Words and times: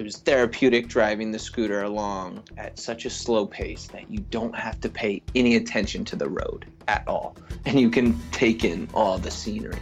it 0.00 0.04
was 0.04 0.16
therapeutic 0.16 0.88
driving 0.88 1.30
the 1.30 1.38
scooter 1.38 1.82
along 1.82 2.42
at 2.56 2.78
such 2.78 3.04
a 3.04 3.10
slow 3.10 3.44
pace 3.44 3.86
that 3.88 4.10
you 4.10 4.18
don't 4.30 4.54
have 4.56 4.80
to 4.80 4.88
pay 4.88 5.20
any 5.34 5.56
attention 5.56 6.06
to 6.06 6.16
the 6.16 6.26
road 6.26 6.64
at 6.88 7.06
all. 7.06 7.36
And 7.66 7.78
you 7.78 7.90
can 7.90 8.18
take 8.30 8.64
in 8.64 8.88
all 8.94 9.18
the 9.18 9.30
scenery. 9.30 9.78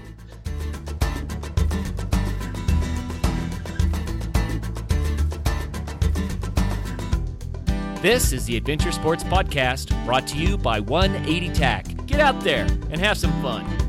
This 8.02 8.32
is 8.32 8.44
the 8.46 8.56
Adventure 8.56 8.90
Sports 8.90 9.22
Podcast 9.22 10.04
brought 10.04 10.26
to 10.28 10.36
you 10.36 10.58
by 10.58 10.80
180 10.80 11.52
TAC. 11.54 12.06
Get 12.06 12.18
out 12.18 12.40
there 12.40 12.64
and 12.90 12.98
have 12.98 13.18
some 13.18 13.30
fun. 13.40 13.87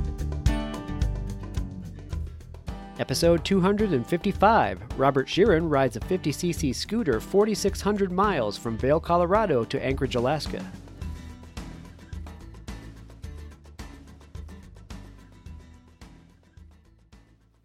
Episode 3.00 3.46
255 3.46 4.82
Robert 4.98 5.26
Sheeran 5.26 5.72
rides 5.72 5.96
a 5.96 6.02
50cc 6.02 6.76
scooter 6.76 7.22
4,600 7.22 8.12
miles 8.12 8.58
from 8.58 8.78
Vail, 8.78 9.00
Colorado 9.00 9.64
to 9.64 9.82
Anchorage, 9.82 10.16
Alaska. 10.16 10.62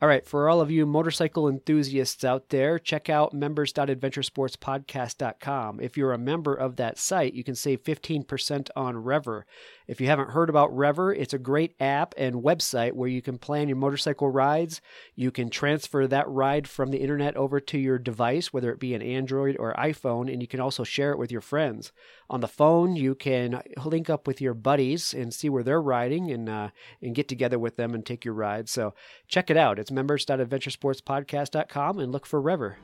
All 0.05 0.09
right, 0.09 0.27
for 0.27 0.51
all 0.51 0.61
of 0.61 0.71
you 0.71 0.85
motorcycle 0.85 1.49
enthusiasts 1.49 2.25
out 2.25 2.51
there, 2.51 2.79
check 2.79 3.09
out 3.09 3.33
members.adventuresportspodcast.com. 3.33 5.81
If 5.81 5.97
you're 5.97 6.13
a 6.13 6.19
member 6.19 6.53
of 6.53 6.77
that 6.77 6.99
site, 6.99 7.33
you 7.33 7.43
can 7.43 7.55
save 7.55 7.83
15% 7.83 8.69
on 8.77 8.99
Rever. 8.99 9.47
If 9.89 10.03
you 10.03 10.09
haven't 10.09 10.33
heard 10.33 10.51
about 10.51 10.77
Rever, 10.77 11.15
it's 11.15 11.33
a 11.33 11.39
great 11.39 11.75
app 11.81 12.13
and 12.19 12.43
website 12.43 12.93
where 12.93 13.09
you 13.09 13.23
can 13.23 13.39
plan 13.39 13.67
your 13.67 13.79
motorcycle 13.79 14.29
rides. 14.29 14.83
You 15.15 15.31
can 15.31 15.49
transfer 15.49 16.07
that 16.07 16.29
ride 16.29 16.69
from 16.69 16.91
the 16.91 17.01
internet 17.01 17.35
over 17.35 17.59
to 17.61 17.79
your 17.79 17.99
device, 17.99 18.53
whether 18.53 18.71
it 18.71 18.79
be 18.79 18.93
an 18.93 19.01
Android 19.01 19.57
or 19.59 19.73
iPhone, 19.73 20.31
and 20.31 20.43
you 20.43 20.49
can 20.49 20.61
also 20.61 20.85
share 20.85 21.13
it 21.13 21.19
with 21.19 21.33
your 21.33 21.41
friends. 21.41 21.93
On 22.31 22.41
the 22.41 22.49
phone, 22.49 22.97
you 22.97 23.15
can 23.15 23.61
link 23.85 24.09
up 24.09 24.27
with 24.27 24.41
your 24.41 24.55
buddies 24.55 25.13
and 25.13 25.35
see 25.35 25.51
where 25.51 25.63
they're 25.63 25.83
riding 25.83 26.31
and 26.31 26.49
uh, 26.49 26.71
and 27.03 27.15
get 27.15 27.29
together 27.29 27.59
with 27.59 27.77
them 27.77 27.95
and 27.95 28.05
take 28.05 28.25
your 28.25 28.35
ride. 28.35 28.69
So 28.69 28.95
check 29.29 29.51
it 29.51 29.57
out. 29.57 29.79
It's 29.79 29.91
members.adventuresportspodcast.com 29.91 31.99
and 31.99 32.13
look 32.13 32.27
for 32.27 32.41
Rever. 32.41 32.77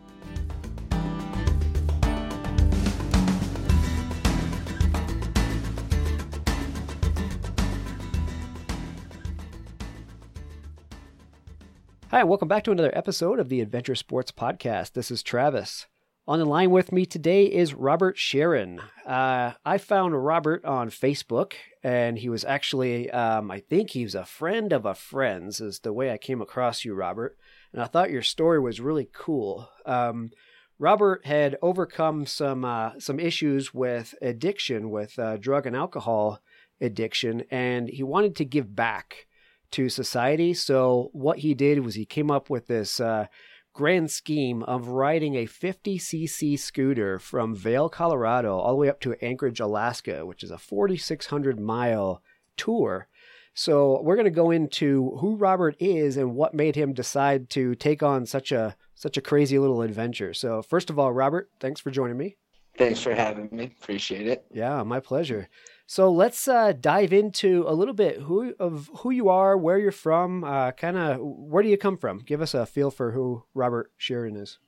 Hi, 12.11 12.24
welcome 12.24 12.48
back 12.48 12.64
to 12.64 12.72
another 12.72 12.91
episode 12.92 13.38
of 13.38 13.48
the 13.48 13.61
Adventure 13.61 13.94
Sports 13.94 14.33
Podcast. 14.33 14.94
This 14.94 15.12
is 15.12 15.22
Travis. 15.22 15.86
On 16.28 16.38
the 16.38 16.44
line 16.44 16.70
with 16.70 16.92
me 16.92 17.06
today 17.06 17.46
is 17.46 17.74
Robert 17.74 18.16
Sheeran. 18.16 18.78
Uh, 19.06 19.52
I 19.64 19.78
found 19.78 20.24
Robert 20.24 20.64
on 20.64 20.90
Facebook, 20.90 21.54
and 21.82 22.18
he 22.18 22.28
was 22.28 22.44
actually, 22.44 23.10
um, 23.10 23.50
I 23.50 23.60
think 23.60 23.90
he 23.90 24.04
was 24.04 24.14
a 24.14 24.27
friend 24.27 24.72
of 24.72 24.84
a 24.84 24.94
friend's, 24.94 25.60
is 25.60 25.80
the 25.80 25.92
way 25.92 26.12
I 26.12 26.18
came 26.18 26.40
across 26.40 26.84
you, 26.84 26.94
Robert. 26.94 27.36
And 27.72 27.82
I 27.82 27.86
thought 27.86 28.10
your 28.10 28.22
story 28.22 28.60
was 28.60 28.80
really 28.80 29.08
cool. 29.12 29.68
Um, 29.86 30.30
Robert 30.78 31.27
had 31.27 31.58
overcome 31.62 32.27
some 32.27 32.64
uh, 32.64 32.92
some 32.98 33.18
issues 33.18 33.74
with 33.74 34.14
addiction, 34.22 34.90
with 34.90 35.18
uh, 35.18 35.36
drug 35.36 35.66
and 35.66 35.74
alcohol 35.74 36.40
addiction, 36.80 37.44
and 37.50 37.88
he 37.88 38.02
wanted 38.02 38.36
to 38.36 38.44
give 38.44 38.77
back 38.77 39.27
to 39.72 39.88
society. 39.88 40.55
So 40.55 41.10
what 41.12 41.38
he 41.38 41.55
did 41.55 41.84
was 41.84 41.94
he 41.94 42.05
came 42.05 42.30
up 42.30 42.50
with 42.50 42.66
this 42.66 43.00
uh, 43.00 43.27
grand 43.72 44.10
scheme 44.10 44.62
of 44.64 44.88
riding 44.88 45.34
a 45.36 45.46
50cc 45.46 46.58
scooter 46.58 47.18
from 47.18 47.54
Vail, 47.54 47.88
Colorado, 47.88 48.56
all 48.58 48.72
the 48.72 48.77
way 48.77 48.88
up 48.88 49.00
to 49.00 49.14
Anchorage, 49.24 49.60
Alaska, 49.60 50.27
which 50.27 50.42
is 50.42 50.50
a 50.50 50.58
4,600 50.58 51.58
mile 51.60 52.22
tour. 52.56 53.08
So 53.55 54.00
we're 54.02 54.17
going 54.17 54.24
to 54.24 54.30
go 54.30 54.50
into 54.50 55.17
who 55.20 55.36
Robert 55.36 55.77
is 55.78 56.17
and 56.17 56.34
what 56.34 56.55
made 56.55 56.77
him 56.77 56.92
decide 56.92 57.50
to 57.50 57.74
take 57.74 58.02
on 58.02 58.27
such 58.27 58.52
a 58.52 58.77
such 58.95 59.17
a 59.17 59.22
crazy 59.22 59.58
little 59.58 59.83
adventure. 59.83 60.34
So 60.34 60.62
first 60.62 60.90
of 60.90 60.98
all, 60.98 61.12
Robert, 61.12 61.50
thanks 61.58 61.80
for 61.80 61.90
joining 61.90 62.18
me. 62.18 62.36
Thanks 62.77 63.00
for 63.00 63.14
having 63.14 63.48
me. 63.50 63.74
Appreciate 63.80 64.27
it. 64.27 64.45
Yeah, 64.52 64.83
my 64.83 65.00
pleasure. 65.00 65.48
So 65.90 66.08
let's 66.12 66.46
uh, 66.46 66.73
dive 66.80 67.12
into 67.12 67.64
a 67.67 67.74
little 67.74 67.95
bit 67.95 68.20
who 68.20 68.55
of 68.61 68.89
who 68.98 69.11
you 69.11 69.28
are, 69.28 69.56
where 69.56 69.77
you're 69.77 69.90
from, 69.90 70.45
uh, 70.45 70.70
kind 70.70 70.96
of 70.96 71.18
where 71.20 71.64
do 71.64 71.68
you 71.68 71.77
come 71.77 71.96
from? 71.96 72.20
Give 72.20 72.40
us 72.40 72.55
a 72.55 72.64
feel 72.64 72.92
for 72.92 73.11
who 73.11 73.42
Robert 73.55 73.90
Sheeran 73.98 74.40
is. 74.40 74.58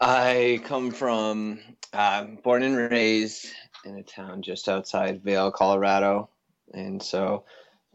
I 0.00 0.60
come 0.62 0.92
from, 0.92 1.58
uh, 1.92 2.26
born 2.44 2.62
and 2.62 2.76
raised 2.76 3.48
in 3.84 3.96
a 3.96 4.04
town 4.04 4.42
just 4.42 4.68
outside 4.68 5.24
Vail, 5.24 5.50
Colorado, 5.50 6.30
and 6.72 7.02
so 7.02 7.42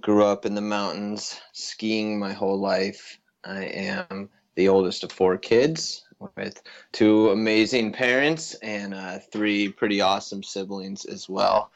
grew 0.02 0.26
up 0.26 0.46
in 0.46 0.54
the 0.54 0.60
mountains, 0.60 1.40
skiing 1.54 2.20
my 2.20 2.34
whole 2.34 2.60
life. 2.60 3.18
I 3.46 3.64
am 3.64 4.30
the 4.56 4.68
oldest 4.68 5.06
of 5.06 5.14
four 5.14 5.38
kids 5.38 6.04
with 6.36 6.62
two 6.92 7.30
amazing 7.30 7.94
parents 7.94 8.56
and 8.56 8.94
uh, 8.94 9.20
three 9.32 9.70
pretty 9.70 10.02
awesome 10.02 10.44
siblings 10.44 11.06
as 11.06 11.30
well 11.30 11.72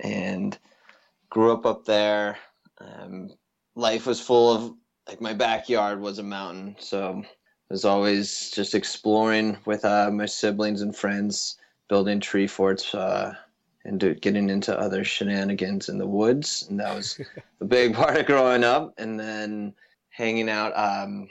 and 0.00 0.58
grew 1.30 1.52
up 1.52 1.66
up 1.66 1.84
there. 1.84 2.38
Um, 2.78 3.30
life 3.74 4.06
was 4.06 4.20
full 4.20 4.52
of 4.52 4.74
like 5.08 5.20
my 5.20 5.34
backyard 5.34 6.00
was 6.00 6.18
a 6.18 6.22
mountain, 6.22 6.76
so 6.78 7.22
I 7.22 7.26
was 7.70 7.84
always 7.84 8.50
just 8.50 8.74
exploring 8.74 9.58
with 9.66 9.84
uh, 9.84 10.10
my 10.10 10.26
siblings 10.26 10.80
and 10.80 10.94
friends, 10.96 11.58
building 11.88 12.20
tree 12.20 12.46
forts. 12.46 12.94
Uh, 12.94 13.34
and 13.86 14.00
do, 14.00 14.14
getting 14.14 14.48
into 14.48 14.78
other 14.78 15.04
shenanigans 15.04 15.90
in 15.90 15.98
the 15.98 16.06
woods, 16.06 16.66
and 16.70 16.80
that 16.80 16.94
was 16.94 17.20
a 17.60 17.64
big 17.66 17.94
part 17.94 18.16
of 18.16 18.24
growing 18.24 18.64
up. 18.64 18.94
And 18.96 19.20
then 19.20 19.74
hanging 20.14 20.48
out. 20.48 20.72
Um, 20.76 21.28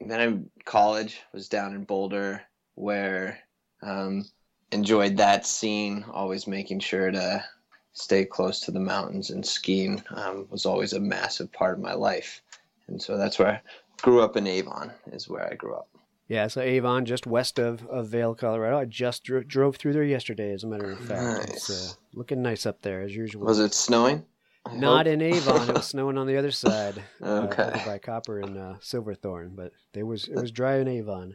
then 0.00 0.20
I 0.20 0.62
college 0.64 1.20
was 1.32 1.48
down 1.48 1.74
in 1.74 1.84
Boulder, 1.84 2.42
where 2.74 3.38
um, 3.82 4.24
enjoyed 4.72 5.16
that 5.18 5.46
scene. 5.46 6.04
Always 6.10 6.46
making 6.46 6.80
sure 6.80 7.10
to 7.10 7.44
stay 7.92 8.24
close 8.24 8.60
to 8.60 8.70
the 8.70 8.80
mountains 8.80 9.30
and 9.30 9.44
skiing 9.44 10.02
um, 10.10 10.46
was 10.50 10.66
always 10.66 10.92
a 10.92 11.00
massive 11.00 11.52
part 11.52 11.74
of 11.74 11.80
my 11.80 11.94
life. 11.94 12.40
And 12.88 13.00
so 13.00 13.16
that's 13.16 13.38
where 13.38 13.48
I 13.48 13.60
grew 14.02 14.20
up 14.22 14.36
in 14.36 14.46
Avon, 14.46 14.92
is 15.12 15.28
where 15.28 15.50
I 15.50 15.54
grew 15.54 15.74
up. 15.74 15.88
Yeah, 16.28 16.46
so 16.46 16.60
Avon, 16.60 17.04
just 17.06 17.26
west 17.26 17.58
of, 17.58 17.84
of 17.88 18.06
Vail, 18.08 18.36
Colorado. 18.36 18.78
I 18.78 18.84
just 18.84 19.24
dro- 19.24 19.42
drove 19.42 19.76
through 19.76 19.94
there 19.94 20.04
yesterday, 20.04 20.52
as 20.52 20.62
a 20.62 20.68
matter 20.68 20.92
of 20.92 20.98
fact. 21.00 21.22
Nice. 21.48 21.50
It's 21.50 21.70
uh, 21.70 21.94
looking 22.14 22.40
nice 22.40 22.66
up 22.66 22.82
there, 22.82 23.00
as 23.02 23.14
usual. 23.16 23.44
Was 23.44 23.58
it 23.58 23.74
snowing? 23.74 24.24
I 24.64 24.76
Not 24.76 25.06
hope. 25.06 25.14
in 25.14 25.22
Avon. 25.22 25.68
it 25.70 25.74
was 25.74 25.86
snowing 25.88 26.16
on 26.18 26.28
the 26.28 26.36
other 26.36 26.52
side. 26.52 27.02
Uh, 27.20 27.48
okay. 27.50 27.62
Uh, 27.74 27.84
by 27.84 27.98
Copper 27.98 28.38
and 28.40 28.56
uh, 28.56 28.74
Silverthorne, 28.80 29.54
but 29.56 29.72
there 29.92 30.06
was 30.06 30.28
it 30.28 30.36
was 30.36 30.52
dry 30.52 30.76
in 30.76 30.86
Avon. 30.86 31.34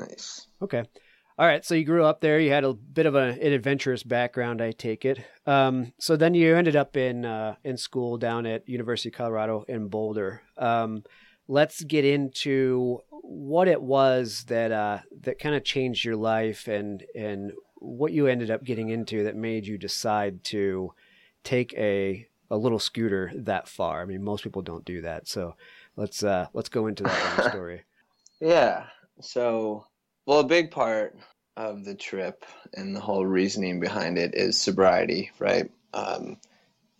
Nice. 0.00 0.48
Okay. 0.60 0.84
All 1.38 1.46
right, 1.46 1.64
so 1.64 1.74
you 1.74 1.84
grew 1.84 2.04
up 2.04 2.20
there. 2.20 2.38
You 2.38 2.50
had 2.50 2.64
a 2.64 2.74
bit 2.74 3.06
of 3.06 3.14
a, 3.14 3.38
an 3.40 3.52
adventurous 3.52 4.02
background, 4.02 4.60
I 4.60 4.72
take 4.72 5.04
it. 5.04 5.24
Um, 5.46 5.92
so 5.98 6.14
then 6.14 6.34
you 6.34 6.54
ended 6.54 6.76
up 6.76 6.96
in 6.96 7.24
uh, 7.24 7.56
in 7.64 7.76
school 7.78 8.18
down 8.18 8.44
at 8.44 8.68
University 8.68 9.08
of 9.08 9.14
Colorado 9.14 9.64
in 9.66 9.88
Boulder. 9.88 10.42
Um, 10.58 11.04
let's 11.48 11.82
get 11.84 12.04
into 12.04 13.00
what 13.10 13.66
it 13.66 13.80
was 13.80 14.44
that 14.48 14.72
uh, 14.72 14.98
that 15.22 15.38
kind 15.38 15.54
of 15.54 15.64
changed 15.64 16.04
your 16.04 16.16
life 16.16 16.68
and 16.68 17.02
and 17.14 17.52
what 17.76 18.12
you 18.12 18.26
ended 18.26 18.50
up 18.50 18.62
getting 18.62 18.90
into 18.90 19.24
that 19.24 19.34
made 19.34 19.66
you 19.66 19.78
decide 19.78 20.44
to 20.44 20.92
take 21.44 21.72
a 21.74 22.26
a 22.50 22.56
little 22.56 22.78
scooter 22.78 23.32
that 23.34 23.68
far. 23.68 24.02
I 24.02 24.04
mean, 24.04 24.22
most 24.22 24.44
people 24.44 24.60
don't 24.60 24.84
do 24.84 25.00
that. 25.00 25.26
So 25.26 25.54
let's 25.96 26.22
uh, 26.22 26.48
let's 26.52 26.68
go 26.68 26.88
into 26.88 27.04
that 27.04 27.44
story. 27.50 27.82
Yeah. 28.38 28.84
So 29.20 29.86
well, 30.26 30.40
a 30.40 30.44
big 30.44 30.70
part 30.70 31.16
of 31.56 31.84
the 31.84 31.94
trip 31.94 32.44
and 32.74 32.94
the 32.94 33.00
whole 33.00 33.26
reasoning 33.26 33.80
behind 33.80 34.18
it 34.18 34.34
is 34.34 34.60
sobriety, 34.60 35.30
right? 35.38 35.70
Um, 35.92 36.38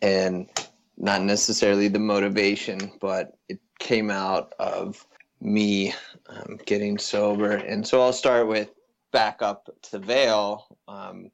and 0.01 0.49
not 0.97 1.23
necessarily 1.23 1.89
the 1.89 1.99
motivation, 1.99 2.93
but 3.01 3.37
it 3.49 3.61
came 3.79 4.11
out 4.11 4.53
of 4.59 5.07
me 5.41 5.95
um, 6.29 6.59
getting 6.67 6.99
sober. 6.99 7.53
And 7.53 7.87
so 7.87 8.03
I'll 8.03 8.13
start 8.13 8.49
with 8.49 8.71
back 9.13 9.41
up 9.41 9.69
to 9.83 9.99
Vail, 9.99 10.67
um, 10.89 11.31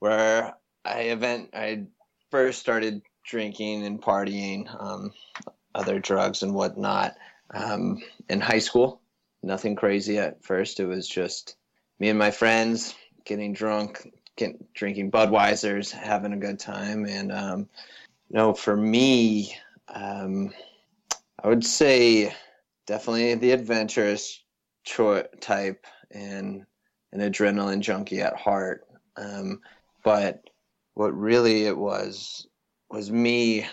where 0.00 0.54
I 0.84 1.00
event 1.00 1.50
I 1.54 1.84
first 2.30 2.60
started 2.60 3.02
drinking 3.24 3.86
and 3.86 4.02
partying, 4.02 4.68
um, 4.82 5.12
other 5.74 5.98
drugs 5.98 6.42
and 6.42 6.54
whatnot 6.54 7.16
um, 7.52 8.02
in 8.28 8.40
high 8.40 8.58
school 8.58 9.00
nothing 9.44 9.76
crazy 9.76 10.18
at 10.18 10.42
first. 10.42 10.80
It 10.80 10.86
was 10.86 11.08
just 11.08 11.56
me 11.98 12.08
and 12.08 12.18
my 12.18 12.30
friends 12.30 12.94
getting 13.24 13.52
drunk, 13.52 14.10
drinking 14.74 15.10
Budweisers, 15.10 15.90
having 15.90 16.32
a 16.32 16.38
good 16.38 16.58
time. 16.58 17.06
And, 17.06 17.32
um, 17.32 17.68
you 18.28 18.36
know, 18.36 18.54
for 18.54 18.76
me, 18.76 19.56
um, 19.88 20.52
I 21.42 21.48
would 21.48 21.64
say 21.64 22.34
definitely 22.86 23.34
the 23.34 23.52
adventurous 23.52 24.42
type 25.40 25.86
and 26.10 26.64
an 27.12 27.20
adrenaline 27.20 27.80
junkie 27.80 28.20
at 28.20 28.36
heart. 28.36 28.86
Um, 29.16 29.60
but 30.02 30.42
what 30.94 31.16
really 31.16 31.66
it 31.66 31.76
was 31.76 32.46
was 32.90 33.10
me 33.10 33.66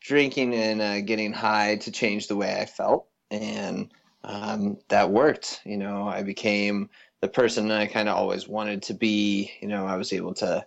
drinking 0.00 0.54
and 0.54 0.80
uh, 0.80 1.00
getting 1.00 1.32
high 1.32 1.76
to 1.76 1.90
change 1.90 2.28
the 2.28 2.36
way 2.36 2.60
I 2.60 2.66
felt, 2.66 3.06
and 3.30 3.92
um, 4.28 4.76
that 4.88 5.10
worked. 5.10 5.60
You 5.64 5.78
know, 5.78 6.06
I 6.06 6.22
became 6.22 6.90
the 7.20 7.28
person 7.28 7.70
I 7.70 7.86
kind 7.86 8.08
of 8.08 8.16
always 8.16 8.46
wanted 8.46 8.82
to 8.84 8.94
be. 8.94 9.50
You 9.60 9.68
know, 9.68 9.86
I 9.86 9.96
was 9.96 10.12
able 10.12 10.34
to 10.34 10.64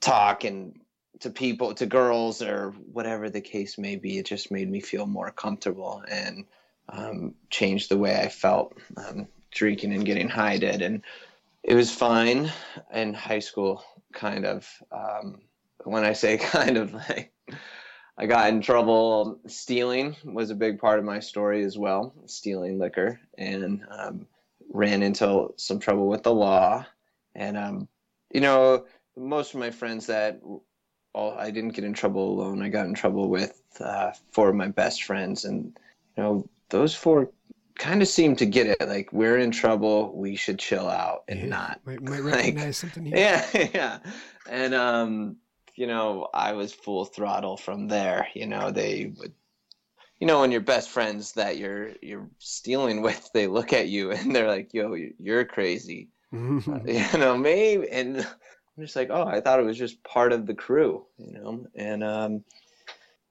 talk 0.00 0.44
and 0.44 0.78
to 1.20 1.30
people, 1.30 1.72
to 1.74 1.86
girls, 1.86 2.42
or 2.42 2.72
whatever 2.92 3.30
the 3.30 3.40
case 3.40 3.78
may 3.78 3.96
be. 3.96 4.18
It 4.18 4.26
just 4.26 4.50
made 4.50 4.68
me 4.68 4.80
feel 4.80 5.06
more 5.06 5.30
comfortable 5.30 6.02
and 6.10 6.44
um, 6.88 7.34
changed 7.48 7.88
the 7.88 7.96
way 7.96 8.16
I 8.16 8.28
felt. 8.28 8.76
Um, 8.96 9.28
drinking 9.52 9.94
and 9.94 10.04
getting 10.04 10.28
high 10.28 10.58
did, 10.58 10.82
and 10.82 11.02
it 11.62 11.74
was 11.74 11.90
fine 11.90 12.52
in 12.92 13.14
high 13.14 13.38
school. 13.38 13.82
Kind 14.12 14.44
of. 14.44 14.68
Um, 14.92 15.40
when 15.84 16.04
I 16.04 16.14
say 16.14 16.36
kind 16.38 16.76
of, 16.76 16.92
like 16.92 17.32
I 18.18 18.26
got 18.26 18.48
in 18.48 18.60
trouble. 18.62 19.40
Stealing 19.46 20.16
was 20.24 20.50
a 20.50 20.54
big 20.54 20.78
part 20.78 20.98
of 20.98 21.04
my 21.04 21.20
story 21.20 21.64
as 21.64 21.76
well. 21.76 22.14
Stealing 22.26 22.78
liquor 22.78 23.20
and 23.36 23.84
um, 23.90 24.26
ran 24.72 25.02
into 25.02 25.52
some 25.56 25.78
trouble 25.78 26.08
with 26.08 26.22
the 26.22 26.34
law. 26.34 26.86
And 27.34 27.56
um, 27.56 27.88
you 28.32 28.40
know, 28.40 28.86
most 29.16 29.54
of 29.54 29.60
my 29.60 29.70
friends 29.70 30.06
that 30.06 30.40
all, 31.12 31.36
I 31.38 31.50
didn't 31.50 31.74
get 31.74 31.84
in 31.84 31.94
trouble 31.94 32.30
alone. 32.30 32.62
I 32.62 32.68
got 32.68 32.86
in 32.86 32.94
trouble 32.94 33.28
with 33.28 33.60
uh, 33.80 34.12
four 34.32 34.50
of 34.50 34.54
my 34.54 34.68
best 34.68 35.04
friends, 35.04 35.44
and 35.44 35.78
you 36.16 36.22
know, 36.22 36.48
those 36.68 36.94
four 36.94 37.30
kind 37.74 38.02
of 38.02 38.08
seem 38.08 38.36
to 38.36 38.46
get 38.46 38.66
it. 38.66 38.86
Like 38.86 39.12
we're 39.12 39.38
in 39.38 39.50
trouble, 39.50 40.14
we 40.14 40.36
should 40.36 40.58
chill 40.58 40.88
out 40.88 41.24
and 41.28 41.40
yeah, 41.40 41.46
not 41.46 41.80
might, 41.84 42.02
might 42.02 42.20
recognize 42.22 42.64
like, 42.64 42.74
something. 42.74 43.06
Here. 43.06 43.16
Yeah, 43.16 43.68
yeah, 43.74 43.98
and 44.48 44.74
um, 44.74 45.36
you 45.76 45.86
know, 45.86 46.28
I 46.32 46.52
was 46.52 46.72
full 46.72 47.04
throttle 47.04 47.56
from 47.56 47.86
there. 47.86 48.28
You 48.34 48.46
know, 48.46 48.70
they 48.70 49.12
would, 49.16 49.32
you 50.18 50.26
know, 50.26 50.40
when 50.40 50.50
your 50.50 50.62
best 50.62 50.90
friends 50.90 51.32
that 51.32 51.58
you're 51.58 51.90
you're 52.02 52.28
stealing 52.38 53.02
with, 53.02 53.30
they 53.32 53.46
look 53.46 53.72
at 53.72 53.88
you 53.88 54.10
and 54.12 54.34
they're 54.34 54.48
like, 54.48 54.72
"Yo, 54.74 54.94
you're 55.18 55.44
crazy," 55.44 56.08
uh, 56.32 56.80
you 56.86 57.18
know, 57.18 57.36
maybe. 57.36 57.88
And 57.90 58.18
I'm 58.18 58.84
just 58.84 58.96
like, 58.96 59.10
"Oh, 59.10 59.24
I 59.24 59.40
thought 59.40 59.60
it 59.60 59.66
was 59.66 59.78
just 59.78 60.02
part 60.02 60.32
of 60.32 60.46
the 60.46 60.54
crew," 60.54 61.04
you 61.18 61.32
know, 61.32 61.66
and 61.74 62.02
um, 62.02 62.44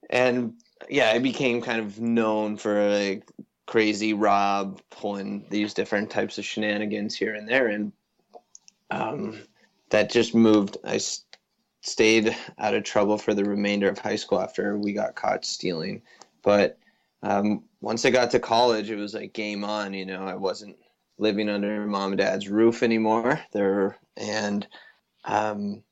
and 0.09 0.53
yeah, 0.89 1.09
I 1.09 1.19
became 1.19 1.61
kind 1.61 1.79
of 1.79 1.99
known 1.99 2.57
for 2.57 2.89
like 2.89 3.27
crazy 3.65 4.13
Rob 4.13 4.79
pulling 4.91 5.45
these 5.49 5.73
different 5.73 6.11
types 6.11 6.37
of 6.37 6.45
shenanigans 6.45 7.15
here 7.15 7.33
and 7.33 7.49
there, 7.49 7.67
and 7.67 7.91
um, 8.91 9.39
that 9.89 10.11
just 10.11 10.35
moved. 10.35 10.77
I 10.83 10.99
stayed 11.85 12.35
out 12.57 12.73
of 12.73 12.83
trouble 12.83 13.17
for 13.17 13.33
the 13.33 13.45
remainder 13.45 13.87
of 13.87 13.99
high 13.99 14.15
school 14.15 14.41
after 14.41 14.77
we 14.77 14.91
got 14.91 15.15
caught 15.15 15.45
stealing. 15.45 16.01
But 16.41 16.79
um, 17.21 17.63
once 17.79 18.05
I 18.05 18.09
got 18.09 18.31
to 18.31 18.39
college, 18.39 18.89
it 18.89 18.95
was 18.95 19.13
like 19.13 19.33
game 19.33 19.63
on. 19.63 19.93
You 19.93 20.05
know, 20.05 20.25
I 20.25 20.35
wasn't 20.35 20.77
living 21.17 21.47
under 21.47 21.85
mom 21.85 22.11
and 22.11 22.17
dad's 22.17 22.49
roof 22.49 22.81
anymore. 22.81 23.39
There 23.51 23.97
and 24.17 24.67
um, 25.25 25.83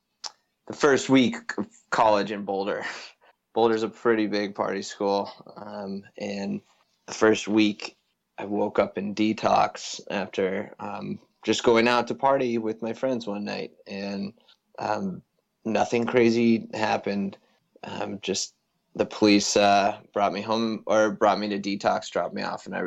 the 0.68 0.74
first 0.74 1.10
week 1.10 1.36
of 1.57 1.68
college 1.92 2.31
in 2.31 2.44
Boulder. 2.44 2.84
Boulder's 3.54 3.84
a 3.84 3.90
pretty 3.90 4.25
big 4.25 4.56
party 4.56 4.81
school, 4.81 5.31
um, 5.57 6.04
and 6.18 6.60
the 7.06 7.13
first 7.13 7.48
week 7.48 7.98
I 8.40 8.45
woke 8.45 8.80
up 8.80 8.98
in 8.98 9.13
detox 9.13 10.01
after 10.10 10.74
um, 10.80 11.19
just 11.45 11.63
going 11.63 11.88
out 11.88 12.07
to 12.07 12.16
party 12.16 12.57
with 12.57 12.81
my 12.81 12.94
friends 12.94 13.28
one 13.28 13.45
night, 13.45 13.74
and 13.86 14.34
um, 14.80 15.22
nothing 15.65 16.06
crazy 16.06 16.68
happened. 16.74 17.38
Um, 17.83 18.19
just 18.21 18.54
the 18.95 19.06
police 19.06 19.57
uh, 19.57 19.98
brought 20.13 20.33
me 20.33 20.42
home 20.42 20.83
or 20.86 21.12
brought 21.12 21.39
me 21.39 21.50
to 21.50 21.60
detox, 21.60 22.10
dropped 22.10 22.33
me 22.33 22.44
off, 22.44 22.65
and 22.65 22.75
I, 22.75 22.81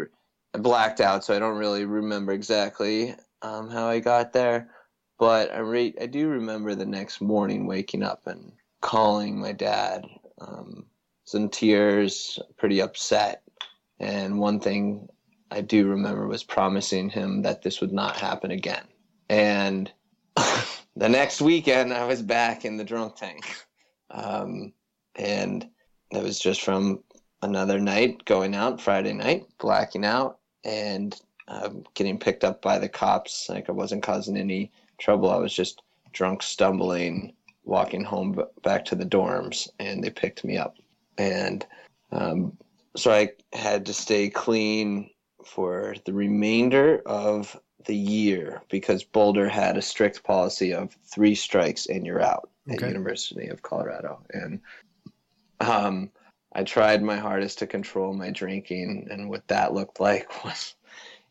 I 0.55 0.59
blacked 0.59 1.01
out, 1.01 1.25
so 1.25 1.35
I 1.35 1.39
don't 1.39 1.59
really 1.59 1.85
remember 1.85 2.33
exactly 2.33 3.15
um, 3.43 3.71
how 3.71 3.89
I 3.89 4.01
got 4.01 4.33
there. 4.33 4.71
But 5.19 5.53
I 5.53 5.59
re- 5.59 5.95
I 6.01 6.07
do 6.07 6.29
remember 6.29 6.75
the 6.75 6.87
next 6.87 7.21
morning 7.21 7.67
waking 7.67 8.03
up 8.03 8.27
and 8.27 8.53
calling 8.81 9.41
my 9.41 9.53
dad. 9.53 10.05
Um, 10.41 10.87
some 11.25 11.49
tears, 11.49 12.39
pretty 12.57 12.81
upset. 12.81 13.43
And 13.99 14.39
one 14.39 14.61
thing 14.61 15.09
I 15.51 15.61
do 15.61 15.89
remember 15.89 16.27
was 16.27 16.45
promising 16.45 17.11
him 17.11 17.43
that 17.43 17.63
this 17.63 17.81
would 17.81 17.93
not 17.93 18.17
happen 18.17 18.51
again. 18.51 18.85
And 19.29 19.91
the 20.97 21.09
next 21.09 21.41
weekend 21.41 21.93
I 21.93 22.07
was 22.07 22.23
back 22.23 22.65
in 22.65 22.77
the 22.77 22.85
drunk 22.85 23.17
tank. 23.17 23.45
Um, 24.09 24.73
and 25.17 25.69
it 26.13 26.23
was 26.23 26.39
just 26.39 26.63
from 26.63 27.03
another 27.43 27.81
night 27.81 28.25
going 28.25 28.55
out 28.55 28.81
Friday 28.81 29.13
night, 29.13 29.47
blacking 29.59 30.05
out, 30.05 30.39
and 30.65 31.21
um, 31.49 31.85
getting 31.95 32.17
picked 32.17 32.45
up 32.45 32.63
by 32.63 32.79
the 32.79 32.89
cops. 32.89 33.49
Like 33.49 33.69
I 33.69 33.73
wasn't 33.73 34.05
causing 34.05 34.37
any 34.37 34.71
trouble. 34.99 35.31
I 35.31 35.39
was 35.39 35.53
just 35.53 35.83
drunk, 36.13 36.45
stumbling, 36.45 37.35
walking 37.65 38.05
home 38.05 38.41
back 38.63 38.85
to 38.87 38.95
the 38.95 39.05
dorms, 39.05 39.69
and 39.81 40.03
they 40.03 40.11
picked 40.11 40.45
me 40.45 40.57
up. 40.57 40.77
And 41.19 41.67
um, 42.13 42.57
so 42.97 43.13
I 43.13 43.31
had 43.53 43.85
to 43.87 43.93
stay 43.93 44.31
clean 44.31 45.11
for 45.45 45.97
the 46.05 46.13
remainder 46.13 47.03
of 47.07 47.59
the 47.87 47.97
year 47.97 48.63
because 48.69 49.05
Boulder 49.05 49.49
had 49.49 49.77
a 49.77 49.83
strict 49.83 50.23
policy 50.23 50.75
of 50.75 50.97
three 51.05 51.35
strikes 51.35 51.87
and 51.87 52.05
you're 52.05 52.23
out 52.23 52.51
okay. 52.71 52.87
at 52.87 52.93
University 52.93 53.49
of 53.49 53.63
Colorado. 53.63 54.21
And 54.31 54.61
um, 55.61 56.11
I 56.53 56.65
tried 56.65 57.03
my 57.03 57.17
hardest 57.17 57.59
to 57.59 57.67
control 57.67 58.15
my 58.15 58.31
drinking, 58.31 59.09
and 59.11 59.29
what 59.29 59.47
that 59.49 59.75
looked 59.75 60.01
like 60.01 60.45
was 60.45 60.75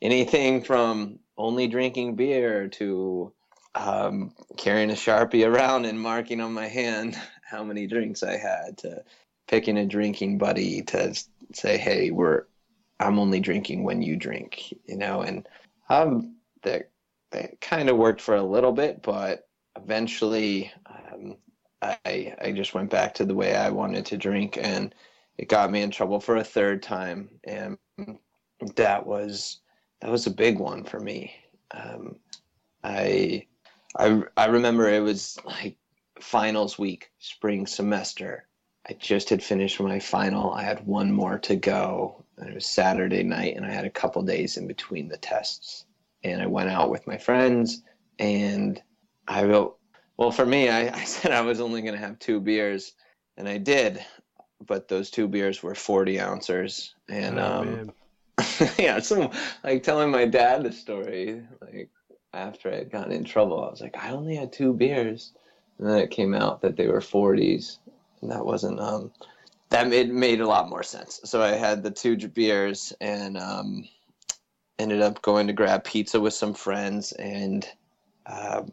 anything 0.01 0.63
from 0.63 1.19
only 1.37 1.67
drinking 1.67 2.15
beer 2.15 2.67
to 2.67 3.33
um, 3.73 4.33
carrying 4.57 4.91
a 4.91 4.93
sharpie 4.93 5.45
around 5.45 5.85
and 5.85 5.99
marking 5.99 6.39
on 6.39 6.53
my 6.53 6.67
hand 6.67 7.19
how 7.43 7.63
many 7.63 7.87
drinks 7.87 8.23
I 8.23 8.37
had 8.37 8.77
to 8.79 9.03
picking 9.47 9.77
a 9.77 9.85
drinking 9.85 10.37
buddy 10.37 10.81
to 10.83 11.13
say, 11.53 11.77
"Hey, 11.77 12.11
we're 12.11 12.43
I'm 12.99 13.19
only 13.19 13.39
drinking 13.39 13.83
when 13.83 14.01
you 14.01 14.15
drink," 14.15 14.73
you 14.85 14.97
know, 14.97 15.21
and 15.21 15.47
um, 15.89 16.34
that 16.65 17.59
kind 17.61 17.89
of 17.89 17.97
worked 17.97 18.21
for 18.21 18.35
a 18.35 18.43
little 18.43 18.71
bit, 18.71 19.01
but 19.01 19.47
eventually 19.75 20.71
um, 20.85 21.37
I 21.81 22.35
I 22.41 22.51
just 22.51 22.73
went 22.73 22.89
back 22.89 23.13
to 23.15 23.25
the 23.25 23.35
way 23.35 23.55
I 23.55 23.69
wanted 23.69 24.05
to 24.07 24.17
drink, 24.17 24.57
and 24.59 24.93
it 25.37 25.49
got 25.49 25.71
me 25.71 25.81
in 25.81 25.91
trouble 25.91 26.19
for 26.19 26.37
a 26.37 26.43
third 26.43 26.81
time, 26.83 27.29
and 27.43 27.77
that 28.75 29.05
was 29.05 29.59
that 30.01 30.11
was 30.11 30.27
a 30.27 30.31
big 30.31 30.59
one 30.59 30.83
for 30.83 30.99
me. 30.99 31.33
Um, 31.71 32.17
I 32.83 33.47
I 33.97 34.23
I 34.37 34.45
remember 34.45 34.89
it 34.89 35.01
was 35.01 35.37
like 35.45 35.77
finals 36.19 36.79
week, 36.79 37.11
spring 37.19 37.67
semester. 37.67 38.47
I 38.87 38.93
just 38.93 39.29
had 39.29 39.43
finished 39.43 39.79
my 39.79 39.99
final. 39.99 40.53
I 40.53 40.63
had 40.63 40.85
one 40.85 41.11
more 41.11 41.39
to 41.39 41.55
go. 41.55 42.23
And 42.37 42.49
it 42.49 42.53
was 42.55 42.65
Saturday 42.65 43.23
night, 43.23 43.55
and 43.55 43.65
I 43.65 43.71
had 43.71 43.85
a 43.85 43.89
couple 43.89 44.21
days 44.21 44.57
in 44.57 44.67
between 44.67 45.07
the 45.07 45.17
tests 45.17 45.84
and 46.25 46.41
I 46.41 46.47
went 46.47 46.69
out 46.69 46.89
with 46.89 47.05
my 47.05 47.17
friends 47.17 47.83
and 48.17 48.81
I 49.27 49.45
wrote, 49.45 49.77
well, 50.17 50.31
for 50.31 50.45
me, 50.45 50.69
I, 50.69 50.87
I 50.93 51.03
said 51.03 51.31
I 51.31 51.41
was 51.41 51.61
only 51.61 51.81
going 51.81 51.93
to 51.93 51.99
have 51.99 52.19
two 52.19 52.39
beers 52.39 52.93
and 53.37 53.47
I 53.47 53.57
did, 53.57 54.03
but 54.65 54.87
those 54.87 55.11
two 55.11 55.27
beers 55.27 55.61
were 55.61 55.75
40 55.75 56.19
ounces. 56.19 56.95
And, 57.07 57.39
oh, 57.39 57.91
um, 58.39 58.67
yeah, 58.79 58.99
so 58.99 59.31
like 59.63 59.83
telling 59.83 60.11
my 60.11 60.25
dad 60.25 60.63
the 60.63 60.71
story, 60.71 61.43
like 61.61 61.89
after 62.33 62.71
I 62.71 62.77
had 62.77 62.91
gotten 62.91 63.11
in 63.11 63.23
trouble, 63.23 63.63
I 63.63 63.69
was 63.69 63.81
like, 63.81 63.95
I 63.97 64.09
only 64.09 64.35
had 64.35 64.51
two 64.51 64.73
beers. 64.73 65.31
And 65.77 65.87
then 65.87 65.99
it 65.99 66.09
came 66.09 66.33
out 66.33 66.61
that 66.61 66.75
they 66.75 66.87
were 66.87 67.01
40s 67.01 67.77
and 68.21 68.31
that 68.31 68.45
wasn't, 68.45 68.79
um, 68.79 69.11
that 69.69 69.89
made, 69.89 70.09
made 70.09 70.39
a 70.39 70.47
lot 70.47 70.69
more 70.69 70.83
sense. 70.83 71.19
So 71.25 71.41
I 71.41 71.51
had 71.51 71.83
the 71.83 71.91
two 71.91 72.15
beers 72.29 72.93
and, 72.99 73.37
um, 73.37 73.85
ended 74.79 75.01
up 75.01 75.21
going 75.21 75.47
to 75.47 75.53
grab 75.53 75.83
pizza 75.83 76.19
with 76.19 76.33
some 76.33 76.53
friends 76.53 77.11
and 77.13 77.67
uh, 78.25 78.63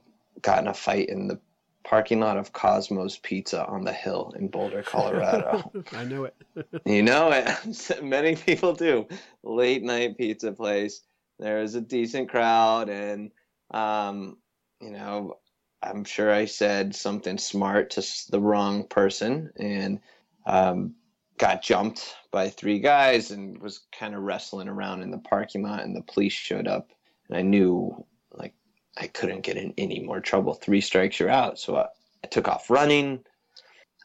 got 0.41 0.63
in 0.63 0.69
a 0.69 0.75
fight 0.75 1.09
in 1.09 1.29
the 1.29 1.39
parking 1.85 2.21
lot 2.21 2.37
of 2.37 2.53
Cosmos 2.53 3.19
Pizza 3.23 3.67
on 3.67 3.85
the 3.85 3.93
hill 3.93 4.33
in 4.39 4.49
Boulder, 4.49 4.83
Colorado. 4.83 5.71
I 5.93 6.05
know 6.05 6.25
it. 6.25 6.35
you 6.87 7.03
know 7.03 7.31
it. 7.33 8.03
Many 8.03 8.37
people 8.37 8.73
do. 8.73 9.07
Late 9.43 9.83
night 9.83 10.17
pizza 10.17 10.53
place. 10.53 11.03
There 11.39 11.61
was 11.61 11.75
a 11.75 11.81
decent 11.81 12.31
crowd, 12.31 12.89
and 12.89 13.31
um, 13.73 14.39
you 14.81 14.91
know, 14.91 15.39
I'm 15.83 16.05
sure 16.05 16.33
I 16.33 16.45
said 16.45 16.95
something 16.95 17.39
smart 17.39 17.91
to 17.91 18.07
the 18.31 18.41
wrong 18.41 18.87
person, 18.87 19.51
and 19.57 20.01
um, 20.47 20.95
got 21.43 21.61
jumped 21.61 22.15
by 22.31 22.49
three 22.49 22.79
guys 22.79 23.33
and 23.33 23.61
was 23.61 23.81
kind 23.99 24.15
of 24.15 24.23
wrestling 24.23 24.69
around 24.69 25.03
in 25.03 25.11
the 25.11 25.19
parking 25.19 25.65
lot 25.65 25.83
and 25.83 25.97
the 25.97 26.03
police 26.03 26.33
showed 26.33 26.69
up 26.69 26.91
and 27.29 27.37
i 27.37 27.43
knew 27.43 28.07
like 28.33 28.55
i 28.97 29.09
couldn't 29.09 29.43
get 29.43 29.57
in 29.57 29.75
any 29.77 30.01
more 30.01 30.21
trouble. 30.21 30.55
Three 30.55 30.81
strikes, 30.81 31.19
you're 31.19 31.29
out. 31.29 31.59
So 31.59 31.77
I, 31.77 31.87
I 32.23 32.29
took 32.29 32.47
off 32.47 32.71
running. 32.71 33.25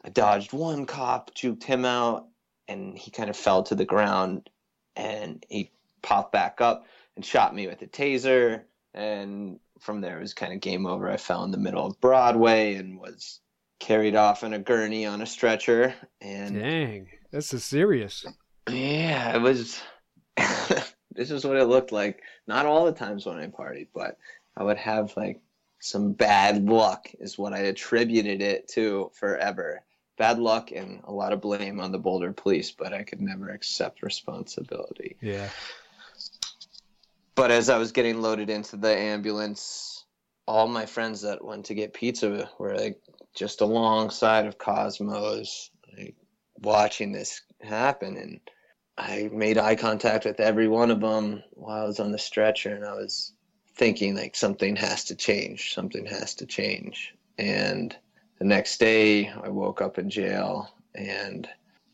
I 0.04 0.08
dodged 0.08 0.52
one 0.52 0.86
cop, 0.86 1.34
juked 1.34 1.64
him 1.64 1.84
out, 1.84 2.26
and 2.66 2.98
he 2.98 3.10
kind 3.10 3.30
of 3.30 3.36
fell 3.36 3.62
to 3.64 3.74
the 3.74 3.84
ground. 3.84 4.50
And 4.96 5.44
he 5.48 5.70
popped 6.02 6.32
back 6.32 6.60
up 6.60 6.86
and 7.14 7.24
shot 7.24 7.54
me 7.54 7.68
with 7.68 7.82
a 7.82 7.86
taser. 7.86 8.62
And 8.94 9.60
from 9.80 10.00
there, 10.00 10.18
it 10.18 10.22
was 10.22 10.34
kind 10.34 10.52
of 10.52 10.60
game 10.60 10.86
over. 10.86 11.08
I 11.08 11.18
fell 11.18 11.44
in 11.44 11.52
the 11.52 11.58
middle 11.58 11.86
of 11.86 12.00
Broadway 12.00 12.74
and 12.74 12.98
was 12.98 13.40
carried 13.78 14.16
off 14.16 14.42
in 14.42 14.52
a 14.52 14.58
gurney 14.58 15.06
on 15.06 15.22
a 15.22 15.26
stretcher. 15.26 15.94
And 16.20 16.58
dang, 16.58 17.08
this 17.30 17.52
is 17.52 17.64
serious. 17.64 18.24
Yeah, 18.68 19.36
it 19.36 19.40
was. 19.40 19.80
this 21.14 21.30
is 21.30 21.44
what 21.44 21.56
it 21.56 21.64
looked 21.64 21.92
like. 21.92 22.22
Not 22.46 22.66
all 22.66 22.84
the 22.84 22.92
times 22.92 23.26
when 23.26 23.38
I 23.38 23.46
partied, 23.46 23.88
but 23.94 24.18
I 24.56 24.62
would 24.62 24.78
have 24.78 25.16
like 25.16 25.40
some 25.80 26.12
bad 26.12 26.68
luck, 26.68 27.08
is 27.20 27.38
what 27.38 27.52
I 27.52 27.58
attributed 27.58 28.42
it 28.42 28.68
to 28.68 29.10
forever. 29.14 29.82
Bad 30.16 30.38
luck 30.38 30.72
and 30.72 31.00
a 31.04 31.12
lot 31.12 31.32
of 31.32 31.40
blame 31.40 31.78
on 31.80 31.92
the 31.92 31.98
Boulder 31.98 32.32
police, 32.32 32.72
but 32.72 32.92
I 32.92 33.04
could 33.04 33.20
never 33.20 33.50
accept 33.50 34.02
responsibility. 34.02 35.16
Yeah. 35.20 35.48
But 37.36 37.52
as 37.52 37.70
I 37.70 37.78
was 37.78 37.92
getting 37.92 38.20
loaded 38.20 38.50
into 38.50 38.76
the 38.76 38.96
ambulance, 38.96 40.04
all 40.48 40.66
my 40.66 40.86
friends 40.86 41.22
that 41.22 41.44
went 41.44 41.66
to 41.66 41.74
get 41.74 41.94
pizza 41.94 42.50
were 42.58 42.76
like 42.76 43.00
just 43.34 43.60
alongside 43.60 44.46
of 44.46 44.58
Cosmos, 44.58 45.70
like 45.96 46.16
watching 46.62 47.12
this 47.12 47.42
happen. 47.60 48.16
And 48.16 48.40
I 48.96 49.30
made 49.32 49.58
eye 49.58 49.76
contact 49.76 50.24
with 50.24 50.40
every 50.40 50.68
one 50.68 50.90
of 50.90 51.00
them 51.00 51.42
while 51.52 51.82
I 51.82 51.86
was 51.86 52.00
on 52.00 52.12
the 52.12 52.18
stretcher, 52.18 52.74
and 52.74 52.84
I 52.84 52.94
was 52.94 53.32
thinking 53.76 54.16
like 54.16 54.34
something 54.34 54.74
has 54.76 55.04
to 55.04 55.14
change, 55.14 55.72
something 55.72 56.04
has 56.06 56.34
to 56.34 56.46
change. 56.46 57.14
And 57.38 57.96
the 58.38 58.44
next 58.44 58.78
day, 58.78 59.28
I 59.28 59.48
woke 59.48 59.80
up 59.80 59.98
in 59.98 60.10
jail, 60.10 60.72
and 60.94 61.48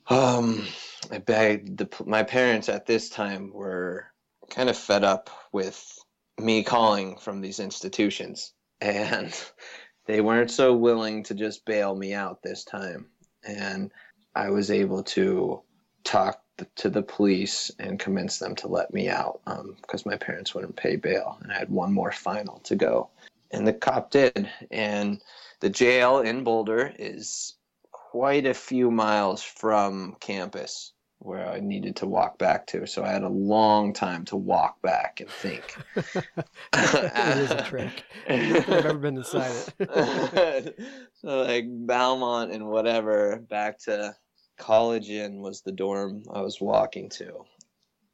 um, 0.08 0.66
I 1.10 1.18
begged 1.18 1.78
the, 1.78 1.88
my 2.06 2.22
parents 2.22 2.68
at 2.68 2.86
this 2.86 3.10
time 3.10 3.52
were 3.52 4.06
kind 4.50 4.70
of 4.70 4.76
fed 4.76 5.04
up 5.04 5.30
with 5.52 5.98
me 6.38 6.62
calling 6.62 7.16
from 7.18 7.40
these 7.40 7.60
institutions, 7.60 8.52
and 8.80 9.34
they 10.06 10.20
weren't 10.20 10.50
so 10.50 10.74
willing 10.74 11.22
to 11.24 11.34
just 11.34 11.64
bail 11.66 11.94
me 11.94 12.14
out 12.14 12.42
this 12.42 12.64
time. 12.64 13.06
And 13.46 13.92
I 14.34 14.50
was 14.50 14.70
able 14.70 15.02
to 15.04 15.62
talk 16.02 16.40
to 16.76 16.88
the 16.88 17.02
police 17.02 17.70
and 17.78 17.98
convince 17.98 18.38
them 18.38 18.54
to 18.54 18.68
let 18.68 18.92
me 18.92 19.08
out 19.08 19.40
because 19.44 20.06
um, 20.06 20.10
my 20.10 20.16
parents 20.16 20.54
wouldn't 20.54 20.76
pay 20.76 20.96
bail, 20.96 21.38
and 21.42 21.52
I 21.52 21.58
had 21.58 21.70
one 21.70 21.92
more 21.92 22.12
final 22.12 22.60
to 22.60 22.76
go. 22.76 23.10
And 23.50 23.66
the 23.66 23.72
cop 23.72 24.10
did. 24.10 24.48
And 24.70 25.20
the 25.60 25.70
jail 25.70 26.20
in 26.20 26.44
Boulder 26.44 26.92
is 26.98 27.54
quite 27.90 28.46
a 28.46 28.54
few 28.54 28.90
miles 28.90 29.42
from 29.42 30.16
campus 30.20 30.92
where 31.18 31.48
I 31.48 31.60
needed 31.60 31.96
to 31.96 32.06
walk 32.06 32.38
back 32.38 32.66
to. 32.68 32.86
So 32.86 33.02
I 33.02 33.10
had 33.10 33.22
a 33.22 33.28
long 33.28 33.92
time 33.92 34.24
to 34.26 34.36
walk 34.36 34.82
back 34.82 35.20
and 35.20 35.30
think. 35.30 35.76
it 35.96 37.38
is 37.38 37.50
a 37.50 37.62
trick. 37.62 38.04
I've 38.28 38.68
never 38.68 38.94
been 38.94 39.16
inside 39.16 39.52
it. 39.78 40.78
so 41.14 41.42
like 41.42 41.64
Belmont 41.68 42.52
and 42.52 42.66
whatever 42.66 43.38
back 43.48 43.78
to 43.84 44.14
College 44.56 45.10
Inn 45.10 45.40
was 45.40 45.60
the 45.60 45.72
dorm 45.72 46.24
I 46.32 46.40
was 46.40 46.60
walking 46.60 47.08
to. 47.10 47.44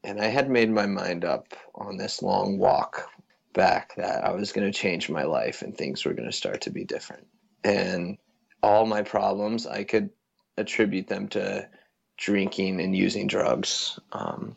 And 0.02 0.20
I 0.20 0.26
had 0.26 0.48
made 0.48 0.70
my 0.70 0.86
mind 0.86 1.24
up 1.24 1.54
on 1.74 1.96
this 1.96 2.22
long 2.22 2.58
walk 2.58 3.08
back 3.52 3.94
that 3.96 4.24
I 4.24 4.32
was 4.32 4.52
going 4.52 4.70
to 4.70 4.78
change 4.78 5.10
my 5.10 5.24
life 5.24 5.62
and 5.62 5.76
things 5.76 6.04
were 6.04 6.14
going 6.14 6.30
to 6.30 6.36
start 6.36 6.62
to 6.62 6.70
be 6.70 6.84
different. 6.84 7.26
And 7.64 8.16
all 8.62 8.86
my 8.86 9.02
problems, 9.02 9.66
I 9.66 9.84
could 9.84 10.10
attribute 10.56 11.08
them 11.08 11.28
to 11.28 11.68
drinking 12.16 12.80
and 12.80 12.96
using 12.96 13.26
drugs. 13.26 13.98
Um, 14.12 14.56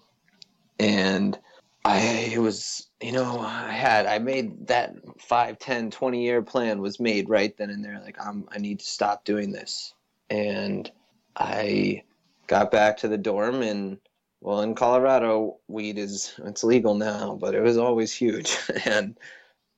and 0.80 1.38
I 1.86 2.36
was, 2.38 2.88
you 3.02 3.12
know, 3.12 3.40
I 3.40 3.72
had, 3.72 4.06
I 4.06 4.20
made 4.20 4.68
that 4.68 4.96
5, 5.20 5.60
10, 5.60 5.92
20 5.92 6.24
year 6.24 6.42
plan 6.42 6.82
was 6.82 7.00
made 7.00 7.30
right 7.30 7.56
then 7.58 7.70
and 7.70 7.84
there. 7.84 8.02
Like, 8.04 8.18
I'm, 8.26 8.48
I 8.52 8.60
need 8.60 8.80
to 8.80 8.86
stop 8.86 9.26
doing 9.26 9.52
this. 9.52 9.94
And 10.30 10.90
I 11.36 12.04
got 12.48 12.72
back 12.72 12.98
to 12.98 13.08
the 13.08 13.18
dorm 13.18 13.62
and 13.62 13.98
well 14.42 14.62
in 14.62 14.76
Colorado 14.76 15.58
weed 15.68 15.98
is 15.98 16.34
it's 16.46 16.64
legal 16.64 16.96
now, 16.96 17.38
but 17.40 17.56
it 17.56 17.62
was 17.62 17.78
always 17.78 18.14
huge. 18.14 18.58
and 18.86 19.18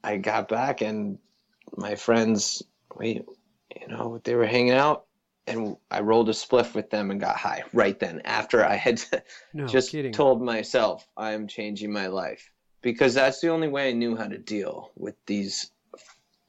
I 0.03 0.17
got 0.17 0.47
back 0.47 0.81
and 0.81 1.17
my 1.77 1.95
friends 1.95 2.63
we 2.95 3.21
you 3.81 3.87
know 3.87 4.19
they 4.23 4.35
were 4.35 4.45
hanging 4.45 4.73
out 4.73 5.05
and 5.47 5.75
I 5.91 6.01
rolled 6.01 6.29
a 6.29 6.33
spliff 6.33 6.73
with 6.73 6.89
them 6.89 7.11
and 7.11 7.19
got 7.19 7.37
high 7.37 7.63
right 7.73 7.99
then 7.99 8.21
after 8.25 8.65
I 8.65 8.75
had 8.75 9.03
no, 9.53 9.67
just 9.67 9.91
kidding. 9.91 10.11
told 10.11 10.41
myself 10.41 11.07
I'm 11.17 11.47
changing 11.47 11.91
my 11.91 12.07
life 12.07 12.51
because 12.81 13.13
that's 13.13 13.41
the 13.41 13.49
only 13.49 13.67
way 13.67 13.89
I 13.89 13.93
knew 13.93 14.15
how 14.15 14.27
to 14.27 14.37
deal 14.37 14.91
with 14.95 15.15
these 15.25 15.71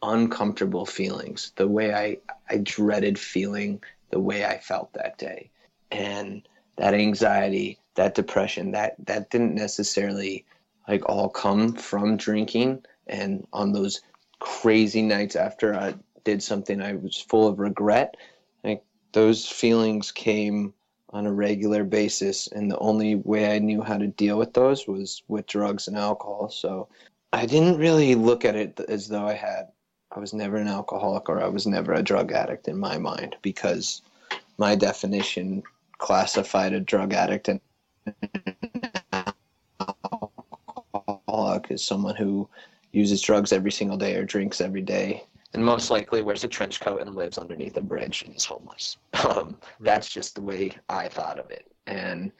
uncomfortable 0.02 0.86
feelings 0.86 1.52
the 1.56 1.66
way 1.66 1.94
I 1.94 2.18
I 2.48 2.58
dreaded 2.58 3.18
feeling 3.18 3.82
the 4.10 4.20
way 4.20 4.44
I 4.44 4.58
felt 4.58 4.92
that 4.94 5.18
day. 5.18 5.50
And 5.90 6.46
that 6.76 6.94
anxiety, 6.94 7.78
that 7.94 8.14
depression, 8.14 8.72
that 8.72 8.94
that 9.06 9.30
didn't 9.30 9.54
necessarily 9.54 10.44
like 10.88 11.08
all 11.08 11.28
come 11.28 11.72
from 11.72 12.16
drinking 12.16 12.84
and 13.06 13.46
on 13.52 13.72
those 13.72 14.00
crazy 14.38 15.02
nights 15.02 15.36
after 15.36 15.74
I 15.74 15.94
did 16.24 16.42
something 16.42 16.80
I 16.80 16.94
was 16.94 17.24
full 17.28 17.48
of 17.48 17.58
regret, 17.58 18.16
like 18.64 18.84
those 19.12 19.46
feelings 19.46 20.12
came 20.12 20.74
on 21.10 21.26
a 21.26 21.32
regular 21.32 21.84
basis 21.84 22.48
and 22.48 22.70
the 22.70 22.78
only 22.78 23.14
way 23.14 23.54
I 23.54 23.58
knew 23.58 23.80
how 23.80 23.96
to 23.96 24.08
deal 24.08 24.36
with 24.36 24.52
those 24.52 24.86
was 24.86 25.22
with 25.28 25.46
drugs 25.46 25.88
and 25.88 25.96
alcohol. 25.96 26.50
So 26.50 26.88
I 27.32 27.46
didn't 27.46 27.78
really 27.78 28.14
look 28.14 28.44
at 28.44 28.56
it 28.56 28.78
as 28.88 29.08
though 29.08 29.26
I 29.26 29.34
had 29.34 29.68
I 30.16 30.18
was 30.18 30.32
never 30.32 30.56
an 30.56 30.66
alcoholic 30.66 31.28
or 31.28 31.42
I 31.42 31.48
was 31.48 31.66
never 31.66 31.92
a 31.92 32.02
drug 32.02 32.32
addict 32.32 32.68
in 32.68 32.78
my 32.78 32.96
mind 32.96 33.36
because 33.42 34.00
my 34.56 34.74
definition 34.74 35.62
classified 35.98 36.72
a 36.72 36.80
drug 36.80 37.12
addict 37.12 37.48
and 37.48 37.60
alcoholic 40.94 41.70
as 41.70 41.84
someone 41.84 42.16
who 42.16 42.48
uses 42.92 43.20
drugs 43.20 43.52
every 43.52 43.70
single 43.70 43.98
day 43.98 44.16
or 44.16 44.24
drinks 44.24 44.62
every 44.62 44.80
day 44.80 45.22
and 45.52 45.62
most 45.62 45.90
likely 45.90 46.22
wears 46.22 46.44
a 46.44 46.48
trench 46.48 46.80
coat 46.80 47.02
and 47.02 47.14
lives 47.14 47.36
underneath 47.36 47.76
a 47.76 47.82
bridge 47.82 48.22
and 48.22 48.34
is 48.34 48.46
homeless. 48.46 48.96
Um, 49.26 49.58
that's 49.80 50.08
just 50.08 50.34
the 50.34 50.42
way 50.42 50.70
I 50.88 51.08
thought 51.08 51.38
of 51.38 51.50
it. 51.50 51.66
And, 51.86 52.30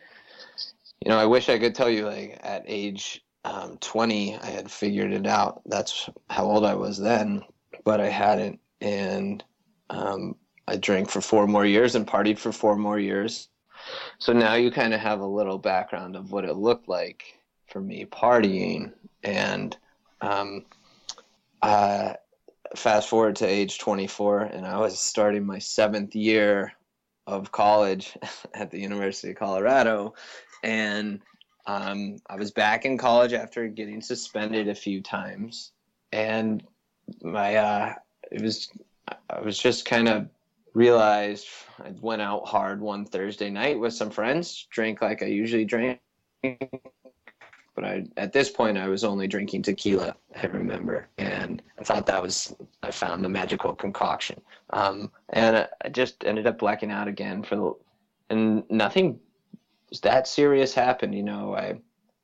you 1.05 1.11
know, 1.11 1.19
I 1.19 1.27
wish 1.27 1.49
I 1.49 1.59
could 1.59 1.75
tell 1.75 1.91
you, 1.91 2.07
like, 2.07 2.39
at 2.43 2.63
age 2.67 3.25
um, 3.45 3.79
20, 3.79 4.37
I 4.37 4.47
had 4.47 4.71
figured 4.71 5.13
it 5.13 5.27
out. 5.27 5.63
That's 5.67 6.09
how 6.31 6.45
old 6.45 6.65
I 6.65 6.75
was 6.75 6.99
then 6.99 7.43
but 7.87 8.01
I 8.01 8.09
hadn't. 8.09 8.59
And 8.83 9.43
um, 9.89 10.35
I 10.69 10.77
drank 10.77 11.09
for 11.09 11.23
four 11.23 11.47
more 11.47 11.65
years 11.65 11.95
and 11.95 12.07
partied 12.07 12.39
for 12.39 12.53
four 12.53 12.77
more 12.77 12.99
years. 12.99 13.49
So 14.19 14.33
now 14.33 14.55
you 14.55 14.71
kind 14.73 14.93
of 14.93 15.01
have 15.01 15.21
a 15.21 15.27
little 15.27 15.57
background 15.57 16.17
of 16.17 16.33
what 16.33 16.45
it 16.45 16.57
looked 16.57 16.89
like 16.89 17.23
for 17.69 17.81
me 17.81 18.05
partying. 18.05 18.93
And 19.23 19.75
um, 20.21 20.67
uh, 21.63 22.15
fast 22.75 23.09
forward 23.09 23.37
to 23.37 23.47
age 23.47 23.79
24, 23.79 24.41
and 24.41 24.67
I 24.67 24.79
was 24.79 24.99
starting 24.99 25.47
my 25.47 25.61
seventh 25.61 26.17
year 26.17 26.73
of 27.29 27.53
college 27.53 28.19
at 28.55 28.73
the 28.73 28.81
University 28.81 29.31
of 29.31 29.39
Colorado. 29.39 30.15
And 30.65 31.21
um, 31.69 32.17
I 32.29 32.35
was 32.35 32.51
back 32.51 32.85
in 32.85 32.99
college 32.99 33.33
after 33.33 33.69
getting 33.69 34.01
suspended 34.01 34.67
a 34.67 34.75
few 34.75 35.03
times. 35.03 35.71
And 36.11 36.65
my 37.23 37.57
uh, 37.57 37.95
it 38.31 38.43
was 38.43 38.69
I 39.31 39.41
was 39.41 39.59
just 39.59 39.85
kind 39.85 40.09
of 40.09 40.29
realized 40.75 41.47
I 41.83 41.93
went 42.01 42.23
out 42.23 42.47
hard 42.47 42.81
one 42.81 43.05
Thursday 43.05 43.51
night 43.51 43.79
with 43.79 43.95
some 43.95 44.11
friends, 44.11 44.67
drank 44.71 45.01
like 45.01 45.23
I 45.23 45.27
usually 45.27 45.65
drink, 45.65 45.99
but 46.43 47.85
I 47.85 48.05
at 48.17 48.33
this 48.33 48.51
point 48.51 48.79
I 48.79 48.89
was 48.89 49.05
only 49.05 49.27
drinking 49.27 49.63
tequila. 49.63 50.17
I 50.41 50.47
remember, 50.47 51.09
and 51.19 51.63
I 51.79 51.85
thought 51.85 52.07
that 52.07 52.23
was 52.23 52.55
I 52.83 52.91
found 52.91 53.25
the 53.25 53.29
magical 53.29 53.75
concoction, 53.75 54.41
um, 54.71 55.11
and 55.31 55.69
I 55.85 55.89
just 55.89 56.25
ended 56.25 56.47
up 56.47 56.59
blacking 56.59 56.91
out 56.91 57.09
again 57.09 57.43
for 57.43 57.57
the, 57.57 57.73
and 58.31 58.65
nothing 58.71 59.21
that 60.03 60.27
serious 60.29 60.75
happened. 60.75 61.15
You 61.15 61.23
know, 61.23 61.55
I 61.55 61.81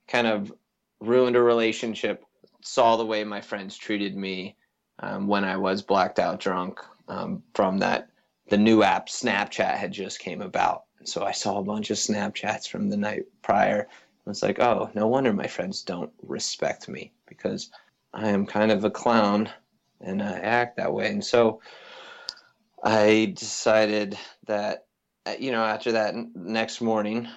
kind 0.09 0.27
of 0.27 0.53
ruined 1.01 1.37
a 1.37 1.43
relationship, 1.43 2.25
saw 2.61 2.97
the 2.97 3.07
way 3.07 3.25
my 3.25 3.41
friends 3.41 3.77
treated 3.77 4.17
me 4.17 4.57
um, 5.01 5.27
when 5.27 5.45
I 5.45 5.57
was 5.57 5.83
blacked 5.83 6.19
out 6.19 6.41
drunk 6.41 6.81
um, 7.09 7.43
from 7.55 7.79
that. 7.79 8.09
The 8.49 8.59
new 8.59 8.83
app 8.83 9.09
Snapchat 9.09 9.77
had 9.77 9.93
just 9.93 10.19
came 10.19 10.43
about, 10.43 10.85
so 11.05 11.25
I 11.25 11.33
saw 11.33 11.59
a 11.59 11.65
bunch 11.65 11.91
of 11.91 11.97
Snapchats 11.97 12.69
from 12.69 12.91
the 12.91 12.97
night 12.97 13.25
prior. 13.41 13.89
I 14.27 14.31
was 14.31 14.43
like, 14.43 14.61
oh, 14.61 14.91
no 14.95 15.07
wonder 15.07 15.33
my 15.33 15.47
friends 15.47 15.83
don't 15.83 16.13
respect 16.23 16.89
me 16.89 17.13
because 17.27 17.71
I 18.13 18.29
am 18.29 18.47
kind 18.47 18.71
of 18.71 18.85
a 18.85 18.91
clown 18.91 19.49
and 20.01 20.23
I 20.23 20.39
act 20.39 20.77
that 20.77 20.93
way. 20.93 21.11
And 21.11 21.25
so 21.25 21.61
I 22.83 23.33
decided 23.37 24.19
that, 24.47 24.87
uh, 25.27 25.35
you 25.39 25.51
know, 25.51 25.65
after 25.65 25.93
that 25.93 26.15
next 26.35 26.81
morning, 26.81 27.29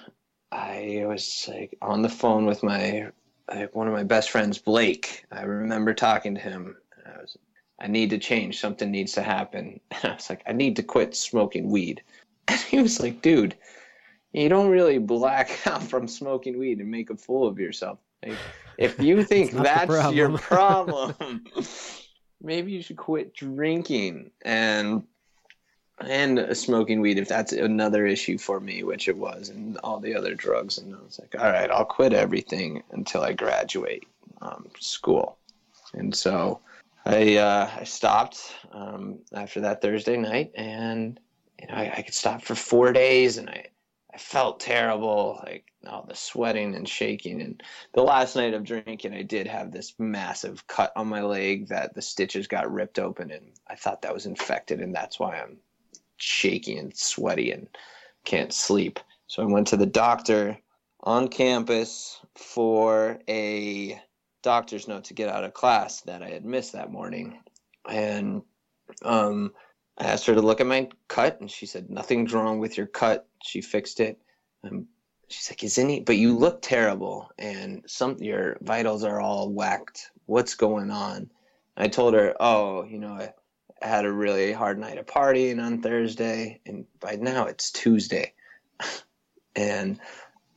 I 0.51 1.03
was 1.07 1.50
like 1.51 1.75
on 1.81 2.01
the 2.01 2.09
phone 2.09 2.45
with 2.45 2.63
my 2.63 3.09
like 3.47 3.75
one 3.75 3.88
of 3.88 3.93
my 3.93 4.03
best 4.03 4.31
friends, 4.31 4.57
Blake. 4.57 5.25
I 5.31 5.43
remember 5.43 5.93
talking 5.93 6.35
to 6.35 6.41
him. 6.41 6.77
I 7.05 7.21
was, 7.21 7.38
I 7.79 7.88
need 7.88 8.09
to 8.12 8.17
change. 8.17 8.59
Something 8.59 8.91
needs 8.91 9.13
to 9.13 9.21
happen. 9.21 9.79
And 9.91 10.12
I 10.12 10.15
was 10.15 10.29
like, 10.29 10.43
I 10.47 10.53
need 10.53 10.75
to 10.77 10.83
quit 10.83 11.15
smoking 11.15 11.69
weed. 11.69 12.01
And 12.47 12.59
he 12.59 12.79
was 12.79 13.00
like, 13.00 13.24
dude, 13.24 13.55
you 14.31 14.50
don't 14.50 14.69
really 14.69 15.00
black 15.00 15.50
out 15.67 15.81
from 15.81 16.07
smoking 16.07 16.59
weed 16.59 16.79
and 16.79 16.91
make 16.91 17.09
a 17.09 17.15
fool 17.15 17.47
of 17.47 17.59
yourself. 17.59 18.00
Like, 18.24 18.38
if 18.77 19.00
you 19.00 19.24
think 19.24 19.51
that's 19.51 19.85
problem. 19.85 20.15
your 20.15 20.38
problem, 20.38 21.15
maybe 22.41 22.71
you 22.71 22.81
should 22.81 22.97
quit 22.97 23.33
drinking 23.33 24.31
and 24.43 25.03
and 26.00 26.55
smoking 26.57 27.00
weed 27.00 27.17
if 27.17 27.29
that's 27.29 27.53
another 27.53 28.05
issue 28.05 28.38
for 28.38 28.59
me, 28.59 28.83
which 28.83 29.07
it 29.07 29.17
was, 29.17 29.47
and 29.50 29.77
all 29.77 30.00
the 30.00 30.13
other 30.13 30.35
drugs. 30.35 30.77
And 30.77 30.93
I 30.93 31.00
was 31.00 31.19
like, 31.19 31.41
all 31.41 31.50
right, 31.50 31.71
I'll 31.71 31.85
quit 31.85 32.12
everything 32.12 32.83
until 32.91 33.21
I 33.21 33.31
graduate 33.31 34.05
um, 34.41 34.67
school. 34.79 35.38
And 35.93 36.13
so 36.13 36.59
I 37.05 37.35
uh, 37.38 37.69
I 37.79 37.83
stopped 37.83 38.55
um, 38.71 39.19
after 39.33 39.62
that 39.62 39.81
Thursday 39.81 40.17
night, 40.17 40.51
and 40.55 41.19
you 41.62 41.67
know 41.67 41.75
I, 41.75 41.93
I 41.97 42.01
could 42.01 42.13
stop 42.13 42.41
for 42.41 42.55
four 42.55 42.91
days, 42.93 43.38
and 43.38 43.50
I 43.50 43.67
I 44.13 44.17
felt 44.17 44.62
terrible, 44.62 45.41
like 45.43 45.65
all 45.88 46.05
the 46.07 46.15
sweating 46.15 46.74
and 46.74 46.88
shaking. 46.88 47.41
And 47.41 47.62
the 47.93 48.01
last 48.01 48.35
night 48.35 48.53
of 48.53 48.63
drinking, 48.63 49.13
I 49.13 49.21
did 49.21 49.45
have 49.45 49.71
this 49.71 49.93
massive 50.00 50.65
cut 50.67 50.93
on 50.95 51.07
my 51.07 51.21
leg 51.21 51.67
that 51.67 51.93
the 51.93 52.01
stitches 52.01 52.47
got 52.47 52.71
ripped 52.71 52.97
open, 52.97 53.29
and 53.29 53.51
I 53.67 53.75
thought 53.75 54.01
that 54.01 54.13
was 54.13 54.25
infected, 54.25 54.79
and 54.79 54.95
that's 54.95 55.19
why 55.19 55.38
I'm 55.38 55.57
shaky 56.17 56.77
and 56.77 56.95
sweaty 56.95 57.51
and 57.51 57.67
can't 58.24 58.53
sleep. 58.53 59.00
So 59.27 59.43
I 59.43 59.45
went 59.45 59.67
to 59.67 59.77
the 59.77 59.85
doctor 59.85 60.57
on 61.01 61.27
campus 61.27 62.19
for 62.35 63.19
a 63.27 64.01
doctor's 64.45 64.87
note 64.87 65.05
to 65.05 65.15
get 65.15 65.27
out 65.27 65.43
of 65.43 65.55
class 65.55 66.01
that 66.01 66.21
I 66.21 66.29
had 66.29 66.45
missed 66.45 66.73
that 66.73 66.91
morning. 66.91 67.39
And 67.89 68.43
um, 69.01 69.51
I 69.97 70.05
asked 70.05 70.27
her 70.27 70.35
to 70.35 70.41
look 70.41 70.61
at 70.61 70.67
my 70.67 70.87
cut, 71.07 71.41
and 71.41 71.49
she 71.49 71.65
said, 71.65 71.89
Nothing's 71.89 72.31
wrong 72.31 72.59
with 72.59 72.77
your 72.77 72.85
cut. 72.85 73.27
She 73.43 73.61
fixed 73.61 73.99
it. 73.99 74.19
And 74.63 74.85
she's 75.29 75.49
like, 75.49 75.63
Is 75.63 75.79
any, 75.79 75.99
but 75.99 76.17
you 76.17 76.37
look 76.37 76.61
terrible, 76.61 77.31
and 77.39 77.83
some 77.87 78.17
your 78.19 78.57
vitals 78.61 79.03
are 79.03 79.19
all 79.19 79.49
whacked. 79.49 80.11
What's 80.27 80.53
going 80.53 80.91
on? 80.91 81.31
I 81.75 81.87
told 81.87 82.13
her, 82.13 82.35
Oh, 82.39 82.83
you 82.85 82.99
know, 82.99 83.13
I, 83.13 83.33
I 83.81 83.87
had 83.87 84.05
a 84.05 84.13
really 84.13 84.53
hard 84.53 84.77
night 84.77 84.99
of 84.99 85.07
partying 85.07 85.59
on 85.59 85.81
Thursday, 85.81 86.61
and 86.67 86.85
by 86.99 87.15
now 87.15 87.47
it's 87.47 87.71
Tuesday. 87.71 88.33
and 89.55 89.99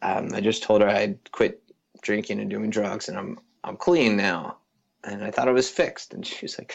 um, 0.03 0.29
I 0.35 0.43
just 0.43 0.63
told 0.63 0.83
her 0.83 0.89
I'd 0.89 1.33
quit 1.33 1.63
drinking 2.03 2.39
and 2.39 2.51
doing 2.51 2.69
drugs, 2.69 3.09
and 3.09 3.17
I'm 3.17 3.39
I'm 3.65 3.77
clean 3.77 4.17
now. 4.17 4.59
And 5.05 5.23
I 5.23 5.31
thought 5.31 5.49
it 5.49 5.53
was 5.53 5.71
fixed, 5.71 6.13
and 6.13 6.27
she 6.27 6.45
was 6.45 6.59
like, 6.59 6.75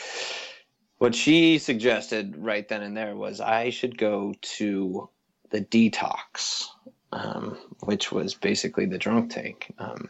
what 0.98 1.14
she 1.14 1.58
suggested 1.58 2.38
right 2.38 2.68
then 2.68 2.82
and 2.82 2.96
there 2.96 3.16
was 3.16 3.42
I 3.42 3.70
should 3.70 3.98
go 3.98 4.34
to 4.42 5.10
the 5.50 5.62
detox, 5.62 6.68
um, 7.12 7.58
which 7.82 8.12
was 8.12 8.34
basically 8.34 8.86
the 8.86 8.98
drunk 8.98 9.32
tank. 9.32 9.74
Um, 9.78 10.10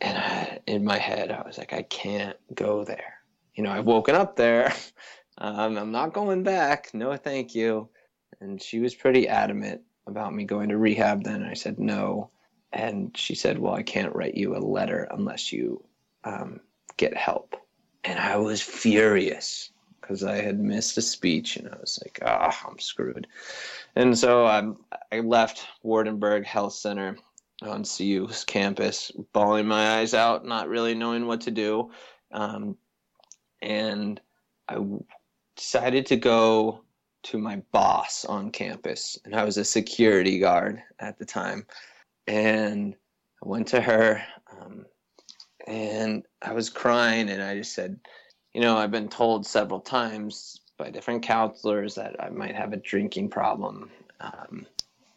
and 0.00 0.16
I, 0.16 0.58
in 0.66 0.84
my 0.84 0.98
head, 0.98 1.30
I 1.30 1.46
was 1.46 1.58
like, 1.58 1.72
I 1.72 1.82
can't 1.82 2.38
go 2.54 2.84
there. 2.84 3.14
You 3.54 3.64
know, 3.64 3.70
I've 3.70 3.84
woken 3.86 4.14
up 4.14 4.36
there. 4.36 4.72
Um, 5.36 5.76
I'm 5.76 5.90
not 5.90 6.12
going 6.12 6.44
back. 6.44 6.94
No, 6.94 7.16
thank 7.16 7.56
you. 7.56 7.88
And 8.40 8.62
she 8.62 8.78
was 8.78 8.94
pretty 8.94 9.26
adamant 9.26 9.80
about 10.06 10.32
me 10.32 10.44
going 10.44 10.68
to 10.68 10.78
rehab 10.78 11.24
then. 11.24 11.42
I 11.42 11.54
said 11.54 11.80
no. 11.80 12.30
And 12.72 13.16
she 13.16 13.34
said, 13.34 13.58
Well, 13.58 13.74
I 13.74 13.82
can't 13.82 14.14
write 14.14 14.36
you 14.36 14.56
a 14.56 14.58
letter 14.58 15.08
unless 15.10 15.52
you 15.52 15.84
um, 16.24 16.60
get 16.96 17.16
help. 17.16 17.56
And 18.04 18.18
I 18.18 18.36
was 18.36 18.60
furious 18.60 19.70
because 20.00 20.22
I 20.22 20.36
had 20.36 20.60
missed 20.60 20.98
a 20.98 21.02
speech 21.02 21.56
and 21.56 21.68
I 21.68 21.76
was 21.80 21.98
like, 22.04 22.18
ah, 22.22 22.50
oh, 22.52 22.70
I'm 22.70 22.78
screwed. 22.78 23.26
And 23.96 24.16
so 24.18 24.44
I, 24.46 24.70
I 25.10 25.20
left 25.20 25.66
Wardenburg 25.82 26.44
Health 26.44 26.74
Center 26.74 27.16
on 27.62 27.84
CU's 27.84 28.44
campus, 28.44 29.10
bawling 29.32 29.66
my 29.66 29.98
eyes 29.98 30.12
out, 30.12 30.44
not 30.44 30.68
really 30.68 30.94
knowing 30.94 31.26
what 31.26 31.40
to 31.42 31.50
do. 31.50 31.90
Um, 32.32 32.76
and 33.62 34.20
I 34.68 34.78
decided 35.56 36.06
to 36.06 36.16
go 36.16 36.82
to 37.24 37.38
my 37.38 37.62
boss 37.72 38.26
on 38.26 38.50
campus, 38.50 39.18
and 39.24 39.34
I 39.34 39.44
was 39.44 39.56
a 39.56 39.64
security 39.64 40.38
guard 40.38 40.82
at 40.98 41.18
the 41.18 41.24
time. 41.24 41.66
And 42.26 42.94
I 43.42 43.48
went 43.48 43.68
to 43.68 43.80
her, 43.80 44.22
um, 44.52 44.84
and 45.64 46.24
I 46.42 46.52
was 46.52 46.70
crying, 46.70 47.30
and 47.30 47.42
I 47.42 47.56
just 47.56 47.74
said, 47.74 47.98
you 48.52 48.60
know, 48.60 48.76
I've 48.76 48.90
been 48.90 49.08
told 49.08 49.46
several 49.46 49.80
times 49.80 50.60
by 50.76 50.90
different 50.90 51.22
counselors 51.22 51.94
that 51.94 52.16
I 52.22 52.30
might 52.30 52.54
have 52.54 52.72
a 52.72 52.78
drinking 52.78 53.30
problem. 53.30 53.90
Um, 54.20 54.66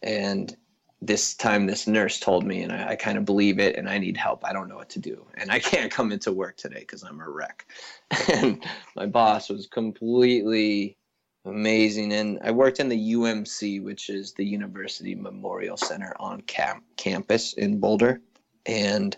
and 0.03 0.55
this 1.01 1.35
time, 1.35 1.67
this 1.67 1.87
nurse 1.87 2.19
told 2.19 2.45
me, 2.45 2.63
and 2.63 2.71
I, 2.71 2.89
I 2.89 2.95
kind 2.95 3.17
of 3.17 3.25
believe 3.25 3.59
it, 3.59 3.75
and 3.75 3.87
I 3.89 3.97
need 3.97 4.17
help. 4.17 4.43
I 4.43 4.53
don't 4.53 4.67
know 4.67 4.75
what 4.75 4.89
to 4.89 4.99
do. 4.99 5.25
And 5.35 5.51
I 5.51 5.59
can't 5.71 5.91
come 5.91 6.11
into 6.11 6.31
work 6.31 6.57
today 6.57 6.79
because 6.79 7.03
I'm 7.03 7.19
a 7.19 7.29
wreck. 7.29 7.65
and 8.33 8.63
my 8.95 9.05
boss 9.05 9.49
was 9.49 9.67
completely 9.67 10.97
amazing. 11.45 12.13
And 12.13 12.39
I 12.43 12.51
worked 12.51 12.79
in 12.79 12.89
the 12.89 13.13
UMC, 13.13 13.83
which 13.83 14.09
is 14.09 14.33
the 14.33 14.45
University 14.45 15.15
Memorial 15.15 15.77
Center 15.77 16.13
on 16.19 16.41
camp- 16.41 16.83
campus 16.97 17.53
in 17.53 17.79
Boulder. 17.79 18.21
And 18.65 19.15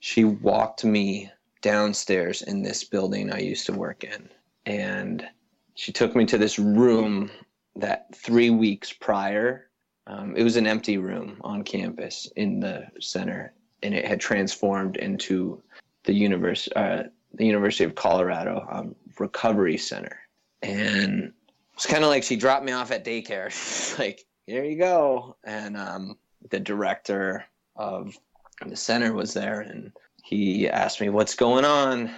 she 0.00 0.24
walked 0.24 0.84
me 0.84 1.30
downstairs 1.60 2.42
in 2.42 2.62
this 2.62 2.84
building 2.84 3.32
I 3.32 3.38
used 3.38 3.66
to 3.66 3.72
work 3.72 4.02
in. 4.02 4.28
And 4.66 5.26
she 5.74 5.92
took 5.92 6.16
me 6.16 6.24
to 6.26 6.38
this 6.38 6.58
room 6.58 7.30
that 7.76 8.14
three 8.14 8.50
weeks 8.50 8.92
prior, 8.92 9.68
um, 10.06 10.34
it 10.36 10.42
was 10.42 10.56
an 10.56 10.66
empty 10.66 10.98
room 10.98 11.36
on 11.42 11.62
campus 11.62 12.28
in 12.36 12.60
the 12.60 12.86
center, 12.98 13.52
and 13.82 13.94
it 13.94 14.06
had 14.06 14.20
transformed 14.20 14.96
into 14.96 15.62
the 16.04 16.14
universe, 16.14 16.68
uh, 16.76 17.04
the 17.34 17.46
University 17.46 17.84
of 17.84 17.94
Colorado 17.94 18.66
um, 18.70 18.94
Recovery 19.18 19.76
Center. 19.76 20.18
And 20.62 21.32
it's 21.74 21.86
kind 21.86 22.04
of 22.04 22.10
like 22.10 22.22
she 22.22 22.36
dropped 22.36 22.64
me 22.64 22.72
off 22.72 22.90
at 22.90 23.04
daycare. 23.04 23.50
Like, 23.98 24.24
here 24.46 24.64
you 24.64 24.78
go. 24.78 25.36
And 25.44 25.76
um, 25.76 26.16
the 26.48 26.60
director 26.60 27.44
of 27.76 28.16
the 28.66 28.76
center 28.76 29.12
was 29.12 29.32
there, 29.32 29.60
and 29.60 29.92
he 30.22 30.68
asked 30.68 31.00
me 31.00 31.08
what's 31.08 31.34
going 31.34 31.64
on, 31.64 32.10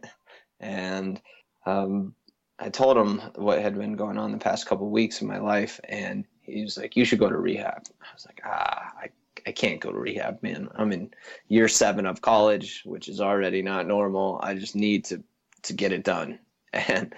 and 0.60 1.20
um, 1.66 2.14
I 2.58 2.68
told 2.68 2.96
him 2.96 3.20
what 3.36 3.60
had 3.60 3.76
been 3.76 3.96
going 3.96 4.18
on 4.18 4.32
the 4.32 4.38
past 4.38 4.66
couple 4.66 4.86
of 4.86 4.92
weeks 4.92 5.20
in 5.20 5.28
my 5.28 5.38
life, 5.38 5.80
and 5.88 6.24
he 6.42 6.62
was 6.62 6.76
like, 6.76 6.96
"You 6.96 7.04
should 7.04 7.18
go 7.18 7.28
to 7.28 7.36
rehab." 7.36 7.82
I 8.00 8.14
was 8.14 8.26
like, 8.26 8.40
"Ah, 8.44 8.92
I 9.00 9.08
I 9.46 9.52
can't 9.52 9.80
go 9.80 9.90
to 9.90 9.98
rehab, 9.98 10.42
man. 10.42 10.68
I'm 10.76 10.92
in 10.92 11.12
year 11.48 11.68
seven 11.68 12.06
of 12.06 12.20
college, 12.20 12.82
which 12.84 13.08
is 13.08 13.20
already 13.20 13.62
not 13.62 13.86
normal. 13.86 14.40
I 14.42 14.54
just 14.54 14.76
need 14.76 15.04
to 15.06 15.22
to 15.62 15.72
get 15.72 15.92
it 15.92 16.04
done." 16.04 16.38
And 16.72 17.12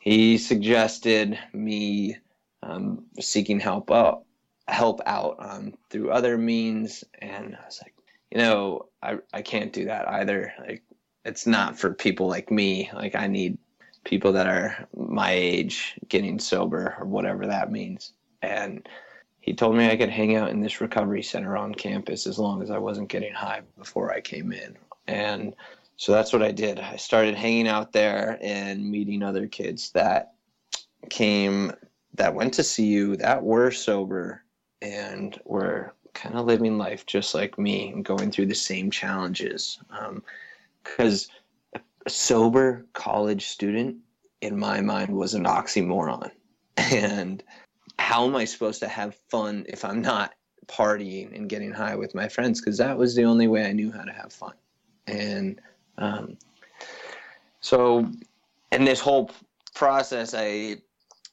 he 0.00 0.36
suggested 0.36 1.38
me 1.54 2.18
um, 2.62 3.06
seeking 3.18 3.60
help 3.60 3.90
out, 3.90 4.24
help 4.68 5.00
out 5.06 5.36
um, 5.38 5.74
through 5.88 6.10
other 6.10 6.36
means, 6.36 7.04
and 7.20 7.56
I 7.56 7.64
was 7.64 7.80
like, 7.82 7.94
you 8.30 8.38
know, 8.38 8.86
I 9.02 9.18
I 9.32 9.42
can't 9.42 9.72
do 9.72 9.86
that 9.86 10.08
either. 10.08 10.52
Like 10.58 10.82
it's 11.24 11.46
not 11.46 11.78
for 11.78 11.92
people 11.92 12.28
like 12.28 12.50
me. 12.50 12.90
Like 12.94 13.14
I 13.14 13.26
need 13.26 13.58
people 14.04 14.32
that 14.32 14.46
are 14.46 14.88
my 14.96 15.32
age 15.32 15.98
getting 16.08 16.38
sober 16.38 16.96
or 16.98 17.06
whatever 17.06 17.46
that 17.46 17.70
means. 17.70 18.12
And 18.42 18.88
he 19.40 19.52
told 19.52 19.76
me 19.76 19.88
I 19.88 19.96
could 19.96 20.10
hang 20.10 20.36
out 20.36 20.50
in 20.50 20.60
this 20.60 20.80
recovery 20.80 21.22
center 21.22 21.56
on 21.56 21.74
campus 21.74 22.26
as 22.26 22.38
long 22.38 22.62
as 22.62 22.70
I 22.70 22.78
wasn't 22.78 23.08
getting 23.08 23.32
high 23.32 23.62
before 23.78 24.12
I 24.12 24.20
came 24.20 24.52
in. 24.52 24.76
And 25.06 25.54
so 25.96 26.12
that's 26.12 26.32
what 26.32 26.42
I 26.42 26.52
did. 26.52 26.78
I 26.78 26.96
started 26.96 27.34
hanging 27.34 27.68
out 27.68 27.92
there 27.92 28.38
and 28.40 28.90
meeting 28.90 29.22
other 29.22 29.46
kids 29.46 29.90
that 29.92 30.32
came 31.10 31.72
that 32.14 32.34
went 32.34 32.54
to 32.54 32.64
CU 32.64 33.16
that 33.16 33.42
were 33.42 33.70
sober 33.70 34.42
and 34.82 35.38
were 35.44 35.94
kind 36.14 36.34
of 36.34 36.46
living 36.46 36.78
life 36.78 37.06
just 37.06 37.34
like 37.34 37.58
me 37.58 37.88
and 37.90 38.04
going 38.04 38.30
through 38.30 38.46
the 38.46 38.54
same 38.54 38.90
challenges. 38.90 39.78
Because 40.82 41.28
um, 41.74 41.80
a 42.06 42.10
sober 42.10 42.86
college 42.92 43.46
student, 43.46 43.96
in 44.40 44.58
my 44.58 44.80
mind, 44.80 45.14
was 45.14 45.34
an 45.34 45.44
oxymoron. 45.44 46.30
And 46.76 47.42
how 47.98 48.26
am 48.26 48.34
I 48.34 48.46
supposed 48.46 48.80
to 48.80 48.88
have 48.88 49.14
fun 49.30 49.66
if 49.68 49.84
I'm 49.84 50.00
not 50.00 50.32
partying 50.66 51.36
and 51.36 51.48
getting 51.48 51.72
high 51.72 51.94
with 51.94 52.14
my 52.14 52.26
friends? 52.26 52.60
Because 52.60 52.78
that 52.78 52.96
was 52.96 53.14
the 53.14 53.24
only 53.24 53.48
way 53.48 53.66
I 53.66 53.72
knew 53.72 53.92
how 53.92 54.02
to 54.02 54.12
have 54.12 54.32
fun. 54.32 54.54
And 55.06 55.60
um, 55.98 56.38
so 57.60 58.10
in 58.72 58.84
this 58.84 59.00
whole 59.00 59.30
process, 59.74 60.32
I, 60.34 60.78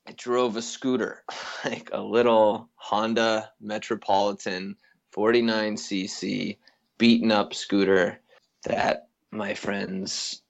I 0.07 0.13
drove 0.13 0.55
a 0.55 0.61
scooter, 0.61 1.23
like 1.65 1.89
a 1.91 2.01
little 2.01 2.69
Honda 2.75 3.51
Metropolitan 3.59 4.77
49cc 5.13 6.57
beaten 6.97 7.31
up 7.31 7.53
scooter 7.53 8.19
that 8.63 9.09
my 9.31 9.53
friends 9.53 10.41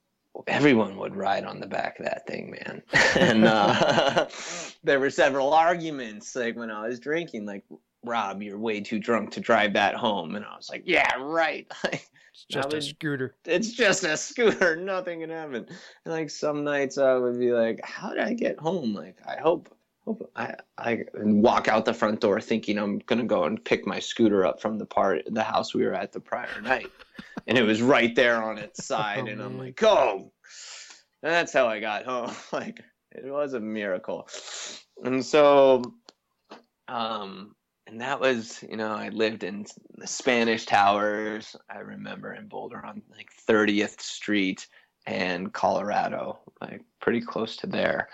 everyone 0.45 0.97
would 0.97 1.15
ride 1.15 1.45
on 1.45 1.59
the 1.59 1.65
back 1.65 1.99
of 1.99 2.05
that 2.05 2.27
thing 2.27 2.51
man. 2.51 2.83
And 3.15 3.45
uh, 3.45 4.27
there 4.83 4.99
were 4.99 5.09
several 5.09 5.53
arguments 5.53 6.35
like 6.35 6.55
when 6.55 6.69
i 6.69 6.87
was 6.87 6.99
drinking 6.99 7.45
like 7.45 7.63
rob 8.05 8.41
you're 8.41 8.59
way 8.59 8.79
too 8.81 8.99
drunk 8.99 9.31
to 9.31 9.39
drive 9.39 9.73
that 9.73 9.95
home. 9.95 10.35
And 10.35 10.45
i 10.45 10.55
was 10.55 10.69
like 10.69 10.83
yeah 10.85 11.13
right. 11.19 11.71
It's 12.39 12.45
just 12.51 12.73
a 12.73 12.81
scooter. 12.83 13.35
It's 13.45 13.71
just 13.71 14.03
a 14.03 14.15
scooter. 14.15 14.75
Nothing 14.79 15.21
can 15.21 15.31
happen. 15.31 15.65
And 16.05 16.13
like 16.13 16.29
some 16.29 16.63
nights 16.63 16.99
i 16.99 17.15
would 17.15 17.39
be 17.39 17.51
like 17.51 17.83
how 17.83 18.11
did 18.11 18.19
i 18.19 18.33
get 18.33 18.59
home? 18.59 18.93
Like 18.93 19.17
i 19.25 19.41
hope 19.41 19.75
hope 20.07 20.31
I, 20.37 20.55
I 20.77 21.03
walk 21.13 21.67
out 21.67 21.83
the 21.83 21.93
front 21.93 22.21
door 22.21 22.39
thinking 22.39 22.77
I'm 22.77 22.99
gonna 22.99 23.25
go 23.25 23.43
and 23.43 23.63
pick 23.63 23.85
my 23.85 23.99
scooter 23.99 24.45
up 24.45 24.61
from 24.61 24.77
the 24.77 24.85
part 24.85 25.23
the 25.27 25.43
house 25.43 25.73
we 25.73 25.85
were 25.85 25.93
at 25.93 26.13
the 26.13 26.21
prior 26.21 26.61
night, 26.63 26.89
and 27.45 27.57
it 27.57 27.63
was 27.63 27.81
right 27.81 28.15
there 28.15 28.41
on 28.41 28.57
its 28.57 28.85
side, 28.85 29.25
oh, 29.25 29.27
and 29.27 29.41
I'm 29.41 29.57
like, 29.57 29.83
oh, 29.83 30.31
and 31.23 31.33
that's 31.33 31.51
how 31.51 31.67
I 31.67 31.79
got 31.79 32.05
home. 32.05 32.33
Like 32.53 32.81
it 33.11 33.29
was 33.29 33.53
a 33.53 33.59
miracle, 33.59 34.29
and 35.03 35.25
so, 35.25 35.95
um, 36.87 37.53
and 37.87 38.01
that 38.01 38.19
was 38.19 38.63
you 38.69 38.77
know 38.77 38.91
I 38.91 39.09
lived 39.09 39.43
in 39.43 39.65
the 39.95 40.07
Spanish 40.07 40.65
Towers. 40.65 41.55
I 41.69 41.79
remember 41.79 42.33
in 42.33 42.47
Boulder 42.47 42.85
on 42.85 43.01
like 43.15 43.29
30th 43.47 44.01
Street 44.01 44.67
and 45.05 45.53
Colorado, 45.53 46.39
like 46.61 46.81
pretty 46.99 47.21
close 47.21 47.55
to 47.57 47.67
there, 47.67 48.09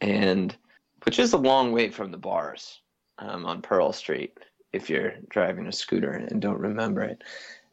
and 0.00 0.56
which 1.04 1.18
is 1.18 1.34
a 1.34 1.38
long 1.38 1.72
way 1.72 1.90
from 1.90 2.10
the 2.10 2.18
bars 2.18 2.80
um, 3.18 3.44
on 3.44 3.62
Pearl 3.62 3.92
Street 3.92 4.38
if 4.72 4.90
you're 4.90 5.14
driving 5.28 5.66
a 5.66 5.72
scooter 5.72 6.10
and 6.10 6.40
don't 6.40 6.58
remember 6.58 7.02
it. 7.02 7.22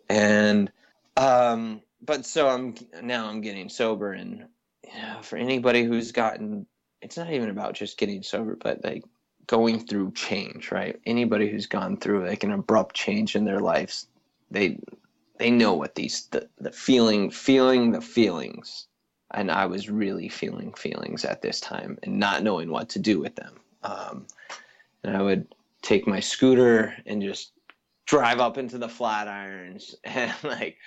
And 0.09 0.71
um, 1.17 1.81
but 2.01 2.25
so 2.25 2.47
I'm 2.47 2.75
now 3.01 3.27
I'm 3.27 3.41
getting 3.41 3.69
sober, 3.69 4.11
and 4.11 4.45
you 4.83 5.01
know, 5.01 5.21
for 5.21 5.37
anybody 5.37 5.83
who's 5.83 6.11
gotten, 6.11 6.67
it's 7.01 7.17
not 7.17 7.31
even 7.31 7.49
about 7.49 7.73
just 7.73 7.97
getting 7.97 8.23
sober, 8.23 8.57
but 8.61 8.83
like 8.83 9.03
going 9.47 9.79
through 9.79 10.11
change, 10.11 10.71
right? 10.71 10.99
Anybody 11.05 11.49
who's 11.49 11.67
gone 11.67 11.97
through 11.97 12.27
like 12.27 12.43
an 12.43 12.51
abrupt 12.51 12.95
change 12.95 13.35
in 13.35 13.45
their 13.45 13.59
lives, 13.59 14.07
they 14.51 14.79
they 15.37 15.51
know 15.51 15.73
what 15.73 15.95
these 15.95 16.27
the, 16.27 16.47
the 16.59 16.71
feeling 16.71 17.29
feeling 17.29 17.91
the 17.91 18.01
feelings 18.01 18.87
and 19.31 19.51
I 19.51 19.65
was 19.65 19.89
really 19.89 20.29
feeling 20.29 20.73
feelings 20.73 21.25
at 21.25 21.41
this 21.41 21.59
time 21.59 21.97
and 22.03 22.19
not 22.19 22.43
knowing 22.43 22.71
what 22.71 22.89
to 22.89 22.99
do 22.99 23.19
with 23.19 23.35
them. 23.35 23.59
Um, 23.83 24.27
and 25.03 25.15
I 25.15 25.21
would 25.21 25.47
take 25.81 26.07
my 26.07 26.19
scooter 26.19 26.95
and 27.05 27.21
just 27.21 27.51
drive 28.05 28.39
up 28.39 28.57
into 28.57 28.77
the 28.77 28.87
Flatirons 28.87 29.95
and 30.03 30.33
like 30.43 30.77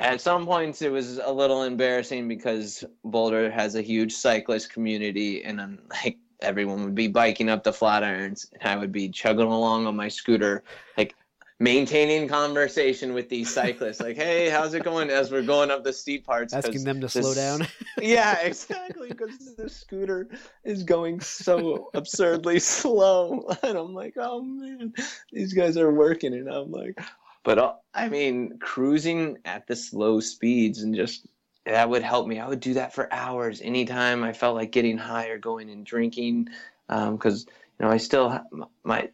at 0.00 0.20
some 0.20 0.44
points 0.44 0.82
it 0.82 0.90
was 0.90 1.18
a 1.18 1.30
little 1.30 1.62
embarrassing 1.62 2.28
because 2.28 2.84
Boulder 3.04 3.50
has 3.50 3.74
a 3.74 3.82
huge 3.82 4.12
cyclist 4.12 4.72
community 4.72 5.44
and 5.44 5.60
I'm 5.60 5.78
like 5.90 6.18
everyone 6.44 6.84
would 6.84 6.94
be 6.94 7.08
biking 7.08 7.48
up 7.48 7.64
the 7.64 7.72
Flatirons 7.72 8.46
and 8.52 8.70
I 8.70 8.76
would 8.76 8.92
be 8.92 9.08
chugging 9.08 9.46
along 9.46 9.86
on 9.86 9.96
my 9.96 10.08
scooter 10.08 10.62
like 10.96 11.14
maintaining 11.60 12.26
conversation 12.26 13.14
with 13.14 13.28
these 13.28 13.52
cyclists 13.52 14.00
like 14.00 14.16
hey 14.16 14.50
how's 14.50 14.74
it 14.74 14.82
going? 14.82 15.08
as 15.08 15.30
we're 15.30 15.42
going 15.42 15.70
up 15.70 15.84
the 15.84 15.92
steep 15.92 16.26
parts 16.26 16.52
asking 16.52 16.82
them 16.84 16.96
to 17.00 17.06
this, 17.06 17.12
slow 17.12 17.34
down. 17.34 17.66
Yeah 18.00 18.40
exactly 18.40 19.08
because 19.08 19.54
the 19.56 19.68
scooter 19.70 20.28
is 20.64 20.82
going 20.82 21.20
so 21.20 21.90
absurdly 21.94 22.58
slow 22.58 23.48
and 23.62 23.78
i'm 23.78 23.94
like 23.94 24.14
oh 24.16 24.42
man 24.42 24.92
these 25.32 25.52
guys 25.52 25.76
are 25.76 25.92
working 25.92 26.34
and 26.34 26.48
i'm 26.48 26.72
like 26.72 26.98
but 27.44 27.58
uh, 27.58 27.74
i 27.94 28.08
mean 28.08 28.58
cruising 28.58 29.38
at 29.44 29.66
the 29.68 29.76
slow 29.76 30.18
speeds 30.18 30.82
and 30.82 30.94
just 30.94 31.26
that 31.66 31.88
would 31.88 32.02
help 32.02 32.26
me. 32.26 32.38
I 32.38 32.48
would 32.48 32.60
do 32.60 32.74
that 32.74 32.94
for 32.94 33.12
hours 33.12 33.60
anytime 33.62 34.22
i 34.22 34.32
felt 34.32 34.54
like 34.54 34.70
getting 34.70 34.98
high 34.98 35.28
or 35.28 35.38
going 35.38 35.70
and 35.70 35.84
drinking 35.84 36.48
because 36.88 37.46
um, 37.46 37.52
you 37.78 37.86
know 37.86 37.92
i 37.92 37.96
still 37.96 38.40
my 38.82 39.08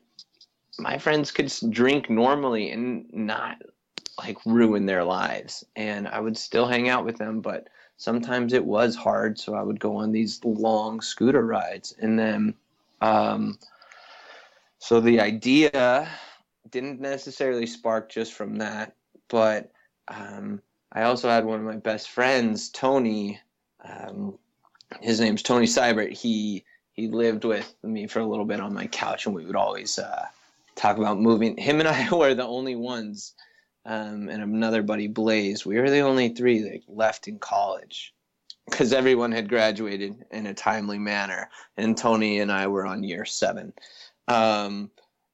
my 0.78 0.98
friends 0.98 1.30
could 1.30 1.52
drink 1.70 2.08
normally 2.08 2.70
and 2.70 3.06
not 3.12 3.60
like 4.18 4.38
ruin 4.46 4.86
their 4.86 5.04
lives. 5.04 5.64
And 5.76 6.08
i 6.08 6.20
would 6.20 6.36
still 6.36 6.66
hang 6.66 6.88
out 6.88 7.04
with 7.04 7.16
them 7.16 7.40
but 7.40 7.68
sometimes 7.96 8.52
it 8.52 8.64
was 8.64 8.96
hard 8.96 9.38
so 9.38 9.54
i 9.54 9.62
would 9.62 9.78
go 9.78 9.96
on 9.96 10.12
these 10.12 10.40
long 10.44 11.00
scooter 11.00 11.44
rides. 11.44 11.94
And 12.00 12.18
then 12.18 12.54
um, 13.02 13.58
so 14.78 15.00
the 15.00 15.20
idea 15.20 16.08
didn't 16.70 17.00
necessarily 17.00 17.66
spark 17.66 18.10
just 18.10 18.32
from 18.32 18.56
that 18.56 18.94
but 19.28 19.70
um, 20.08 20.60
i 20.92 21.02
also 21.02 21.28
had 21.28 21.44
one 21.44 21.58
of 21.58 21.64
my 21.64 21.76
best 21.76 22.10
friends 22.10 22.68
tony 22.68 23.38
um, 23.84 24.38
his 25.00 25.20
name's 25.20 25.42
tony 25.42 25.66
seibert 25.66 26.12
he 26.12 26.64
he 26.92 27.08
lived 27.08 27.44
with 27.44 27.74
me 27.82 28.06
for 28.06 28.20
a 28.20 28.26
little 28.26 28.44
bit 28.44 28.60
on 28.60 28.74
my 28.74 28.86
couch 28.86 29.26
and 29.26 29.34
we 29.34 29.46
would 29.46 29.56
always 29.56 29.98
uh, 29.98 30.26
talk 30.80 30.96
about 30.96 31.20
moving. 31.20 31.56
Him 31.56 31.80
and 31.80 31.88
I 31.88 32.08
were 32.10 32.34
the 32.34 32.46
only 32.46 32.76
ones, 32.76 33.34
um, 33.84 34.28
and 34.28 34.42
another 34.42 34.82
buddy, 34.82 35.08
Blaze. 35.08 35.64
We 35.64 35.78
were 35.78 35.90
the 35.90 36.00
only 36.00 36.30
three 36.30 36.62
that 36.62 36.82
left 36.88 37.28
in 37.28 37.38
college 37.38 38.14
because 38.68 38.92
everyone 38.92 39.32
had 39.32 39.48
graduated 39.48 40.24
in 40.30 40.46
a 40.46 40.54
timely 40.54 40.98
manner, 40.98 41.50
and 41.76 41.96
Tony 41.96 42.40
and 42.40 42.52
I 42.52 42.66
were 42.68 42.86
on 42.86 43.02
year 43.02 43.24
seven. 43.24 43.72
Um, 44.28 44.90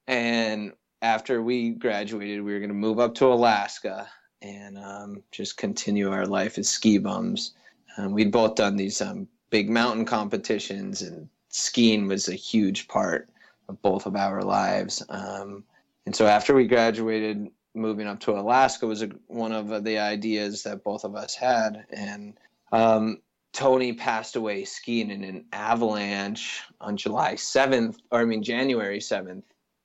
and 0.07 0.73
after 1.03 1.43
we 1.43 1.71
graduated, 1.71 2.43
we 2.43 2.53
were 2.53 2.61
going 2.61 2.69
to 2.69 2.75
move 2.75 2.99
up 2.99 3.17
to 3.17 3.27
Alaska 3.27 4.09
and 4.47 4.79
um, 4.79 5.23
just 5.31 5.57
continue 5.57 6.11
our 6.11 6.27
life 6.27 6.59
as 6.59 6.69
ski 6.69 6.99
bums. 6.99 7.55
Um, 7.97 8.13
we'd 8.13 8.33
both 8.33 8.55
done 8.55 8.77
these 8.77 9.01
um, 9.01 9.27
big 9.51 9.69
mountain 9.69 10.05
competitions, 10.05 11.03
and 11.03 11.29
skiing 11.49 12.07
was 12.07 12.29
a 12.29 12.35
huge 12.35 12.89
part 12.89 13.29
of 13.69 13.81
both 13.83 14.07
of 14.07 14.17
our 14.17 14.43
lives. 14.43 15.03
Um, 15.09 15.65
and 16.05 16.15
so 16.15 16.27
after 16.27 16.55
we 16.55 16.67
graduated, 16.67 17.49
moving 17.75 18.07
up 18.07 18.21
to 18.21 18.33
Alaska 18.33 18.87
was 18.87 19.03
a, 19.03 19.11
one 19.27 19.53
of 19.53 19.85
the 19.85 19.99
ideas 19.99 20.63
that 20.63 20.85
both 20.85 21.05
of 21.05 21.15
us 21.15 21.35
had. 21.35 21.85
And 21.91 22.39
um, 22.73 23.21
Tony 23.53 23.93
passed 23.93 24.37
away 24.37 24.65
skiing 24.65 25.11
in 25.11 25.25
an 25.25 25.45
avalanche 25.53 26.63
on 26.81 26.97
July 26.97 27.35
7th, 27.35 27.97
or 28.11 28.21
I 28.21 28.25
mean, 28.25 28.43
January 28.43 28.99
7th, 28.99 29.43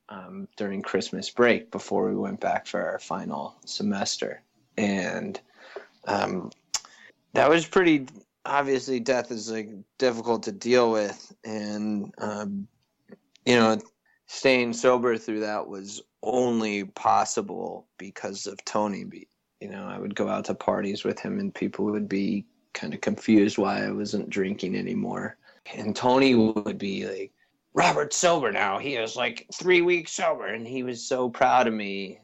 um, 0.10 0.48
during 0.58 0.82
Christmas 0.82 1.30
break 1.30 1.72
before 1.72 2.10
we 2.10 2.16
went 2.16 2.40
back 2.40 2.68
for 2.68 2.86
our 2.86 3.00
final 3.00 3.56
semester. 3.66 4.42
And 4.82 5.40
um, 6.08 6.52
that 7.34 7.50
was 7.50 7.66
pretty 7.66 8.08
obviously 8.46 9.00
death 9.00 9.32
is 9.32 9.52
like 9.52 9.70
difficult 10.00 10.44
to 10.44 10.52
deal 10.52 10.92
with 10.92 11.32
and 11.44 12.12
um, 12.18 12.68
you 13.46 13.56
know, 13.56 13.80
staying 14.28 14.74
sober 14.74 15.18
through 15.18 15.42
that 15.42 15.68
was 15.68 16.02
only 16.24 16.86
possible 16.86 17.88
because 17.98 18.48
of 18.48 18.64
Tony. 18.66 19.06
You 19.60 19.70
know, 19.70 19.86
I 19.86 20.00
would 20.00 20.16
go 20.16 20.28
out 20.28 20.46
to 20.46 20.56
parties 20.56 21.04
with 21.04 21.20
him 21.20 21.40
and 21.40 21.54
people 21.54 21.86
would 21.86 22.10
be 22.10 22.46
kind 22.74 22.94
of 22.94 23.02
confused 23.02 23.58
why 23.58 23.86
I 23.86 23.92
wasn't 23.92 24.30
drinking 24.30 24.76
anymore. 24.76 25.38
And 25.76 25.96
Tony 25.96 26.34
would 26.34 26.78
be 26.78 27.06
like, 27.06 27.32
Robert's 27.74 28.18
sober 28.18 28.52
now. 28.52 28.80
He 28.80 28.96
is 28.96 29.16
like 29.16 29.48
three 29.54 29.82
weeks 29.82 30.14
sober 30.14 30.48
and 30.48 30.68
he 30.68 30.84
was 30.84 31.08
so 31.08 31.30
proud 31.30 31.68
of 31.68 31.74
me. 31.74 32.21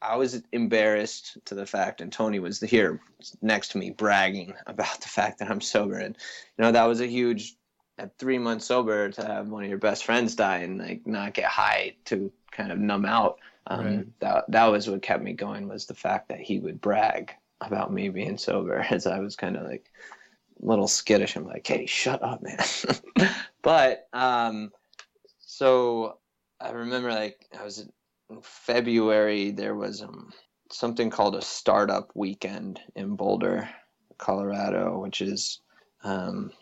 I 0.00 0.16
was 0.16 0.42
embarrassed 0.52 1.38
to 1.46 1.54
the 1.54 1.66
fact, 1.66 2.00
and 2.00 2.12
Tony 2.12 2.38
was 2.38 2.60
here 2.60 3.00
next 3.40 3.68
to 3.72 3.78
me 3.78 3.90
bragging 3.90 4.54
about 4.66 5.00
the 5.00 5.08
fact 5.08 5.38
that 5.38 5.50
I'm 5.50 5.60
sober. 5.60 5.98
And, 5.98 6.16
you 6.58 6.64
know, 6.64 6.72
that 6.72 6.84
was 6.84 7.00
a 7.00 7.06
huge 7.06 7.56
at 7.98 8.16
three 8.18 8.38
months 8.38 8.66
sober 8.66 9.10
to 9.10 9.24
have 9.24 9.48
one 9.48 9.64
of 9.64 9.68
your 9.68 9.78
best 9.78 10.04
friends 10.04 10.34
die 10.34 10.58
and 10.58 10.78
like 10.78 11.06
not 11.06 11.34
get 11.34 11.44
high 11.44 11.94
to 12.06 12.32
kind 12.50 12.72
of 12.72 12.78
numb 12.78 13.04
out. 13.04 13.38
Um, 13.66 13.86
right. 13.86 14.20
That 14.20 14.44
that 14.48 14.66
was 14.66 14.88
what 14.88 15.02
kept 15.02 15.22
me 15.22 15.34
going 15.34 15.68
was 15.68 15.86
the 15.86 15.94
fact 15.94 16.28
that 16.30 16.40
he 16.40 16.58
would 16.58 16.80
brag 16.80 17.32
about 17.60 17.92
me 17.92 18.08
being 18.08 18.38
sober 18.38 18.78
as 18.90 19.06
I 19.06 19.20
was 19.20 19.36
kind 19.36 19.56
of 19.56 19.64
like 19.64 19.90
a 20.62 20.66
little 20.66 20.88
skittish. 20.88 21.36
I'm 21.36 21.46
like, 21.46 21.66
hey, 21.66 21.86
shut 21.86 22.22
up, 22.22 22.42
man. 22.42 23.30
but 23.62 24.08
um, 24.12 24.72
so 25.38 26.18
I 26.60 26.70
remember 26.70 27.10
like 27.10 27.46
I 27.58 27.64
was 27.64 27.88
February. 28.42 29.50
There 29.50 29.74
was 29.74 30.02
um, 30.02 30.32
something 30.70 31.10
called 31.10 31.36
a 31.36 31.42
startup 31.42 32.10
weekend 32.14 32.80
in 32.94 33.16
Boulder, 33.16 33.68
Colorado, 34.18 35.00
which 35.00 35.20
is 35.20 35.60
um, 36.04 36.52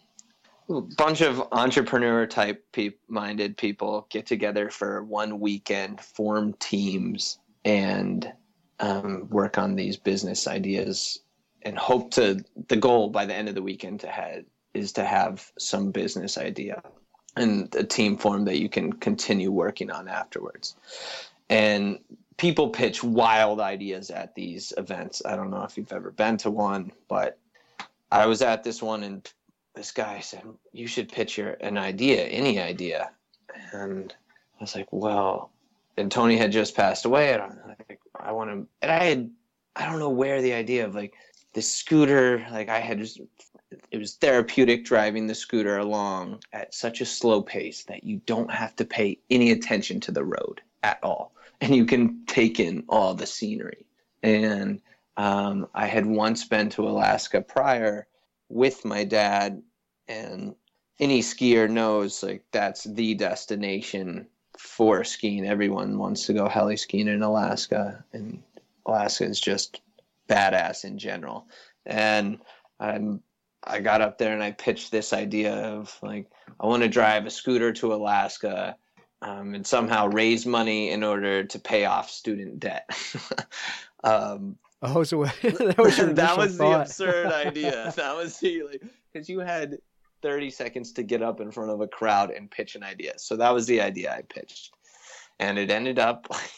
bunch 0.97 1.21
of 1.21 1.43
entrepreneur 1.53 2.27
type 2.27 2.65
pe- 2.73 2.91
minded 3.09 3.57
people 3.57 4.07
get 4.11 4.27
together 4.27 4.71
for 4.71 5.03
one 5.05 5.41
weekend, 5.41 6.01
form 6.01 6.55
teams, 6.55 7.39
and 7.65 8.33
um, 8.79 9.29
work 9.31 9.59
on 9.59 9.75
these 9.75 9.97
business 9.97 10.47
ideas 10.47 11.21
and 11.63 11.77
hope 11.77 12.11
to 12.13 12.43
the 12.69 12.77
goal 12.77 13.11
by 13.11 13.27
the 13.27 13.35
end 13.35 13.49
of 13.49 13.55
the 13.55 13.63
weekend 13.63 14.01
to 14.01 14.09
have 14.09 14.45
is 14.73 14.93
to 14.93 15.05
have 15.05 15.51
some 15.59 15.91
business 15.91 16.39
idea 16.39 16.83
and 17.37 17.75
a 17.75 17.85
team 17.85 18.17
form 18.17 18.45
that 18.45 18.59
you 18.59 18.69
can 18.69 18.93
continue 18.93 19.51
working 19.51 19.91
on 19.91 20.09
afterwards. 20.09 20.77
And 21.51 21.99
people 22.39 22.71
pitch 22.71 23.05
wild 23.05 23.61
ideas 23.61 24.11
at 24.11 24.35
these 24.35 24.73
events. 24.79 25.21
I 25.27 25.37
don't 25.37 25.51
know 25.51 25.65
if 25.65 25.77
you've 25.77 25.93
ever 25.93 26.11
been 26.11 26.39
to 26.39 26.51
one, 26.51 26.93
but 27.09 27.39
I 28.11 28.25
was 28.27 28.41
at 28.41 28.65
this 28.65 28.81
one 28.81 29.03
and 29.03 29.31
this 29.75 29.93
guy 29.93 30.21
said, 30.21 30.45
You 30.73 30.87
should 30.87 31.11
pitch 31.11 31.37
your 31.37 31.51
an 31.61 31.77
idea, 31.77 32.25
any 32.25 32.59
idea. 32.59 33.11
And 33.73 34.15
I 34.59 34.63
was 34.63 34.75
like, 34.75 34.89
Well, 34.91 35.51
and 35.97 36.11
Tony 36.11 36.37
had 36.37 36.53
just 36.53 36.75
passed 36.75 37.05
away, 37.05 37.33
and 37.33 37.43
I, 37.43 37.51
like, 37.69 38.01
I 38.19 38.33
want 38.33 38.51
to, 38.51 38.67
and 38.83 38.91
I 38.91 39.05
had, 39.05 39.31
I 39.77 39.87
don't 39.87 39.99
know 39.99 40.11
where 40.11 40.41
the 40.41 40.53
idea 40.53 40.87
of 40.87 40.95
like 40.95 41.15
the 41.53 41.63
scooter, 41.63 42.47
like 42.51 42.69
I 42.69 42.79
had 42.79 42.99
just, 42.99 43.21
it 43.91 43.99
was 43.99 44.15
therapeutic 44.15 44.85
driving 44.85 45.27
the 45.27 45.35
scooter 45.35 45.79
along 45.79 46.43
at 46.53 46.75
such 46.75 47.01
a 47.01 47.07
slow 47.07 47.43
pace 47.43 47.85
that 47.85 48.05
you 48.05 48.21
don't 48.27 48.51
have 48.51 48.75
to 48.77 48.85
pay 48.85 49.19
any 49.31 49.51
attention 49.51 50.01
to 50.01 50.13
the 50.13 50.25
road 50.25 50.61
at 50.83 50.99
all, 51.03 51.33
and 51.61 51.75
you 51.75 51.85
can 51.85 52.25
take 52.27 52.61
in 52.61 52.85
all 52.89 53.15
the 53.15 53.27
scenery. 53.27 53.87
And 54.23 54.81
um, 55.17 55.69
I 55.75 55.87
had 55.87 56.07
once 56.07 56.45
been 56.45 56.69
to 56.71 56.89
Alaska 56.89 57.41
prior 57.41 58.07
with 58.49 58.85
my 58.85 59.05
dad, 59.05 59.63
and 60.09 60.55
any 60.99 61.21
skier 61.21 61.69
knows 61.69 62.23
like 62.23 62.45
that's 62.53 62.85
the 62.85 63.15
destination 63.15 64.27
for 64.59 65.05
skiing. 65.05 65.47
Everyone 65.47 65.99
wants 65.99 66.27
to 66.27 66.33
go 66.33 66.49
heli 66.49 66.77
skiing 66.77 67.09
in 67.09 67.23
Alaska, 67.23 68.05
and 68.13 68.43
Alaska 68.87 69.25
is 69.25 69.41
just 69.41 69.81
badass 70.29 70.85
in 70.85 70.99
general. 70.99 71.47
And 71.87 72.39
I'm 72.79 73.23
I 73.65 73.81
got 73.81 74.01
up 74.01 74.17
there 74.17 74.33
and 74.33 74.43
I 74.43 74.53
pitched 74.53 74.91
this 74.91 75.13
idea 75.13 75.55
of 75.55 75.97
like 76.03 76.31
I 76.59 76.67
want 76.67 76.83
to 76.83 76.89
drive 76.89 77.27
a 77.27 77.31
scooter 77.31 77.73
to 77.75 77.95
Alaska 77.95 78.77
um, 79.23 79.55
and 79.55 79.67
somehow 79.67 80.07
raise 80.09 80.47
money 80.47 80.91
in 80.91 81.03
order 81.03 81.45
to 81.45 81.59
pay 81.59 81.85
off 81.85 82.11
student 82.11 82.61
debt. 82.61 82.89
um, 84.05 84.57
oh, 84.83 85.03
so 85.03 85.25
that 85.43 85.75
was, 85.79 85.97
that 86.15 86.37
was 86.37 86.59
the 86.59 86.81
absurd 86.81 87.27
idea. 87.27 87.93
That 87.97 88.17
was 88.17 88.39
the 88.39 88.63
like 88.65 88.83
because 89.13 89.29
you 89.29 89.41
had 89.41 89.79
30 90.23 90.51
seconds 90.51 90.93
to 90.93 91.03
get 91.03 91.23
up 91.23 91.41
in 91.41 91.51
front 91.51 91.71
of 91.71 91.81
a 91.81 91.89
crowd 91.89 92.31
and 92.31 92.51
pitch 92.51 92.75
an 92.75 92.83
idea. 92.83 93.15
So 93.19 93.37
that 93.37 93.53
was 93.53 93.67
the 93.67 93.81
idea 93.81 94.15
I 94.15 94.23
pitched. 94.23 94.73
And 95.39 95.59
it 95.59 95.71
ended 95.71 95.99
up 95.99 96.27
like 96.31 96.53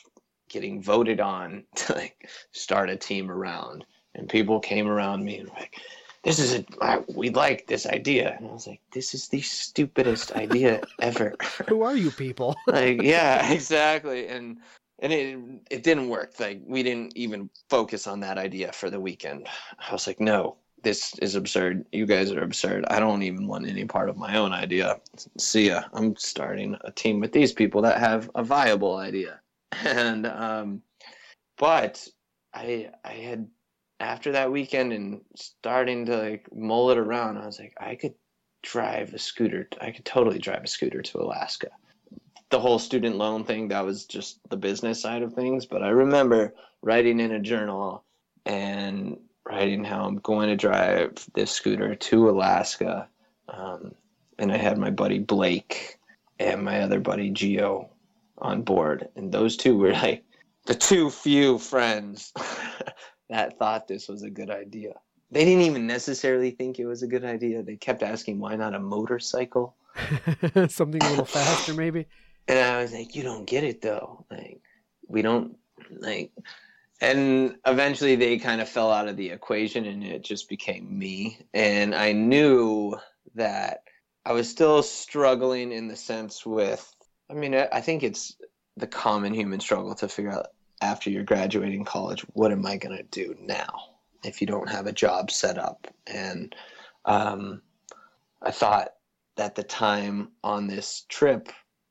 getting 0.48 0.82
voted 0.82 1.20
on 1.20 1.64
to 1.76 1.94
like 1.94 2.28
start 2.52 2.90
a 2.90 2.96
team 2.96 3.30
around. 3.30 3.84
And 4.14 4.28
people 4.28 4.60
came 4.60 4.88
around 4.88 5.24
me 5.24 5.38
and 5.38 5.48
were 5.48 5.54
like, 5.54 5.80
this 6.22 6.38
is 6.38 6.54
a, 6.80 7.04
we 7.08 7.30
like 7.30 7.66
this 7.66 7.86
idea. 7.86 8.36
And 8.38 8.48
I 8.48 8.52
was 8.52 8.66
like, 8.66 8.80
this 8.92 9.14
is 9.14 9.28
the 9.28 9.40
stupidest 9.40 10.32
idea 10.32 10.80
ever. 11.00 11.34
Who 11.68 11.82
are 11.82 11.96
you 11.96 12.10
people? 12.10 12.56
like, 12.66 13.02
yeah, 13.02 13.52
exactly. 13.52 14.28
And, 14.28 14.58
and 15.00 15.12
it, 15.12 15.38
it 15.70 15.82
didn't 15.82 16.08
work. 16.08 16.38
Like 16.38 16.62
we 16.64 16.82
didn't 16.82 17.16
even 17.16 17.50
focus 17.68 18.06
on 18.06 18.20
that 18.20 18.38
idea 18.38 18.72
for 18.72 18.88
the 18.88 19.00
weekend. 19.00 19.48
I 19.78 19.92
was 19.92 20.06
like, 20.06 20.20
no, 20.20 20.56
this 20.82 21.18
is 21.18 21.34
absurd. 21.34 21.86
You 21.90 22.06
guys 22.06 22.30
are 22.30 22.42
absurd. 22.42 22.84
I 22.88 23.00
don't 23.00 23.22
even 23.22 23.48
want 23.48 23.68
any 23.68 23.84
part 23.84 24.08
of 24.08 24.16
my 24.16 24.36
own 24.36 24.52
idea. 24.52 25.00
See 25.38 25.68
ya. 25.68 25.82
I'm 25.92 26.14
starting 26.16 26.76
a 26.82 26.92
team 26.92 27.18
with 27.18 27.32
these 27.32 27.52
people 27.52 27.82
that 27.82 27.98
have 27.98 28.30
a 28.34 28.44
viable 28.44 28.96
idea. 28.96 29.40
And 29.84 30.26
um 30.26 30.82
but 31.56 32.06
I 32.52 32.90
I 33.04 33.12
had 33.12 33.48
after 34.02 34.32
that 34.32 34.50
weekend 34.50 34.92
and 34.92 35.20
starting 35.36 36.06
to 36.06 36.16
like 36.16 36.52
mull 36.52 36.90
it 36.90 36.98
around, 36.98 37.38
I 37.38 37.46
was 37.46 37.60
like, 37.60 37.72
I 37.80 37.94
could 37.94 38.14
drive 38.62 39.14
a 39.14 39.18
scooter. 39.18 39.68
I 39.80 39.92
could 39.92 40.04
totally 40.04 40.40
drive 40.40 40.64
a 40.64 40.66
scooter 40.66 41.02
to 41.02 41.20
Alaska. 41.20 41.68
The 42.50 42.58
whole 42.60 42.80
student 42.80 43.16
loan 43.16 43.44
thing, 43.44 43.68
that 43.68 43.84
was 43.84 44.04
just 44.04 44.40
the 44.50 44.56
business 44.56 45.00
side 45.00 45.22
of 45.22 45.34
things. 45.34 45.66
But 45.66 45.84
I 45.84 45.90
remember 45.90 46.52
writing 46.82 47.20
in 47.20 47.30
a 47.30 47.38
journal 47.38 48.02
and 48.44 49.18
writing 49.46 49.84
how 49.84 50.04
I'm 50.04 50.16
going 50.16 50.48
to 50.48 50.56
drive 50.56 51.24
this 51.34 51.52
scooter 51.52 51.94
to 51.94 52.28
Alaska. 52.28 53.08
Um, 53.48 53.94
and 54.36 54.50
I 54.50 54.56
had 54.56 54.78
my 54.78 54.90
buddy 54.90 55.20
Blake 55.20 55.98
and 56.40 56.64
my 56.64 56.80
other 56.80 56.98
buddy 56.98 57.30
Geo 57.30 57.88
on 58.38 58.62
board. 58.62 59.08
And 59.14 59.30
those 59.30 59.56
two 59.56 59.78
were 59.78 59.92
like 59.92 60.24
the 60.66 60.74
two 60.74 61.08
few 61.08 61.58
friends 61.58 62.32
that 63.32 63.58
thought 63.58 63.88
this 63.88 64.08
was 64.08 64.22
a 64.22 64.30
good 64.30 64.50
idea. 64.50 64.94
They 65.30 65.44
didn't 65.44 65.62
even 65.62 65.86
necessarily 65.86 66.50
think 66.50 66.78
it 66.78 66.86
was 66.86 67.02
a 67.02 67.06
good 67.06 67.24
idea. 67.24 67.62
They 67.62 67.76
kept 67.76 68.02
asking, 68.02 68.38
why 68.38 68.56
not 68.56 68.74
a 68.74 68.78
motorcycle? 68.78 69.74
Something 70.68 71.02
a 71.02 71.10
little 71.10 71.24
faster, 71.24 71.74
maybe. 71.74 72.06
And 72.48 72.58
I 72.58 72.82
was 72.82 72.92
like, 72.92 73.14
you 73.14 73.22
don't 73.22 73.46
get 73.46 73.64
it 73.64 73.80
though. 73.80 74.26
Like, 74.30 74.60
we 75.06 75.22
don't, 75.22 75.56
like, 75.90 76.32
and 77.02 77.56
eventually 77.66 78.14
they 78.14 78.38
kind 78.38 78.60
of 78.60 78.68
fell 78.68 78.90
out 78.90 79.08
of 79.08 79.16
the 79.16 79.30
equation 79.30 79.84
and 79.84 80.04
it 80.04 80.22
just 80.22 80.48
became 80.48 80.98
me 80.98 81.36
and 81.52 81.94
i 81.94 82.12
knew 82.12 82.96
that 83.34 83.82
i 84.24 84.32
was 84.32 84.48
still 84.48 84.82
struggling 84.82 85.72
in 85.72 85.88
the 85.88 85.96
sense 85.96 86.46
with 86.46 86.94
i 87.28 87.34
mean 87.34 87.54
i 87.54 87.80
think 87.80 88.02
it's 88.02 88.36
the 88.76 88.86
common 88.86 89.34
human 89.34 89.60
struggle 89.60 89.94
to 89.94 90.08
figure 90.08 90.30
out 90.30 90.46
after 90.82 91.10
you're 91.10 91.22
graduating 91.22 91.84
college 91.84 92.20
what 92.34 92.52
am 92.52 92.66
i 92.66 92.76
going 92.76 92.96
to 92.96 93.04
do 93.04 93.34
now 93.40 93.84
if 94.24 94.40
you 94.40 94.46
don't 94.46 94.68
have 94.68 94.86
a 94.86 94.92
job 94.92 95.30
set 95.30 95.58
up 95.58 95.86
and 96.06 96.54
um, 97.04 97.62
i 98.42 98.50
thought 98.50 98.94
that 99.36 99.54
the 99.54 99.62
time 99.62 100.28
on 100.44 100.66
this 100.66 101.06
trip 101.08 101.48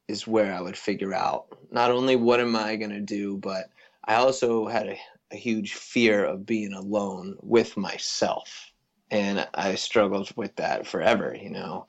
is 0.07 0.27
where 0.27 0.53
i 0.53 0.61
would 0.61 0.77
figure 0.77 1.13
out 1.13 1.45
not 1.71 1.91
only 1.91 2.15
what 2.15 2.39
am 2.39 2.55
i 2.55 2.75
going 2.75 2.91
to 2.91 3.01
do 3.01 3.37
but 3.37 3.71
I 4.05 4.15
also 4.15 4.67
had 4.67 4.87
a, 4.87 4.97
a 5.31 5.35
huge 5.35 5.73
fear 5.73 6.25
of 6.25 6.45
being 6.45 6.73
alone 6.73 7.37
with 7.41 7.77
myself. 7.77 8.71
And 9.09 9.47
I 9.53 9.75
struggled 9.75 10.31
with 10.35 10.55
that 10.55 10.87
forever, 10.87 11.35
you 11.39 11.49
know. 11.49 11.87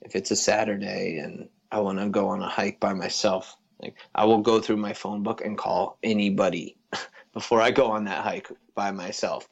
If 0.00 0.16
it's 0.16 0.30
a 0.30 0.36
Saturday 0.36 1.18
and 1.18 1.48
I 1.70 1.80
want 1.80 1.98
to 1.98 2.08
go 2.08 2.28
on 2.28 2.42
a 2.42 2.48
hike 2.48 2.80
by 2.80 2.94
myself, 2.94 3.56
like 3.82 3.96
I 4.14 4.24
will 4.24 4.38
go 4.38 4.60
through 4.60 4.76
my 4.76 4.92
phone 4.92 5.22
book 5.22 5.42
and 5.44 5.58
call 5.58 5.98
anybody 6.02 6.76
before 7.32 7.60
I 7.60 7.70
go 7.70 7.90
on 7.90 8.04
that 8.04 8.22
hike 8.22 8.48
by 8.74 8.90
myself. 8.90 9.48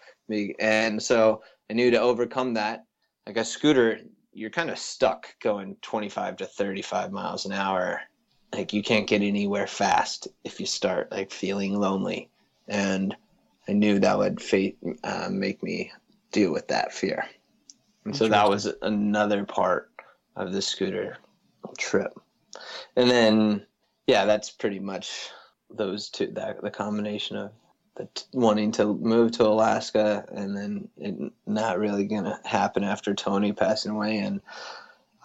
And 0.60 1.02
so 1.02 1.42
I 1.68 1.72
knew 1.72 1.90
to 1.90 2.00
overcome 2.00 2.54
that, 2.54 2.84
like 3.26 3.36
a 3.36 3.44
scooter, 3.44 4.00
you're 4.32 4.50
kind 4.50 4.70
of 4.70 4.78
stuck 4.78 5.34
going 5.40 5.76
25 5.82 6.36
to 6.36 6.46
35 6.46 7.10
miles 7.10 7.46
an 7.46 7.52
hour. 7.52 8.00
Like 8.52 8.72
you 8.72 8.82
can't 8.82 9.08
get 9.08 9.22
anywhere 9.22 9.66
fast 9.66 10.28
if 10.44 10.60
you 10.60 10.66
start 10.66 11.10
like 11.10 11.32
feeling 11.32 11.78
lonely. 11.78 12.30
And 12.68 13.16
i 13.68 13.72
knew 13.72 13.98
that 13.98 14.18
would 14.18 14.40
uh, 15.04 15.28
make 15.30 15.62
me 15.62 15.92
deal 16.32 16.52
with 16.52 16.68
that 16.68 16.92
fear. 16.92 17.24
And 18.04 18.16
so 18.16 18.28
that 18.28 18.48
was 18.48 18.72
another 18.82 19.44
part 19.44 19.90
of 20.36 20.52
the 20.52 20.62
scooter 20.62 21.18
trip. 21.76 22.12
And 22.96 23.10
then 23.10 23.66
yeah 24.10 24.24
that's 24.24 24.50
pretty 24.50 24.80
much 24.80 25.30
those 25.70 26.08
two 26.08 26.26
that 26.26 26.60
the 26.62 26.70
combination 26.70 27.36
of 27.36 27.52
the 27.96 28.08
t- 28.14 28.24
wanting 28.32 28.72
to 28.72 28.94
move 28.94 29.30
to 29.30 29.44
alaska 29.46 30.24
and 30.32 30.56
then 30.56 30.88
it 30.96 31.32
not 31.46 31.78
really 31.78 32.06
gonna 32.06 32.40
happen 32.44 32.82
after 32.82 33.14
tony 33.14 33.52
passing 33.52 33.92
away 33.92 34.18
and 34.18 34.40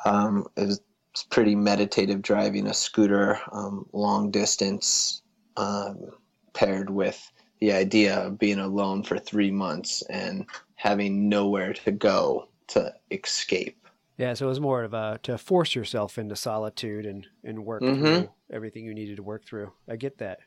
um, 0.05 0.45
it 0.55 0.67
was 0.67 0.81
it's 1.11 1.23
pretty 1.23 1.55
meditative 1.55 2.21
driving 2.21 2.67
a 2.67 2.73
scooter 2.73 3.39
um, 3.53 3.87
long 3.91 4.29
distance 4.29 5.21
um, 5.57 6.11
paired 6.53 6.89
with 6.89 7.31
the 7.61 7.71
idea 7.71 8.17
of 8.17 8.37
being 8.37 8.59
alone 8.59 9.01
for 9.01 9.17
three 9.17 9.49
months 9.49 10.03
and 10.09 10.45
having 10.75 11.29
nowhere 11.29 11.71
to 11.71 11.91
go 11.91 12.49
to 12.67 12.93
escape. 13.11 13.84
Yeah, 14.17 14.34
so 14.34 14.45
it 14.45 14.49
was 14.49 14.62
more 14.62 14.84
of 14.84 14.93
a 14.93 15.19
to 15.23 15.38
force 15.38 15.75
yourself 15.75 16.17
into 16.17 16.36
solitude 16.36 17.06
and 17.06 17.28
and 17.43 17.65
work 17.65 17.82
mm-hmm. 17.82 18.01
through 18.04 18.30
everything 18.51 18.86
you 18.86 18.93
needed 18.93 19.17
to 19.17 19.23
work 19.23 19.45
through. 19.45 19.71
I 19.89 19.97
get 19.97 20.17
that. 20.19 20.39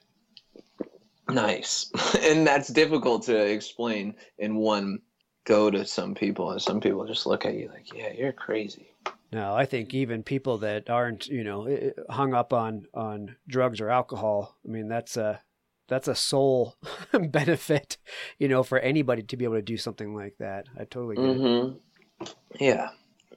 Nice, 1.29 1.91
and 2.21 2.47
that's 2.47 2.69
difficult 2.69 3.25
to 3.25 3.37
explain 3.37 4.15
in 4.39 4.57
one 4.57 5.01
go 5.45 5.71
to 5.71 5.85
some 5.85 6.15
people, 6.15 6.51
and 6.51 6.61
some 6.61 6.81
people 6.81 7.07
just 7.07 7.27
look 7.27 7.45
at 7.45 7.55
you 7.55 7.69
like, 7.69 7.93
"Yeah, 7.95 8.13
you're 8.13 8.33
crazy." 8.33 8.95
No, 9.31 9.55
I 9.55 9.67
think 9.67 9.93
even 9.93 10.23
people 10.23 10.59
that 10.59 10.89
aren't, 10.89 11.27
you 11.27 11.45
know, 11.45 11.93
hung 12.09 12.33
up 12.33 12.53
on 12.55 12.87
on 12.95 13.37
drugs 13.47 13.81
or 13.81 13.91
alcohol. 13.91 14.57
I 14.65 14.71
mean, 14.71 14.89
that's 14.89 15.19
a 15.19 15.43
that's 15.89 16.09
a 16.09 16.15
soul 16.15 16.77
benefit, 17.13 17.99
you 18.39 18.49
know, 18.49 18.63
for 18.63 18.79
anybody 18.79 19.23
to 19.23 19.37
be 19.37 19.45
able 19.45 19.57
to 19.57 19.63
do 19.63 19.77
something 19.77 20.15
like 20.15 20.37
that. 20.39 20.67
I 20.79 20.85
totally 20.85 21.17
get 21.17 21.25
mm-hmm. 21.25 22.25
it. 22.25 22.35
Yeah, 22.59 22.89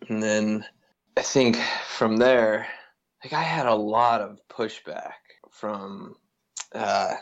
and 0.10 0.22
then 0.22 0.66
I 1.18 1.22
think 1.22 1.58
from 1.88 2.18
there, 2.18 2.68
like 3.24 3.34
I 3.34 3.44
had 3.44 3.66
a 3.66 3.76
lot 3.76 4.22
of 4.22 4.40
pushback 4.50 5.14
from 5.52 6.16
uh, 6.74 7.16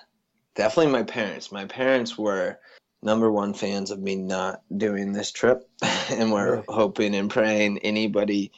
definitely 0.56 0.92
my 0.92 1.04
parents. 1.04 1.52
My 1.52 1.66
parents 1.66 2.18
were 2.18 2.60
number 3.02 3.32
one 3.32 3.54
fans 3.54 3.92
of 3.92 4.00
me 4.00 4.16
not 4.16 4.62
doing 4.76 5.14
this 5.14 5.32
trip, 5.32 5.70
and 6.10 6.32
were 6.32 6.52
Really? 6.52 6.64
hoping 6.68 7.16
and 7.16 7.30
praying 7.30 7.80
anybody 7.80 8.52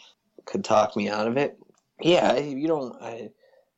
could 0.46 0.64
talk 0.64 0.96
me 0.96 1.10
out 1.10 1.28
of 1.28 1.38
it. 1.38 1.58
Yeah, 2.02 2.38
you 2.38 2.68
don't. 2.68 3.02
I, 3.02 3.30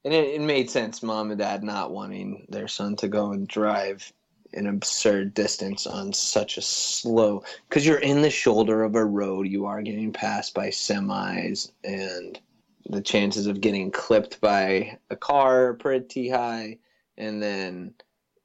and 0.05 0.13
it, 0.13 0.35
it 0.35 0.41
made 0.41 0.69
sense, 0.69 1.03
mom 1.03 1.31
and 1.31 1.39
dad 1.39 1.63
not 1.63 1.91
wanting 1.91 2.45
their 2.49 2.67
son 2.67 2.95
to 2.97 3.07
go 3.07 3.31
and 3.31 3.47
drive 3.47 4.11
an 4.53 4.67
absurd 4.67 5.33
distance 5.33 5.85
on 5.87 6.13
such 6.13 6.57
a 6.57 6.61
slow 6.61 7.43
because 7.67 7.85
you're 7.85 7.99
in 7.99 8.21
the 8.21 8.29
shoulder 8.29 8.83
of 8.83 8.95
a 8.95 9.05
road 9.05 9.47
you 9.47 9.65
are 9.65 9.81
getting 9.81 10.11
passed 10.11 10.53
by 10.53 10.67
semis 10.67 11.71
and 11.83 12.39
the 12.89 13.01
chances 13.01 13.47
of 13.47 13.61
getting 13.61 13.89
clipped 13.91 14.39
by 14.41 14.97
a 15.09 15.15
car 15.15 15.67
are 15.67 15.73
pretty 15.73 16.29
high 16.29 16.77
and 17.17 17.41
then 17.41 17.93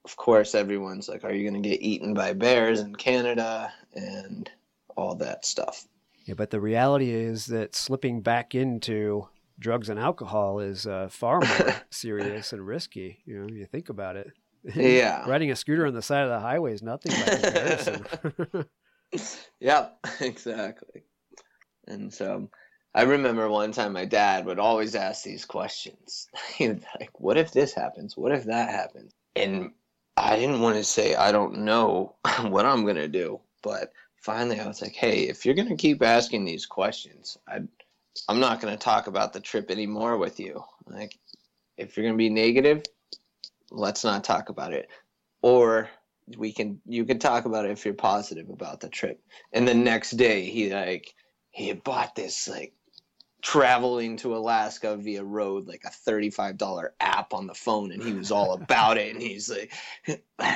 of 0.05 0.15
course 0.15 0.55
everyone's 0.55 1.09
like 1.09 1.23
are 1.23 1.33
you 1.33 1.49
going 1.49 1.61
to 1.61 1.69
get 1.69 1.81
eaten 1.81 2.13
by 2.13 2.33
bears 2.33 2.79
in 2.79 2.95
canada 2.95 3.71
and 3.93 4.49
all 4.95 5.15
that 5.15 5.45
stuff 5.45 5.87
Yeah, 6.25 6.33
but 6.35 6.49
the 6.49 6.59
reality 6.59 7.11
is 7.11 7.45
that 7.47 7.75
slipping 7.75 8.21
back 8.21 8.53
into 8.53 9.27
drugs 9.59 9.89
and 9.89 9.99
alcohol 9.99 10.59
is 10.59 10.87
uh, 10.87 11.07
far 11.09 11.39
more 11.41 11.75
serious 11.89 12.53
and 12.53 12.65
risky. 12.65 13.19
You 13.25 13.39
know, 13.39 13.47
you 13.47 13.65
think 13.65 13.89
about 13.89 14.15
it. 14.15 14.31
Yeah. 14.63 15.27
Riding 15.27 15.51
a 15.51 15.55
scooter 15.55 15.85
on 15.85 15.93
the 15.93 16.01
side 16.01 16.23
of 16.23 16.29
the 16.29 16.39
highway 16.39 16.73
is 16.73 16.81
nothing 16.81 17.11
by 17.11 17.35
comparison. 17.35 18.65
Yep, 19.59 20.07
exactly. 20.21 21.03
And 21.87 22.13
so 22.13 22.49
I 22.93 23.03
remember 23.03 23.49
one 23.49 23.71
time 23.71 23.93
my 23.93 24.05
dad 24.05 24.45
would 24.45 24.59
always 24.59 24.95
ask 24.95 25.23
these 25.23 25.45
questions. 25.45 26.27
He 26.55 26.67
would 26.67 26.83
like, 26.99 27.19
What 27.19 27.37
if 27.37 27.51
this 27.51 27.73
happens? 27.73 28.15
What 28.15 28.31
if 28.31 28.45
that 28.45 28.69
happens? 28.69 29.11
And 29.35 29.71
I 30.17 30.35
didn't 30.35 30.61
want 30.61 30.77
to 30.77 30.83
say, 30.83 31.15
I 31.15 31.31
don't 31.31 31.59
know 31.59 32.15
what 32.41 32.65
I'm 32.65 32.83
going 32.83 32.95
to 32.95 33.07
do. 33.07 33.39
But 33.61 33.91
finally, 34.17 34.59
I 34.59 34.67
was 34.67 34.81
like, 34.81 34.95
Hey, 34.95 35.23
if 35.23 35.45
you're 35.45 35.55
going 35.55 35.69
to 35.69 35.75
keep 35.75 36.03
asking 36.03 36.45
these 36.45 36.65
questions, 36.65 37.37
I, 37.47 37.61
I'm 38.27 38.39
not 38.39 38.61
going 38.61 38.73
to 38.73 38.83
talk 38.83 39.07
about 39.07 39.33
the 39.33 39.39
trip 39.39 39.71
anymore 39.71 40.17
with 40.17 40.39
you. 40.39 40.63
Like, 40.85 41.17
if 41.77 41.95
you're 41.95 42.05
going 42.05 42.15
to 42.15 42.17
be 42.17 42.29
negative, 42.29 42.83
let's 43.71 44.03
not 44.03 44.23
talk 44.23 44.49
about 44.49 44.73
it. 44.73 44.89
Or 45.41 45.89
we 46.37 46.51
can 46.51 46.79
you 46.85 47.05
can 47.05 47.19
talk 47.19 47.45
about 47.45 47.65
it 47.65 47.71
if 47.71 47.85
you're 47.85 47.93
positive 47.93 48.49
about 48.49 48.79
the 48.79 48.89
trip. 48.89 49.21
And 49.53 49.67
the 49.67 49.73
next 49.73 50.11
day 50.11 50.45
he 50.45 50.73
like 50.73 51.13
he 51.51 51.73
bought 51.73 52.15
this 52.15 52.47
like 52.47 52.73
traveling 53.41 54.17
to 54.17 54.35
Alaska 54.35 54.97
via 54.97 55.23
road 55.23 55.65
like 55.65 55.83
a 55.85 56.09
$35 56.09 56.89
app 56.99 57.33
on 57.33 57.47
the 57.47 57.53
phone 57.53 57.91
and 57.91 58.03
he 58.03 58.13
was 58.13 58.31
all 58.31 58.53
about 58.61 58.97
it 58.97 59.13
and 59.13 59.21
he's 59.21 59.49
like 59.49 59.71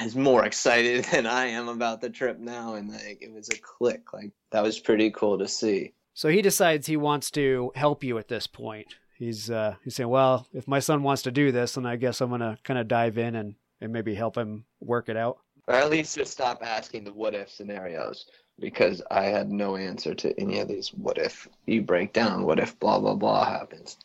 he's 0.01 0.15
more 0.15 0.45
excited 0.45 1.05
than 1.11 1.25
I 1.25 1.45
am 1.45 1.69
about 1.69 2.01
the 2.01 2.09
trip 2.09 2.39
now 2.39 2.75
and 2.75 2.91
like 2.91 3.19
it 3.21 3.31
was 3.31 3.49
a 3.49 3.57
click 3.57 4.11
like 4.13 4.31
that 4.51 4.63
was 4.63 4.79
pretty 4.79 5.11
cool 5.11 5.39
to 5.39 5.47
see. 5.47 5.93
so 6.13 6.27
he 6.27 6.41
decides 6.41 6.87
he 6.87 6.97
wants 6.97 7.31
to 7.31 7.71
help 7.75 8.03
you 8.03 8.17
at 8.17 8.27
this 8.27 8.47
point. 8.47 8.95
He's 9.23 9.49
uh, 9.49 9.75
he's 9.83 9.95
saying, 9.95 10.09
well, 10.09 10.47
if 10.53 10.67
my 10.67 10.79
son 10.79 11.01
wants 11.01 11.21
to 11.21 11.31
do 11.31 11.53
this, 11.53 11.75
then 11.75 11.85
I 11.85 11.95
guess 11.95 12.19
I'm 12.19 12.29
gonna 12.29 12.57
kind 12.63 12.77
of 12.77 12.89
dive 12.89 13.17
in 13.17 13.35
and, 13.35 13.55
and 13.79 13.93
maybe 13.93 14.13
help 14.13 14.37
him 14.37 14.65
work 14.81 15.07
it 15.07 15.15
out. 15.15 15.37
Or 15.67 15.75
at 15.75 15.89
least 15.89 16.17
just 16.17 16.33
stop 16.33 16.61
asking 16.61 17.05
the 17.05 17.13
what 17.13 17.33
if 17.33 17.49
scenarios 17.49 18.25
because 18.59 19.01
I 19.09 19.23
had 19.23 19.49
no 19.49 19.77
answer 19.77 20.13
to 20.13 20.37
any 20.39 20.59
of 20.59 20.67
these 20.67 20.89
what 20.89 21.17
if 21.17 21.47
you 21.65 21.81
break 21.81 22.11
down, 22.11 22.43
what 22.43 22.59
if 22.59 22.77
blah 22.79 22.99
blah 22.99 23.15
blah 23.15 23.45
happens. 23.45 23.97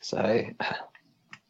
So 0.00 0.18
I 0.18 0.54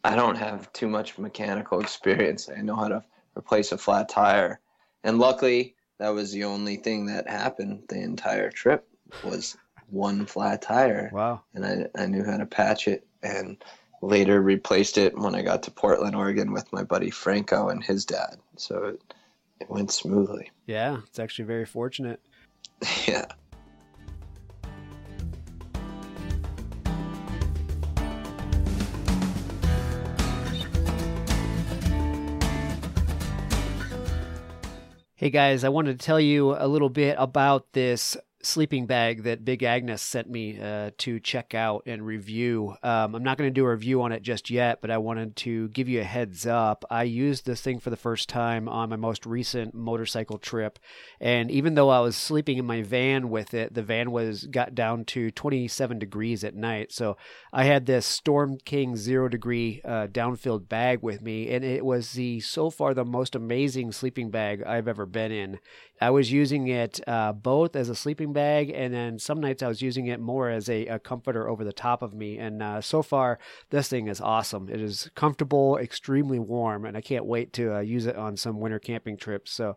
I 0.04 0.14
don't 0.14 0.36
have 0.36 0.72
too 0.72 0.88
much 0.88 1.18
mechanical 1.18 1.80
experience. 1.80 2.48
I 2.48 2.62
know 2.62 2.76
how 2.76 2.88
to 2.88 3.04
replace 3.36 3.72
a 3.72 3.78
flat 3.78 4.08
tire. 4.08 4.60
And 5.02 5.18
luckily 5.18 5.74
that 5.98 6.10
was 6.10 6.30
the 6.30 6.44
only 6.44 6.76
thing 6.76 7.06
that 7.06 7.28
happened 7.28 7.82
the 7.88 8.00
entire 8.00 8.50
trip 8.50 8.86
was 9.24 9.56
one 9.88 10.26
flat 10.26 10.62
tire 10.62 11.10
Wow. 11.12 11.42
and 11.54 11.64
I, 11.64 11.86
I 12.02 12.06
knew 12.06 12.24
how 12.24 12.36
to 12.36 12.46
patch 12.46 12.88
it 12.88 13.06
and 13.22 13.56
later 14.02 14.40
replaced 14.42 14.98
it 14.98 15.16
when 15.16 15.34
I 15.34 15.42
got 15.42 15.62
to 15.64 15.70
Portland, 15.70 16.14
Oregon 16.14 16.52
with 16.52 16.72
my 16.72 16.82
buddy 16.82 17.10
Franco 17.10 17.68
and 17.68 17.82
his 17.82 18.04
dad. 18.04 18.36
So 18.56 18.84
it, 18.84 19.14
it 19.60 19.70
went 19.70 19.90
smoothly. 19.90 20.50
Yeah, 20.66 20.98
it's 21.06 21.18
actually 21.18 21.46
very 21.46 21.64
fortunate. 21.66 22.20
yeah. 23.06 23.26
Hey 35.18 35.30
guys, 35.30 35.64
I 35.64 35.70
wanted 35.70 35.98
to 35.98 36.04
tell 36.04 36.20
you 36.20 36.54
a 36.58 36.68
little 36.68 36.90
bit 36.90 37.16
about 37.18 37.72
this 37.72 38.16
sleeping 38.46 38.86
bag 38.86 39.24
that 39.24 39.44
Big 39.44 39.62
Agnes 39.62 40.00
sent 40.00 40.30
me 40.30 40.58
uh, 40.60 40.90
to 40.98 41.20
check 41.20 41.54
out 41.54 41.82
and 41.86 42.06
review. 42.06 42.74
Um, 42.82 43.14
I'm 43.14 43.22
not 43.22 43.38
going 43.38 43.50
to 43.50 43.54
do 43.54 43.64
a 43.66 43.70
review 43.70 44.02
on 44.02 44.12
it 44.12 44.22
just 44.22 44.50
yet, 44.50 44.80
but 44.80 44.90
I 44.90 44.98
wanted 44.98 45.36
to 45.36 45.68
give 45.68 45.88
you 45.88 46.00
a 46.00 46.04
heads 46.04 46.46
up. 46.46 46.84
I 46.90 47.02
used 47.02 47.44
this 47.44 47.60
thing 47.60 47.80
for 47.80 47.90
the 47.90 47.96
first 47.96 48.28
time 48.28 48.68
on 48.68 48.88
my 48.88 48.96
most 48.96 49.26
recent 49.26 49.74
motorcycle 49.74 50.38
trip, 50.38 50.78
and 51.20 51.50
even 51.50 51.74
though 51.74 51.90
I 51.90 52.00
was 52.00 52.16
sleeping 52.16 52.58
in 52.58 52.66
my 52.66 52.82
van 52.82 53.28
with 53.28 53.52
it, 53.52 53.74
the 53.74 53.82
van 53.82 54.10
was 54.10 54.46
got 54.46 54.74
down 54.74 55.04
to 55.06 55.30
27 55.30 55.98
degrees 55.98 56.44
at 56.44 56.54
night. 56.54 56.92
So 56.92 57.16
I 57.52 57.64
had 57.64 57.86
this 57.86 58.06
Storm 58.06 58.58
King 58.64 58.96
zero 58.96 59.28
degree 59.28 59.80
uh, 59.84 60.06
downfilled 60.06 60.68
bag 60.68 61.02
with 61.02 61.20
me, 61.20 61.50
and 61.50 61.64
it 61.64 61.84
was 61.84 62.12
the 62.12 62.40
so 62.40 62.70
far 62.70 62.94
the 62.94 63.04
most 63.04 63.34
amazing 63.34 63.92
sleeping 63.92 64.30
bag 64.30 64.62
I've 64.62 64.88
ever 64.88 65.06
been 65.06 65.32
in. 65.32 65.58
I 66.00 66.10
was 66.10 66.30
using 66.30 66.68
it 66.68 67.00
uh, 67.06 67.32
both 67.32 67.74
as 67.74 67.88
a 67.88 67.94
sleeping 67.94 68.32
bag, 68.36 68.70
and 68.70 68.94
then 68.94 69.18
some 69.18 69.40
nights 69.40 69.62
I 69.62 69.68
was 69.68 69.82
using 69.82 70.06
it 70.06 70.20
more 70.20 70.48
as 70.48 70.68
a, 70.68 70.86
a 70.86 70.98
comforter 70.98 71.48
over 71.48 71.64
the 71.64 71.72
top 71.72 72.02
of 72.02 72.14
me. 72.14 72.38
And 72.38 72.62
uh, 72.62 72.80
so 72.80 73.02
far, 73.02 73.38
this 73.70 73.88
thing 73.88 74.06
is 74.08 74.20
awesome. 74.20 74.68
It 74.68 74.80
is 74.80 75.10
comfortable, 75.14 75.78
extremely 75.78 76.38
warm, 76.38 76.84
and 76.84 76.96
I 76.96 77.00
can't 77.00 77.26
wait 77.26 77.52
to 77.54 77.76
uh, 77.76 77.80
use 77.80 78.06
it 78.06 78.16
on 78.16 78.36
some 78.36 78.60
winter 78.60 78.78
camping 78.78 79.16
trips. 79.16 79.50
So. 79.52 79.76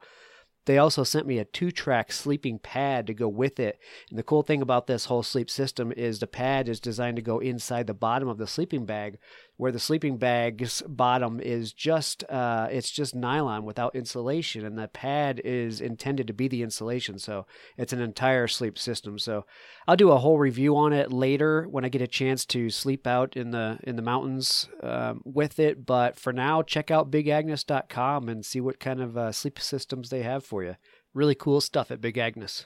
They 0.65 0.77
also 0.77 1.03
sent 1.03 1.25
me 1.25 1.39
a 1.39 1.45
two 1.45 1.71
track 1.71 2.11
sleeping 2.11 2.59
pad 2.59 3.07
to 3.07 3.13
go 3.15 3.27
with 3.27 3.59
it. 3.59 3.79
And 4.09 4.19
the 4.19 4.29
cool 4.29 4.43
thing 4.43 4.61
about 4.61 4.85
this 4.85 5.05
whole 5.05 5.23
sleep 5.23 5.49
system 5.49 5.91
is 5.91 6.19
the 6.19 6.27
pad 6.27 6.69
is 6.69 6.79
designed 6.79 7.15
to 7.15 7.23
go 7.23 7.39
inside 7.39 7.87
the 7.87 7.95
bottom 7.95 8.27
of 8.27 8.37
the 8.37 8.45
sleeping 8.45 8.85
bag, 8.85 9.17
where 9.59 9.73
the 9.73 9.77
sleeping 9.79 10.15
bag's 10.15 10.81
bottom 10.83 11.41
is 11.41 11.73
just 11.73 12.23
uh, 12.29 12.69
it's 12.71 12.89
just 12.89 13.13
nylon 13.13 13.65
without 13.65 13.93
insulation, 13.93 14.63
and 14.63 14.77
the 14.77 14.87
pad 14.87 15.41
is 15.43 15.81
intended 15.81 16.27
to 16.27 16.33
be 16.33 16.47
the 16.47 16.63
insulation. 16.63 17.19
So 17.19 17.45
it's 17.75 17.91
an 17.91 17.99
entire 17.99 18.47
sleep 18.47 18.79
system. 18.79 19.19
So 19.19 19.45
I'll 19.85 19.97
do 19.97 20.11
a 20.11 20.17
whole 20.17 20.39
review 20.39 20.77
on 20.77 20.93
it 20.93 21.11
later 21.11 21.67
when 21.69 21.83
I 21.83 21.89
get 21.89 22.01
a 22.01 22.07
chance 22.07 22.45
to 22.45 22.69
sleep 22.69 23.05
out 23.05 23.35
in 23.35 23.51
the 23.51 23.77
in 23.83 23.97
the 23.97 24.01
mountains 24.01 24.69
um, 24.81 25.21
with 25.25 25.59
it. 25.59 25.85
But 25.85 26.17
for 26.17 26.31
now, 26.31 26.61
check 26.61 26.89
out 26.89 27.11
BigAgnes.com 27.11 28.29
and 28.29 28.45
see 28.45 28.61
what 28.61 28.79
kind 28.79 29.01
of 29.01 29.17
uh, 29.17 29.33
sleep 29.33 29.59
systems 29.59 30.09
they 30.09 30.21
have 30.21 30.45
for 30.45 30.63
you. 30.63 30.77
Really 31.13 31.35
cool 31.35 31.59
stuff 31.59 31.91
at 31.91 31.99
Big 31.99 32.17
Agnes. 32.17 32.65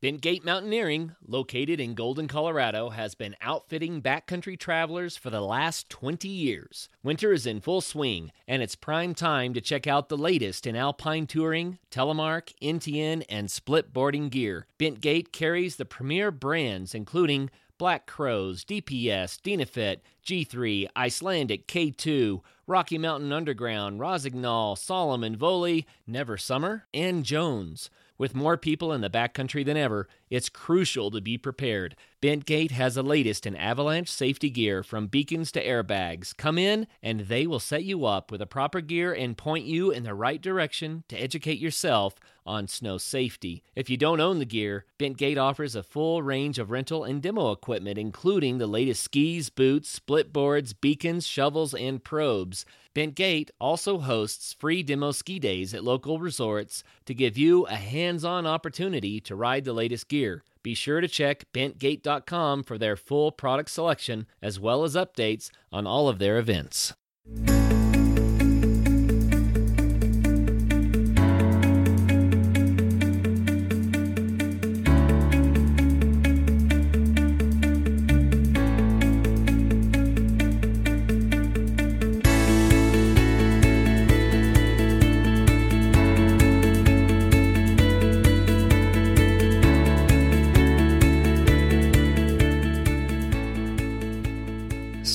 Bentgate 0.00 0.44
Mountaineering, 0.44 1.16
located 1.26 1.80
in 1.80 1.94
Golden, 1.94 2.28
Colorado, 2.28 2.90
has 2.90 3.16
been 3.16 3.34
outfitting 3.40 4.00
backcountry 4.00 4.56
travelers 4.56 5.16
for 5.16 5.28
the 5.28 5.40
last 5.40 5.90
20 5.90 6.28
years. 6.28 6.88
Winter 7.02 7.32
is 7.32 7.46
in 7.46 7.60
full 7.60 7.80
swing, 7.80 8.30
and 8.46 8.62
it's 8.62 8.76
prime 8.76 9.12
time 9.12 9.52
to 9.54 9.60
check 9.60 9.88
out 9.88 10.08
the 10.08 10.16
latest 10.16 10.68
in 10.68 10.76
alpine 10.76 11.26
touring, 11.26 11.80
telemark, 11.90 12.52
NTN, 12.62 13.24
and 13.28 13.50
split 13.50 13.92
boarding 13.92 14.28
gear. 14.28 14.66
Bentgate 14.78 15.32
carries 15.32 15.74
the 15.74 15.84
premier 15.84 16.30
brands 16.30 16.94
including 16.94 17.50
Black 17.76 18.06
Crows, 18.06 18.64
DPS, 18.64 19.40
Dynafit, 19.40 19.98
G3, 20.24 20.86
Icelantic 20.96 21.66
K2, 21.66 22.40
Rocky 22.68 22.98
Mountain 22.98 23.32
Underground, 23.32 23.98
Rossignol, 23.98 24.76
Salomon, 24.76 25.36
Voli, 25.36 25.86
Never 26.06 26.36
Summer, 26.36 26.86
and 26.94 27.24
Jones. 27.24 27.90
With 28.18 28.34
more 28.34 28.56
people 28.56 28.92
in 28.92 29.00
the 29.00 29.08
backcountry 29.08 29.64
than 29.64 29.76
ever, 29.76 30.08
it's 30.28 30.48
crucial 30.48 31.12
to 31.12 31.20
be 31.20 31.38
prepared. 31.38 31.94
Bentgate 32.20 32.72
has 32.72 32.96
the 32.96 33.02
latest 33.04 33.46
in 33.46 33.54
avalanche 33.54 34.10
safety 34.10 34.50
gear 34.50 34.82
from 34.82 35.06
beacons 35.06 35.52
to 35.52 35.64
airbags. 35.64 36.36
Come 36.36 36.58
in 36.58 36.88
and 37.00 37.20
they 37.20 37.46
will 37.46 37.60
set 37.60 37.84
you 37.84 38.04
up 38.04 38.32
with 38.32 38.40
the 38.40 38.46
proper 38.46 38.80
gear 38.80 39.14
and 39.14 39.38
point 39.38 39.66
you 39.66 39.92
in 39.92 40.02
the 40.02 40.14
right 40.14 40.42
direction 40.42 41.04
to 41.08 41.16
educate 41.16 41.60
yourself 41.60 42.16
on 42.48 42.66
snow 42.66 42.96
safety. 42.98 43.62
If 43.76 43.90
you 43.90 43.96
don't 43.96 44.20
own 44.20 44.38
the 44.38 44.44
gear, 44.44 44.86
Bentgate 44.98 45.38
offers 45.38 45.76
a 45.76 45.82
full 45.82 46.22
range 46.22 46.58
of 46.58 46.70
rental 46.70 47.04
and 47.04 47.22
demo 47.22 47.52
equipment, 47.52 47.98
including 47.98 48.58
the 48.58 48.66
latest 48.66 49.04
skis, 49.04 49.50
boots, 49.50 49.90
split 49.90 50.32
boards, 50.32 50.72
beacons, 50.72 51.26
shovels, 51.26 51.74
and 51.74 52.02
probes. 52.02 52.64
Bentgate 52.94 53.50
also 53.60 53.98
hosts 53.98 54.54
free 54.54 54.82
demo 54.82 55.12
ski 55.12 55.38
days 55.38 55.74
at 55.74 55.84
local 55.84 56.18
resorts 56.18 56.82
to 57.04 57.14
give 57.14 57.36
you 57.36 57.66
a 57.66 57.76
hands 57.76 58.24
on 58.24 58.46
opportunity 58.46 59.20
to 59.20 59.36
ride 59.36 59.64
the 59.64 59.72
latest 59.72 60.08
gear. 60.08 60.42
Be 60.62 60.74
sure 60.74 61.00
to 61.00 61.08
check 61.08 61.44
bentgate.com 61.52 62.64
for 62.64 62.78
their 62.78 62.96
full 62.96 63.30
product 63.30 63.70
selection 63.70 64.26
as 64.42 64.58
well 64.58 64.82
as 64.82 64.96
updates 64.96 65.50
on 65.70 65.86
all 65.86 66.08
of 66.08 66.18
their 66.18 66.38
events. 66.38 66.94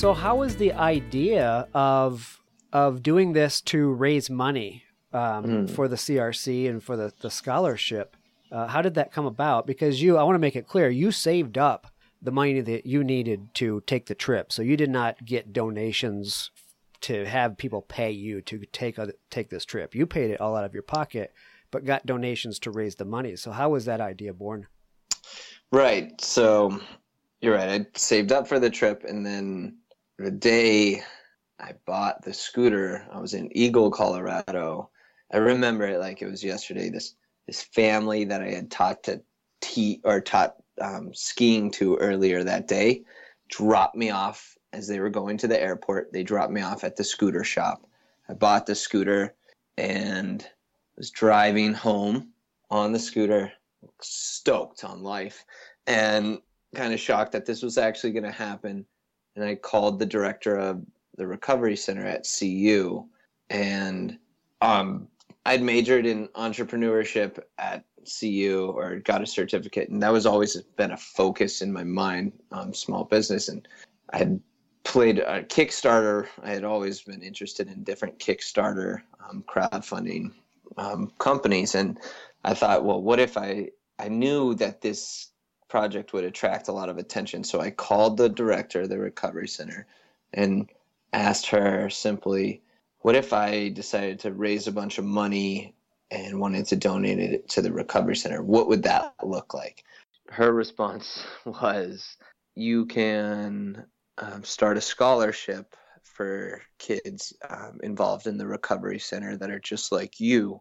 So, 0.04 0.12
how 0.12 0.36
was 0.36 0.56
the 0.56 0.74
idea 0.74 1.66
of 1.72 2.38
of 2.74 3.02
doing 3.02 3.32
this 3.32 3.62
to 3.62 3.90
raise 3.90 4.28
money 4.28 4.84
um, 5.14 5.44
mm. 5.44 5.70
for 5.70 5.88
the 5.88 5.96
CRC 5.96 6.68
and 6.68 6.82
for 6.82 6.94
the 6.94 7.14
the 7.22 7.30
scholarship? 7.30 8.14
Uh, 8.52 8.66
how 8.66 8.82
did 8.82 8.96
that 8.96 9.12
come 9.12 9.24
about? 9.24 9.66
Because 9.66 10.02
you, 10.02 10.18
I 10.18 10.22
want 10.24 10.34
to 10.34 10.40
make 10.40 10.56
it 10.56 10.68
clear, 10.68 10.90
you 10.90 11.10
saved 11.10 11.56
up 11.56 11.86
the 12.20 12.30
money 12.30 12.60
that 12.60 12.84
you 12.84 13.02
needed 13.02 13.54
to 13.54 13.82
take 13.86 14.04
the 14.04 14.14
trip, 14.14 14.52
so 14.52 14.60
you 14.60 14.76
did 14.76 14.90
not 14.90 15.24
get 15.24 15.54
donations 15.54 16.50
to 17.00 17.24
have 17.24 17.56
people 17.56 17.80
pay 17.80 18.10
you 18.10 18.42
to 18.42 18.58
take 18.72 18.98
a, 18.98 19.14
take 19.30 19.48
this 19.48 19.64
trip. 19.64 19.94
You 19.94 20.04
paid 20.04 20.30
it 20.30 20.38
all 20.38 20.54
out 20.54 20.66
of 20.66 20.74
your 20.74 20.82
pocket, 20.82 21.32
but 21.70 21.86
got 21.86 22.04
donations 22.04 22.58
to 22.58 22.70
raise 22.70 22.96
the 22.96 23.06
money. 23.06 23.36
So, 23.36 23.52
how 23.52 23.70
was 23.70 23.86
that 23.86 24.02
idea 24.02 24.34
born? 24.34 24.66
Right. 25.72 26.20
So, 26.20 26.78
you're 27.40 27.54
right. 27.54 27.80
I 27.80 27.86
saved 27.96 28.32
up 28.32 28.46
for 28.46 28.60
the 28.60 28.68
trip, 28.68 29.04
and 29.08 29.24
then 29.24 29.78
the 30.18 30.30
day 30.30 31.02
I 31.58 31.72
bought 31.86 32.22
the 32.22 32.34
scooter, 32.34 33.06
I 33.12 33.20
was 33.20 33.34
in 33.34 33.56
Eagle, 33.56 33.90
Colorado. 33.90 34.90
I 35.32 35.38
remember 35.38 35.86
it 35.86 36.00
like 36.00 36.22
it 36.22 36.30
was 36.30 36.44
yesterday. 36.44 36.90
This 36.90 37.14
this 37.46 37.62
family 37.62 38.24
that 38.24 38.42
I 38.42 38.50
had 38.50 38.70
taught 38.70 39.02
to 39.04 39.22
te- 39.60 40.00
or 40.04 40.20
taught 40.20 40.56
um, 40.80 41.12
skiing 41.12 41.70
to 41.72 41.96
earlier 41.96 42.42
that 42.42 42.68
day 42.68 43.04
dropped 43.48 43.96
me 43.96 44.10
off 44.10 44.56
as 44.72 44.88
they 44.88 44.98
were 44.98 45.10
going 45.10 45.36
to 45.38 45.48
the 45.48 45.60
airport. 45.60 46.12
They 46.12 46.22
dropped 46.22 46.52
me 46.52 46.62
off 46.62 46.84
at 46.84 46.96
the 46.96 47.04
scooter 47.04 47.44
shop. 47.44 47.86
I 48.28 48.32
bought 48.32 48.66
the 48.66 48.74
scooter 48.74 49.34
and 49.76 50.46
was 50.96 51.10
driving 51.10 51.74
home 51.74 52.30
on 52.70 52.92
the 52.92 52.98
scooter, 52.98 53.52
stoked 54.00 54.84
on 54.84 55.02
life, 55.02 55.44
and 55.86 56.38
kind 56.74 56.94
of 56.94 57.00
shocked 57.00 57.32
that 57.32 57.44
this 57.44 57.62
was 57.62 57.76
actually 57.76 58.12
going 58.12 58.24
to 58.24 58.30
happen 58.30 58.86
and 59.36 59.44
I 59.44 59.54
called 59.54 59.98
the 59.98 60.06
director 60.06 60.56
of 60.56 60.82
the 61.16 61.26
recovery 61.26 61.76
center 61.76 62.06
at 62.06 62.26
CU, 62.26 63.04
and 63.50 64.18
um, 64.60 65.08
I'd 65.46 65.62
majored 65.62 66.06
in 66.06 66.28
entrepreneurship 66.28 67.38
at 67.58 67.84
CU 68.20 68.72
or 68.76 68.96
got 68.96 69.22
a 69.22 69.26
certificate, 69.26 69.88
and 69.88 70.02
that 70.02 70.12
was 70.12 70.26
always 70.26 70.60
been 70.76 70.92
a 70.92 70.96
focus 70.96 71.62
in 71.62 71.72
my 71.72 71.84
mind, 71.84 72.32
um, 72.52 72.74
small 72.74 73.04
business, 73.04 73.48
and 73.48 73.66
I 74.10 74.18
had 74.18 74.40
played 74.84 75.18
Kickstarter. 75.18 76.28
I 76.42 76.50
had 76.50 76.64
always 76.64 77.02
been 77.02 77.22
interested 77.22 77.68
in 77.68 77.84
different 77.84 78.18
Kickstarter 78.18 79.02
um, 79.28 79.44
crowdfunding 79.48 80.32
um, 80.76 81.12
companies, 81.18 81.74
and 81.74 81.98
I 82.44 82.54
thought, 82.54 82.84
well, 82.84 83.02
what 83.02 83.20
if 83.20 83.36
I 83.36 83.70
I 83.98 84.08
knew 84.08 84.54
that 84.56 84.80
this 84.80 85.30
project 85.68 86.12
would 86.12 86.24
attract 86.24 86.68
a 86.68 86.72
lot 86.72 86.88
of 86.88 86.98
attention. 86.98 87.44
So 87.44 87.60
I 87.60 87.70
called 87.70 88.16
the 88.16 88.28
director 88.28 88.82
of 88.82 88.88
the 88.88 88.98
recovery 88.98 89.48
center 89.48 89.86
and 90.32 90.70
asked 91.12 91.46
her 91.46 91.90
simply, 91.90 92.62
what 93.00 93.16
if 93.16 93.32
I 93.32 93.68
decided 93.68 94.20
to 94.20 94.32
raise 94.32 94.66
a 94.66 94.72
bunch 94.72 94.98
of 94.98 95.04
money 95.04 95.74
and 96.10 96.40
wanted 96.40 96.66
to 96.66 96.76
donate 96.76 97.18
it 97.18 97.48
to 97.50 97.62
the 97.62 97.72
recovery 97.72 98.16
center? 98.16 98.42
What 98.42 98.68
would 98.68 98.82
that 98.84 99.14
look 99.22 99.54
like? 99.54 99.84
Her 100.28 100.52
response 100.52 101.24
was, 101.44 102.16
you 102.54 102.86
can 102.86 103.84
um, 104.18 104.44
start 104.44 104.78
a 104.78 104.80
scholarship 104.80 105.76
for 106.02 106.62
kids 106.78 107.32
um, 107.48 107.80
involved 107.82 108.26
in 108.26 108.38
the 108.38 108.46
recovery 108.46 108.98
center 108.98 109.36
that 109.36 109.50
are 109.50 109.60
just 109.60 109.90
like 109.90 110.20
you. 110.20 110.60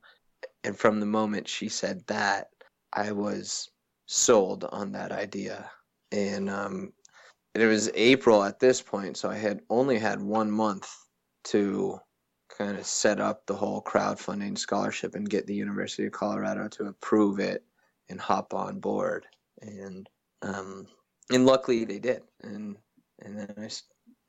And 0.64 0.78
from 0.78 1.00
the 1.00 1.06
moment 1.06 1.48
she 1.48 1.70
said 1.70 2.06
that, 2.08 2.50
I 2.92 3.12
was 3.12 3.70
sold 4.06 4.66
on 4.66 4.92
that 4.94 5.12
idea. 5.12 5.70
And 6.12 6.50
um, 6.50 6.94
it 7.56 7.66
was 7.66 7.90
April 7.96 8.44
at 8.44 8.60
this 8.60 8.82
point, 8.82 9.18
so 9.18 9.30
I 9.30 9.36
had 9.38 9.62
only 9.70 9.98
had 9.98 10.22
one 10.22 10.52
month 10.52 10.90
to 11.46 12.00
kind 12.58 12.78
of 12.78 12.86
set 12.86 13.20
up 13.20 13.46
the 13.46 13.56
whole 13.56 13.82
crowdfunding 13.82 14.58
scholarship 14.58 15.16
and 15.16 15.30
get 15.30 15.48
the 15.48 15.56
University 15.56 16.06
of 16.06 16.12
Colorado 16.12 16.68
to 16.70 16.86
approve 16.86 17.40
it 17.40 17.64
and 18.10 18.20
hop 18.20 18.54
on 18.54 18.80
board. 18.80 19.26
And 19.62 20.10
um, 20.42 20.88
and 21.32 21.46
luckily 21.46 21.86
they 21.86 22.00
did. 22.00 22.22
And 22.42 22.78
and 23.22 23.38
then 23.38 23.54
I 23.58 23.70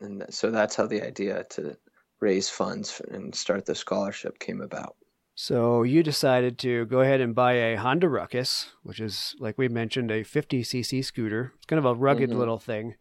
and 0.01 0.25
so 0.31 0.51
that's 0.51 0.77
how 0.77 0.87
the 0.87 1.03
idea 1.03 1.45
to 1.51 1.77
raise 2.21 2.49
funds 2.49 3.01
and 3.11 3.35
start 3.35 3.67
the 3.67 3.75
scholarship 3.75 4.39
came 4.39 4.61
about. 4.61 4.97
So 5.35 5.83
you 5.83 6.03
decided 6.03 6.59
to 6.61 6.85
go 6.87 7.01
ahead 7.01 7.21
and 7.21 7.35
buy 7.35 7.55
a 7.55 7.77
Honda 7.77 8.09
Ruckus, 8.09 8.71
which 8.83 9.01
is, 9.01 9.35
like 9.41 9.59
we 9.59 9.69
mentioned, 9.69 10.11
a 10.11 10.23
50cc 10.23 11.05
scooter. 11.05 11.53
It's 11.57 11.67
kind 11.67 11.79
of 11.79 11.85
a 11.85 11.95
rugged 11.95 12.31
mm-hmm. 12.31 12.39
little 12.39 12.59
thing, 12.59 12.95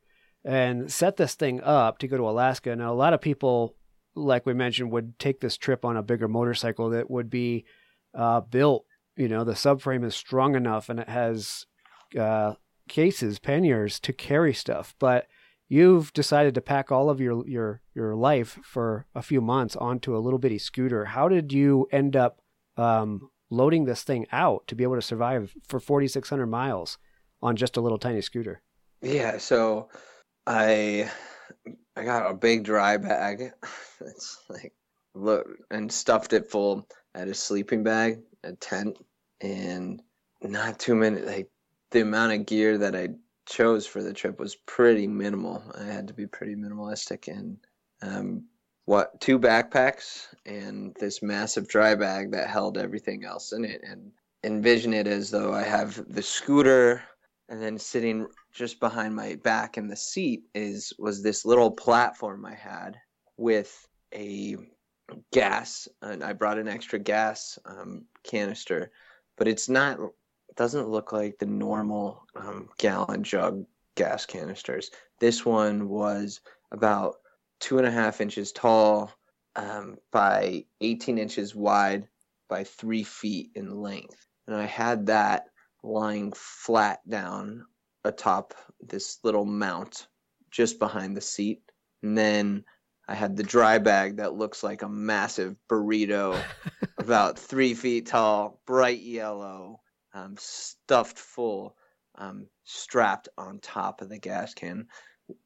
and 0.44 0.92
set 0.92 1.18
this 1.18 1.36
thing 1.36 1.62
up 1.62 2.00
to 2.00 2.08
go 2.08 2.18
to 2.18 2.28
Alaska. 2.28 2.76
Now, 2.76 2.92
a 2.92 2.96
lot 2.96 3.14
of 3.14 3.22
people, 3.22 3.76
like 4.16 4.48
we 4.48 4.54
mentioned, 4.54 4.92
would 4.92 5.20
take 5.20 5.42
this 5.42 5.58
trip 5.58 5.86
on 5.86 5.96
a 5.96 6.04
bigger 6.04 6.28
motorcycle 6.28 6.90
that 6.90 7.10
would 7.12 7.30
be 7.30 7.66
uh, 8.16 8.42
built. 8.42 8.86
You 9.16 9.28
know, 9.28 9.44
the 9.44 9.54
subframe 9.54 10.04
is 10.04 10.16
strong 10.16 10.56
enough 10.56 10.90
and 10.90 11.00
it 11.00 11.10
has 11.10 11.68
uh, 12.20 12.56
cases, 12.88 13.38
panniers 13.38 14.00
to 14.00 14.12
carry 14.12 14.56
stuff, 14.56 14.96
but 14.98 15.28
you've 15.74 16.14
decided 16.14 16.54
to 16.54 16.62
pack 16.62 16.92
all 16.92 17.10
of 17.10 17.20
your 17.20 17.46
your 17.48 17.82
your 17.96 18.16
life 18.16 18.60
for 18.64 19.08
a 19.16 19.24
few 19.24 19.42
months 19.42 19.76
onto 19.76 20.16
a 20.16 20.20
little 20.20 20.38
bitty 20.38 20.60
scooter. 20.60 21.06
How 21.06 21.28
did 21.28 21.52
you 21.52 21.88
end 21.92 22.16
up 22.16 22.40
um, 22.78 23.32
loading 23.50 23.86
this 23.86 24.04
thing 24.04 24.28
out 24.32 24.68
to 24.68 24.76
be 24.76 24.84
able 24.84 24.96
to 24.96 25.02
survive 25.02 25.52
for 25.68 25.80
4,600 25.80 26.46
miles 26.46 27.00
on 27.42 27.56
just 27.56 27.76
a 27.76 27.82
little 27.82 27.98
tiny 27.98 28.22
scooter? 28.22 28.62
Yeah, 29.02 29.40
so 29.40 29.90
I 30.46 31.10
I 31.96 32.04
got 32.04 32.30
a 32.30 32.36
big 32.36 32.64
dry 32.64 32.98
bag. 32.98 33.52
it's 34.02 34.38
like 34.50 34.74
look 35.16 35.48
and 35.72 35.92
stuffed 35.92 36.34
it 36.34 36.52
full. 36.52 36.88
I 37.16 37.20
had 37.20 37.30
a 37.30 37.34
sleeping 37.34 37.82
bag, 37.82 38.20
a 38.44 38.54
tent, 38.54 39.00
and 39.42 40.04
not 40.44 40.78
too 40.78 40.94
many 40.94 41.22
like 41.22 41.50
the 41.90 42.02
amount 42.02 42.34
of 42.34 42.46
gear 42.46 42.78
that 42.78 42.96
I 42.96 43.10
chose 43.46 43.86
for 43.86 44.02
the 44.02 44.14
trip 44.14 44.40
was 44.40 44.56
pretty 44.56 45.08
minimal. 45.08 45.64
I 45.78 45.84
had 45.84 46.08
to 46.08 46.14
be 46.14 46.28
pretty 46.28 46.56
minimalistic 46.56 47.28
and 47.28 47.58
um, 48.02 48.46
what 48.86 49.20
two 49.22 49.40
backpacks 49.40 50.28
and 50.46 50.96
this 51.00 51.22
massive 51.22 51.68
dry 51.68 51.96
bag 51.96 52.32
that 52.32 52.50
held 52.50 52.78
everything 52.78 53.24
else 53.24 53.54
in 53.54 53.64
it 53.64 53.82
and 53.84 54.12
envision 54.44 54.94
it 54.94 55.08
as 55.08 55.32
though 55.32 55.54
I 55.54 55.64
have 55.64 56.04
the 56.10 56.22
scooter 56.22 57.02
and 57.50 57.62
then 57.62 57.78
sitting 57.78 58.28
just 58.52 58.80
behind 58.80 59.16
my 59.16 59.36
back 59.44 59.78
in 59.78 59.88
the 59.88 59.96
seat 59.96 60.44
is 60.54 60.94
was 61.00 61.24
this 61.24 61.46
little 61.46 61.72
platform 61.72 62.46
I 62.46 62.56
had 62.56 62.98
with 63.38 63.88
a 64.14 64.58
gas 65.32 65.88
and 66.02 66.24
I 66.24 66.34
brought 66.34 66.60
an 66.60 66.68
extra 66.68 67.00
gas 67.00 67.58
um, 67.66 68.06
canister 68.24 68.92
but 69.38 69.48
it's 69.48 69.70
not 69.70 69.98
doesn't 70.56 70.90
look 70.90 71.12
like 71.12 71.40
the 71.40 71.46
normal 71.46 72.26
um, 72.36 72.70
gallon 72.78 73.24
jug 73.24 73.66
gas 73.96 74.26
canisters. 74.26 74.92
This 75.20 75.46
one 75.46 75.88
was 75.88 76.42
about 76.72 77.16
two 77.60 77.78
and 77.78 77.88
a 77.88 77.92
half 77.92 78.22
inches 78.22 78.52
tall 78.52 79.12
um, 79.56 79.98
by 80.12 80.66
18 80.82 81.18
inches 81.18 81.56
wide 81.56 82.08
by 82.50 82.64
three 82.64 83.04
feet 83.04 83.52
in 83.56 83.82
length. 83.82 84.28
And 84.48 84.56
I 84.56 84.66
had 84.66 85.08
that 85.08 85.46
lying 85.84 86.34
flat 86.36 87.08
down 87.08 87.66
atop 88.04 88.54
this 88.82 89.20
little 89.24 89.46
mount 89.46 90.08
just 90.52 90.80
behind 90.80 91.16
the 91.16 91.22
seat. 91.22 91.62
And 92.02 92.18
then 92.18 92.66
I 93.08 93.16
had 93.16 93.36
the 93.36 93.44
dry 93.44 93.80
bag 93.80 94.18
that 94.18 94.36
looks 94.36 94.64
like 94.64 94.82
a 94.82 94.90
massive 94.90 95.56
burrito, 95.70 96.42
about 96.98 97.40
three 97.40 97.74
feet 97.74 98.08
tall, 98.08 98.62
bright 98.66 99.02
yellow, 99.02 99.82
um, 100.14 100.36
stuffed 100.38 101.18
full, 101.18 101.76
um, 102.16 102.48
strapped 102.64 103.30
on 103.38 103.60
top 103.60 104.02
of 104.02 104.10
the 104.10 104.20
gas 104.20 104.54
can. 104.54 104.88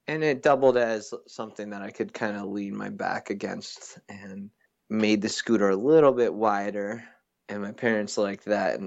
And 0.08 0.24
it 0.24 0.42
doubled 0.42 0.78
as 0.78 1.14
something 1.28 1.70
that 1.70 1.82
I 1.82 1.92
could 1.92 2.14
kind 2.14 2.36
of 2.36 2.48
lean 2.48 2.76
my 2.76 2.90
back 2.90 3.30
against 3.30 4.00
and 4.10 4.50
made 4.90 5.22
the 5.22 5.30
scooter 5.30 5.70
a 5.70 5.76
little 5.76 6.12
bit 6.12 6.34
wider. 6.34 7.04
And 7.50 7.62
my 7.62 7.72
parents 7.72 8.18
liked 8.18 8.46
that 8.46 8.80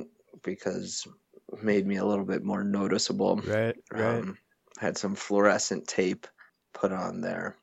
because 0.42 1.06
made 1.62 1.86
me 1.86 1.96
a 1.96 2.04
little 2.04 2.24
bit 2.24 2.44
more 2.44 2.64
noticeable. 2.64 3.36
Right, 3.36 3.76
right. 3.92 4.18
Um, 4.18 4.38
had 4.78 4.98
some 4.98 5.14
fluorescent 5.14 5.86
tape 5.86 6.26
put 6.72 6.92
on 6.92 7.20
there 7.20 7.56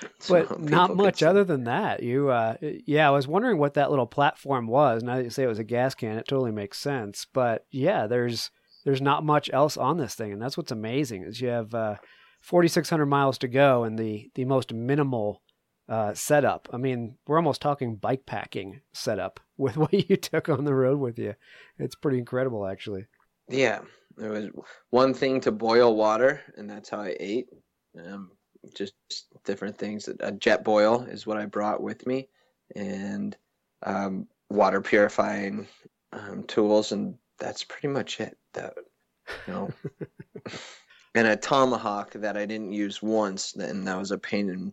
but 0.28 0.48
so 0.48 0.56
not 0.58 0.96
much 0.96 1.22
other 1.22 1.44
than 1.44 1.64
that. 1.64 2.02
You, 2.02 2.28
uh, 2.28 2.56
yeah, 2.60 3.08
I 3.08 3.10
was 3.10 3.28
wondering 3.28 3.58
what 3.58 3.74
that 3.74 3.90
little 3.90 4.06
platform 4.06 4.66
was. 4.66 5.02
Now 5.02 5.16
that 5.16 5.24
you 5.24 5.30
say 5.30 5.44
it 5.44 5.48
was 5.48 5.58
a 5.58 5.64
gas 5.64 5.94
can, 5.94 6.18
it 6.18 6.28
totally 6.28 6.52
makes 6.52 6.78
sense. 6.78 7.26
But 7.32 7.66
yeah, 7.70 8.06
there's 8.06 8.50
there's 8.84 9.02
not 9.02 9.24
much 9.24 9.50
else 9.52 9.76
on 9.76 9.96
this 9.96 10.14
thing, 10.14 10.32
and 10.32 10.40
that's 10.40 10.56
what's 10.56 10.72
amazing 10.72 11.24
is 11.24 11.40
you 11.40 11.48
have 11.48 11.74
uh, 11.74 11.96
4,600 12.40 13.06
miles 13.06 13.38
to 13.38 13.48
go 13.48 13.84
and 13.84 13.98
the 13.98 14.30
the 14.34 14.44
most 14.44 14.72
minimal 14.72 15.42
uh, 15.88 16.14
setup. 16.14 16.68
I 16.72 16.76
mean, 16.76 17.16
we're 17.26 17.38
almost 17.38 17.62
talking 17.62 17.96
bike 17.96 18.26
packing 18.26 18.80
setup 18.92 19.40
with 19.56 19.76
what 19.76 19.92
you 19.92 20.16
took 20.16 20.48
on 20.48 20.64
the 20.64 20.74
road 20.74 20.98
with 20.98 21.18
you. 21.18 21.34
It's 21.78 21.94
pretty 21.94 22.18
incredible, 22.18 22.66
actually. 22.66 23.06
Yeah, 23.48 23.80
there 24.16 24.30
was 24.30 24.50
one 24.90 25.14
thing 25.14 25.40
to 25.42 25.52
boil 25.52 25.96
water, 25.96 26.42
and 26.56 26.68
that's 26.68 26.90
how 26.90 27.00
I 27.00 27.16
ate. 27.18 27.48
Um, 27.98 28.30
just 28.74 28.94
different 29.44 29.76
things. 29.76 30.08
A 30.08 30.32
Jetboil 30.32 31.12
is 31.12 31.26
what 31.26 31.36
I 31.36 31.46
brought 31.46 31.82
with 31.82 32.06
me, 32.06 32.28
and 32.74 33.36
um, 33.84 34.26
water 34.50 34.80
purifying 34.80 35.66
um, 36.12 36.44
tools, 36.44 36.92
and 36.92 37.14
that's 37.38 37.64
pretty 37.64 37.88
much 37.88 38.20
it. 38.20 38.36
That 38.54 38.74
you 39.46 39.52
know, 39.52 39.70
and 41.14 41.28
a 41.28 41.36
tomahawk 41.36 42.12
that 42.12 42.36
I 42.36 42.46
didn't 42.46 42.72
use 42.72 43.02
once, 43.02 43.54
and 43.54 43.86
that 43.86 43.98
was 43.98 44.10
a 44.10 44.18
pain 44.18 44.48
in 44.50 44.72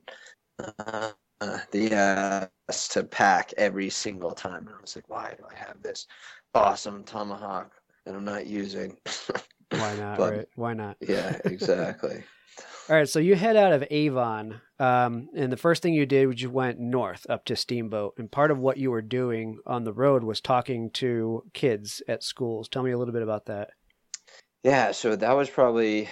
uh, 0.79 1.11
uh, 1.41 1.59
the 1.71 1.93
ass 1.93 2.87
to 2.89 3.03
pack 3.03 3.53
every 3.57 3.89
single 3.89 4.31
time. 4.31 4.67
And 4.67 4.75
I 4.77 4.81
was 4.81 4.95
like, 4.95 5.09
why 5.09 5.33
do 5.37 5.43
I 5.49 5.55
have 5.57 5.81
this 5.81 6.07
awesome 6.53 7.03
tomahawk 7.03 7.71
that 8.05 8.15
I'm 8.15 8.25
not 8.25 8.47
using? 8.47 8.97
Why 9.71 9.95
not? 9.95 10.17
but, 10.17 10.33
right? 10.33 10.47
Why 10.55 10.73
not? 10.73 10.95
yeah, 11.01 11.37
exactly. 11.43 12.23
All 12.87 12.95
right, 12.95 13.09
so 13.09 13.17
you 13.17 13.33
head 13.33 13.55
out 13.55 13.73
of 13.73 13.83
Avon, 13.89 14.61
um, 14.77 15.29
and 15.35 15.51
the 15.51 15.57
first 15.57 15.81
thing 15.81 15.95
you 15.95 16.05
did 16.05 16.27
was 16.27 16.39
you 16.39 16.51
went 16.51 16.79
north 16.79 17.25
up 17.27 17.43
to 17.45 17.55
Steamboat, 17.55 18.13
and 18.19 18.31
part 18.31 18.51
of 18.51 18.59
what 18.59 18.77
you 18.77 18.91
were 18.91 19.01
doing 19.01 19.57
on 19.65 19.85
the 19.85 19.93
road 19.93 20.23
was 20.23 20.39
talking 20.39 20.91
to 20.91 21.41
kids 21.53 22.03
at 22.07 22.21
schools. 22.21 22.69
Tell 22.69 22.83
me 22.83 22.91
a 22.91 22.97
little 22.99 23.11
bit 23.11 23.23
about 23.23 23.47
that. 23.47 23.71
Yeah, 24.63 24.91
so 24.91 25.15
that 25.15 25.35
was 25.35 25.49
probably 25.49 26.07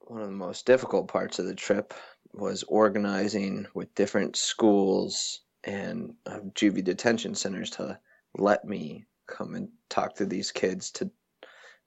one 0.00 0.20
of 0.20 0.26
the 0.26 0.34
most 0.34 0.66
difficult 0.66 1.08
parts 1.08 1.38
of 1.38 1.46
the 1.46 1.54
trip 1.54 1.94
was 2.34 2.62
organizing 2.64 3.66
with 3.72 3.94
different 3.94 4.36
schools 4.36 5.40
and 5.64 6.12
uh, 6.26 6.40
juvie 6.54 6.84
detention 6.84 7.34
centers 7.34 7.70
to 7.70 7.98
let 8.36 8.66
me 8.66 9.06
come 9.26 9.54
and 9.54 9.70
talk 9.88 10.14
to 10.16 10.26
these 10.26 10.52
kids 10.52 10.90
to 10.90 11.10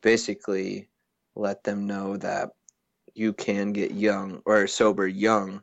basically 0.01 0.89
let 1.35 1.63
them 1.63 1.85
know 1.85 2.17
that 2.17 2.49
you 3.13 3.33
can 3.33 3.73
get 3.73 3.91
young 3.91 4.41
or 4.45 4.67
sober 4.67 5.07
young 5.07 5.61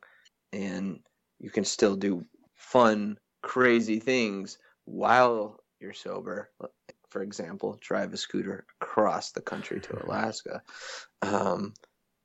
and 0.52 1.00
you 1.38 1.50
can 1.50 1.64
still 1.64 1.96
do 1.96 2.24
fun, 2.54 3.18
crazy 3.42 4.00
things 4.00 4.58
while 4.84 5.60
you're 5.80 5.92
sober. 5.92 6.50
For 7.08 7.22
example, 7.22 7.78
drive 7.80 8.12
a 8.12 8.16
scooter 8.16 8.66
across 8.80 9.32
the 9.32 9.40
country 9.40 9.80
to 9.80 10.04
Alaska. 10.04 10.62
Um, 11.22 11.74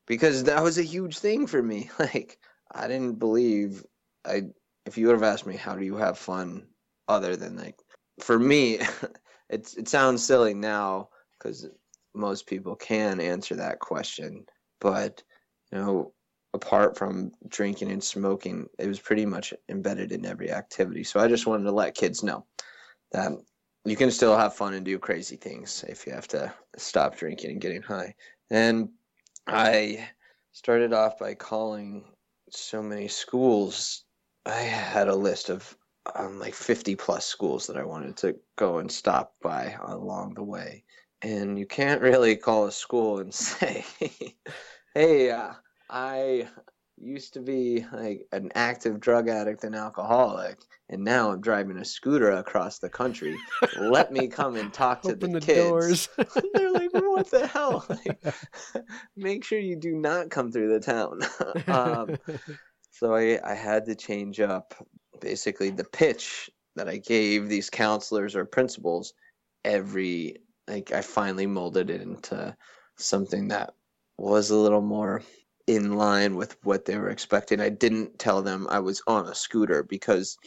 because 0.07 0.43
that 0.43 0.61
was 0.61 0.77
a 0.77 0.83
huge 0.83 1.19
thing 1.19 1.47
for 1.47 1.61
me. 1.61 1.89
Like, 1.99 2.37
I 2.71 2.87
didn't 2.87 3.19
believe 3.19 3.83
I 4.25 4.43
if 4.85 4.97
you 4.97 5.07
would 5.07 5.13
have 5.13 5.23
asked 5.23 5.45
me 5.45 5.55
how 5.55 5.75
do 5.75 5.85
you 5.85 5.95
have 5.95 6.17
fun 6.17 6.67
other 7.07 7.35
than 7.35 7.55
like 7.55 7.79
for 8.19 8.39
me 8.39 8.79
it's 9.49 9.75
it 9.75 9.87
sounds 9.87 10.23
silly 10.23 10.53
now 10.53 11.09
because 11.37 11.69
most 12.15 12.47
people 12.47 12.75
can 12.75 13.19
answer 13.19 13.55
that 13.55 13.79
question 13.79 14.45
but 14.83 15.23
you 15.71 15.79
know 15.79 16.13
apart 16.53 16.95
from 16.95 17.31
drinking 17.47 17.91
and 17.91 18.03
smoking 18.03 18.67
it 18.77 18.87
was 18.87 18.99
pretty 18.99 19.25
much 19.25 19.53
embedded 19.69 20.11
in 20.11 20.25
every 20.25 20.51
activity. 20.51 21.03
So 21.03 21.19
i 21.19 21.27
just 21.27 21.47
wanted 21.47 21.63
to 21.63 21.71
let 21.71 21.95
kids 21.95 22.21
know 22.21 22.45
that 23.11 23.31
you 23.85 23.95
can 23.95 24.11
still 24.11 24.37
have 24.37 24.55
fun 24.55 24.75
and 24.75 24.85
do 24.85 24.99
crazy 24.99 25.35
things 25.35 25.83
if 25.87 26.05
you 26.05 26.13
have 26.13 26.27
to 26.29 26.53
stop 26.77 27.17
drinking 27.17 27.51
and 27.51 27.61
getting 27.61 27.81
high. 27.81 28.13
And 28.51 28.89
i 29.47 30.07
started 30.51 30.93
off 30.93 31.17
by 31.17 31.33
calling 31.33 32.05
so 32.51 32.83
many 32.83 33.07
schools. 33.07 34.03
I 34.45 34.59
had 34.59 35.07
a 35.07 35.15
list 35.15 35.49
of 35.49 35.75
um, 36.15 36.37
like 36.39 36.53
50 36.53 36.95
plus 36.95 37.25
schools 37.25 37.65
that 37.67 37.77
i 37.77 37.83
wanted 37.83 38.17
to 38.17 38.35
go 38.57 38.79
and 38.79 38.91
stop 38.91 39.33
by 39.41 39.75
along 39.85 40.33
the 40.35 40.43
way. 40.43 40.83
And 41.21 41.57
you 41.57 41.65
can't 41.65 42.01
really 42.01 42.35
call 42.35 42.65
a 42.65 42.71
school 42.71 43.19
and 43.19 43.33
say, 43.51 43.85
"Hey, 44.93 45.31
uh, 45.31 45.53
I 45.89 46.47
used 46.97 47.33
to 47.33 47.41
be 47.41 47.85
like 47.91 48.27
an 48.31 48.51
active 48.55 48.99
drug 48.99 49.27
addict 49.27 49.63
and 49.63 49.75
alcoholic, 49.75 50.57
and 50.89 51.03
now 51.03 51.31
I'm 51.31 51.41
driving 51.41 51.77
a 51.77 51.85
scooter 51.85 52.31
across 52.31 52.79
the 52.79 52.89
country. 52.89 53.35
Let 53.79 54.11
me 54.11 54.27
come 54.27 54.55
and 54.55 54.73
talk 54.73 55.01
to 55.03 55.09
Open 55.09 55.31
the, 55.31 55.39
the 55.39 55.45
kids." 55.45 55.59
doors. 55.69 56.09
They're 56.53 56.71
like, 56.71 56.93
"What 56.93 57.29
the 57.31 57.47
hell?" 57.47 57.85
Like, 57.89 58.23
make 59.15 59.43
sure 59.43 59.59
you 59.59 59.75
do 59.75 59.95
not 59.95 60.29
come 60.29 60.51
through 60.51 60.73
the 60.73 60.79
town. 60.79 61.21
um, 61.67 62.17
so 62.91 63.15
I, 63.15 63.39
I 63.43 63.55
had 63.55 63.85
to 63.85 63.95
change 63.95 64.39
up 64.39 64.73
basically 65.19 65.71
the 65.71 65.83
pitch 65.83 66.49
that 66.75 66.87
I 66.87 66.97
gave 66.97 67.49
these 67.49 67.69
counselors 67.69 68.35
or 68.35 68.45
principals 68.45 69.13
every 69.65 70.37
like 70.67 70.91
I 70.91 71.01
finally 71.01 71.45
molded 71.45 71.89
it 71.89 72.01
into 72.01 72.55
something 72.97 73.49
that 73.49 73.73
was 74.17 74.49
a 74.49 74.57
little 74.57 74.81
more 74.81 75.21
in 75.67 75.95
line 75.95 76.35
with 76.35 76.57
what 76.63 76.85
they 76.85 76.97
were 76.97 77.09
expecting. 77.09 77.59
I 77.59 77.69
didn't 77.69 78.19
tell 78.19 78.41
them 78.41 78.67
I 78.69 78.79
was 78.79 79.01
on 79.07 79.27
a 79.27 79.35
scooter 79.35 79.83
because 79.83 80.37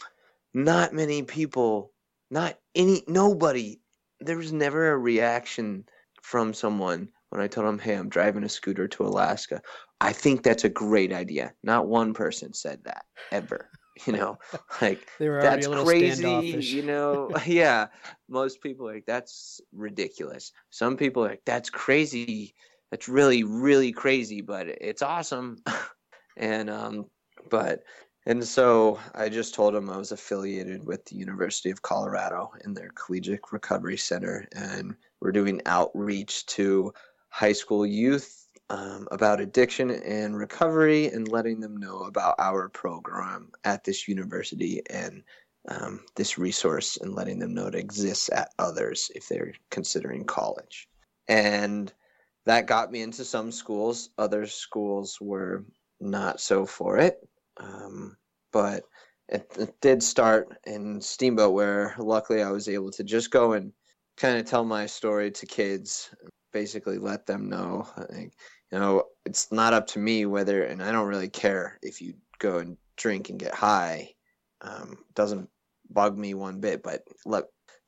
not 0.55 0.93
many 0.93 1.23
people, 1.23 1.93
not 2.31 2.59
any, 2.75 3.03
nobody, 3.09 3.81
there 4.21 4.37
was 4.37 4.53
never 4.53 4.93
a 4.93 4.99
reaction 4.99 5.85
from 6.23 6.55
someone 6.55 7.09
when 7.31 7.41
I 7.41 7.49
told 7.49 7.67
them, 7.67 7.79
hey, 7.79 7.95
I'm 7.95 8.09
driving 8.09 8.45
a 8.45 8.49
scooter 8.49 8.89
to 8.89 9.05
Alaska. 9.05 9.63
I 10.01 10.13
think 10.13 10.43
that's 10.43 10.65
a 10.65 10.69
great 10.69 11.13
idea. 11.13 11.55
Not 11.63 11.89
one 11.89 12.15
person 12.15 12.53
said 12.53 12.85
that 12.85 13.05
ever. 13.33 13.71
you 14.07 14.13
know 14.13 14.37
like 14.83 15.09
that's 15.41 15.67
crazy 15.67 16.29
you 16.61 16.83
know 16.83 17.31
yeah 17.47 17.87
most 18.29 18.61
people 18.61 18.85
like 18.85 19.05
that's 19.07 19.61
ridiculous 19.73 20.53
some 20.69 20.99
people 20.99 21.23
like 21.23 21.41
that's 21.47 21.71
crazy 21.71 22.55
that's 22.97 23.11
really 23.11 23.45
really 23.45 23.93
crazy 23.93 24.41
but 24.41 24.67
it's 24.69 25.03
awesome 25.03 25.63
and 26.39 26.71
um 26.71 27.05
but 27.51 27.83
and 28.25 28.43
so 28.43 28.99
i 29.15 29.29
just 29.29 29.55
told 29.55 29.75
them 29.75 29.91
i 29.91 29.99
was 29.99 30.13
affiliated 30.13 30.83
with 30.83 31.05
the 31.05 31.15
university 31.15 31.69
of 31.69 31.83
colorado 31.83 32.51
in 32.65 32.73
their 32.73 32.89
collegiate 32.95 33.43
recovery 33.53 33.99
center 33.99 34.49
and 34.57 34.95
we're 35.21 35.31
doing 35.31 35.61
outreach 35.67 36.47
to 36.47 36.91
high 37.29 37.53
school 37.53 37.85
youth 37.85 38.49
um, 38.71 39.07
about 39.13 39.43
addiction 39.43 39.91
and 39.91 40.35
recovery 40.35 41.09
and 41.09 41.29
letting 41.29 41.61
them 41.61 41.77
know 41.77 41.99
about 42.05 42.35
our 42.39 42.71
program 42.71 43.51
at 43.65 43.85
this 43.85 44.09
university 44.09 44.81
and 44.89 45.23
um, 45.69 46.01
this 46.15 46.39
resource 46.39 46.97
and 46.97 47.15
letting 47.15 47.41
them 47.41 47.53
know 47.53 47.67
it 47.67 47.75
exists 47.75 48.31
at 48.33 48.55
others 48.59 49.11
if 49.15 49.29
they're 49.29 49.53
considering 49.71 50.25
college. 50.25 50.89
And 51.29 51.93
that 52.47 52.67
got 52.67 52.91
me 52.91 53.03
into 53.03 53.25
some 53.25 53.53
schools. 53.53 54.11
Other 54.19 54.47
schools 54.47 55.19
were 55.21 55.65
not 56.01 56.41
so 56.41 56.65
for 56.65 56.99
it. 56.99 57.19
Um, 57.59 58.17
but 58.53 58.85
it, 59.29 59.51
it, 59.59 59.81
did 59.81 60.03
start 60.03 60.57
in 60.67 61.01
Steamboat, 61.01 61.53
where 61.53 61.95
luckily 61.99 62.43
I 62.43 62.51
was 62.51 62.69
able 62.69 62.91
to 62.93 63.05
just 63.05 63.31
go 63.31 63.53
and 63.53 63.73
kind 64.17 64.39
of 64.39 64.47
tell 64.47 64.65
my 64.65 64.87
story 64.87 65.31
to 65.33 65.47
kids, 65.47 66.11
basically 66.53 66.99
let 66.99 67.27
them 67.27 67.49
know. 67.49 67.89
Like, 67.97 68.33
you 68.71 68.79
know, 68.79 69.05
it's 69.25 69.51
not 69.51 69.75
up 69.75 69.87
to 69.89 69.99
me 69.99 70.27
whether, 70.27 70.65
and 70.65 70.83
I 70.83 70.93
don't 70.93 71.09
really 71.09 71.29
care 71.29 71.79
if 71.83 72.01
you 72.01 72.15
go 72.39 72.59
and 72.59 72.77
drink 72.97 73.29
and 73.29 73.39
get 73.39 73.55
high. 73.55 74.11
Um, 74.61 74.99
doesn't 75.15 75.49
bug 75.91 76.17
me 76.17 76.35
one 76.35 76.61
bit. 76.61 76.83
But 76.83 77.03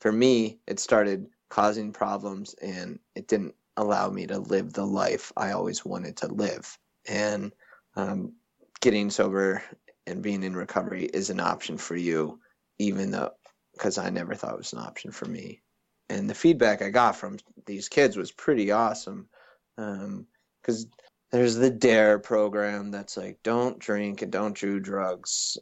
for 0.01 0.13
me, 0.13 0.59
it 0.67 0.81
started 0.81 1.27
causing 1.49 1.93
problems, 1.93 2.55
and 2.61 2.99
it 3.15 3.29
didn't 3.29 3.55
allow 3.79 4.11
me 4.11 4.27
to 4.27 4.39
live 4.39 4.73
the 4.73 4.85
life 4.85 5.33
I 5.37 5.53
always 5.53 5.85
wanted 5.85 6.17
to 6.19 6.29
live. 6.29 6.77
And 7.09 7.53
um, 7.97 8.35
getting 8.81 9.09
sober 9.11 9.63
and 10.07 10.23
being 10.23 10.43
in 10.43 10.57
recovery 10.57 11.05
is 11.05 11.31
an 11.31 11.41
option 11.41 11.79
for 11.79 11.97
you, 11.97 12.41
even 12.79 13.11
though 13.11 13.31
because 13.73 13.97
I 13.97 14.11
never 14.11 14.35
thought 14.35 14.55
it 14.55 14.59
was 14.59 14.73
an 14.73 14.81
option 14.81 15.13
for 15.13 15.27
me. 15.27 15.63
And 16.11 16.29
the 16.29 16.35
feedback 16.35 16.83
I 16.83 16.91
got 16.91 17.17
from 17.17 17.39
these 17.67 17.89
kids 17.89 18.17
was 18.17 18.33
pretty 18.33 18.73
awesome. 18.73 19.29
Um, 19.77 20.27
because 20.61 20.87
there's 21.31 21.55
the 21.55 21.71
dare 21.71 22.19
program 22.19 22.91
that's 22.91 23.17
like 23.17 23.39
don't 23.43 23.79
drink 23.79 24.23
and 24.23 24.33
don't 24.33 24.59
do 24.59 24.81
drugs 24.81 25.57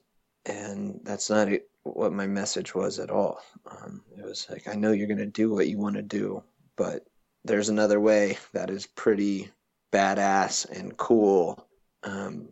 and 0.46 1.00
that's 1.04 1.28
not 1.28 1.48
what 1.82 2.12
my 2.12 2.26
message 2.26 2.74
was 2.74 2.98
at 2.98 3.10
all 3.10 3.40
um, 3.70 4.02
it 4.16 4.24
was 4.24 4.46
like 4.50 4.66
i 4.68 4.74
know 4.74 4.92
you're 4.92 5.06
going 5.06 5.18
to 5.18 5.26
do 5.26 5.52
what 5.52 5.68
you 5.68 5.78
want 5.78 5.96
to 5.96 6.02
do 6.02 6.42
but 6.76 7.04
there's 7.46 7.68
another 7.68 8.00
way 8.00 8.38
that 8.52 8.70
is 8.70 8.86
pretty 8.86 9.50
badass 9.92 10.68
and 10.70 10.96
cool 10.96 11.66
um, 12.02 12.48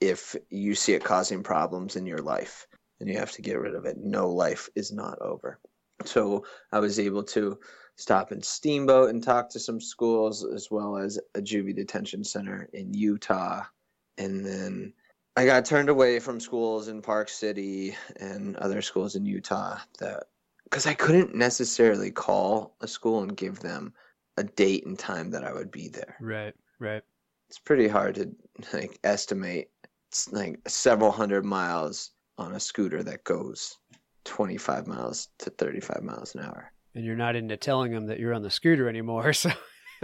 if 0.00 0.36
you 0.50 0.74
see 0.74 0.94
it 0.94 1.04
causing 1.04 1.42
problems 1.42 1.96
in 1.96 2.06
your 2.06 2.18
life 2.18 2.66
and 3.00 3.08
you 3.08 3.16
have 3.16 3.32
to 3.32 3.42
get 3.42 3.58
rid 3.58 3.74
of 3.74 3.84
it 3.84 3.96
no 3.98 4.28
life 4.28 4.68
is 4.74 4.92
not 4.92 5.18
over 5.20 5.58
so 6.04 6.44
i 6.72 6.78
was 6.78 6.98
able 6.98 7.22
to 7.22 7.58
stop 7.98 8.30
in 8.30 8.40
Steamboat 8.40 9.10
and 9.10 9.22
talk 9.22 9.50
to 9.50 9.58
some 9.58 9.80
schools, 9.80 10.44
as 10.44 10.70
well 10.70 10.96
as 10.96 11.18
a 11.34 11.40
juvie 11.40 11.74
detention 11.74 12.22
center 12.22 12.68
in 12.72 12.94
Utah. 12.94 13.64
And 14.16 14.46
then 14.46 14.92
I 15.36 15.44
got 15.44 15.64
turned 15.64 15.88
away 15.88 16.20
from 16.20 16.40
schools 16.40 16.86
in 16.86 17.02
Park 17.02 17.28
City 17.28 17.96
and 18.20 18.56
other 18.56 18.82
schools 18.82 19.16
in 19.16 19.26
Utah 19.26 19.78
that 19.98 20.24
because 20.64 20.86
I 20.86 20.94
couldn't 20.94 21.34
necessarily 21.34 22.10
call 22.10 22.76
a 22.80 22.86
school 22.86 23.22
and 23.22 23.36
give 23.36 23.58
them 23.60 23.92
a 24.38 24.44
date 24.44 24.86
and 24.86 24.98
time 24.98 25.30
that 25.30 25.44
I 25.44 25.52
would 25.52 25.70
be 25.70 25.88
there. 25.88 26.16
Right, 26.20 26.54
right. 26.78 27.02
It's 27.48 27.58
pretty 27.58 27.88
hard 27.88 28.14
to 28.16 28.30
like 28.72 28.98
estimate 29.04 29.70
it's 30.08 30.32
like 30.32 30.58
several 30.66 31.10
hundred 31.10 31.44
miles 31.44 32.10
on 32.38 32.54
a 32.54 32.60
scooter 32.60 33.02
that 33.02 33.24
goes 33.24 33.76
25 34.24 34.86
miles 34.86 35.28
to 35.38 35.50
35 35.50 36.02
miles 36.02 36.34
an 36.34 36.42
hour. 36.42 36.72
And 36.94 37.04
you're 37.04 37.16
not 37.16 37.36
into 37.36 37.56
telling 37.56 37.92
them 37.92 38.06
that 38.06 38.18
you're 38.18 38.34
on 38.34 38.42
the 38.42 38.50
scooter 38.50 38.88
anymore. 38.88 39.32
So 39.42 39.50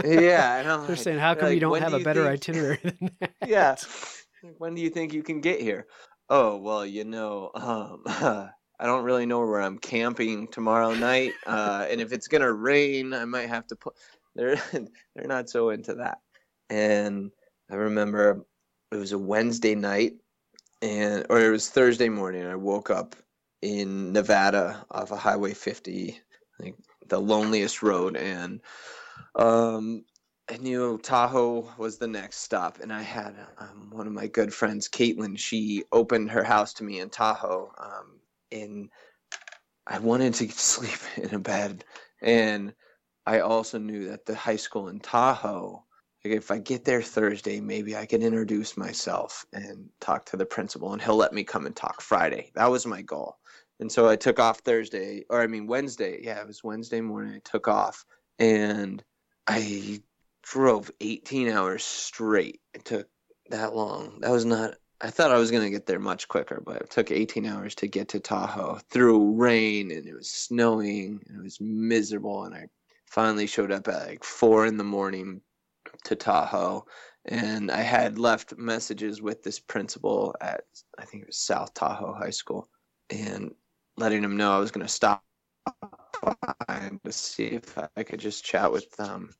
yeah, 0.04 0.56
and 0.56 0.68
I'm 0.68 0.86
they're 0.88 0.96
saying, 0.96 1.20
how 1.20 1.36
come 1.36 1.50
like, 1.50 1.54
you 1.54 1.60
don't 1.60 1.80
have 1.80 1.92
do 1.92 1.98
a 1.98 2.00
better 2.00 2.24
think-" 2.24 2.32
itinerary 2.32 2.80
than 2.82 3.10
that? 3.20 3.32
yeah. 3.46 3.76
When 4.58 4.74
do 4.74 4.82
you 4.82 4.90
think 4.90 5.12
you 5.12 5.22
can 5.22 5.40
get 5.40 5.60
here? 5.60 5.86
Oh, 6.28 6.56
well, 6.56 6.84
you 6.84 7.04
know, 7.04 7.52
um, 7.54 8.02
I 8.06 8.86
don't 8.86 9.04
really 9.04 9.24
know 9.24 9.38
where 9.38 9.62
I'm 9.62 9.78
camping 9.78 10.48
tomorrow 10.48 10.94
night. 10.94 11.32
Uh, 11.46 11.86
and 11.88 12.00
if 12.00 12.12
it's 12.12 12.26
going 12.26 12.42
to 12.42 12.52
rain, 12.52 13.14
I 13.14 13.24
might 13.24 13.48
have 13.48 13.68
to 13.68 13.76
put. 13.76 13.94
They're, 14.34 14.60
they're 14.72 15.26
not 15.26 15.48
so 15.48 15.70
into 15.70 15.94
that. 15.96 16.18
And 16.70 17.30
I 17.70 17.76
remember 17.76 18.44
it 18.92 18.96
was 18.96 19.12
a 19.12 19.18
Wednesday 19.18 19.74
night, 19.74 20.14
and 20.82 21.26
or 21.30 21.40
it 21.40 21.50
was 21.50 21.68
Thursday 21.68 22.08
morning. 22.08 22.46
I 22.46 22.56
woke 22.56 22.90
up 22.90 23.16
in 23.62 24.12
Nevada 24.12 24.84
off 24.90 25.12
of 25.12 25.18
Highway 25.18 25.54
50, 25.54 26.20
like 26.60 26.74
the 27.08 27.20
loneliest 27.20 27.82
road, 27.82 28.16
and 28.16 28.60
um, 29.36 30.04
I 30.50 30.58
knew 30.58 30.98
Tahoe 30.98 31.72
was 31.78 31.96
the 31.98 32.06
next 32.06 32.38
stop, 32.38 32.80
and 32.80 32.92
I 32.92 33.02
had 33.02 33.34
um, 33.58 33.88
one 33.90 34.06
of 34.06 34.12
my 34.12 34.26
good 34.26 34.52
friends, 34.52 34.88
Caitlin. 34.88 35.38
She 35.38 35.84
opened 35.92 36.30
her 36.30 36.44
house 36.44 36.74
to 36.74 36.84
me 36.84 37.00
in 37.00 37.08
Tahoe, 37.08 37.72
um, 37.78 38.20
and 38.52 38.90
I 39.86 39.98
wanted 39.98 40.34
to 40.34 40.48
sleep 40.50 41.00
in 41.16 41.34
a 41.34 41.38
bed, 41.38 41.84
and 42.20 42.74
I 43.26 43.40
also 43.40 43.78
knew 43.78 44.08
that 44.08 44.26
the 44.26 44.34
high 44.34 44.56
school 44.56 44.88
in 44.88 45.00
Tahoe. 45.00 45.84
Like 46.24 46.34
if 46.34 46.50
I 46.50 46.58
get 46.58 46.84
there 46.84 47.02
Thursday, 47.02 47.60
maybe 47.60 47.96
I 47.96 48.06
can 48.06 48.22
introduce 48.22 48.76
myself 48.76 49.44
and 49.52 49.88
talk 50.00 50.24
to 50.26 50.36
the 50.36 50.46
principal, 50.46 50.92
and 50.92 51.02
he'll 51.02 51.16
let 51.16 51.34
me 51.34 51.44
come 51.44 51.66
and 51.66 51.76
talk 51.76 52.00
Friday. 52.00 52.50
That 52.54 52.70
was 52.70 52.86
my 52.86 53.02
goal. 53.02 53.36
And 53.80 53.90
so 53.90 54.08
I 54.08 54.16
took 54.16 54.38
off 54.38 54.60
Thursday, 54.60 55.24
or 55.28 55.40
I 55.40 55.46
mean 55.46 55.66
Wednesday. 55.66 56.20
Yeah, 56.22 56.40
it 56.40 56.46
was 56.46 56.64
Wednesday 56.64 57.00
morning. 57.00 57.34
I 57.34 57.40
took 57.44 57.68
off, 57.68 58.04
and 58.38 59.02
I 59.46 60.02
drove 60.42 60.90
18 61.00 61.48
hours 61.48 61.84
straight. 61.84 62.60
It 62.72 62.84
took 62.84 63.08
that 63.50 63.74
long. 63.74 64.20
That 64.20 64.30
was 64.30 64.44
not. 64.44 64.76
I 65.00 65.10
thought 65.10 65.32
I 65.32 65.38
was 65.38 65.50
gonna 65.50 65.70
get 65.70 65.86
there 65.86 65.98
much 65.98 66.28
quicker, 66.28 66.62
but 66.64 66.76
it 66.76 66.90
took 66.90 67.10
18 67.10 67.44
hours 67.46 67.74
to 67.76 67.86
get 67.86 68.08
to 68.08 68.20
Tahoe 68.20 68.78
through 68.90 69.32
rain, 69.34 69.90
and 69.90 70.06
it 70.06 70.14
was 70.14 70.30
snowing, 70.30 71.20
and 71.26 71.38
it 71.38 71.42
was 71.42 71.60
miserable. 71.60 72.44
And 72.44 72.54
I 72.54 72.68
finally 73.14 73.46
showed 73.46 73.70
up 73.70 73.86
at 73.86 74.08
like 74.08 74.24
four 74.24 74.66
in 74.66 74.76
the 74.76 74.82
morning 74.82 75.40
to 76.02 76.16
Tahoe, 76.16 76.84
and 77.26 77.70
I 77.70 77.80
had 77.80 78.18
left 78.18 78.58
messages 78.58 79.22
with 79.22 79.40
this 79.44 79.60
principal 79.60 80.34
at 80.40 80.64
I 80.98 81.04
think 81.04 81.22
it 81.22 81.28
was 81.28 81.38
South 81.38 81.72
Tahoe 81.74 82.12
High 82.12 82.30
School, 82.30 82.68
and 83.10 83.54
letting 83.96 84.24
him 84.24 84.36
know 84.36 84.52
I 84.52 84.58
was 84.58 84.72
gonna 84.72 84.88
stop 84.88 85.22
by 86.66 86.90
to 87.04 87.12
see 87.12 87.44
if 87.44 87.78
I 87.96 88.02
could 88.02 88.18
just 88.18 88.44
chat 88.44 88.72
with 88.72 88.88
um, 88.98 89.30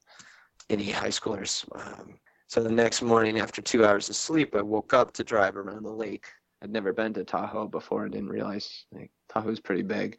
any 0.71 0.91
high 0.91 1.09
schoolers. 1.09 1.65
Um, 1.75 2.21
so 2.47 2.63
the 2.63 2.71
next 2.71 3.03
morning, 3.03 3.41
after 3.41 3.61
two 3.61 3.85
hours 3.85 4.09
of 4.09 4.15
sleep, 4.15 4.55
I 4.55 4.63
woke 4.63 4.95
up 4.95 5.13
to 5.15 5.25
drive 5.25 5.57
around 5.57 5.83
the 5.83 5.91
lake. 5.91 6.27
I'd 6.63 6.71
never 6.71 6.93
been 6.93 7.13
to 7.15 7.25
Tahoe 7.25 7.67
before 7.67 8.05
and 8.05 8.13
didn't 8.13 8.29
realize 8.29 8.87
like, 8.93 9.11
Tahoe's 9.29 9.59
pretty 9.59 9.83
big. 9.83 10.19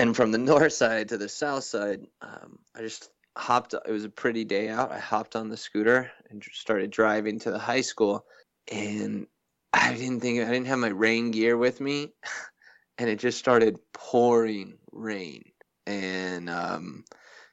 And 0.00 0.16
from 0.16 0.32
the 0.32 0.38
north 0.52 0.72
side 0.72 1.10
to 1.10 1.18
the 1.18 1.28
south 1.28 1.64
side, 1.64 2.06
um, 2.22 2.58
I 2.74 2.80
just 2.80 3.10
hopped. 3.36 3.74
It 3.74 3.92
was 3.92 4.04
a 4.04 4.10
pretty 4.10 4.44
day 4.44 4.70
out. 4.70 4.90
I 4.90 4.98
hopped 4.98 5.36
on 5.36 5.50
the 5.50 5.58
scooter 5.58 6.10
and 6.30 6.42
started 6.52 6.90
driving 6.90 7.38
to 7.40 7.50
the 7.50 7.58
high 7.58 7.82
school. 7.82 8.24
And 8.72 9.26
I 9.74 9.92
didn't 9.92 10.20
think 10.20 10.40
I 10.40 10.50
didn't 10.50 10.68
have 10.68 10.78
my 10.78 10.88
rain 10.88 11.32
gear 11.32 11.56
with 11.56 11.80
me, 11.80 12.12
and 12.98 13.10
it 13.10 13.18
just 13.18 13.38
started 13.38 13.78
pouring 13.92 14.78
rain. 14.90 15.44
And 15.86 16.48
um, 16.48 17.04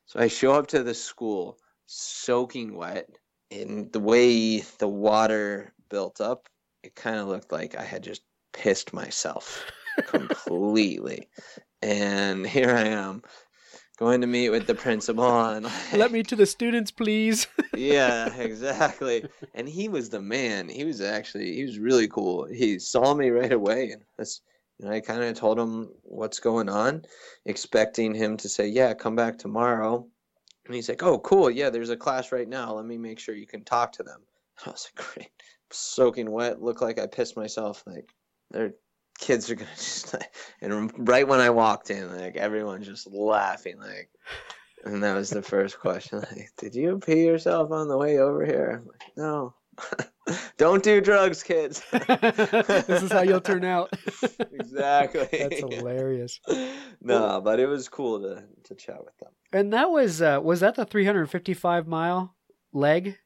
so 0.05 0.19
I 0.19 0.27
show 0.27 0.53
up 0.53 0.67
to 0.67 0.83
the 0.83 0.93
school 0.93 1.57
soaking 1.85 2.75
wet, 2.75 3.09
and 3.51 3.91
the 3.91 3.99
way 3.99 4.59
the 4.77 4.87
water 4.87 5.73
built 5.89 6.21
up, 6.21 6.47
it 6.81 6.95
kind 6.95 7.17
of 7.17 7.27
looked 7.27 7.51
like 7.51 7.75
I 7.75 7.83
had 7.83 8.03
just 8.03 8.21
pissed 8.53 8.93
myself 8.93 9.65
completely. 10.07 11.27
And 11.81 12.45
here 12.45 12.71
I 12.71 12.87
am 12.87 13.23
going 13.97 14.21
to 14.21 14.27
meet 14.27 14.49
with 14.49 14.67
the 14.67 14.75
principal 14.75 15.45
and 15.45 15.67
Let 15.93 16.11
me 16.11 16.23
to 16.23 16.35
the 16.35 16.45
students, 16.45 16.91
please. 16.91 17.47
yeah, 17.75 18.33
exactly. 18.35 19.25
And 19.53 19.67
he 19.67 19.89
was 19.89 20.09
the 20.09 20.21
man. 20.21 20.69
He 20.69 20.85
was 20.85 21.01
actually 21.01 21.55
he 21.55 21.63
was 21.63 21.79
really 21.79 22.07
cool. 22.07 22.45
He 22.45 22.79
saw 22.79 23.13
me 23.13 23.29
right 23.29 23.51
away, 23.51 23.91
and 23.91 24.03
that's 24.17 24.41
and 24.79 24.91
I 24.91 24.99
kind 24.99 25.23
of 25.23 25.35
told 25.35 25.59
him 25.59 25.89
what's 26.03 26.39
going 26.39 26.69
on, 26.69 27.03
expecting 27.45 28.13
him 28.13 28.37
to 28.37 28.49
say, 28.49 28.67
"Yeah, 28.67 28.93
come 28.93 29.15
back 29.15 29.37
tomorrow." 29.37 30.07
And 30.65 30.75
he's 30.75 30.89
like, 30.89 31.01
"Oh, 31.01 31.19
cool. 31.19 31.49
Yeah, 31.49 31.69
there's 31.69 31.89
a 31.89 31.97
class 31.97 32.31
right 32.31 32.47
now. 32.47 32.73
Let 32.75 32.85
me 32.85 32.97
make 32.97 33.19
sure 33.19 33.35
you 33.35 33.47
can 33.47 33.63
talk 33.63 33.93
to 33.93 34.03
them." 34.03 34.21
I 34.65 34.69
was 34.69 34.89
like, 34.95 35.05
"Great." 35.13 35.31
Soaking 35.71 36.31
wet, 36.31 36.61
looked 36.61 36.81
like 36.81 36.99
I 36.99 37.07
pissed 37.07 37.35
myself. 37.35 37.83
Like, 37.85 38.09
their 38.51 38.73
kids 39.19 39.49
are 39.49 39.55
gonna 39.55 39.69
just 39.75 40.13
like, 40.13 40.33
and 40.61 40.91
right 41.09 41.27
when 41.27 41.39
I 41.39 41.49
walked 41.49 41.89
in, 41.89 42.15
like 42.17 42.35
everyone's 42.37 42.85
just 42.87 43.07
laughing, 43.07 43.79
like. 43.79 44.09
And 44.85 45.03
that 45.03 45.15
was 45.15 45.31
the 45.31 45.41
first 45.41 45.79
question. 45.79 46.19
Like, 46.19 46.51
did 46.57 46.75
you 46.75 46.99
pee 46.99 47.25
yourself 47.25 47.71
on 47.71 47.87
the 47.87 47.97
way 47.97 48.19
over 48.19 48.45
here? 48.45 48.79
I'm 48.81 48.87
like, 48.87 49.03
no. 49.17 49.53
Don't 50.57 50.83
do 50.83 51.01
drugs, 51.01 51.41
kids. 51.43 51.81
this 51.91 53.01
is 53.01 53.11
how 53.11 53.21
you'll 53.21 53.41
turn 53.41 53.65
out. 53.65 53.91
exactly. 54.53 55.27
That's 55.31 55.59
hilarious. 55.59 56.39
no, 57.01 57.41
but 57.43 57.59
it 57.59 57.67
was 57.67 57.89
cool 57.89 58.21
to 58.21 58.43
to 58.65 58.75
chat 58.75 59.03
with 59.03 59.17
them. 59.17 59.31
And 59.51 59.73
that 59.73 59.89
was 59.89 60.21
uh, 60.21 60.39
was 60.43 60.59
that 60.61 60.75
the 60.75 60.85
355 60.85 61.87
mile 61.87 62.35
leg? 62.71 63.17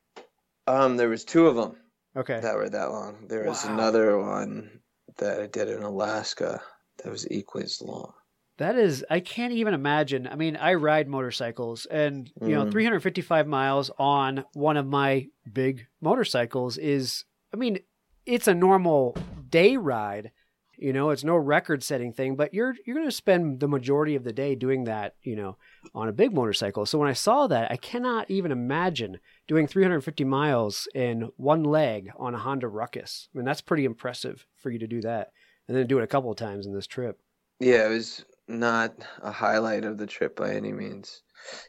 Um, 0.68 0.98
there 0.98 1.10
was 1.10 1.26
two 1.26 1.48
of 1.48 1.56
them 1.56 1.76
Okay. 2.16 2.39
that 2.39 2.56
were 2.56 2.70
that 2.70 2.92
long. 2.92 3.28
There 3.28 3.44
was 3.48 3.66
Wow. 3.66 3.74
another 3.74 4.18
one 4.18 4.80
that 5.18 5.39
I 5.41 5.47
did 5.47 5.70
in 5.70 5.84
Alaska 5.84 6.62
that 7.03 7.12
was 7.12 7.30
equally 7.32 7.64
as 7.66 7.82
long. 7.82 8.14
That 8.57 8.76
is, 8.76 9.03
I 9.09 9.22
can't 9.22 9.53
even 9.53 9.74
imagine. 9.74 10.28
I 10.28 10.36
mean, 10.36 10.55
I 10.55 10.76
ride 10.76 11.07
motorcycles, 11.07 11.88
and 11.88 12.32
you 12.41 12.49
know, 12.49 12.66
Mhm. 12.66 12.72
355 12.72 13.47
miles 13.47 13.89
on 13.97 14.45
one 14.53 14.78
of 14.78 14.86
my 14.86 15.28
big 15.51 15.88
motorcycles 15.99 16.78
is, 16.78 17.26
I 17.53 17.57
mean, 17.57 17.80
it's 18.26 18.47
a 18.47 18.53
normal 18.53 19.18
day 19.49 19.78
ride. 19.78 20.32
You 20.78 20.93
know, 20.93 21.12
it's 21.12 21.24
no 21.24 21.36
record-setting 21.38 22.14
thing, 22.14 22.36
but 22.36 22.53
you're 22.53 22.76
you're 22.86 22.95
going 22.95 23.07
to 23.07 23.12
spend 23.12 23.59
the 23.59 23.68
majority 23.68 24.16
of 24.16 24.24
the 24.24 24.34
day 24.34 24.55
doing 24.55 24.84
that. 24.86 25.16
You 25.24 25.36
know, 25.36 25.57
on 25.95 26.07
a 26.07 26.14
big 26.14 26.34
motorcycle. 26.34 26.86
So 26.86 26.99
when 26.99 27.09
I 27.09 27.14
saw 27.14 27.47
that, 27.47 27.72
I 27.72 27.78
cannot 27.78 28.30
even 28.30 28.51
imagine 28.51 29.20
doing 29.47 29.66
350 29.68 30.24
miles 30.24 30.88
in 30.93 31.32
one 31.38 31.64
leg 31.64 32.12
on 32.18 32.36
a 32.36 32.39
Honda 32.39 32.68
Ruckus. 32.68 33.28
I 33.34 33.38
mean, 33.38 33.45
that's 33.45 33.62
pretty 33.62 33.86
impressive 33.86 34.45
for 34.62 34.70
you 34.70 34.80
to 34.80 34.88
do 34.88 35.01
that, 35.01 35.32
and 35.68 35.76
then 35.76 35.88
do 35.88 35.99
it 35.99 36.03
a 36.03 36.07
couple 36.07 36.32
of 36.32 36.38
times 36.38 36.66
in 36.66 36.74
this 36.74 36.88
trip. 36.88 37.20
Yeah, 37.59 37.88
it 37.88 37.89
was 37.89 38.26
not 38.47 38.95
a 39.22 39.32
highlight 39.32 39.86
of 39.86 39.97
the 39.97 40.07
trip 40.07 40.36
by 40.36 40.51
any 40.51 40.72
means. 40.72 41.22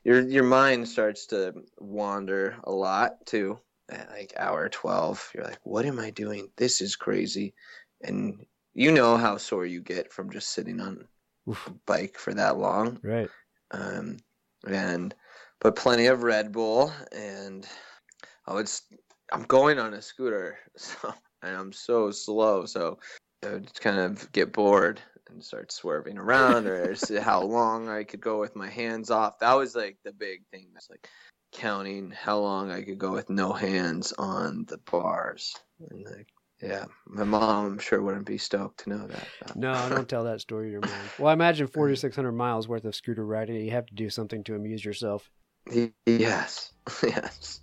Your 0.05 0.21
your 0.21 0.45
mind 0.45 0.89
starts 0.89 1.27
to 1.27 1.55
wander 1.79 2.57
a 2.65 2.73
lot 2.73 3.27
too. 3.27 3.59
At 3.91 4.11
like 4.11 4.33
hour 4.39 4.69
twelve, 4.69 5.31
you're 5.35 5.45
like, 5.45 5.61
"What 5.65 5.87
am 5.87 5.99
I 5.99 6.11
doing? 6.11 6.51
This 6.57 6.81
is 6.81 6.97
crazy," 6.97 7.55
and 8.03 8.47
you 8.75 8.91
know 8.93 9.17
how 9.17 9.37
sore 9.37 9.67
you 9.67 9.81
get 9.81 10.13
from 10.13 10.31
just 10.31 10.51
sitting 10.51 10.81
on 10.81 11.07
Oof. 11.49 11.67
a 11.67 11.71
bike 11.87 12.17
for 12.19 12.33
that 12.35 12.57
long. 12.59 13.01
Right. 13.03 13.29
Um, 13.71 14.19
and 14.67 15.15
but 15.61 15.77
plenty 15.77 16.07
of 16.07 16.23
Red 16.23 16.53
Bull, 16.53 16.93
and 17.13 17.67
oh, 18.47 18.59
it's 18.59 18.83
I'm 19.33 19.45
going 19.45 19.79
on 19.79 19.95
a 19.95 20.03
scooter, 20.03 20.59
so 20.77 21.15
and 21.43 21.57
I'm 21.57 21.73
so 21.73 22.11
slow, 22.11 22.65
so 22.67 22.99
I 23.45 23.51
would 23.51 23.81
kind 23.81 23.99
of 23.99 24.31
get 24.33 24.53
bored 24.53 25.01
and 25.31 25.43
start 25.43 25.73
swerving 25.73 26.19
around, 26.19 26.67
or 26.67 26.95
see 26.95 27.17
how 27.17 27.43
long 27.43 27.89
I 27.89 28.05
could 28.05 28.21
go 28.21 28.39
with 28.39 28.57
my 28.57 28.69
hands 28.69 29.11
off. 29.11 29.39
That 29.41 29.55
was 29.55 29.75
like 29.75 29.99
the 30.05 30.13
big 30.13 30.43
thing. 30.53 30.69
That's 30.73 30.91
like 30.91 31.09
counting 31.53 32.11
how 32.11 32.39
long 32.39 32.71
I 32.71 32.83
could 32.83 32.99
go 32.99 33.13
with 33.13 33.31
no 33.31 33.53
hands 33.53 34.13
on 34.19 34.65
the 34.69 34.79
bars. 34.79 35.55
And 35.91 36.05
like, 36.05 36.29
yeah, 36.63 36.85
my 37.07 37.25
mom, 37.25 37.67
I'm 37.67 37.79
sure 37.79 38.01
wouldn't 38.01 38.27
be 38.27 38.39
stoked 38.39 38.85
to 38.85 38.91
know 38.91 39.07
that. 39.07 39.57
No, 39.57 39.73
don't 39.89 40.09
tell 40.09 40.25
that 40.25 40.41
story 40.41 40.69
to 40.69 40.73
your 40.73 40.81
mom. 40.81 40.91
Well, 41.19 41.29
I 41.29 41.33
imagine 41.33 41.67
4,600 41.73 42.33
miles 42.33 42.69
worth 42.69 42.85
of 42.85 42.95
scooter 42.95 43.25
riding. 43.25 43.57
You 43.57 43.73
have 43.73 43.87
to 43.87 43.95
do 43.95 44.11
something 44.11 44.45
to 44.45 44.55
amuse 44.55 44.85
yourself. 44.85 45.31
Yes, 46.07 46.73
yes. 47.03 47.61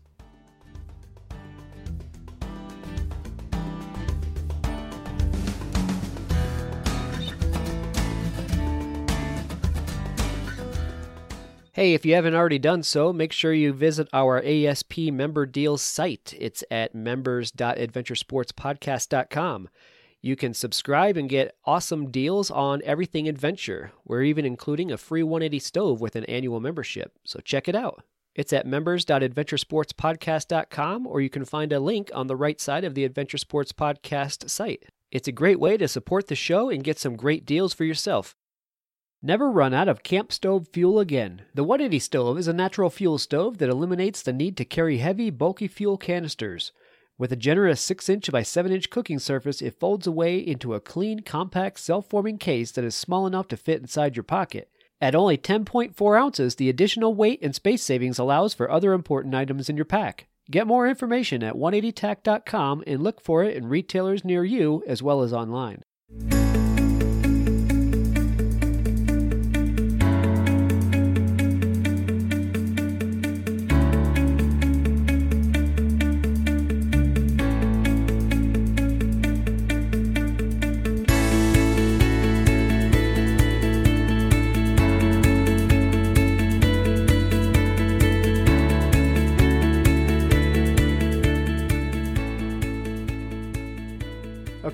Hey 11.79 11.93
if 11.93 12.05
you 12.05 12.13
haven't 12.13 12.35
already 12.35 12.59
done 12.59 12.83
so, 12.83 13.13
make 13.13 13.31
sure 13.31 13.53
you 13.53 13.71
visit 13.71 14.09
our 14.11 14.43
ASP 14.43 14.97
member 15.13 15.45
deals 15.45 15.81
site. 15.81 16.33
It's 16.37 16.61
at 16.69 16.93
members.adventuresportspodcast.com. 16.93 19.69
You 20.21 20.35
can 20.35 20.53
subscribe 20.53 21.15
and 21.15 21.29
get 21.29 21.55
awesome 21.63 22.11
deals 22.11 22.51
on 22.51 22.81
everything 22.83 23.29
adventure. 23.29 23.93
We're 24.03 24.23
even 24.23 24.43
including 24.43 24.91
a 24.91 24.97
free 24.97 25.23
180 25.23 25.59
stove 25.59 26.01
with 26.01 26.17
an 26.17 26.25
annual 26.25 26.59
membership, 26.59 27.17
so 27.23 27.39
check 27.39 27.69
it 27.69 27.75
out. 27.75 28.03
It's 28.35 28.51
at 28.51 28.67
members.adventuresportspodcast.com, 28.67 31.07
or 31.07 31.21
you 31.21 31.29
can 31.29 31.45
find 31.45 31.71
a 31.71 31.79
link 31.79 32.11
on 32.13 32.27
the 32.27 32.35
right 32.35 32.59
side 32.59 32.83
of 32.83 32.93
the 32.93 33.05
Adventure 33.05 33.37
Sports 33.37 33.71
Podcast 33.71 34.49
site. 34.49 34.83
It's 35.11 35.29
a 35.29 35.31
great 35.31 35.61
way 35.61 35.77
to 35.77 35.87
support 35.87 36.27
the 36.27 36.35
show 36.35 36.69
and 36.69 36.83
get 36.83 36.99
some 36.99 37.15
great 37.15 37.45
deals 37.45 37.73
for 37.73 37.85
yourself. 37.85 38.35
Never 39.21 39.51
run 39.51 39.73
out 39.73 39.89
of 39.89 40.01
camp 40.01 40.31
stove 40.31 40.69
fuel 40.71 40.97
again. 40.97 41.41
The 41.53 41.65
180 41.65 41.99
stove 41.99 42.37
is 42.37 42.47
a 42.47 42.53
natural 42.53 42.89
fuel 42.89 43.17
stove 43.17 43.57
that 43.57 43.69
eliminates 43.69 44.21
the 44.21 44.31
need 44.31 44.55
to 44.55 44.63
carry 44.63 44.99
heavy, 44.99 45.29
bulky 45.29 45.67
fuel 45.67 45.97
canisters. 45.97 46.71
With 47.17 47.33
a 47.33 47.35
generous 47.35 47.81
6 47.81 48.07
inch 48.07 48.31
by 48.31 48.43
7 48.43 48.71
inch 48.71 48.89
cooking 48.89 49.19
surface, 49.19 49.61
it 49.61 49.77
folds 49.77 50.07
away 50.07 50.37
into 50.37 50.73
a 50.73 50.79
clean, 50.79 51.19
compact, 51.19 51.81
self 51.81 52.09
forming 52.09 52.37
case 52.37 52.71
that 52.71 52.85
is 52.85 52.95
small 52.95 53.27
enough 53.27 53.49
to 53.49 53.57
fit 53.57 53.81
inside 53.81 54.15
your 54.15 54.23
pocket. 54.23 54.69
At 55.01 55.15
only 55.15 55.37
10.4 55.37 56.17
ounces, 56.17 56.55
the 56.55 56.69
additional 56.69 57.13
weight 57.13 57.39
and 57.41 57.53
space 57.53 57.83
savings 57.83 58.19
allows 58.19 58.53
for 58.53 58.71
other 58.71 58.93
important 58.93 59.35
items 59.35 59.69
in 59.69 59.75
your 59.75 59.83
pack. 59.83 60.27
Get 60.49 60.65
more 60.65 60.87
information 60.87 61.43
at 61.43 61.55
180tac.com 61.55 62.85
and 62.87 63.03
look 63.03 63.19
for 63.19 63.43
it 63.43 63.57
in 63.57 63.67
retailers 63.67 64.23
near 64.23 64.45
you 64.45 64.81
as 64.87 65.03
well 65.03 65.21
as 65.21 65.33
online. 65.33 65.83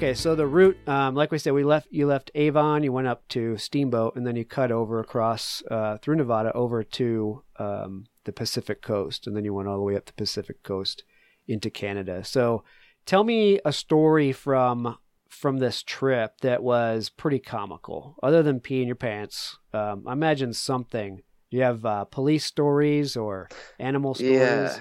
Okay, 0.05 0.13
so 0.13 0.35
the 0.35 0.45
route, 0.45 0.77
um, 0.87 1.15
like 1.15 1.31
we 1.31 1.39
said, 1.39 1.53
we 1.53 1.63
left. 1.63 1.87
You 1.89 2.05
left 2.05 2.29
Avon, 2.35 2.83
you 2.83 2.91
went 2.91 3.07
up 3.07 3.27
to 3.29 3.57
Steamboat, 3.57 4.15
and 4.15 4.27
then 4.27 4.35
you 4.35 4.45
cut 4.45 4.71
over 4.71 4.99
across 4.99 5.63
uh, 5.71 5.97
through 5.97 6.17
Nevada 6.17 6.53
over 6.53 6.83
to 6.83 7.41
um, 7.57 8.05
the 8.23 8.31
Pacific 8.31 8.83
Coast, 8.83 9.25
and 9.25 9.35
then 9.35 9.43
you 9.43 9.51
went 9.51 9.67
all 9.67 9.77
the 9.77 9.81
way 9.81 9.95
up 9.95 10.05
the 10.05 10.13
Pacific 10.13 10.61
Coast 10.61 11.03
into 11.47 11.71
Canada. 11.71 12.23
So, 12.23 12.63
tell 13.07 13.23
me 13.23 13.59
a 13.65 13.73
story 13.73 14.31
from 14.31 14.95
from 15.27 15.57
this 15.57 15.81
trip 15.81 16.39
that 16.41 16.61
was 16.61 17.09
pretty 17.09 17.39
comical, 17.39 18.15
other 18.21 18.43
than 18.43 18.59
peeing 18.59 18.85
your 18.85 18.95
pants. 18.95 19.57
Um, 19.73 20.03
I 20.05 20.13
imagine 20.13 20.53
something. 20.53 21.23
Do 21.49 21.57
you 21.57 21.63
have 21.63 21.83
uh, 21.83 22.05
police 22.05 22.45
stories 22.45 23.17
or 23.17 23.49
animal 23.79 24.13
stories? 24.13 24.35
Yeah, 24.35 24.77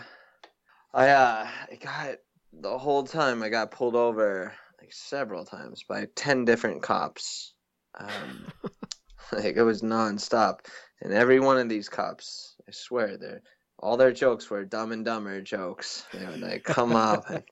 I 0.93 1.09
uh, 1.09 1.49
I 1.73 1.77
got 1.77 2.17
the 2.53 2.77
whole 2.77 3.05
time 3.05 3.43
I 3.43 3.49
got 3.49 3.71
pulled 3.71 3.97
over 3.97 4.53
like 4.85 4.93
several 4.93 5.47
times 5.47 5.83
by 5.83 6.07
10 6.15 6.45
different 6.45 6.83
cops. 6.83 7.55
Um, 7.99 8.47
like 9.33 9.57
it 9.57 9.63
was 9.63 9.81
nonstop. 9.81 10.67
And 11.01 11.13
every 11.13 11.41
one 11.41 11.57
of 11.57 11.71
these 11.71 11.89
cops, 11.89 12.55
I 12.69 12.73
swear, 12.73 13.17
they're 13.17 13.41
all 13.79 13.97
their 13.97 14.13
jokes 14.13 14.49
were 14.51 14.65
dumb 14.65 14.93
and 14.93 15.05
dumber 15.05 15.41
jokes. 15.41 16.05
They 16.13 16.25
would 16.27 16.41
like 16.41 16.65
come 16.65 16.95
up 16.95 17.29
and 17.31 17.43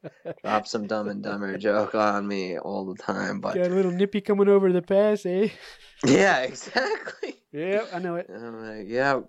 drop 0.42 0.66
some 0.66 0.86
dumb 0.86 1.08
and 1.08 1.22
dumber 1.22 1.56
joke 1.58 1.94
on 1.94 2.28
me 2.28 2.58
all 2.58 2.84
the 2.84 3.02
time. 3.02 3.40
But 3.40 3.54
got 3.54 3.70
a 3.70 3.74
little 3.74 3.90
nippy 3.90 4.20
coming 4.20 4.48
over 4.48 4.72
the 4.72 4.82
pass, 4.82 5.26
eh? 5.26 5.48
Yeah, 6.04 6.40
exactly. 6.40 7.36
Yeah, 7.52 7.84
I 7.92 8.00
know 8.00 8.16
it. 8.16 8.28
And 8.28 8.44
I'm 8.44 8.60
like, 8.60 8.88
yeah. 8.88 9.20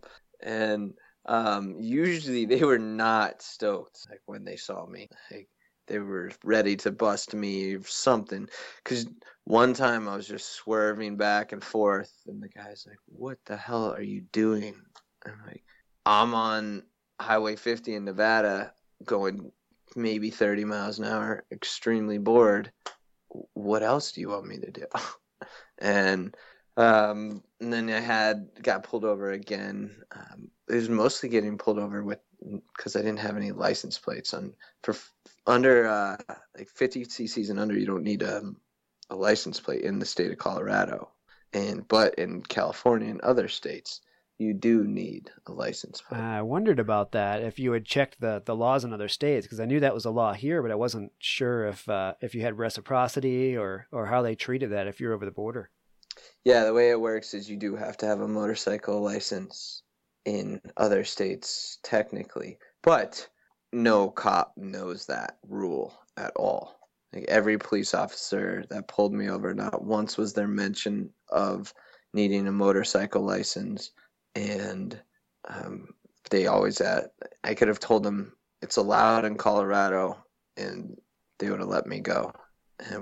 And 0.42 0.94
um, 1.26 1.76
usually 1.80 2.46
they 2.46 2.64
were 2.64 2.80
not 2.80 3.44
stoked 3.44 4.08
like 4.10 4.22
when 4.26 4.44
they 4.44 4.56
saw 4.56 4.86
me. 4.88 5.08
Like 5.30 5.50
they 5.88 6.00
were 6.00 6.32
ready 6.44 6.76
to 6.78 6.92
bust 6.92 7.34
me 7.34 7.76
or 7.76 7.84
something. 7.84 8.48
Because 8.84 9.06
one 9.46 9.74
time 9.74 10.08
I 10.08 10.16
was 10.16 10.28
just 10.28 10.54
swerving 10.54 11.18
back 11.18 11.52
and 11.52 11.64
forth, 11.64 12.12
and 12.28 12.42
the 12.42 12.50
guy's 12.50 12.86
like, 12.88 13.00
"What 13.06 13.40
the 13.46 13.58
hell 13.58 13.92
are 13.94 14.02
you 14.02 14.22
doing?" 14.32 14.82
I'm 15.26 15.42
like, 15.46 15.64
"I'm 16.06 16.34
on 16.34 16.84
Highway 17.20 17.56
50 17.56 17.96
in 17.96 18.06
Nevada, 18.06 18.74
going 19.06 19.52
maybe 19.96 20.30
30 20.30 20.66
miles 20.66 21.00
an 21.00 21.06
hour, 21.06 21.46
extremely 21.52 22.18
bored. 22.18 22.72
What 23.54 23.84
else 23.84 24.12
do 24.12 24.22
you 24.22 24.30
want 24.30 24.48
me 24.48 24.60
to 24.60 24.72
do?" 24.72 24.86
and 25.78 26.36
um, 26.76 27.44
and 27.60 27.72
then 27.72 27.90
I 27.90 28.00
had 28.00 28.50
got 28.62 28.84
pulled 28.84 29.06
over 29.06 29.32
again. 29.32 30.04
Um, 30.12 30.50
it 30.70 30.76
was 30.76 30.90
mostly 30.90 31.30
getting 31.30 31.58
pulled 31.58 31.78
over 31.78 32.04
with 32.04 32.20
because 32.76 32.96
I 32.96 33.02
didn't 33.02 33.20
have 33.20 33.38
any 33.38 33.52
license 33.52 33.98
plates 33.98 34.34
on 34.34 34.54
for 34.82 34.96
under 35.46 35.88
uh, 35.88 36.18
like 36.58 36.70
50 36.70 37.06
cc's 37.06 37.50
and 37.50 37.60
under. 37.60 37.78
You 37.78 37.86
don't 37.86 38.04
need 38.04 38.22
a, 38.22 38.38
um, 38.38 38.58
a 39.10 39.16
license 39.16 39.60
plate 39.60 39.84
in 39.84 40.00
the 40.00 40.06
state 40.06 40.32
of 40.32 40.38
Colorado, 40.38 41.10
and 41.54 41.88
but 41.88 42.16
in 42.16 42.42
California 42.42 43.10
and 43.10 43.22
other 43.22 43.48
states, 43.48 44.02
you 44.38 44.54
do 44.54 44.84
need 44.84 45.32
a 45.46 45.52
license 45.52 46.02
plate. 46.02 46.20
I 46.20 46.42
wondered 46.42 46.80
about 46.80 47.12
that 47.12 47.42
if 47.44 47.60
you 47.60 47.72
had 47.72 47.86
checked 47.86 48.20
the, 48.20 48.42
the 48.44 48.56
laws 48.56 48.84
in 48.84 48.94
other 48.94 49.08
states 49.08 49.46
because 49.46 49.60
I 49.60 49.66
knew 49.66 49.80
that 49.82 49.94
was 49.94 50.06
a 50.06 50.12
law 50.12 50.34
here, 50.34 50.62
but 50.62 50.72
I 50.72 50.76
wasn't 50.76 51.12
sure 51.20 51.68
if 51.68 51.88
uh, 51.88 52.14
if 52.22 52.34
you 52.34 52.42
had 52.42 52.58
reciprocity 52.58 53.56
or 53.56 53.88
or 53.92 54.08
how 54.08 54.22
they 54.22 54.36
treated 54.36 54.72
that 54.72 54.88
if 54.88 55.00
you're 55.00 55.14
over 55.14 55.26
the 55.26 55.32
border. 55.32 55.70
Yeah, 56.44 56.66
the 56.66 56.74
way 56.74 56.90
it 56.90 57.00
works 57.00 57.34
is 57.34 57.50
you 57.50 57.58
do 57.58 57.76
have 57.76 57.98
to 57.98 58.06
have 58.06 58.22
a 58.22 58.28
motorcycle 58.28 59.02
license 59.02 59.83
in 60.26 60.62
other 60.78 61.04
states 61.04 61.80
technically, 61.84 62.58
but 62.82 63.28
no 63.72 64.10
cop 64.10 64.54
knows 64.58 65.06
that 65.08 65.38
rule 65.48 65.94
at 66.18 66.32
all. 66.36 66.80
Like 67.14 67.26
every 67.28 67.58
police 67.58 67.94
officer 67.94 68.64
that 68.70 68.88
pulled 68.88 69.14
me 69.14 69.30
over, 69.30 69.54
not 69.54 69.84
once 69.84 70.18
was 70.18 70.34
there 70.34 70.48
mention 70.48 71.10
of 71.30 71.74
needing 72.14 72.48
a 72.48 72.52
motorcycle 72.52 73.22
license, 73.22 73.92
and 74.36 75.00
um, 75.48 75.90
they 76.30 76.48
always 76.48 76.82
at. 76.82 77.12
I 77.44 77.54
could 77.54 77.68
have 77.68 77.80
told 77.80 78.04
them 78.04 78.34
it's 78.62 78.78
allowed 78.78 79.26
in 79.26 79.36
Colorado, 79.36 80.24
and 80.58 80.98
they 81.40 81.50
would 81.50 81.60
have 81.60 81.70
let 81.70 81.86
me 81.86 82.00
go, 82.00 82.34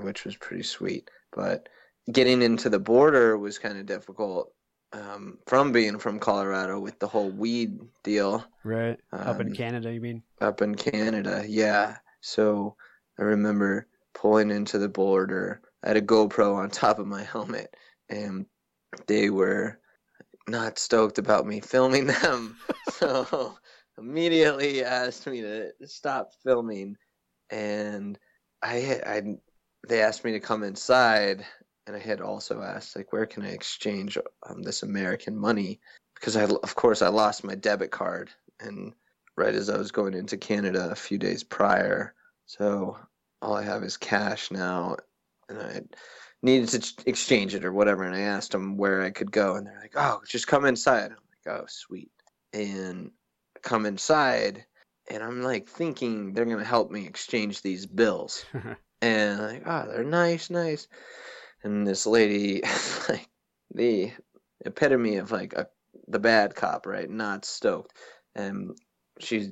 which 0.02 0.26
was 0.26 0.36
pretty 0.36 0.64
sweet. 0.64 1.10
But 1.32 1.70
getting 2.12 2.42
into 2.42 2.70
the 2.70 2.80
border 2.80 3.38
was 3.38 3.60
kind 3.60 3.78
of 3.78 3.86
difficult 3.86 4.52
um, 4.94 5.38
from 5.48 5.72
being 5.72 5.98
from 5.98 6.20
Colorado 6.20 6.80
with 6.80 7.00
the 7.00 7.08
whole 7.08 7.30
weed 7.30 7.80
deal. 8.04 8.46
Right. 8.64 9.00
Um, 9.12 9.28
up 9.28 9.42
in 9.42 9.48
um, 9.48 9.54
Canada, 9.54 9.94
you 9.94 10.02
mean? 10.02 10.24
Up 10.42 10.62
in 10.62 10.76
Canada, 10.76 11.44
yeah. 11.48 11.98
So 12.22 12.76
I 13.20 13.24
remember 13.24 13.88
pulling 14.14 14.52
into 14.52 14.78
the 14.78 14.89
border. 14.89 15.62
I 15.84 15.89
had 15.89 15.98
a 15.98 16.02
GoPro 16.02 16.56
on 16.56 16.70
top 16.70 17.00
of 17.00 17.08
my 17.08 17.24
helmet, 17.32 17.76
and 18.10 18.46
they 19.08 19.30
were 19.30 19.80
not 20.48 20.80
stoked 20.80 21.18
about 21.18 21.46
me 21.46 21.60
filming 21.60 22.08
them. 22.08 22.58
so 22.92 23.56
immediately 23.98 24.84
asked 24.84 25.28
me 25.28 25.42
to 25.42 25.72
stop 25.86 26.32
filming, 26.44 26.98
and 27.50 28.18
I, 28.62 29.02
I 29.06 29.22
they 29.88 30.02
asked 30.02 30.24
me 30.24 30.34
to 30.34 30.39
come 30.39 30.64
inside 30.64 31.46
and 31.92 32.02
I 32.02 32.06
had 32.06 32.22
also 32.22 32.62
asked 32.62 32.96
like 32.96 33.12
where 33.12 33.26
can 33.26 33.44
I 33.44 33.50
exchange 33.50 34.18
um, 34.50 34.62
this 34.62 34.84
American 34.84 35.36
money? 35.36 35.82
Because 36.16 36.38
I 36.38 36.44
of 36.44 36.76
course 36.76 37.02
I 37.02 37.10
lost 37.10 37.44
my 37.44 37.56
debit 37.56 37.92
card 37.92 38.30
and 38.62 38.94
right 39.36 39.54
as 39.54 39.70
I 39.70 39.78
was 39.78 39.92
going 39.92 40.14
into 40.14 40.38
Canada 40.38 40.89
a 40.89 40.96
few 40.96 41.18
days 41.18 41.44
prior. 41.44 42.14
So 42.46 42.98
all 43.42 43.56
I 43.56 43.64
have 43.64 43.84
is 43.84 43.98
cash 43.98 44.52
now 44.52 44.98
and 45.50 45.60
I 45.60 45.82
needed 46.42 46.70
to 46.70 46.94
exchange 47.06 47.56
it 47.56 47.66
or 47.66 47.74
whatever 47.74 48.04
and 48.04 48.16
I 48.16 48.22
asked 48.22 48.54
them 48.54 48.78
where 48.78 49.02
I 49.02 49.10
could 49.10 49.32
go 49.32 49.56
and 49.56 49.68
they're 49.68 49.80
like 49.82 49.96
oh 49.96 50.22
just 50.26 50.48
come 50.48 50.66
inside. 50.66 51.12
I'm 51.12 51.18
like 51.46 51.62
oh 51.62 51.66
sweet. 51.68 52.12
And 52.54 53.12
come 53.62 53.86
inside 53.86 54.66
and 55.10 55.22
I'm 55.22 55.42
like 55.42 55.68
thinking 55.68 56.34
they're 56.34 56.46
gonna 56.46 56.64
help 56.64 56.89
me 56.89 57.06
exchange 57.06 57.62
these 57.62 57.86
bills. 57.86 58.46
And 59.04 59.42
like 59.42 59.64
oh 59.66 59.88
they're 59.88 60.04
nice 60.04 60.52
nice 60.52 60.88
and 61.64 61.86
this 61.86 62.05
lady 62.05 62.62
like 63.09 63.30
the 63.74 64.12
epitome 64.66 65.18
of 65.18 65.32
like 65.32 65.53
a 65.53 65.68
the 66.07 66.20
bad 66.20 66.55
cop 66.55 66.86
right? 66.86 67.09
Not 67.09 67.45
stoked. 67.45 67.97
And 68.36 68.78
she's 69.20 69.51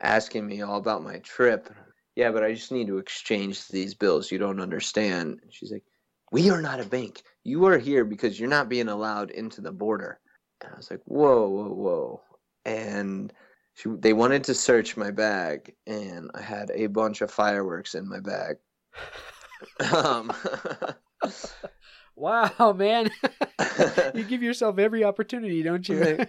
asking 0.00 0.46
me 0.46 0.62
all 0.62 0.78
about 0.78 1.02
my 1.02 1.18
trip. 1.18 1.68
Yeah 2.16 2.30
but 2.30 2.44
i 2.44 2.52
just 2.52 2.72
need 2.72 2.86
to 2.88 2.98
exchange 2.98 3.68
these 3.68 3.94
bills. 3.94 4.30
You 4.30 4.38
don't 4.38 4.60
understand. 4.60 5.40
She's 5.50 5.72
like 5.72 5.84
we 6.32 6.50
are 6.50 6.60
not 6.60 6.80
a 6.80 6.84
bank. 6.84 7.22
You 7.44 7.64
are 7.66 7.78
here 7.78 8.04
because 8.04 8.40
you're 8.40 8.48
not 8.48 8.68
being 8.68 8.88
allowed 8.88 9.30
into 9.30 9.60
the 9.60 9.70
border. 9.70 10.18
And 10.60 10.72
I 10.72 10.76
was 10.76 10.90
like, 10.90 11.02
whoa, 11.04 11.48
whoa, 11.48 11.68
whoa. 11.68 12.22
And 12.64 13.32
she, 13.74 13.90
they 14.00 14.12
wanted 14.12 14.44
to 14.44 14.54
search 14.54 14.96
my 14.96 15.10
bag, 15.10 15.74
and 15.86 16.30
I 16.34 16.40
had 16.40 16.70
a 16.74 16.86
bunch 16.86 17.20
of 17.20 17.30
fireworks 17.30 17.94
in 17.94 18.08
my 18.08 18.20
bag. 18.20 18.56
um, 19.94 20.32
wow, 22.16 22.74
man. 22.76 23.10
you 24.14 24.24
give 24.24 24.42
yourself 24.42 24.78
every 24.78 25.04
opportunity, 25.04 25.62
don't 25.62 25.88
you? 25.88 26.26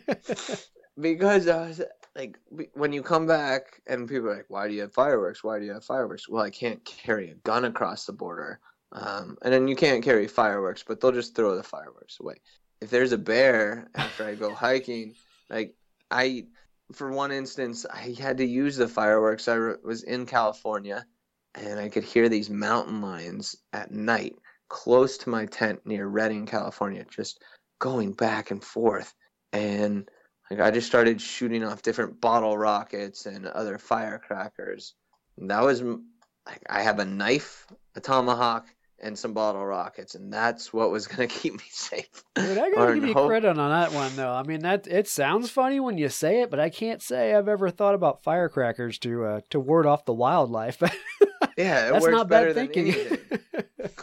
because 1.00 1.48
I 1.48 1.68
was 1.68 1.82
like, 2.16 2.38
when 2.74 2.94
you 2.94 3.04
come 3.04 3.28
back 3.28 3.82
and 3.88 4.08
people 4.08 4.30
are 4.30 4.38
like, 4.38 4.46
why 4.50 4.68
do 4.68 4.74
you 4.74 4.82
have 4.82 4.94
fireworks? 4.94 5.44
Why 5.44 5.60
do 5.60 5.66
you 5.66 5.74
have 5.74 5.84
fireworks? 5.84 6.30
Well, 6.30 6.44
I 6.44 6.50
can't 6.50 6.84
carry 6.86 7.32
a 7.32 7.36
gun 7.36 7.66
across 7.66 8.06
the 8.06 8.14
border. 8.14 8.60
Um, 8.92 9.38
and 9.42 9.54
then 9.54 9.68
you 9.68 9.76
can't 9.76 10.04
carry 10.04 10.28
fireworks, 10.28 10.84
but 10.88 11.02
they'll 11.02 11.12
just 11.12 11.36
throw 11.36 11.56
the 11.56 11.64
fireworks 11.64 12.20
away. 12.20 12.36
If 12.82 12.90
there's 12.90 13.12
a 13.12 13.18
bear 13.18 13.90
after 13.96 14.26
I 14.26 14.36
go 14.36 14.54
hiking, 14.54 15.16
like 15.50 15.76
I, 16.12 16.46
for 16.94 17.12
one 17.12 17.32
instance, 17.32 17.86
I 17.92 18.16
had 18.18 18.38
to 18.38 18.46
use 18.46 18.78
the 18.78 18.88
fireworks. 18.88 19.48
I 19.48 19.74
was 19.84 20.04
in 20.04 20.26
California 20.26 21.06
and 21.56 21.80
I 21.80 21.90
could 21.90 22.04
hear 22.04 22.30
these 22.30 22.50
mountain 22.50 23.02
lions 23.02 23.56
at 23.74 23.92
night 23.92 24.36
close 24.70 25.18
to 25.20 25.30
my 25.30 25.46
tent 25.46 25.86
near 25.86 26.08
Redding, 26.08 26.46
California, 26.46 27.06
just 27.10 27.42
going 27.80 28.14
back 28.14 28.52
and 28.52 28.64
forth. 28.64 29.14
And 29.54 30.10
like 30.50 30.60
I 30.60 30.72
just 30.72 30.88
started 30.88 31.22
shooting 31.22 31.64
off 31.64 31.82
different 31.82 32.22
bottle 32.22 32.58
rockets 32.58 33.26
and 33.26 33.48
other 33.48 33.78
firecrackers. 33.78 34.94
And 35.38 35.50
that 35.50 35.64
was 35.64 35.82
like 35.82 36.62
I 36.70 36.82
have 36.84 37.00
a 37.00 37.06
knife, 37.06 37.68
a 37.96 38.02
tomahawk, 38.02 38.68
and 39.00 39.18
some 39.18 39.34
bottle 39.34 39.66
rockets, 39.66 40.16
and 40.16 40.32
that's 40.32 40.72
what 40.72 40.92
was 40.92 41.08
gonna 41.08 41.28
keep 41.28 41.54
me 41.54 41.64
safe. 41.70 42.24
Dude, 42.36 42.58
I 42.58 42.72
gotta 42.72 42.96
give 42.96 43.06
you 43.06 43.14
hope... 43.14 43.28
credit 43.28 43.58
on 43.58 43.70
that 43.70 43.92
one, 43.94 44.16
though. 44.16 44.32
I 44.32 44.44
mean, 44.44 44.62
that 44.62 44.88
it 44.88 45.08
sounds 45.08 45.50
funny 45.50 45.80
when 45.80 45.98
you 45.98 46.10
say 46.10 46.42
it, 46.42 46.50
but 46.50 46.60
I 46.60 46.70
can't 46.70 47.02
say 47.02 47.34
I've 47.34 47.48
ever 47.48 47.70
thought 47.70 47.96
about 47.96 48.24
firecrackers 48.24 48.98
to 49.00 49.26
uh, 49.26 49.42
to 49.50 49.60
ward 49.60 49.86
off 49.86 50.06
the 50.06 50.14
wildlife. 50.14 50.82
yeah, 51.58 51.90
it 51.90 51.94
that's 51.94 52.08
not 52.08 52.30
bad 52.30 52.54
thinking. 52.54 52.94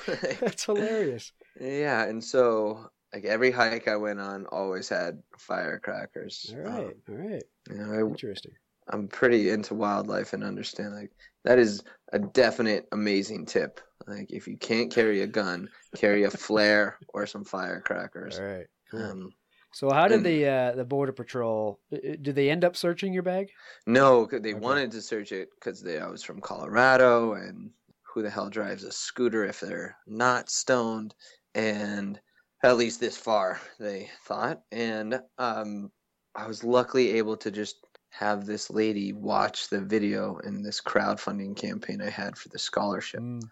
that's 0.40 0.64
hilarious. 0.64 1.32
Yeah, 1.61 2.05
and 2.05 2.22
so 2.22 2.90
like 3.12 3.24
every 3.24 3.50
hike 3.50 3.88
I 3.88 3.96
went 3.96 4.20
on 4.20 4.46
always 4.46 4.88
had 4.88 5.22
firecrackers. 5.38 6.55
All 6.55 6.61
right, 6.61 6.86
um, 6.86 6.94
all 7.09 7.14
right. 7.16 7.42
You 7.70 7.76
know, 7.76 7.92
I, 7.92 8.00
Interesting. 8.00 8.53
I'm 8.88 9.09
pretty 9.09 9.50
into 9.50 9.74
wildlife 9.74 10.32
and 10.32 10.42
understand 10.42 10.94
like 10.94 11.12
that 11.44 11.59
is 11.59 11.82
a 12.12 12.18
definite 12.18 12.88
amazing 12.92 13.46
tip. 13.46 13.80
Like 14.07 14.32
if 14.32 14.48
you 14.48 14.57
can't 14.57 14.92
carry 14.92 15.22
a 15.22 15.26
gun, 15.26 15.68
carry 15.96 16.24
a 16.24 16.30
flare 16.30 16.98
or 17.09 17.26
some 17.26 17.44
firecrackers. 17.44 18.38
All 18.38 18.44
right. 18.44 18.66
Cool. 18.90 19.03
Um, 19.03 19.32
so 19.73 19.91
how 19.91 20.07
did 20.07 20.18
and, 20.18 20.27
the 20.27 20.47
uh, 20.47 20.73
the 20.73 20.85
border 20.85 21.12
patrol? 21.12 21.81
Did 21.91 22.35
they 22.35 22.51
end 22.51 22.64
up 22.64 22.77
searching 22.77 23.12
your 23.12 23.23
bag? 23.23 23.51
No, 23.87 24.27
they 24.27 24.37
okay. 24.37 24.55
wanted 24.55 24.91
to 24.93 25.03
search 25.03 25.33
it 25.33 25.49
because 25.55 25.87
I 25.87 26.07
was 26.07 26.23
from 26.23 26.41
Colorado, 26.41 27.35
and 27.35 27.70
who 28.03 28.23
the 28.23 28.31
hell 28.31 28.51
drives 28.51 28.85
a 28.85 28.93
scooter 28.93 29.45
if 29.45 29.61
they're 29.61 29.97
not 30.07 30.51
stoned? 30.51 31.14
And 31.55 32.20
at 32.62 32.77
least 32.77 33.01
this 33.01 33.16
far, 33.16 33.61
they 33.81 34.11
thought. 34.25 34.62
And 34.70 35.20
um, 35.39 35.91
I 36.35 36.47
was 36.47 36.64
luckily 36.64 37.12
able 37.12 37.37
to 37.39 37.51
just 37.51 37.77
have 38.11 38.45
this 38.45 38.70
lady 38.70 39.14
watch 39.14 39.70
the 39.70 39.81
video 39.81 40.37
in 40.45 40.62
this 40.62 40.83
crowdfunding 40.83 41.57
campaign 41.57 42.03
I 42.03 42.11
had 42.11 42.37
for 42.37 42.51
the 42.51 42.59
scholarship. 42.59 43.20
Mm. 43.20 43.43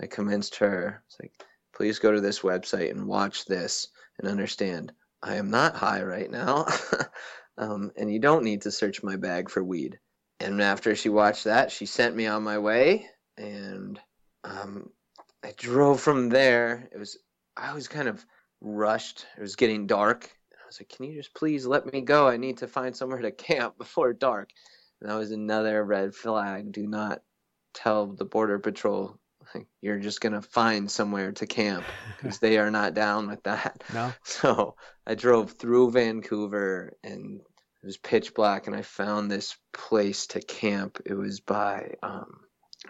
I 0.00 0.06
convinced 0.06 0.56
her, 0.56 1.02
it's 1.06 1.16
like, 1.20 1.32
please 1.74 2.00
go 2.00 2.10
to 2.10 2.20
this 2.20 2.40
website 2.40 2.90
and 2.90 3.06
watch 3.06 3.44
this 3.44 3.88
and 4.18 4.28
understand 4.28 4.92
I 5.22 5.36
am 5.36 5.50
not 5.50 5.74
high 5.74 6.02
right 6.02 6.30
now. 6.30 6.66
um, 7.58 7.90
and 7.96 8.12
you 8.12 8.18
don't 8.18 8.44
need 8.44 8.62
to 8.62 8.70
search 8.70 9.02
my 9.02 9.16
bag 9.16 9.50
for 9.50 9.62
weed. 9.62 9.98
And 10.40 10.62
after 10.62 10.94
she 10.94 11.08
watched 11.08 11.44
that, 11.44 11.72
she 11.72 11.86
sent 11.86 12.14
me 12.14 12.26
on 12.26 12.44
my 12.44 12.58
way. 12.58 13.08
And 13.36 13.98
um, 14.44 14.90
I 15.44 15.52
drove 15.56 16.00
from 16.00 16.28
there. 16.28 16.88
It 16.92 16.98
was, 16.98 17.18
I 17.56 17.74
was 17.74 17.88
kind 17.88 18.08
of 18.08 18.24
rushed. 18.60 19.26
It 19.36 19.40
was 19.40 19.56
getting 19.56 19.86
dark. 19.86 20.30
I 20.52 20.66
was 20.66 20.80
like, 20.80 20.88
"Can 20.88 21.06
you 21.06 21.16
just 21.16 21.34
please 21.34 21.66
let 21.66 21.92
me 21.92 22.00
go? 22.00 22.28
I 22.28 22.36
need 22.36 22.58
to 22.58 22.68
find 22.68 22.94
somewhere 22.96 23.22
to 23.22 23.30
camp 23.30 23.76
before 23.78 24.12
dark." 24.12 24.50
And 25.00 25.10
that 25.10 25.16
was 25.16 25.30
another 25.30 25.84
red 25.84 26.14
flag. 26.14 26.72
Do 26.72 26.86
not 26.86 27.22
tell 27.74 28.06
the 28.06 28.24
border 28.24 28.58
patrol 28.58 29.18
you're 29.80 29.98
just 29.98 30.20
gonna 30.20 30.42
find 30.42 30.90
somewhere 30.90 31.32
to 31.32 31.46
camp 31.46 31.84
because 32.16 32.38
they 32.38 32.58
are 32.58 32.70
not 32.70 32.94
down 32.94 33.28
with 33.28 33.42
that. 33.44 33.82
No. 33.92 34.12
So 34.24 34.76
I 35.06 35.14
drove 35.14 35.52
through 35.52 35.92
Vancouver 35.92 36.96
and 37.02 37.40
it 37.82 37.86
was 37.86 37.96
pitch 37.96 38.34
black, 38.34 38.66
and 38.66 38.74
I 38.74 38.82
found 38.82 39.30
this 39.30 39.56
place 39.72 40.26
to 40.28 40.40
camp. 40.40 41.00
It 41.06 41.14
was 41.14 41.40
by 41.40 41.94
um, 42.02 42.40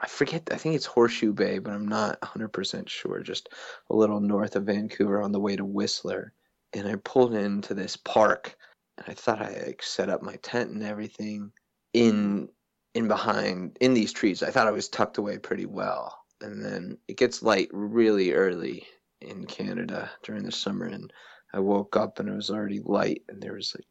I 0.01 0.07
forget. 0.07 0.49
I 0.53 0.57
think 0.57 0.75
it's 0.75 0.87
Horseshoe 0.87 1.33
Bay, 1.33 1.59
but 1.59 1.73
I'm 1.73 1.89
not 1.89 2.21
100% 2.21 2.89
sure. 2.89 3.21
Just 3.21 3.49
a 3.91 3.97
little 3.97 4.21
north 4.21 4.57
of 4.57 4.65
Vancouver 4.65 5.23
on 5.23 5.33
the 5.33 5.41
way 5.41 5.57
to 5.57 5.65
Whistler. 5.65 6.33
And 6.75 6.87
I 6.87 6.97
pulled 6.97 7.35
into 7.35 7.75
this 7.75 7.97
park, 7.97 8.57
and 8.97 9.07
I 9.09 9.15
thought 9.15 9.41
I 9.41 9.65
like, 9.67 9.83
set 9.83 10.11
up 10.11 10.23
my 10.23 10.37
tent 10.37 10.71
and 10.71 10.83
everything 10.83 11.53
in 11.95 12.49
in 12.95 13.09
behind 13.09 13.77
in 13.81 13.95
these 13.95 14.13
trees. 14.13 14.43
I 14.43 14.51
thought 14.51 14.67
I 14.67 14.73
was 14.73 14.89
tucked 14.89 15.19
away 15.19 15.39
pretty 15.39 15.67
well. 15.67 16.18
And 16.41 16.65
then 16.65 16.99
it 17.09 17.17
gets 17.17 17.43
light 17.43 17.69
really 17.73 18.33
early 18.33 18.87
in 19.21 19.47
Canada 19.47 20.11
during 20.23 20.45
the 20.45 20.53
summer, 20.53 20.87
and 20.87 21.13
I 21.53 21.61
woke 21.61 21.97
up 21.97 22.19
and 22.19 22.29
it 22.29 22.35
was 22.35 22.51
already 22.51 22.81
light, 22.81 23.23
and 23.29 23.43
there 23.43 23.55
was 23.55 23.75
like 23.77 23.87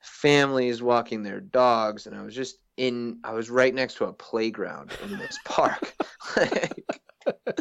families 0.00 0.82
walking 0.82 1.22
their 1.22 1.40
dogs, 1.40 2.06
and 2.06 2.16
I 2.16 2.22
was 2.22 2.34
just 2.34 2.56
in 2.76 3.18
I 3.24 3.32
was 3.32 3.50
right 3.50 3.74
next 3.74 3.94
to 3.96 4.06
a 4.06 4.12
playground 4.12 4.92
in 5.02 5.18
this 5.18 5.38
park. 5.44 5.94
like, 6.36 6.84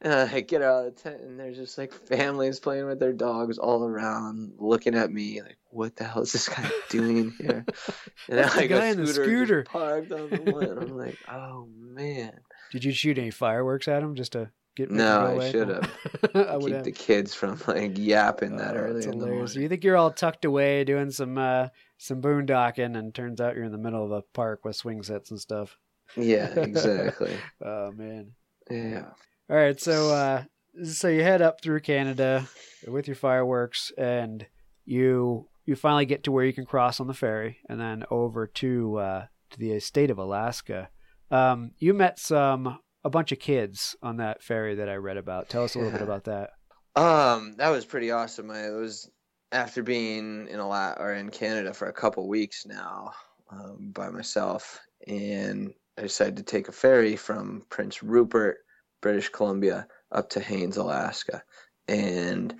and 0.00 0.12
I 0.12 0.40
get 0.40 0.62
out 0.62 0.86
of 0.86 0.94
the 0.96 1.00
tent 1.00 1.20
and 1.22 1.38
there's 1.38 1.56
just 1.56 1.78
like 1.78 1.92
families 1.92 2.60
playing 2.60 2.86
with 2.86 2.98
their 2.98 3.12
dogs 3.12 3.58
all 3.58 3.84
around, 3.84 4.52
looking 4.58 4.94
at 4.94 5.12
me 5.12 5.40
like, 5.42 5.58
"What 5.70 5.96
the 5.96 6.04
hell 6.04 6.22
is 6.22 6.32
this 6.32 6.48
guy 6.48 6.68
doing 6.88 7.32
here?" 7.40 7.64
And 8.28 8.40
I 8.40 8.54
like 8.56 8.68
guy 8.68 8.86
a 8.86 8.92
scooter, 8.94 9.12
scooter. 9.24 9.62
parked 9.64 10.12
on 10.12 10.28
the 10.30 10.42
one. 10.42 10.78
I'm 10.78 10.96
like, 10.96 11.18
"Oh 11.28 11.68
man!" 11.78 12.38
Did 12.72 12.84
you 12.84 12.92
shoot 12.92 13.18
any 13.18 13.30
fireworks 13.30 13.88
at 13.88 14.02
him 14.02 14.14
just 14.14 14.32
to 14.32 14.50
get? 14.76 14.90
No, 14.90 15.38
I 15.40 15.50
should 15.50 15.68
have. 15.68 15.90
I 16.34 16.58
keep 16.60 16.72
have. 16.74 16.84
the 16.84 16.92
kids 16.92 17.34
from 17.34 17.60
like 17.66 17.96
yapping 17.96 18.56
that 18.56 18.76
oh, 18.76 18.80
early 18.80 19.04
in 19.04 19.18
the 19.18 19.26
morning. 19.26 19.62
You 19.62 19.68
think 19.68 19.84
you're 19.84 19.96
all 19.96 20.10
tucked 20.10 20.44
away 20.44 20.84
doing 20.84 21.10
some 21.10 21.38
uh, 21.38 21.68
some 21.98 22.20
boondocking, 22.20 22.96
and 22.96 23.14
turns 23.14 23.40
out 23.40 23.54
you're 23.54 23.64
in 23.64 23.72
the 23.72 23.78
middle 23.78 24.04
of 24.04 24.12
a 24.12 24.22
park 24.34 24.64
with 24.64 24.76
swing 24.76 25.02
sets 25.02 25.30
and 25.30 25.40
stuff. 25.40 25.76
Yeah, 26.16 26.48
exactly. 26.58 27.36
oh 27.64 27.92
man. 27.92 28.32
Yeah. 28.70 29.10
All 29.50 29.56
right, 29.56 29.80
so 29.80 30.12
uh, 30.12 30.44
so 30.84 31.08
you 31.08 31.22
head 31.22 31.42
up 31.42 31.62
through 31.62 31.80
Canada 31.80 32.46
with 32.86 33.06
your 33.06 33.16
fireworks, 33.16 33.92
and 33.96 34.46
you 34.84 35.48
you 35.64 35.76
finally 35.76 36.06
get 36.06 36.24
to 36.24 36.32
where 36.32 36.44
you 36.44 36.52
can 36.52 36.66
cross 36.66 37.00
on 37.00 37.06
the 37.06 37.14
ferry, 37.14 37.58
and 37.68 37.80
then 37.80 38.04
over 38.10 38.46
to 38.46 38.96
uh, 38.96 39.26
to 39.50 39.58
the 39.58 39.80
state 39.80 40.10
of 40.10 40.18
Alaska. 40.18 40.90
Um, 41.30 41.72
you 41.78 41.94
met 41.94 42.18
some 42.18 42.78
a 43.04 43.10
bunch 43.10 43.32
of 43.32 43.38
kids 43.38 43.96
on 44.02 44.16
that 44.16 44.42
ferry 44.42 44.74
that 44.76 44.88
I 44.88 44.96
read 44.96 45.16
about. 45.16 45.48
Tell 45.48 45.64
us 45.64 45.74
a 45.74 45.78
little 45.78 45.92
yeah. 45.92 45.98
bit 45.98 46.08
about 46.08 46.24
that. 46.24 46.50
Um, 46.96 47.54
that 47.58 47.68
was 47.70 47.84
pretty 47.84 48.10
awesome. 48.10 48.50
I 48.50 48.70
was 48.70 49.10
after 49.52 49.82
being 49.82 50.48
in 50.48 50.58
a 50.58 50.68
lot 50.68 50.98
or 51.00 51.14
in 51.14 51.30
Canada 51.30 51.72
for 51.72 51.88
a 51.88 51.92
couple 51.92 52.28
weeks 52.28 52.66
now 52.66 53.12
um, 53.50 53.90
by 53.92 54.08
myself, 54.10 54.80
and 55.06 55.72
I 55.96 56.02
decided 56.02 56.36
to 56.38 56.42
take 56.42 56.68
a 56.68 56.72
ferry 56.72 57.16
from 57.16 57.64
Prince 57.70 58.02
Rupert, 58.02 58.58
British 59.00 59.28
Columbia, 59.28 59.86
up 60.10 60.28
to 60.30 60.40
Haines, 60.40 60.76
Alaska, 60.76 61.42
and 61.86 62.54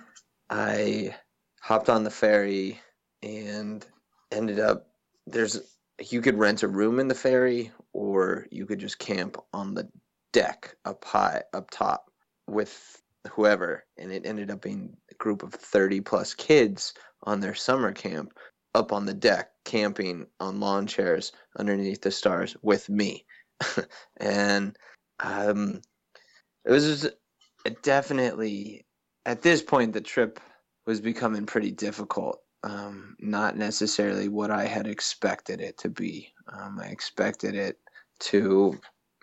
I 0.49 1.15
hopped 1.61 1.89
on 1.89 2.03
the 2.03 2.09
ferry 2.09 2.79
and 3.21 3.85
ended 4.31 4.59
up 4.59 4.87
there's 5.27 5.77
you 6.07 6.21
could 6.21 6.37
rent 6.37 6.63
a 6.63 6.67
room 6.67 6.99
in 6.99 7.07
the 7.07 7.15
ferry 7.15 7.71
or 7.93 8.47
you 8.51 8.65
could 8.65 8.79
just 8.79 8.99
camp 8.99 9.37
on 9.53 9.73
the 9.73 9.89
deck 10.31 10.75
up 10.85 11.03
high 11.03 11.43
up 11.53 11.69
top 11.71 12.11
with 12.47 13.01
whoever. 13.31 13.85
And 13.97 14.11
it 14.11 14.25
ended 14.25 14.51
up 14.51 14.61
being 14.61 14.95
a 15.11 15.15
group 15.15 15.43
of 15.43 15.53
30 15.53 16.01
plus 16.01 16.33
kids 16.33 16.93
on 17.23 17.39
their 17.39 17.55
summer 17.55 17.91
camp 17.91 18.33
up 18.75 18.91
on 18.91 19.05
the 19.05 19.13
deck 19.13 19.49
camping 19.65 20.27
on 20.39 20.59
lawn 20.59 20.87
chairs 20.87 21.31
underneath 21.57 22.01
the 22.01 22.11
stars 22.11 22.55
with 22.61 22.89
me. 22.89 23.25
And 24.17 24.77
um, 25.19 25.81
it 26.65 26.71
was 26.71 27.09
definitely 27.81 28.85
at 29.25 29.41
this 29.41 29.61
point 29.61 29.93
the 29.93 30.01
trip 30.01 30.39
was 30.85 31.01
becoming 31.01 31.45
pretty 31.45 31.71
difficult 31.71 32.41
um, 32.63 33.15
not 33.19 33.57
necessarily 33.57 34.27
what 34.29 34.51
i 34.51 34.65
had 34.65 34.87
expected 34.87 35.61
it 35.61 35.77
to 35.77 35.89
be 35.89 36.33
um, 36.51 36.79
i 36.81 36.87
expected 36.87 37.55
it 37.55 37.77
to 38.19 38.79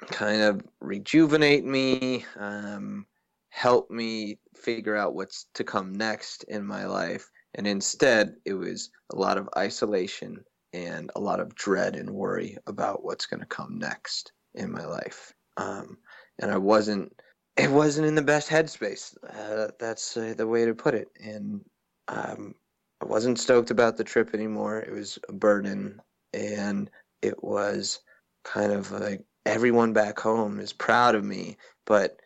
kind 0.09 0.43
of 0.43 0.63
rejuvenate 0.81 1.65
me 1.65 2.25
um, 2.39 3.07
help 3.51 3.91
me 3.91 4.39
figure 4.55 4.97
out 4.97 5.15
what's 5.15 5.47
to 5.55 5.65
come 5.65 5.93
next 5.95 6.45
in 6.45 6.65
my 6.67 6.87
life 6.87 7.31
And 7.55 7.67
instead, 7.67 8.37
it 8.45 8.55
was 8.55 8.91
a 9.13 9.17
lot 9.17 9.39
of 9.39 9.49
isolation 9.57 10.45
and 10.73 11.11
a 11.17 11.21
lot 11.21 11.41
of 11.41 11.55
dread 11.55 11.97
and 11.97 12.11
worry 12.11 12.59
about 12.67 13.05
what's 13.05 13.27
going 13.27 13.41
to 13.41 13.47
come 13.47 13.79
next 13.79 14.33
in 14.55 14.71
my 14.71 14.85
life. 14.85 15.33
Um, 15.57 15.99
and 16.39 16.51
I 16.51 16.59
wasn't, 16.59 17.13
it 17.57 17.71
wasn't 17.71 18.09
in 18.09 18.15
the 18.15 18.23
best 18.23 18.51
headspace. 18.51 19.17
Uh, 19.29 19.73
that's 19.81 20.17
uh, 20.17 20.35
the 20.37 20.47
way 20.47 20.67
to 20.67 20.75
put 20.75 20.95
it. 20.95 21.09
And 21.19 21.65
um, 22.09 22.55
I 23.03 23.05
wasn't 23.05 23.39
stoked 23.39 23.71
about 23.71 23.97
the 23.97 24.05
trip 24.05 24.35
anymore. 24.35 24.81
It 24.81 24.93
was 24.93 25.19
a 25.29 25.33
burden, 25.33 26.01
and 26.33 26.91
it 27.23 27.43
was 27.43 28.01
kind 28.45 28.73
of 28.73 28.91
like 28.91 29.25
everyone 29.45 29.93
back 29.93 30.19
home 30.19 30.61
is 30.61 30.73
proud 30.73 31.15
of 31.15 31.25
me, 31.25 31.57
but 31.85 32.21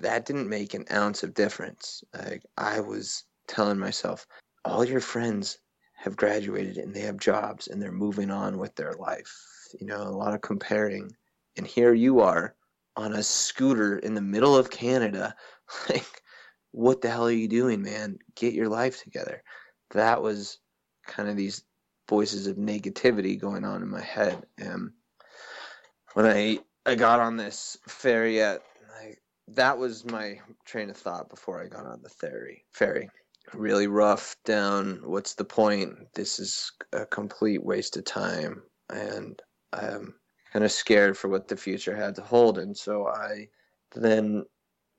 that 0.00 0.26
didn't 0.26 0.48
make 0.48 0.74
an 0.74 0.84
ounce 0.92 1.22
of 1.22 1.34
difference. 1.34 2.02
Like 2.14 2.44
I 2.58 2.80
was 2.80 3.24
telling 3.48 3.78
myself, 3.78 4.26
all 4.64 4.84
your 4.84 5.00
friends 5.00 5.58
have 5.94 6.16
graduated 6.16 6.76
and 6.76 6.94
they 6.94 7.00
have 7.00 7.18
jobs 7.18 7.68
and 7.68 7.80
they're 7.80 7.92
moving 7.92 8.30
on 8.30 8.58
with 8.58 8.74
their 8.76 8.92
life. 8.94 9.32
You 9.80 9.86
know, 9.86 10.02
a 10.02 10.10
lot 10.10 10.34
of 10.34 10.40
comparing. 10.42 11.10
And 11.56 11.66
here 11.66 11.94
you 11.94 12.20
are 12.20 12.54
on 12.96 13.14
a 13.14 13.22
scooter 13.22 13.98
in 13.98 14.14
the 14.14 14.20
middle 14.20 14.56
of 14.56 14.70
Canada. 14.70 15.34
Like, 15.88 16.22
what 16.70 17.00
the 17.00 17.10
hell 17.10 17.26
are 17.26 17.32
you 17.32 17.48
doing, 17.48 17.82
man? 17.82 18.20
Get 18.36 18.54
your 18.54 18.68
life 18.68 19.02
together. 19.02 19.42
That 19.90 20.22
was 20.22 20.58
kind 21.06 21.28
of 21.28 21.36
these 21.36 21.62
voices 22.08 22.46
of 22.46 22.56
negativity 22.56 23.38
going 23.38 23.64
on 23.64 23.82
in 23.82 23.88
my 23.88 24.02
head. 24.02 24.44
And 24.58 24.90
when 26.14 26.26
I 26.26 26.58
I 26.84 26.94
got 26.94 27.20
on 27.20 27.36
this 27.36 27.76
ferry 27.88 28.40
at 28.40 28.62
that 29.48 29.78
was 29.78 30.04
my 30.04 30.40
train 30.64 30.90
of 30.90 30.96
thought 30.96 31.30
before 31.30 31.62
I 31.62 31.68
got 31.68 31.86
on 31.86 32.02
the 32.02 32.08
ferry. 32.08 32.64
Ferry 32.72 33.08
really 33.54 33.86
rough 33.86 34.36
down. 34.44 35.00
What's 35.04 35.34
the 35.34 35.44
point? 35.44 36.12
This 36.14 36.38
is 36.38 36.72
a 36.92 37.06
complete 37.06 37.64
waste 37.64 37.96
of 37.96 38.04
time, 38.04 38.62
and 38.90 39.40
I'm 39.72 40.14
kind 40.52 40.64
of 40.64 40.72
scared 40.72 41.16
for 41.16 41.28
what 41.28 41.48
the 41.48 41.56
future 41.56 41.94
had 41.94 42.14
to 42.16 42.22
hold. 42.22 42.58
And 42.58 42.76
so 42.76 43.06
I 43.06 43.48
then 43.94 44.44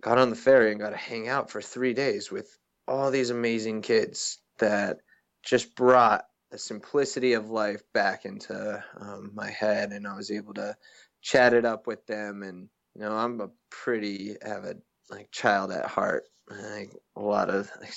got 0.02 0.18
on 0.18 0.30
the 0.30 0.36
ferry 0.36 0.72
and 0.72 0.80
got 0.80 0.92
to 0.92 0.98
hang 0.98 1.28
out 1.28 1.50
for 1.50 1.62
three 1.62 1.94
days 1.94 2.32
with 2.32 2.58
all 2.88 3.12
these 3.12 3.30
amazing 3.30 3.82
kids 3.82 4.40
that 4.60 4.98
just 5.44 5.76
brought 5.76 6.26
the 6.52 6.58
simplicity 6.58 7.34
of 7.34 7.50
life 7.50 7.82
back 7.94 8.26
into 8.26 8.84
um, 9.00 9.32
my 9.34 9.50
head, 9.50 9.92
and 9.92 10.08
I 10.08 10.16
was 10.16 10.32
able 10.32 10.54
to 10.56 10.76
chat 11.22 11.54
it 11.54 11.66
up 11.66 11.88
with 11.88 12.06
them. 12.06 12.44
And 12.44 12.70
you 12.96 13.02
know, 13.02 13.12
I'm 13.12 13.42
a 13.42 13.50
pretty 13.70 14.36
avid 14.42 14.82
like 15.10 15.32
child 15.32 15.72
at 15.72 15.86
heart. 15.86 16.24
Like 16.50 16.92
a 17.16 17.22
lot 17.22 17.50
of 17.50 17.70
like, 17.82 17.94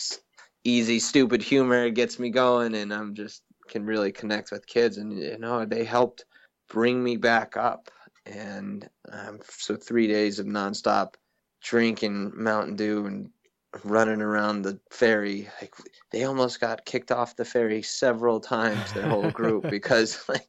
easy, 0.65 0.99
stupid 0.99 1.43
humor 1.43 1.91
gets 1.91 2.19
me 2.19 2.31
going, 2.31 2.75
and 2.75 2.93
I'm 2.93 3.15
just 3.15 3.43
can 3.69 3.87
really 3.87 4.13
connect 4.13 4.51
with 4.51 4.67
kids. 4.67 4.99
And 4.99 5.17
you 5.17 5.39
know, 5.39 5.65
they 5.65 5.85
helped 5.85 6.25
bring 6.69 7.03
me 7.03 7.17
back 7.17 7.57
up. 7.57 7.91
And 8.27 8.89
um, 9.11 9.41
so 9.49 9.77
three 9.77 10.07
days 10.07 10.39
of 10.39 10.47
nonstop 10.47 11.15
drinking 11.63 12.33
Mountain 12.35 12.77
Dew 12.77 13.07
and 13.07 13.31
running 13.85 14.21
around 14.21 14.63
the 14.63 14.79
ferry. 14.91 15.49
Like 15.61 15.75
they 16.11 16.25
almost 16.25 16.61
got 16.61 16.85
kicked 16.85 17.13
off 17.13 17.37
the 17.37 17.45
ferry 17.45 17.83
several 17.83 18.41
times, 18.41 18.93
their 18.93 19.09
whole 19.09 19.31
group, 19.31 19.65
because 19.71 20.29
like 20.29 20.49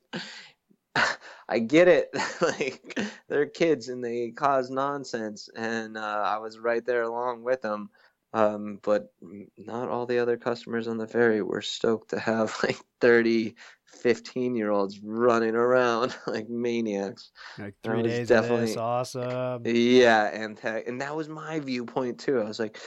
I 1.48 1.60
get 1.60 1.88
it. 1.88 2.10
like 2.42 3.00
they're 3.28 3.46
kids 3.46 3.90
and 3.90 4.04
they 4.04 4.32
cause 4.32 4.70
nonsense, 4.70 5.50
and 5.56 5.98
uh, 5.98 6.24
I 6.26 6.38
was 6.38 6.60
right 6.60 6.86
there 6.86 7.04
along 7.04 7.44
with 7.44 7.62
them. 7.62 7.90
Um, 8.34 8.80
but 8.82 9.12
not 9.58 9.90
all 9.90 10.06
the 10.06 10.20
other 10.20 10.38
customers 10.38 10.88
on 10.88 10.98
the 10.98 11.08
ferry 11.08 11.42
were 11.42 11.62
stoked 11.62 12.12
to 12.12 12.20
have 12.20 12.58
like 12.64 12.78
30, 13.02 13.56
15 13.86 14.56
year 14.56 14.72
olds 14.72 15.02
running 15.04 15.56
around 15.56 16.16
like 16.28 16.50
maniacs. 16.50 17.32
Like 17.60 17.76
three 17.84 18.04
days 18.04 18.30
definitely, 18.30 18.62
of 18.64 18.68
this, 18.68 18.78
awesome. 18.78 19.62
Yeah, 19.66 20.28
and 20.28 20.58
and 20.64 21.02
that 21.02 21.16
was 21.16 21.28
my 21.28 21.60
viewpoint 21.60 22.20
too. 22.20 22.40
I 22.40 22.46
was 22.46 22.60
like, 22.60 22.78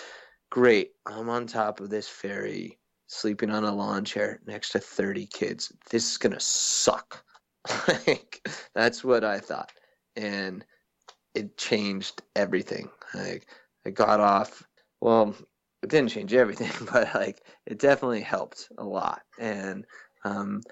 great, 0.55 0.93
I'm 1.05 1.29
on 1.31 1.49
top 1.49 1.81
of 1.81 1.91
this 1.91 2.09
ferry, 2.09 2.79
sleeping 3.09 3.51
on 3.51 3.65
a 3.65 3.75
lawn 3.75 4.05
chair 4.05 4.39
next 4.47 4.71
to 4.71 4.79
30 4.79 5.27
kids. 5.27 5.73
This 5.91 6.13
is 6.13 6.17
gonna 6.17 6.39
suck. 6.39 7.25
like 8.07 8.49
that's 8.73 9.03
what 9.03 9.25
I 9.25 9.41
thought, 9.41 9.73
and 10.15 10.65
it 11.35 11.57
changed 11.57 12.23
everything. 12.37 12.89
Like 13.15 13.49
I 13.85 13.91
got 13.91 14.21
off 14.21 14.63
well, 15.01 15.35
it 15.83 15.89
didn't 15.89 16.11
change 16.11 16.33
everything, 16.33 16.71
but 16.93 17.13
like 17.17 17.43
it 17.67 17.81
definitely 17.81 18.21
helped 18.21 18.69
a 18.79 18.85
lot. 18.85 19.23
And 19.41 19.85
um, 20.25 20.63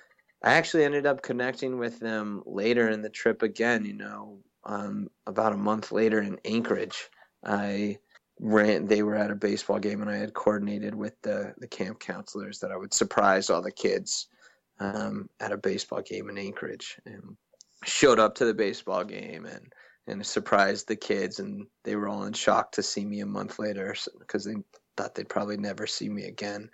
I 0.44 0.52
actually 0.52 0.84
ended 0.84 1.06
up 1.06 1.22
connecting 1.22 1.76
with 1.76 1.98
them 1.98 2.44
later 2.46 2.88
in 2.88 3.02
the 3.02 3.10
trip 3.10 3.42
again. 3.42 3.84
You 3.84 3.94
know, 3.94 4.38
um, 4.64 5.08
about 5.26 5.54
a 5.54 5.56
month 5.56 5.90
later 5.90 6.22
in 6.22 6.38
Anchorage, 6.44 7.10
I 7.44 7.98
ran. 8.42 8.86
They 8.86 9.02
were 9.02 9.14
at 9.14 9.30
a 9.30 9.36
baseball 9.36 9.78
game, 9.78 10.02
and 10.02 10.10
I 10.10 10.16
had 10.16 10.34
coordinated 10.34 10.94
with 10.94 11.14
the 11.22 11.54
the 11.58 11.68
camp 11.68 12.00
counselors 12.00 12.58
that 12.58 12.72
I 12.72 12.76
would 12.76 12.92
surprise 12.92 13.48
all 13.48 13.62
the 13.62 13.72
kids 13.72 14.26
um, 14.80 15.30
at 15.40 15.52
a 15.52 15.56
baseball 15.56 16.02
game 16.02 16.28
in 16.28 16.36
Anchorage, 16.36 16.98
and 17.06 17.36
showed 17.84 18.18
up 18.18 18.34
to 18.36 18.44
the 18.44 18.54
baseball 18.54 19.04
game 19.04 19.46
and 19.46 19.72
and 20.08 20.26
surprised 20.26 20.88
the 20.88 20.96
kids, 20.96 21.38
and 21.38 21.66
they 21.84 21.94
were 21.94 22.08
all 22.08 22.24
in 22.24 22.32
shock 22.32 22.72
to 22.72 22.82
see 22.82 23.04
me 23.04 23.20
a 23.20 23.26
month 23.26 23.58
later 23.58 23.94
because 24.18 24.44
they 24.44 24.56
thought 24.96 25.14
they'd 25.14 25.28
probably 25.28 25.56
never 25.56 25.86
see 25.86 26.08
me 26.08 26.24
again. 26.24 26.68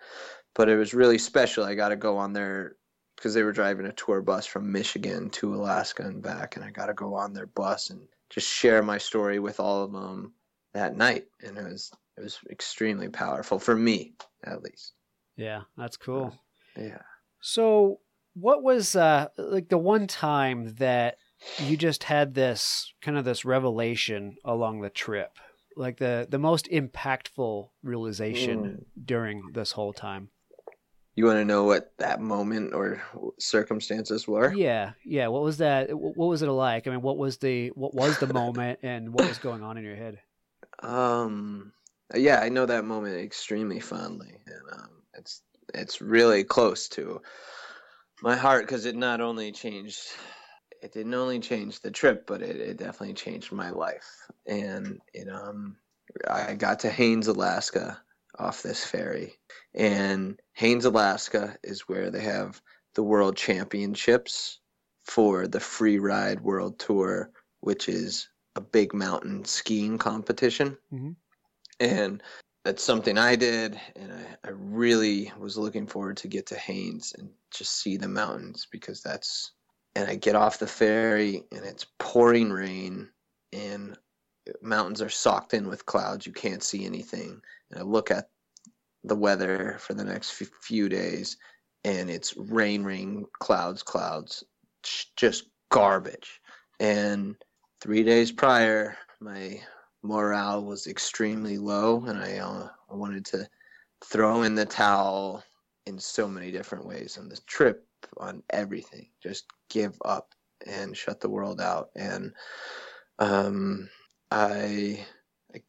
But 0.54 0.70
it 0.70 0.76
was 0.76 0.94
really 0.94 1.18
special. 1.18 1.64
I 1.64 1.74
got 1.74 1.90
to 1.90 1.96
go 1.96 2.16
on 2.16 2.32
their 2.32 2.76
because 3.16 3.34
they 3.34 3.42
were 3.42 3.52
driving 3.52 3.86
a 3.86 3.92
tour 3.92 4.22
bus 4.22 4.46
from 4.46 4.72
Michigan 4.72 5.28
to 5.30 5.54
Alaska 5.54 6.04
and 6.04 6.22
back, 6.22 6.56
and 6.56 6.64
I 6.64 6.70
got 6.70 6.86
to 6.86 6.94
go 6.94 7.14
on 7.14 7.34
their 7.34 7.48
bus 7.48 7.90
and 7.90 8.00
just 8.30 8.48
share 8.48 8.82
my 8.82 8.96
story 8.96 9.38
with 9.38 9.60
all 9.60 9.84
of 9.84 9.92
them 9.92 10.32
that 10.74 10.96
night, 10.96 11.26
and 11.44 11.56
it 11.56 11.64
was 11.64 11.90
it 12.16 12.22
was 12.22 12.38
extremely 12.50 13.08
powerful 13.08 13.58
for 13.58 13.76
me, 13.76 14.14
at 14.44 14.62
least. 14.62 14.92
Yeah, 15.36 15.62
that's 15.76 15.96
cool. 15.96 16.34
Uh, 16.76 16.82
yeah. 16.82 17.02
So, 17.40 18.00
what 18.34 18.62
was 18.62 18.96
uh, 18.96 19.28
like 19.36 19.68
the 19.68 19.78
one 19.78 20.06
time 20.06 20.74
that 20.76 21.18
you 21.58 21.76
just 21.76 22.04
had 22.04 22.34
this 22.34 22.92
kind 23.00 23.16
of 23.16 23.24
this 23.24 23.44
revelation 23.44 24.36
along 24.44 24.80
the 24.80 24.90
trip 24.90 25.38
like 25.76 25.98
the 25.98 26.26
the 26.28 26.38
most 26.38 26.68
impactful 26.70 27.68
realization 27.82 28.64
mm. 28.64 29.06
during 29.06 29.42
this 29.52 29.72
whole 29.72 29.92
time 29.92 30.28
you 31.14 31.24
want 31.24 31.38
to 31.38 31.44
know 31.44 31.64
what 31.64 31.92
that 31.98 32.20
moment 32.20 32.74
or 32.74 33.00
circumstances 33.38 34.26
were 34.26 34.52
yeah 34.52 34.92
yeah 35.04 35.28
what 35.28 35.42
was 35.42 35.58
that 35.58 35.88
what 35.92 36.26
was 36.26 36.42
it 36.42 36.48
like 36.48 36.86
i 36.86 36.90
mean 36.90 37.00
what 37.00 37.16
was 37.16 37.38
the 37.38 37.68
what 37.68 37.94
was 37.94 38.18
the 38.18 38.32
moment 38.32 38.78
and 38.82 39.12
what 39.12 39.26
was 39.28 39.38
going 39.38 39.62
on 39.62 39.78
in 39.78 39.84
your 39.84 39.96
head 39.96 40.18
um 40.82 41.72
yeah 42.14 42.40
i 42.40 42.48
know 42.48 42.66
that 42.66 42.84
moment 42.84 43.16
extremely 43.16 43.80
fondly 43.80 44.40
and 44.46 44.80
um, 44.80 44.90
it's 45.14 45.42
it's 45.74 46.00
really 46.00 46.44
close 46.44 46.88
to 46.88 47.20
my 48.22 48.36
heart 48.36 48.64
because 48.64 48.86
it 48.86 48.96
not 48.96 49.20
only 49.20 49.52
changed 49.52 50.00
it 50.82 50.92
didn't 50.92 51.14
only 51.14 51.40
change 51.40 51.80
the 51.80 51.90
trip, 51.90 52.26
but 52.26 52.42
it, 52.42 52.56
it 52.56 52.76
definitely 52.76 53.14
changed 53.14 53.52
my 53.52 53.70
life. 53.70 54.08
And 54.46 55.00
it 55.12 55.28
um 55.28 55.76
I 56.28 56.54
got 56.54 56.80
to 56.80 56.90
Haines, 56.90 57.28
Alaska 57.28 58.00
off 58.38 58.62
this 58.62 58.84
ferry. 58.84 59.34
And 59.74 60.40
Haines, 60.54 60.84
Alaska 60.84 61.56
is 61.62 61.82
where 61.82 62.10
they 62.10 62.22
have 62.22 62.60
the 62.94 63.02
world 63.02 63.36
championships 63.36 64.60
for 65.04 65.46
the 65.46 65.60
free 65.60 65.98
ride 65.98 66.40
world 66.40 66.78
tour, 66.78 67.30
which 67.60 67.88
is 67.88 68.28
a 68.58 68.60
big 68.60 68.92
mountain 68.92 69.44
skiing 69.44 69.98
competition. 69.98 70.76
Mm-hmm. 70.92 71.12
And 71.80 72.22
that's 72.64 72.82
something 72.82 73.16
I 73.16 73.36
did, 73.36 73.80
and 73.94 74.12
I, 74.12 74.48
I 74.48 74.50
really 74.50 75.32
was 75.38 75.56
looking 75.56 75.86
forward 75.86 76.16
to 76.18 76.28
get 76.28 76.46
to 76.48 76.56
Haines 76.56 77.14
and 77.16 77.30
just 77.52 77.80
see 77.80 77.96
the 77.96 78.08
mountains 78.08 78.66
because 78.70 79.00
that's 79.00 79.52
and 79.94 80.10
I 80.10 80.16
get 80.16 80.34
off 80.34 80.58
the 80.58 80.66
ferry 80.66 81.44
and 81.50 81.64
it's 81.64 81.86
pouring 81.98 82.50
rain 82.50 83.08
and 83.52 83.96
mountains 84.60 85.00
are 85.00 85.08
socked 85.08 85.54
in 85.54 85.66
with 85.66 85.86
clouds. 85.86 86.26
You 86.26 86.32
can't 86.32 86.62
see 86.62 86.84
anything. 86.84 87.40
And 87.70 87.80
I 87.80 87.82
look 87.82 88.10
at 88.10 88.28
the 89.04 89.16
weather 89.16 89.76
for 89.80 89.94
the 89.94 90.04
next 90.04 90.30
few 90.60 90.88
days 90.88 91.36
and 91.84 92.10
it's 92.10 92.36
rain, 92.36 92.84
rain, 92.84 93.24
clouds, 93.40 93.82
clouds, 93.82 94.44
just 95.16 95.44
garbage. 95.70 96.40
And 96.80 97.36
three 97.80 98.02
days 98.02 98.32
prior, 98.32 98.96
my 99.20 99.60
morale 100.02 100.64
was 100.64 100.86
extremely 100.86 101.58
low 101.58 102.04
and 102.06 102.18
I, 102.18 102.38
uh, 102.38 102.68
I 102.90 102.94
wanted 102.94 103.24
to 103.26 103.48
throw 104.04 104.42
in 104.42 104.54
the 104.54 104.64
towel 104.64 105.42
in 105.86 105.98
so 105.98 106.28
many 106.28 106.50
different 106.50 106.86
ways 106.86 107.18
on 107.18 107.28
this 107.28 107.40
trip 107.46 107.84
on 108.18 108.42
everything. 108.50 109.08
Just 109.22 109.46
give 109.70 109.96
up 110.04 110.34
and 110.66 110.96
shut 110.96 111.20
the 111.20 111.28
world 111.28 111.60
out. 111.60 111.90
And 111.96 112.32
um, 113.18 113.88
I, 114.30 115.04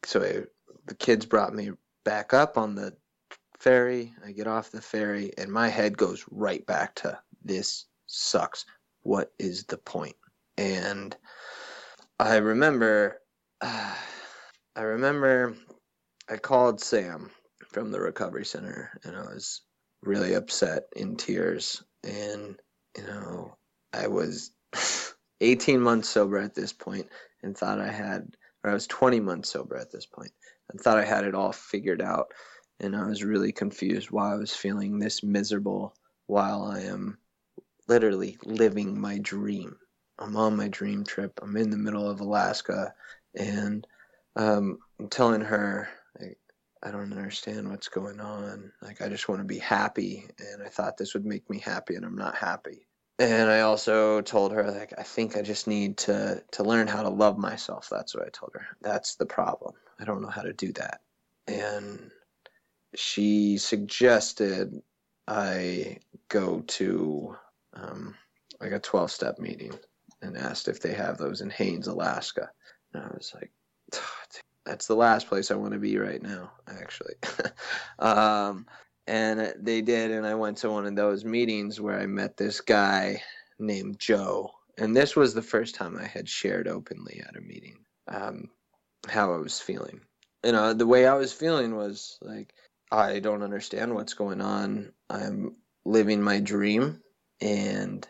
so 0.04 0.22
I, 0.22 0.42
the 0.86 0.94
kids 0.94 1.26
brought 1.26 1.54
me 1.54 1.70
back 2.04 2.34
up 2.34 2.58
on 2.58 2.74
the 2.74 2.94
ferry. 3.58 4.12
I 4.24 4.32
get 4.32 4.46
off 4.46 4.70
the 4.70 4.80
ferry, 4.80 5.32
and 5.38 5.50
my 5.50 5.68
head 5.68 5.96
goes 5.96 6.24
right 6.30 6.64
back 6.66 6.94
to 6.96 7.18
this 7.44 7.86
sucks. 8.06 8.64
What 9.02 9.32
is 9.38 9.64
the 9.64 9.78
point? 9.78 10.16
And 10.56 11.16
I 12.20 12.36
remember, 12.36 13.22
uh, 13.62 13.94
I 14.76 14.82
remember 14.82 15.56
I 16.28 16.36
called 16.36 16.80
Sam 16.80 17.30
from 17.68 17.90
the 17.90 18.00
recovery 18.00 18.44
center, 18.44 18.90
and 19.04 19.16
I 19.16 19.22
was 19.22 19.62
really 20.02 20.34
upset 20.34 20.84
in 20.94 21.16
tears. 21.16 21.82
And, 22.04 22.60
you 22.96 23.04
know, 23.04 23.56
I 23.94 24.08
was 24.08 24.52
18 25.40 25.80
months 25.80 26.10
sober 26.10 26.36
at 26.36 26.54
this 26.54 26.74
point 26.74 27.08
and 27.42 27.56
thought 27.56 27.80
I 27.80 27.90
had, 27.90 28.36
or 28.64 28.70
I 28.70 28.74
was 28.74 28.86
20 28.86 29.20
months 29.20 29.48
sober 29.48 29.76
at 29.76 29.90
this 29.90 30.04
point 30.04 30.32
and 30.70 30.78
thought 30.78 30.98
I 30.98 31.04
had 31.06 31.24
it 31.24 31.34
all 31.34 31.52
figured 31.52 32.02
out. 32.02 32.26
And 32.80 32.94
I 32.94 33.06
was 33.06 33.24
really 33.24 33.52
confused 33.52 34.10
why 34.10 34.34
I 34.34 34.36
was 34.36 34.54
feeling 34.54 34.98
this 34.98 35.22
miserable 35.22 35.94
while 36.26 36.64
I 36.64 36.80
am 36.82 37.16
literally 37.88 38.36
living 38.44 39.00
my 39.00 39.18
dream. 39.18 39.76
I'm 40.20 40.36
on 40.36 40.56
my 40.56 40.68
dream 40.68 41.04
trip. 41.04 41.38
I'm 41.42 41.56
in 41.56 41.70
the 41.70 41.76
middle 41.76 42.08
of 42.08 42.20
Alaska 42.20 42.94
and 43.34 43.86
um, 44.36 44.78
I'm 44.98 45.08
telling 45.08 45.40
her, 45.42 45.88
like, 46.18 46.38
I 46.82 46.90
don't 46.90 47.12
understand 47.12 47.68
what's 47.68 47.88
going 47.88 48.20
on. 48.20 48.72
Like, 48.82 49.02
I 49.02 49.08
just 49.08 49.28
want 49.28 49.40
to 49.40 49.46
be 49.46 49.58
happy. 49.58 50.28
And 50.38 50.62
I 50.62 50.68
thought 50.68 50.96
this 50.96 51.14
would 51.14 51.26
make 51.26 51.48
me 51.50 51.58
happy, 51.58 51.94
and 51.94 52.04
I'm 52.04 52.16
not 52.16 52.36
happy. 52.36 52.86
And 53.18 53.50
I 53.50 53.60
also 53.60 54.22
told 54.22 54.52
her, 54.52 54.70
like, 54.70 54.94
I 54.98 55.02
think 55.02 55.36
I 55.36 55.42
just 55.42 55.66
need 55.66 55.98
to, 55.98 56.42
to 56.52 56.62
learn 56.62 56.86
how 56.86 57.02
to 57.02 57.10
love 57.10 57.36
myself. 57.38 57.88
That's 57.90 58.14
what 58.14 58.26
I 58.26 58.30
told 58.30 58.52
her. 58.54 58.66
That's 58.80 59.16
the 59.16 59.26
problem. 59.26 59.74
I 59.98 60.04
don't 60.04 60.22
know 60.22 60.28
how 60.28 60.42
to 60.42 60.54
do 60.54 60.72
that. 60.74 61.00
And 61.46 62.10
she 62.94 63.58
suggested 63.58 64.80
I 65.28 65.98
go 66.28 66.60
to 66.60 67.36
um, 67.74 68.14
like 68.60 68.72
a 68.72 68.80
12 68.80 69.10
step 69.10 69.38
meeting 69.38 69.78
and 70.22 70.36
asked 70.36 70.68
if 70.68 70.80
they 70.80 70.92
have 70.92 71.18
those 71.18 71.40
in 71.40 71.50
Haines, 71.50 71.86
Alaska. 71.86 72.50
And 72.92 73.02
I 73.02 73.08
was 73.08 73.32
like, 73.34 73.50
that's 74.66 74.86
the 74.86 74.96
last 74.96 75.28
place 75.28 75.50
I 75.50 75.56
want 75.56 75.72
to 75.72 75.78
be 75.78 75.96
right 75.98 76.22
now, 76.22 76.52
actually. 76.68 77.14
um, 77.98 78.66
and 79.06 79.54
they 79.58 79.80
did, 79.80 80.10
and 80.10 80.26
I 80.26 80.34
went 80.34 80.58
to 80.58 80.70
one 80.70 80.86
of 80.86 80.94
those 80.94 81.24
meetings 81.24 81.80
where 81.80 81.98
I 81.98 82.06
met 82.06 82.36
this 82.36 82.60
guy 82.60 83.22
named 83.58 83.98
Joe. 83.98 84.50
And 84.78 84.96
this 84.96 85.16
was 85.16 85.34
the 85.34 85.42
first 85.42 85.74
time 85.74 85.98
I 85.98 86.06
had 86.06 86.28
shared 86.28 86.68
openly 86.68 87.22
at 87.26 87.36
a 87.36 87.40
meeting 87.40 87.78
um, 88.08 88.48
how 89.08 89.34
I 89.34 89.38
was 89.38 89.60
feeling. 89.60 90.00
You 90.44 90.52
know, 90.52 90.72
the 90.72 90.86
way 90.86 91.06
I 91.06 91.14
was 91.14 91.32
feeling 91.32 91.76
was 91.76 92.18
like, 92.22 92.54
I 92.90 93.20
don't 93.20 93.42
understand 93.42 93.94
what's 93.94 94.14
going 94.14 94.40
on. 94.40 94.92
I'm 95.08 95.56
living 95.84 96.22
my 96.22 96.40
dream, 96.40 97.02
and 97.40 98.06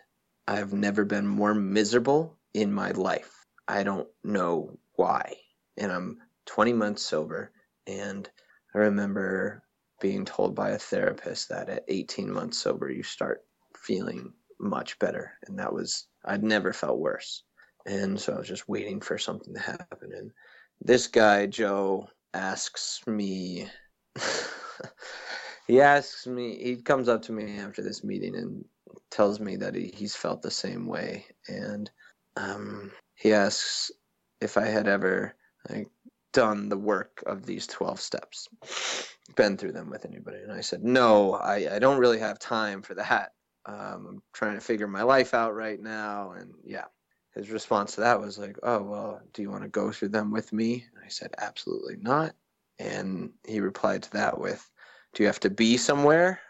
I've 0.50 0.72
never 0.72 1.04
been 1.04 1.28
more 1.28 1.54
miserable 1.54 2.36
in 2.54 2.72
my 2.72 2.90
life. 2.90 3.46
I 3.68 3.84
don't 3.84 4.08
know 4.24 4.76
why. 4.96 5.36
And 5.76 5.92
I'm 5.92 6.18
20 6.46 6.72
months 6.72 7.02
sober. 7.04 7.52
And 7.86 8.28
I 8.74 8.78
remember 8.78 9.62
being 10.00 10.24
told 10.24 10.56
by 10.56 10.70
a 10.70 10.78
therapist 10.78 11.50
that 11.50 11.68
at 11.68 11.84
18 11.86 12.32
months 12.32 12.58
sober, 12.58 12.90
you 12.90 13.04
start 13.04 13.44
feeling 13.76 14.32
much 14.58 14.98
better. 14.98 15.34
And 15.46 15.56
that 15.60 15.72
was, 15.72 16.08
I'd 16.24 16.42
never 16.42 16.72
felt 16.72 16.98
worse. 16.98 17.44
And 17.86 18.20
so 18.20 18.32
I 18.34 18.38
was 18.38 18.48
just 18.48 18.68
waiting 18.68 19.00
for 19.00 19.18
something 19.18 19.54
to 19.54 19.60
happen. 19.60 20.10
And 20.12 20.32
this 20.80 21.06
guy, 21.06 21.46
Joe, 21.46 22.08
asks 22.34 23.02
me, 23.06 23.68
he 25.68 25.80
asks 25.80 26.26
me, 26.26 26.60
he 26.60 26.74
comes 26.82 27.08
up 27.08 27.22
to 27.22 27.32
me 27.32 27.60
after 27.60 27.82
this 27.82 28.02
meeting 28.02 28.34
and 28.34 28.64
tells 29.10 29.40
me 29.40 29.56
that 29.56 29.74
he, 29.74 29.92
he's 29.94 30.16
felt 30.16 30.42
the 30.42 30.50
same 30.50 30.86
way. 30.86 31.26
And 31.48 31.90
um, 32.36 32.92
he 33.14 33.32
asks 33.32 33.90
if 34.40 34.56
I 34.56 34.66
had 34.66 34.88
ever 34.88 35.34
like 35.68 35.88
done 36.32 36.68
the 36.68 36.78
work 36.78 37.22
of 37.26 37.44
these 37.44 37.66
12 37.66 38.00
steps, 38.00 38.48
been 39.36 39.56
through 39.56 39.72
them 39.72 39.90
with 39.90 40.04
anybody. 40.04 40.38
And 40.38 40.52
I 40.52 40.60
said, 40.60 40.82
no, 40.82 41.34
I, 41.34 41.74
I 41.74 41.78
don't 41.78 41.98
really 41.98 42.18
have 42.18 42.38
time 42.38 42.82
for 42.82 42.94
that. 42.94 43.32
Um, 43.66 44.06
I'm 44.08 44.22
trying 44.32 44.54
to 44.54 44.60
figure 44.60 44.86
my 44.86 45.02
life 45.02 45.34
out 45.34 45.54
right 45.54 45.80
now. 45.80 46.32
And 46.32 46.52
yeah, 46.64 46.86
his 47.34 47.50
response 47.50 47.94
to 47.94 48.02
that 48.02 48.20
was 48.20 48.38
like, 48.38 48.56
oh, 48.62 48.82
well, 48.82 49.20
do 49.32 49.42
you 49.42 49.50
want 49.50 49.62
to 49.62 49.68
go 49.68 49.92
through 49.92 50.08
them 50.08 50.30
with 50.30 50.52
me? 50.52 50.86
And 50.94 51.04
I 51.04 51.08
said, 51.08 51.32
absolutely 51.38 51.96
not. 52.00 52.34
And 52.78 53.30
he 53.46 53.60
replied 53.60 54.04
to 54.04 54.12
that 54.12 54.38
with, 54.38 54.68
do 55.14 55.22
you 55.22 55.26
have 55.26 55.40
to 55.40 55.50
be 55.50 55.76
somewhere? 55.76 56.40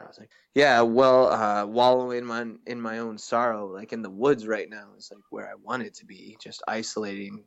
I 0.00 0.06
was 0.06 0.18
like, 0.18 0.30
yeah, 0.54 0.80
well, 0.80 1.32
uh, 1.32 1.66
wallowing 1.66 2.24
my, 2.24 2.46
in 2.66 2.80
my 2.80 2.98
own 2.98 3.18
sorrow, 3.18 3.66
like 3.66 3.92
in 3.92 4.02
the 4.02 4.10
woods 4.10 4.46
right 4.46 4.68
now, 4.68 4.88
is 4.96 5.10
like 5.12 5.22
where 5.30 5.48
I 5.48 5.54
wanted 5.62 5.94
to 5.94 6.06
be, 6.06 6.36
just 6.42 6.62
isolating 6.68 7.44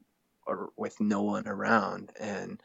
or 0.48 0.70
with 0.78 1.00
no 1.00 1.22
one 1.22 1.48
around. 1.48 2.12
And 2.20 2.62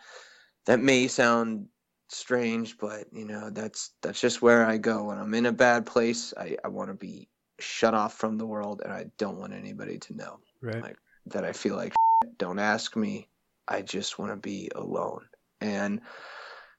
that 0.66 0.80
may 0.80 1.08
sound 1.08 1.66
strange, 2.08 2.78
but 2.78 3.06
you 3.12 3.24
know, 3.24 3.50
that's 3.50 3.92
that's 4.02 4.20
just 4.20 4.42
where 4.42 4.66
I 4.66 4.78
go. 4.78 5.04
When 5.04 5.18
I'm 5.18 5.34
in 5.34 5.46
a 5.46 5.52
bad 5.52 5.86
place, 5.86 6.32
I, 6.36 6.56
I 6.64 6.68
want 6.68 6.90
to 6.90 6.94
be 6.94 7.28
shut 7.58 7.94
off 7.94 8.14
from 8.14 8.36
the 8.36 8.46
world 8.46 8.82
and 8.84 8.92
I 8.92 9.06
don't 9.18 9.38
want 9.38 9.52
anybody 9.52 9.98
to 9.98 10.16
know. 10.16 10.40
Right. 10.60 10.82
Like 10.82 10.96
that 11.26 11.44
I 11.44 11.52
feel 11.52 11.76
like 11.76 11.94
don't 12.38 12.58
ask 12.58 12.96
me. 12.96 13.28
I 13.68 13.82
just 13.82 14.18
want 14.18 14.32
to 14.32 14.36
be 14.36 14.70
alone. 14.74 15.26
And 15.60 16.00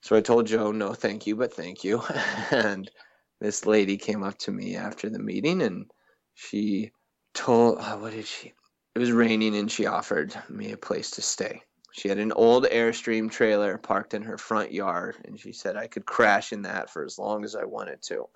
so 0.01 0.15
I 0.15 0.21
told 0.21 0.47
Joe, 0.47 0.71
no, 0.71 0.93
thank 0.93 1.27
you, 1.27 1.35
but 1.35 1.53
thank 1.53 1.83
you. 1.83 2.01
and 2.51 2.89
this 3.39 3.65
lady 3.65 3.97
came 3.97 4.23
up 4.23 4.37
to 4.39 4.51
me 4.51 4.75
after 4.75 5.09
the 5.09 5.19
meeting 5.19 5.61
and 5.61 5.91
she 6.33 6.91
told, 7.33 7.79
uh, 7.79 7.97
what 7.97 8.13
did 8.13 8.25
she? 8.25 8.53
It 8.95 8.99
was 8.99 9.11
raining 9.11 9.55
and 9.55 9.71
she 9.71 9.85
offered 9.85 10.35
me 10.49 10.71
a 10.71 10.77
place 10.77 11.11
to 11.11 11.21
stay. 11.21 11.61
She 11.91 12.09
had 12.09 12.19
an 12.19 12.31
old 12.31 12.65
Airstream 12.65 13.31
trailer 13.31 13.77
parked 13.77 14.13
in 14.13 14.23
her 14.23 14.37
front 14.37 14.71
yard 14.71 15.17
and 15.25 15.39
she 15.39 15.51
said 15.51 15.75
I 15.75 15.87
could 15.87 16.05
crash 16.05 16.51
in 16.51 16.63
that 16.63 16.89
for 16.89 17.03
as 17.03 17.17
long 17.17 17.43
as 17.43 17.55
I 17.55 17.65
wanted 17.65 18.01
to. 18.03 18.25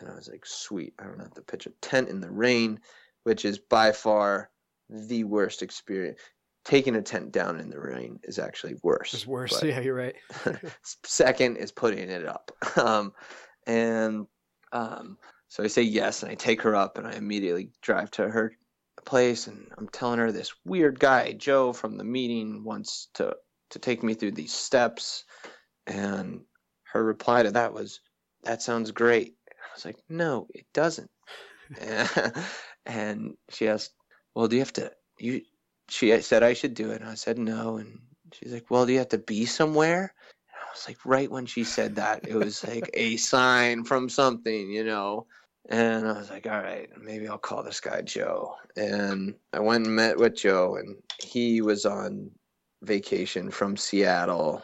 And 0.00 0.10
I 0.10 0.14
was 0.14 0.26
like, 0.26 0.46
sweet, 0.46 0.94
I 0.98 1.04
don't 1.04 1.20
have 1.20 1.34
to 1.34 1.42
pitch 1.42 1.66
a 1.66 1.70
tent 1.82 2.08
in 2.08 2.20
the 2.20 2.30
rain, 2.30 2.80
which 3.24 3.44
is 3.44 3.58
by 3.58 3.92
far 3.92 4.50
the 4.88 5.24
worst 5.24 5.62
experience. 5.62 6.18
Taking 6.64 6.94
a 6.94 7.02
tent 7.02 7.32
down 7.32 7.58
in 7.58 7.70
the 7.70 7.80
rain 7.80 8.20
is 8.22 8.38
actually 8.38 8.76
worse. 8.82 9.14
It's 9.14 9.26
worse. 9.26 9.58
But, 9.58 9.68
yeah, 9.68 9.80
you're 9.80 9.94
right. 9.94 10.14
second 11.04 11.56
is 11.56 11.72
putting 11.72 12.08
it 12.10 12.26
up. 12.26 12.52
Um, 12.76 13.12
and 13.66 14.26
um, 14.72 15.18
so 15.48 15.62
I 15.62 15.66
say 15.66 15.82
yes, 15.82 16.22
and 16.22 16.32
I 16.32 16.34
take 16.34 16.62
her 16.62 16.74
up, 16.74 16.96
and 16.96 17.06
I 17.06 17.12
immediately 17.12 17.70
drive 17.82 18.10
to 18.12 18.28
her 18.28 18.52
place, 19.04 19.46
and 19.46 19.66
I'm 19.76 19.88
telling 19.88 20.18
her 20.18 20.32
this 20.32 20.52
weird 20.64 20.98
guy, 20.98 21.32
Joe, 21.32 21.72
from 21.72 21.96
the 21.96 22.04
meeting, 22.04 22.64
wants 22.64 23.08
to 23.14 23.36
to 23.70 23.78
take 23.78 24.02
me 24.02 24.14
through 24.14 24.32
these 24.32 24.52
steps, 24.52 25.24
and 25.86 26.40
her 26.84 27.04
reply 27.04 27.42
to 27.42 27.50
that 27.52 27.72
was, 27.72 28.00
"That 28.44 28.62
sounds 28.62 28.90
great." 28.90 29.36
I 29.50 29.74
was 29.74 29.84
like, 29.84 29.98
"No, 30.08 30.46
it 30.54 30.66
doesn't." 30.72 31.10
and 32.86 33.36
she 33.50 33.68
asked, 33.68 33.92
"Well, 34.34 34.48
do 34.48 34.56
you 34.56 34.62
have 34.62 34.72
to 34.74 34.92
you?" 35.18 35.42
She 35.88 36.18
said 36.20 36.42
I 36.42 36.54
should 36.54 36.74
do 36.74 36.90
it, 36.90 37.00
and 37.00 37.10
I 37.10 37.14
said 37.14 37.38
no, 37.38 37.76
and 37.76 38.00
she's 38.32 38.52
like, 38.52 38.70
"Well, 38.70 38.86
do 38.86 38.92
you 38.92 38.98
have 38.98 39.08
to 39.08 39.18
be 39.18 39.44
somewhere?" 39.46 40.14
And 40.48 40.56
I 40.66 40.70
was 40.72 40.88
like, 40.88 40.98
right 41.04 41.30
when 41.30 41.46
she 41.46 41.64
said 41.64 41.96
that, 41.96 42.26
it 42.28 42.34
was 42.34 42.64
like 42.64 42.90
a 42.94 43.16
sign 43.18 43.84
from 43.84 44.08
something, 44.08 44.70
you 44.70 44.84
know. 44.84 45.26
And 45.68 46.08
I 46.08 46.12
was 46.12 46.30
like, 46.30 46.46
all 46.46 46.60
right, 46.60 46.88
maybe 47.00 47.28
I'll 47.28 47.38
call 47.38 47.62
this 47.62 47.80
guy 47.80 48.02
Joe. 48.02 48.56
And 48.76 49.34
I 49.52 49.60
went 49.60 49.86
and 49.86 49.94
met 49.94 50.18
with 50.18 50.36
Joe, 50.36 50.76
and 50.76 50.96
he 51.22 51.60
was 51.60 51.86
on 51.86 52.30
vacation 52.82 53.50
from 53.50 53.76
Seattle 53.76 54.62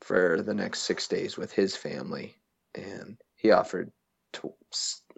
for 0.00 0.42
the 0.42 0.54
next 0.54 0.80
six 0.80 1.08
days 1.08 1.36
with 1.36 1.52
his 1.52 1.76
family. 1.76 2.36
And 2.74 3.16
he 3.34 3.50
offered 3.50 3.90
to 4.34 4.54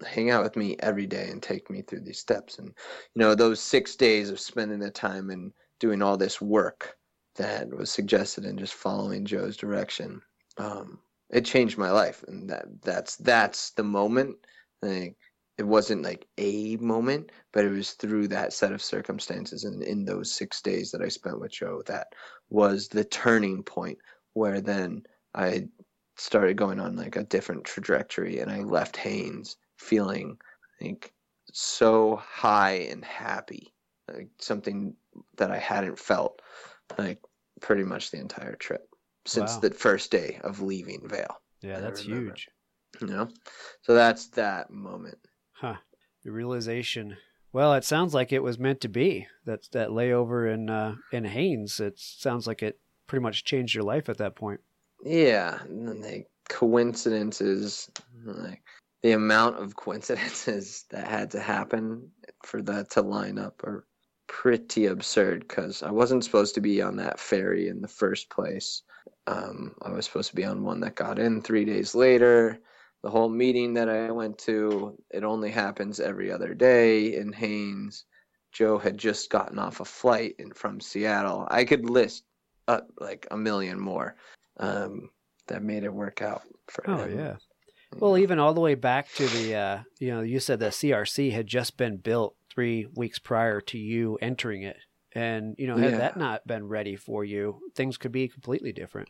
hang 0.04 0.30
out 0.30 0.42
with 0.42 0.56
me 0.56 0.76
every 0.80 1.06
day 1.06 1.28
and 1.30 1.42
take 1.42 1.70
me 1.70 1.82
through 1.82 2.00
these 2.00 2.18
steps. 2.18 2.58
And, 2.58 2.68
you 3.14 3.20
know, 3.20 3.34
those 3.34 3.60
six 3.60 3.96
days 3.96 4.30
of 4.30 4.40
spending 4.40 4.78
the 4.78 4.90
time 4.90 5.30
and 5.30 5.52
doing 5.80 6.02
all 6.02 6.16
this 6.16 6.40
work 6.40 6.96
that 7.36 7.68
was 7.70 7.90
suggested 7.90 8.44
and 8.44 8.58
just 8.58 8.74
following 8.74 9.24
Joe's 9.24 9.56
direction. 9.56 10.20
Um, 10.58 10.98
it 11.30 11.44
changed 11.44 11.78
my 11.78 11.90
life, 11.90 12.22
and 12.28 12.48
that 12.50 12.66
that's 12.82 13.16
that's 13.16 13.70
the 13.70 13.82
moment. 13.82 14.36
Like 14.82 15.16
it 15.58 15.66
wasn't 15.66 16.02
like 16.02 16.26
a 16.38 16.76
moment, 16.76 17.32
but 17.52 17.64
it 17.64 17.70
was 17.70 17.92
through 17.92 18.28
that 18.28 18.52
set 18.52 18.72
of 18.72 18.82
circumstances 18.82 19.64
and 19.64 19.82
in 19.82 20.04
those 20.04 20.32
six 20.32 20.60
days 20.60 20.90
that 20.90 21.02
I 21.02 21.08
spent 21.08 21.40
with 21.40 21.52
Joe 21.52 21.82
that 21.86 22.08
was 22.50 22.88
the 22.88 23.04
turning 23.04 23.62
point 23.62 23.98
where 24.34 24.60
then 24.60 25.04
I 25.34 25.68
started 26.16 26.56
going 26.56 26.80
on 26.80 26.96
like 26.96 27.16
a 27.16 27.24
different 27.24 27.64
trajectory, 27.64 28.40
and 28.40 28.50
I 28.50 28.60
left 28.60 28.96
Haines 28.96 29.56
feeling 29.82 30.38
like 30.80 31.12
so 31.52 32.16
high 32.16 32.88
and 32.90 33.04
happy, 33.04 33.74
like 34.12 34.28
something 34.38 34.94
that 35.36 35.50
I 35.50 35.58
hadn't 35.58 35.98
felt 35.98 36.40
like 36.98 37.18
pretty 37.60 37.84
much 37.84 38.10
the 38.10 38.18
entire 38.18 38.56
trip 38.56 38.88
since 39.26 39.54
wow. 39.54 39.60
the 39.60 39.70
first 39.70 40.10
day 40.10 40.40
of 40.42 40.62
leaving 40.62 41.08
Vail. 41.08 41.40
Yeah, 41.60 41.80
that's 41.80 42.02
huge. 42.02 42.48
You 43.00 43.06
know, 43.06 43.28
so 43.82 43.94
that's 43.94 44.26
that 44.28 44.70
moment. 44.70 45.18
Huh. 45.52 45.76
The 46.24 46.30
realization. 46.30 47.16
Well, 47.52 47.74
it 47.74 47.84
sounds 47.84 48.14
like 48.14 48.32
it 48.32 48.42
was 48.42 48.58
meant 48.58 48.80
to 48.82 48.88
be. 48.88 49.26
That 49.44 49.70
that 49.72 49.90
layover 49.90 50.52
in 50.52 50.70
uh, 50.70 50.96
in 51.12 51.24
Haines. 51.24 51.80
It 51.80 51.98
sounds 51.98 52.46
like 52.46 52.62
it 52.62 52.78
pretty 53.06 53.22
much 53.22 53.44
changed 53.44 53.74
your 53.74 53.84
life 53.84 54.08
at 54.08 54.18
that 54.18 54.34
point. 54.34 54.60
Yeah, 55.04 55.58
and 55.62 55.88
then 55.88 56.00
the 56.00 56.24
coincidences, 56.48 57.90
like 58.24 58.62
the 59.02 59.12
amount 59.12 59.58
of 59.58 59.76
coincidences 59.76 60.84
that 60.90 61.06
had 61.06 61.30
to 61.32 61.40
happen 61.40 62.10
for 62.44 62.62
that 62.62 62.90
to 62.90 63.02
line 63.02 63.38
up 63.38 63.62
are 63.64 63.86
pretty 64.26 64.86
absurd 64.86 65.46
because 65.46 65.82
I 65.82 65.90
wasn't 65.90 66.24
supposed 66.24 66.54
to 66.54 66.60
be 66.60 66.80
on 66.80 66.96
that 66.96 67.20
ferry 67.20 67.68
in 67.68 67.82
the 67.82 67.88
first 67.88 68.30
place. 68.30 68.82
Um, 69.26 69.74
I 69.82 69.90
was 69.90 70.06
supposed 70.06 70.30
to 70.30 70.36
be 70.36 70.44
on 70.44 70.64
one 70.64 70.80
that 70.80 70.94
got 70.94 71.18
in 71.18 71.42
three 71.42 71.64
days 71.64 71.94
later. 71.94 72.58
The 73.02 73.10
whole 73.10 73.28
meeting 73.28 73.74
that 73.74 73.88
I 73.88 74.10
went 74.10 74.38
to, 74.38 74.96
it 75.10 75.24
only 75.24 75.50
happens 75.50 76.00
every 76.00 76.30
other 76.30 76.54
day 76.54 77.16
in 77.16 77.32
Haines. 77.32 78.04
Joe 78.52 78.78
had 78.78 78.96
just 78.96 79.30
gotten 79.30 79.58
off 79.58 79.80
a 79.80 79.84
flight 79.84 80.36
in, 80.38 80.52
from 80.52 80.80
Seattle. 80.80 81.46
I 81.50 81.64
could 81.64 81.88
list 81.88 82.24
like 82.98 83.26
a 83.30 83.36
million 83.36 83.78
more 83.78 84.16
um, 84.58 85.10
that 85.48 85.62
made 85.62 85.84
it 85.84 85.92
work 85.92 86.22
out 86.22 86.42
for 86.68 86.88
Oh 86.88 87.04
him. 87.04 87.18
yeah. 87.18 87.36
Well, 87.98 88.16
even 88.18 88.38
all 88.38 88.54
the 88.54 88.60
way 88.60 88.74
back 88.74 89.12
to 89.14 89.26
the, 89.28 89.54
uh, 89.54 89.78
you 89.98 90.10
know, 90.10 90.20
you 90.22 90.40
said 90.40 90.58
the 90.60 90.66
CRC 90.70 91.32
had 91.32 91.46
just 91.46 91.76
been 91.76 91.96
built 91.98 92.34
three 92.50 92.86
weeks 92.94 93.18
prior 93.18 93.60
to 93.62 93.78
you 93.78 94.18
entering 94.22 94.62
it, 94.62 94.78
and 95.14 95.54
you 95.58 95.66
know, 95.66 95.76
had 95.76 95.92
Yeah. 95.92 95.98
that 95.98 96.16
not 96.16 96.46
been 96.46 96.68
ready 96.68 96.96
for 96.96 97.24
you, 97.24 97.60
things 97.74 97.96
could 97.96 98.12
be 98.12 98.28
completely 98.28 98.72
different. 98.72 99.08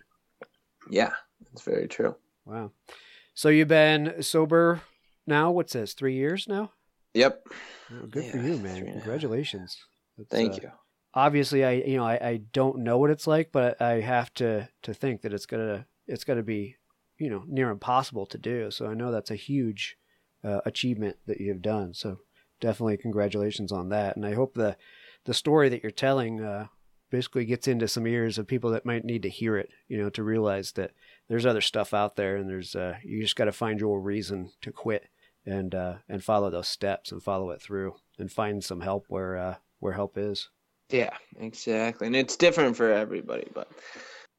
Yeah, 0.90 1.12
that's 1.40 1.62
very 1.62 1.86
true. 1.88 2.16
Wow. 2.44 2.72
So 3.34 3.48
you've 3.48 3.68
been 3.68 4.22
sober 4.22 4.82
now. 5.26 5.50
What's 5.52 5.72
this? 5.72 5.94
Three 5.94 6.14
years 6.14 6.46
now. 6.48 6.72
Yep. 7.14 7.46
Oh, 7.92 8.06
good 8.06 8.24
for 8.30 8.38
you, 8.38 8.56
man. 8.58 8.76
and 8.76 8.88
a 8.88 8.90
half. 8.92 9.02
Congratulations. 9.02 9.78
That's, 10.18 10.28
Thank 10.30 10.54
uh, 10.54 10.58
you. 10.62 10.70
Obviously, 11.14 11.64
I 11.64 11.72
you 11.72 11.96
know 11.96 12.04
I, 12.06 12.14
I 12.14 12.36
don't 12.52 12.78
know 12.78 12.98
what 12.98 13.10
it's 13.10 13.26
like, 13.26 13.52
but 13.52 13.80
I 13.80 14.00
have 14.00 14.32
to 14.34 14.68
to 14.82 14.94
think 14.94 15.22
that 15.22 15.32
it's 15.32 15.46
gonna 15.46 15.86
it's 16.06 16.24
gonna 16.24 16.42
be 16.42 16.76
you 17.22 17.30
know 17.30 17.44
near 17.46 17.70
impossible 17.70 18.26
to 18.26 18.38
do. 18.38 18.70
So 18.70 18.86
I 18.86 18.94
know 18.94 19.12
that's 19.12 19.30
a 19.30 19.36
huge 19.36 19.96
uh, 20.42 20.60
achievement 20.66 21.16
that 21.26 21.40
you 21.40 21.48
have 21.50 21.62
done. 21.62 21.94
So 21.94 22.18
definitely 22.60 22.96
congratulations 22.96 23.70
on 23.70 23.90
that. 23.90 24.16
And 24.16 24.26
I 24.26 24.34
hope 24.34 24.54
the 24.54 24.76
the 25.24 25.34
story 25.34 25.68
that 25.68 25.82
you're 25.82 25.92
telling 25.92 26.42
uh, 26.42 26.66
basically 27.10 27.44
gets 27.44 27.68
into 27.68 27.86
some 27.86 28.06
ears 28.06 28.38
of 28.38 28.48
people 28.48 28.70
that 28.70 28.84
might 28.84 29.04
need 29.04 29.22
to 29.22 29.28
hear 29.28 29.56
it. 29.56 29.70
You 29.86 29.98
know, 29.98 30.10
to 30.10 30.22
realize 30.24 30.72
that 30.72 30.90
there's 31.28 31.46
other 31.46 31.60
stuff 31.60 31.94
out 31.94 32.16
there, 32.16 32.36
and 32.36 32.48
there's 32.48 32.74
uh, 32.74 32.96
you 33.04 33.22
just 33.22 33.36
got 33.36 33.44
to 33.44 33.52
find 33.52 33.78
your 33.78 34.00
reason 34.00 34.50
to 34.62 34.72
quit 34.72 35.08
and 35.46 35.74
uh, 35.74 35.94
and 36.08 36.24
follow 36.24 36.50
those 36.50 36.68
steps 36.68 37.12
and 37.12 37.22
follow 37.22 37.50
it 37.50 37.62
through 37.62 37.94
and 38.18 38.32
find 38.32 38.64
some 38.64 38.80
help 38.80 39.04
where 39.08 39.36
uh, 39.36 39.54
where 39.78 39.92
help 39.92 40.18
is. 40.18 40.48
Yeah, 40.90 41.16
exactly. 41.38 42.06
And 42.06 42.16
it's 42.16 42.36
different 42.36 42.76
for 42.76 42.92
everybody, 42.92 43.48
but 43.54 43.70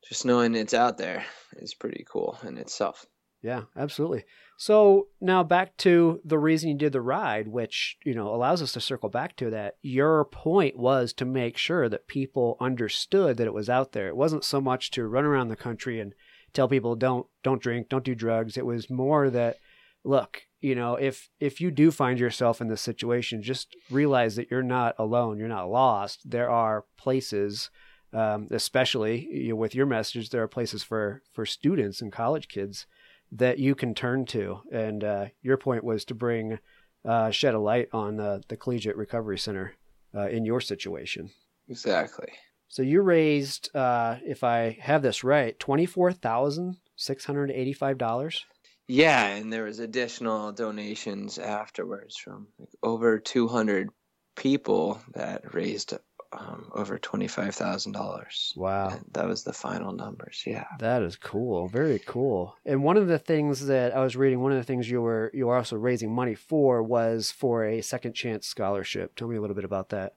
just 0.08 0.26
knowing 0.26 0.56
it's 0.56 0.74
out 0.74 0.98
there 0.98 1.26
is 1.58 1.74
pretty 1.74 2.06
cool 2.08 2.38
in 2.44 2.58
itself. 2.58 3.06
Yeah, 3.42 3.64
absolutely. 3.76 4.24
So 4.58 5.08
now 5.20 5.44
back 5.44 5.76
to 5.78 6.22
the 6.24 6.40
reason 6.40 6.70
you 6.70 6.78
did 6.78 6.94
the 6.94 7.02
ride, 7.02 7.50
which, 7.50 7.98
you 8.06 8.16
know, 8.16 8.34
allows 8.34 8.62
us 8.62 8.72
to 8.74 8.82
circle 8.82 9.10
back 9.10 9.36
to 9.38 9.50
that. 9.50 9.76
Your 9.82 10.24
point 10.24 10.78
was 10.78 11.12
to 11.14 11.26
make 11.26 11.58
sure 11.58 11.90
that 11.90 12.08
people 12.08 12.56
understood 12.62 13.36
that 13.38 13.48
it 13.48 13.54
was 13.54 13.70
out 13.70 13.92
there. 13.92 14.08
It 14.08 14.16
wasn't 14.16 14.46
so 14.46 14.62
much 14.62 14.92
to 14.92 15.08
run 15.08 15.26
around 15.26 15.50
the 15.50 15.58
country 15.58 16.00
and 16.00 16.14
tell 16.54 16.70
people 16.70 16.96
don't 16.96 17.28
don't 17.44 17.62
drink, 17.62 17.90
don't 17.90 18.06
do 18.06 18.16
drugs. 18.16 18.58
It 18.58 18.66
was 18.66 18.90
more 18.90 19.30
that 19.30 19.58
look, 20.06 20.44
you 20.62 20.76
know, 20.76 20.96
if 20.96 21.30
if 21.42 21.60
you 21.60 21.70
do 21.70 21.92
find 21.92 22.20
yourself 22.20 22.62
in 22.62 22.70
this 22.70 22.82
situation, 22.82 23.42
just 23.42 23.76
realize 23.92 24.38
that 24.38 24.50
you're 24.50 24.64
not 24.64 24.96
alone, 24.98 25.38
you're 25.38 25.50
not 25.50 25.70
lost. 25.70 26.30
There 26.30 26.50
are 26.50 26.86
places 26.98 27.70
um, 28.14 28.48
especially 28.52 29.28
you 29.32 29.50
know, 29.50 29.56
with 29.56 29.76
your 29.76 29.86
message, 29.86 30.30
there 30.30 30.44
are 30.44 30.48
places 30.48 30.84
for 30.84 31.22
for 31.32 31.46
students 31.46 32.02
and 32.02 32.12
college 32.12 32.48
kids 32.48 32.86
that 33.32 33.60
you 33.60 33.76
can 33.76 33.96
turn 33.96 34.26
to. 34.26 34.62
And 34.72 35.04
uh, 35.04 35.26
your 35.42 35.58
point 35.58 35.84
was 35.84 36.06
to 36.06 36.16
bring 36.16 36.60
uh, 37.06 37.32
shed 37.32 37.54
a 37.56 37.60
light 37.60 37.90
on 37.92 38.20
uh, 38.20 38.40
the 38.48 38.58
Collegiate 38.58 38.96
Recovery 38.96 39.38
Center 39.38 39.74
uh, 40.16 40.28
in 40.28 40.46
your 40.46 40.62
situation. 40.62 41.32
Exactly. 41.68 42.30
So 42.68 42.82
you 42.82 43.02
raised, 43.02 43.76
uh, 43.76 44.18
if 44.26 44.44
I 44.44 44.78
have 44.82 45.02
this 45.02 45.24
right, 45.24 45.58
twenty 45.60 45.86
four 45.86 46.12
thousand 46.12 46.78
six 46.96 47.26
hundred 47.26 47.52
eighty 47.52 47.74
five 47.74 47.98
dollars. 47.98 48.46
Yeah, 48.88 49.28
and 49.28 49.52
there 49.52 49.64
was 49.64 49.80
additional 49.80 50.52
donations 50.52 51.40
afterwards 51.40 52.18
from 52.18 52.48
like 52.60 52.70
over 52.84 53.18
200 53.18 53.90
people 54.36 55.02
that 55.14 55.54
raised 55.54 55.94
um, 56.34 56.72
over 56.74 56.98
$25,000. 56.98 58.58
Wow. 58.58 58.90
And 58.90 59.06
that 59.14 59.28
was 59.28 59.44
the 59.44 59.54
final 59.54 59.94
numbers. 59.94 60.44
Yeah. 60.46 60.66
That 60.80 61.04
is 61.04 61.16
cool. 61.16 61.68
Very 61.68 62.00
cool. 62.00 62.56
And 62.66 62.84
one 62.84 62.98
of 62.98 63.08
the 63.08 63.20
things 63.20 63.68
that 63.68 63.96
I 63.96 64.04
was 64.04 64.16
reading, 64.16 64.42
one 64.42 64.52
of 64.52 64.58
the 64.58 64.64
things 64.64 64.90
you 64.90 65.02
were 65.02 65.32
you 65.34 65.48
were 65.48 65.56
also 65.56 65.76
raising 65.76 66.14
money 66.14 66.36
for 66.36 66.82
was 66.82 67.32
for 67.32 67.66
a 67.66 67.82
second 67.82 68.14
chance 68.14 68.48
scholarship. 68.48 69.16
Tell 69.16 69.28
me 69.28 69.36
a 69.36 69.42
little 69.42 69.56
bit 69.56 69.66
about 69.66 69.90
that. 69.90 70.16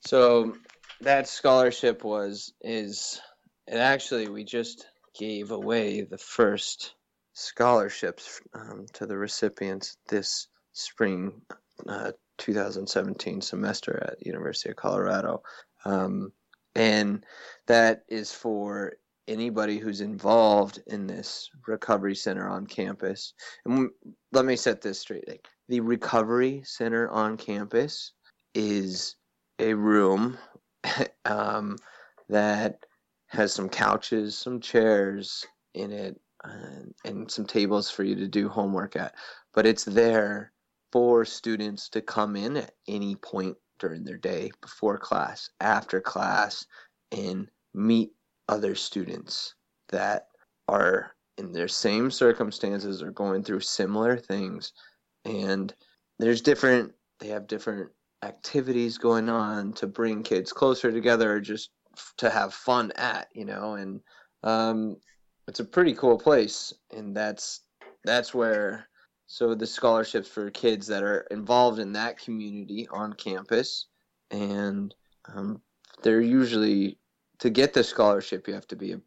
So 0.00 0.56
that 1.00 1.28
scholarship 1.28 2.04
was 2.04 2.52
is 2.60 3.20
it 3.66 3.76
actually 3.76 4.28
we 4.28 4.44
just 4.44 4.86
gave 5.18 5.50
away 5.50 6.02
the 6.02 6.18
first 6.18 6.94
scholarships 7.32 8.40
um, 8.54 8.86
to 8.92 9.06
the 9.06 9.16
recipients 9.16 9.96
this 10.08 10.48
spring 10.72 11.40
uh, 11.88 12.12
2017 12.38 13.40
semester 13.40 14.02
at 14.06 14.26
University 14.26 14.70
of 14.70 14.76
Colorado, 14.76 15.42
um, 15.84 16.32
and 16.74 17.24
that 17.66 18.04
is 18.08 18.32
for 18.32 18.94
anybody 19.26 19.78
who's 19.78 20.00
involved 20.00 20.82
in 20.86 21.06
this 21.06 21.50
recovery 21.66 22.14
center 22.14 22.48
on 22.48 22.66
campus. 22.66 23.32
And 23.64 23.90
let 24.32 24.44
me 24.44 24.56
set 24.56 24.80
this 24.80 25.00
straight: 25.00 25.28
like, 25.28 25.46
the 25.68 25.80
recovery 25.80 26.62
center 26.64 27.08
on 27.10 27.36
campus 27.36 28.12
is 28.54 29.16
a 29.58 29.74
room 29.74 30.38
um, 31.24 31.76
that 32.28 32.84
has 33.28 33.52
some 33.52 33.68
couches, 33.68 34.36
some 34.36 34.60
chairs 34.60 35.44
in 35.74 35.92
it, 35.92 36.20
and, 36.44 36.94
and 37.04 37.30
some 37.30 37.46
tables 37.46 37.90
for 37.90 38.04
you 38.04 38.14
to 38.14 38.28
do 38.28 38.48
homework 38.48 38.96
at. 38.96 39.14
But 39.52 39.66
it's 39.66 39.84
there 39.84 40.52
for 40.94 41.24
students 41.24 41.88
to 41.88 42.00
come 42.00 42.36
in 42.36 42.56
at 42.56 42.70
any 42.86 43.16
point 43.16 43.56
during 43.80 44.04
their 44.04 44.16
day, 44.16 44.48
before 44.60 44.96
class, 44.96 45.50
after 45.60 46.00
class, 46.00 46.66
and 47.10 47.48
meet 47.74 48.12
other 48.48 48.76
students 48.76 49.56
that 49.88 50.28
are 50.68 51.16
in 51.36 51.50
their 51.50 51.66
same 51.66 52.12
circumstances 52.12 53.02
or 53.02 53.10
going 53.10 53.42
through 53.42 53.58
similar 53.58 54.16
things. 54.16 54.72
And 55.24 55.74
there's 56.20 56.40
different, 56.40 56.92
they 57.18 57.26
have 57.26 57.48
different 57.48 57.90
activities 58.22 58.96
going 58.96 59.28
on 59.28 59.72
to 59.72 59.88
bring 59.88 60.22
kids 60.22 60.52
closer 60.52 60.92
together 60.92 61.32
or 61.32 61.40
just 61.40 61.70
to 62.18 62.30
have 62.30 62.54
fun 62.54 62.92
at 62.96 63.28
you 63.34 63.44
know 63.44 63.74
and 63.74 64.00
um, 64.44 64.96
it's 65.48 65.60
a 65.60 65.64
pretty 65.64 65.92
cool 65.94 66.18
place 66.18 66.72
and 66.96 67.16
that's 67.16 67.62
that's 68.04 68.32
where 68.32 68.88
so 69.34 69.52
the 69.52 69.66
scholarships 69.66 70.28
for 70.28 70.48
kids 70.48 70.86
that 70.86 71.02
are 71.02 71.26
involved 71.32 71.80
in 71.80 71.94
that 71.94 72.20
community 72.20 72.86
on 72.92 73.12
campus 73.12 73.86
and 74.30 74.94
um, 75.34 75.60
they're 76.04 76.20
usually 76.20 76.96
to 77.40 77.50
get 77.50 77.72
the 77.72 77.82
scholarship 77.82 78.46
you 78.46 78.54
have 78.54 78.68
to 78.68 78.76
be 78.76 78.92
a 78.92 79.00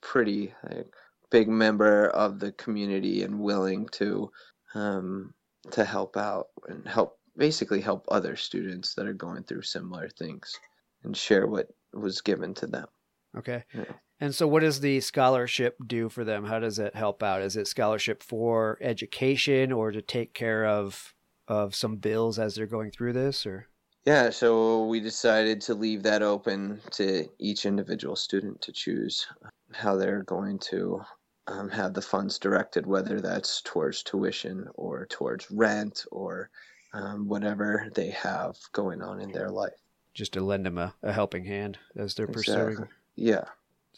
pretty 0.00 0.52
like, 0.68 0.92
big 1.30 1.48
member 1.48 2.08
of 2.08 2.40
the 2.40 2.50
community 2.50 3.22
and 3.22 3.38
willing 3.38 3.86
to 3.92 4.28
um, 4.74 5.32
to 5.70 5.84
help 5.84 6.16
out 6.16 6.48
and 6.66 6.84
help 6.88 7.16
basically 7.36 7.80
help 7.80 8.04
other 8.08 8.34
students 8.34 8.94
that 8.94 9.06
are 9.06 9.12
going 9.12 9.44
through 9.44 9.62
similar 9.62 10.08
things 10.08 10.58
and 11.04 11.16
share 11.16 11.46
what 11.46 11.68
was 11.92 12.20
given 12.20 12.52
to 12.52 12.66
them. 12.66 12.88
Okay. 13.36 13.62
Yeah. 13.72 13.84
And 14.20 14.34
so, 14.34 14.48
what 14.48 14.60
does 14.60 14.80
the 14.80 15.00
scholarship 15.00 15.76
do 15.86 16.08
for 16.08 16.24
them? 16.24 16.44
How 16.44 16.58
does 16.58 16.78
it 16.78 16.94
help 16.94 17.22
out? 17.22 17.42
Is 17.42 17.56
it 17.56 17.68
scholarship 17.68 18.22
for 18.22 18.78
education 18.80 19.72
or 19.72 19.92
to 19.92 20.02
take 20.02 20.34
care 20.34 20.66
of 20.66 21.14
of 21.46 21.74
some 21.74 21.96
bills 21.96 22.38
as 22.38 22.54
they're 22.54 22.66
going 22.66 22.90
through 22.90 23.12
this? 23.12 23.46
Or 23.46 23.68
Yeah, 24.04 24.30
so 24.30 24.86
we 24.86 25.00
decided 25.00 25.60
to 25.62 25.74
leave 25.74 26.02
that 26.02 26.22
open 26.22 26.80
to 26.92 27.26
each 27.38 27.64
individual 27.64 28.16
student 28.16 28.60
to 28.62 28.72
choose 28.72 29.26
how 29.72 29.96
they're 29.96 30.24
going 30.24 30.58
to 30.58 31.00
um, 31.46 31.68
have 31.70 31.94
the 31.94 32.02
funds 32.02 32.38
directed, 32.38 32.86
whether 32.86 33.20
that's 33.20 33.62
towards 33.62 34.02
tuition 34.02 34.68
or 34.74 35.06
towards 35.06 35.50
rent 35.50 36.04
or 36.10 36.50
um, 36.92 37.28
whatever 37.28 37.88
they 37.94 38.10
have 38.10 38.56
going 38.72 39.02
on 39.02 39.20
in 39.20 39.30
their 39.30 39.50
life. 39.50 39.78
just 40.14 40.32
to 40.32 40.40
lend 40.40 40.66
them 40.66 40.78
a, 40.78 40.94
a 41.02 41.12
helping 41.12 41.44
hand 41.44 41.78
as 41.96 42.14
they're 42.14 42.26
pursuing. 42.26 42.88
Yeah. 43.14 43.44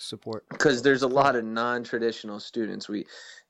Support. 0.01 0.44
Because 0.48 0.82
there's 0.82 1.02
a 1.02 1.09
lot 1.09 1.36
of 1.36 1.44
non-traditional 1.44 2.40
students. 2.40 2.89
We 2.89 3.06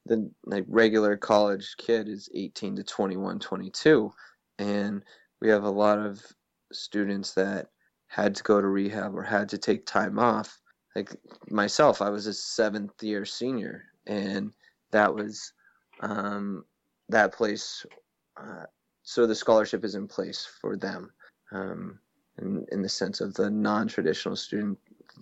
the 0.06 0.30
like 0.46 0.64
regular 0.68 1.16
college 1.16 1.74
kid 1.76 2.08
is 2.08 2.28
18 2.34 2.76
to 2.76 2.82
21 2.82 3.38
22 3.38 4.10
and 4.58 5.04
we 5.42 5.48
have 5.48 5.64
a 5.64 5.70
lot 5.70 5.98
of 5.98 6.22
students 6.72 7.34
that 7.34 7.68
had 8.06 8.34
to 8.34 8.42
go 8.42 8.60
to 8.60 8.66
rehab 8.66 9.14
or 9.14 9.22
had 9.22 9.48
to 9.50 9.58
take 9.58 9.84
time 9.86 10.18
off. 10.18 10.58
Like 10.96 11.14
myself 11.48 12.02
i 12.02 12.10
was 12.10 12.26
a 12.26 12.34
seventh 12.34 13.02
year 13.02 13.24
senior. 13.24 13.84
And 14.06 14.52
that 14.90 15.14
was 15.14 15.52
um, 16.00 16.64
that 17.08 17.32
place 17.32 17.84
uh, 18.40 18.64
so 19.02 19.26
the 19.26 19.34
scholarship 19.34 19.84
is 19.84 19.94
in 19.94 20.06
place 20.06 20.46
for 20.60 20.76
them 20.76 21.10
um, 21.52 21.98
in, 22.38 22.64
in 22.72 22.82
the 22.82 22.88
sense 22.88 23.20
of 23.20 23.34
the 23.34 23.50
non-traditional 23.50 24.36
student 24.36 24.78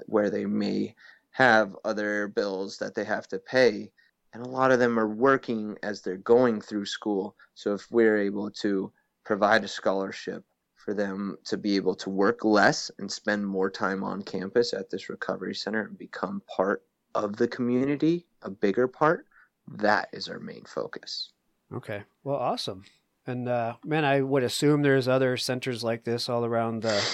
where 0.06 0.30
they 0.30 0.44
may 0.44 0.94
have 1.30 1.76
other 1.84 2.28
bills 2.28 2.78
that 2.78 2.94
they 2.94 3.04
have 3.04 3.28
to 3.28 3.38
pay 3.38 3.90
and 4.34 4.44
a 4.44 4.48
lot 4.48 4.70
of 4.70 4.78
them 4.78 4.98
are 4.98 5.08
working 5.08 5.76
as 5.82 6.02
they're 6.02 6.16
going 6.16 6.60
through 6.60 6.84
school 6.84 7.36
so 7.54 7.74
if 7.74 7.90
we're 7.90 8.18
able 8.18 8.50
to 8.50 8.92
provide 9.24 9.64
a 9.64 9.68
scholarship 9.68 10.44
for 10.76 10.94
them 10.94 11.36
to 11.44 11.56
be 11.56 11.76
able 11.76 11.94
to 11.94 12.10
work 12.10 12.44
less 12.44 12.90
and 12.98 13.10
spend 13.10 13.46
more 13.46 13.70
time 13.70 14.02
on 14.02 14.22
campus 14.22 14.72
at 14.72 14.90
this 14.90 15.08
recovery 15.08 15.54
center 15.54 15.82
and 15.82 15.98
become 15.98 16.42
part 16.54 16.82
of 17.14 17.36
the 17.36 17.48
community 17.48 18.26
a 18.42 18.50
bigger 18.50 18.88
part 18.88 19.26
that 19.66 20.08
is 20.12 20.28
our 20.28 20.38
main 20.38 20.64
focus 20.64 21.32
okay 21.72 22.02
well 22.24 22.36
awesome 22.36 22.82
and 23.28 23.46
uh, 23.46 23.74
man, 23.84 24.06
I 24.06 24.22
would 24.22 24.42
assume 24.42 24.80
there's 24.80 25.06
other 25.06 25.36
centers 25.36 25.84
like 25.84 26.04
this 26.04 26.30
all 26.30 26.46
around 26.46 26.82
the 26.82 27.04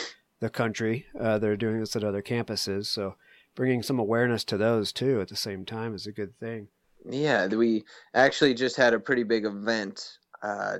the 0.41 0.49
country. 0.49 1.07
Uh, 1.19 1.39
that 1.39 1.51
are 1.51 1.57
doing 1.57 1.81
this 1.81 1.97
at 1.97 2.05
other 2.05 2.23
campuses. 2.23 2.86
So 2.86 3.16
bringing 3.55 3.83
some 3.83 3.99
awareness 3.99 4.45
to 4.45 4.57
those 4.57 4.93
too 4.93 5.21
at 5.21 5.29
the 5.29 5.37
same 5.37 5.65
time 5.65 5.95
is 5.95 6.07
a 6.07 6.13
good 6.13 6.39
thing. 6.39 6.69
Yeah, 7.09 7.47
we 7.47 7.85
actually 8.15 8.55
just 8.55 8.77
had 8.77 8.95
a 8.95 9.01
pretty 9.01 9.25
big 9.25 9.45
event 9.45 10.19
uh, 10.43 10.79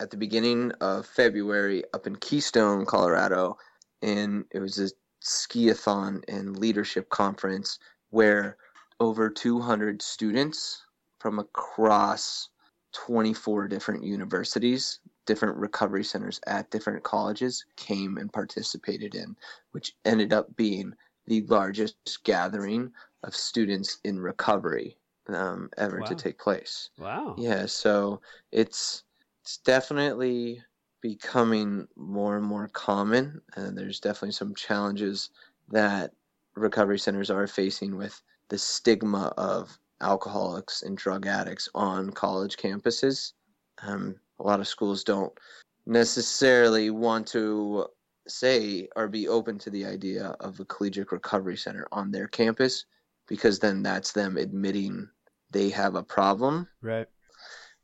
at 0.00 0.10
the 0.10 0.16
beginning 0.16 0.72
of 0.80 1.06
February 1.06 1.84
up 1.94 2.06
in 2.06 2.16
Keystone, 2.16 2.86
Colorado, 2.86 3.58
and 4.02 4.44
it 4.52 4.58
was 4.58 4.78
a 4.78 4.90
skiathon 5.22 6.22
and 6.28 6.58
leadership 6.58 7.08
conference 7.08 7.78
where 8.10 8.56
over 9.00 9.28
200 9.28 10.00
students 10.00 10.82
from 11.18 11.38
across 11.38 12.48
24 12.92 13.68
different 13.68 14.04
universities, 14.04 15.00
different 15.26 15.56
recovery 15.56 16.04
centers 16.04 16.40
at 16.46 16.70
different 16.70 17.02
colleges 17.02 17.66
came 17.76 18.16
and 18.16 18.32
participated 18.32 19.14
in, 19.14 19.36
which 19.72 19.94
ended 20.04 20.32
up 20.32 20.54
being 20.56 20.94
the 21.26 21.42
largest 21.42 21.96
gathering 22.24 22.92
of 23.22 23.34
students 23.34 23.98
in 24.04 24.20
recovery 24.20 24.96
um, 25.28 25.70
ever 25.76 26.00
wow. 26.00 26.06
to 26.06 26.14
take 26.14 26.38
place. 26.38 26.90
Wow. 26.98 27.34
Yeah, 27.38 27.66
so 27.66 28.20
it's 28.52 29.04
it's 29.42 29.58
definitely 29.58 30.62
becoming 31.00 31.86
more 31.96 32.36
and 32.36 32.46
more 32.46 32.68
common, 32.68 33.40
and 33.54 33.76
there's 33.76 34.00
definitely 34.00 34.32
some 34.32 34.54
challenges 34.54 35.30
that 35.68 36.12
recovery 36.54 36.98
centers 36.98 37.30
are 37.30 37.46
facing 37.46 37.96
with 37.96 38.20
the 38.48 38.58
stigma 38.58 39.32
of 39.36 39.78
alcoholics 40.00 40.82
and 40.82 40.96
drug 40.96 41.26
addicts 41.26 41.68
on 41.74 42.10
college 42.10 42.56
campuses. 42.56 43.32
Um, 43.82 44.16
a 44.38 44.42
lot 44.42 44.60
of 44.60 44.68
schools 44.68 45.04
don't 45.04 45.32
necessarily 45.86 46.90
want 46.90 47.26
to 47.28 47.86
say 48.28 48.88
or 48.96 49.08
be 49.08 49.28
open 49.28 49.58
to 49.58 49.70
the 49.70 49.86
idea 49.86 50.36
of 50.40 50.60
a 50.60 50.64
collegiate 50.64 51.12
recovery 51.12 51.56
center 51.56 51.86
on 51.92 52.10
their 52.10 52.26
campus 52.26 52.84
because 53.26 53.58
then 53.58 53.82
that's 53.82 54.12
them 54.12 54.36
admitting 54.36 55.08
they 55.50 55.70
have 55.70 55.94
a 55.94 56.02
problem. 56.02 56.68
Right. 56.80 57.06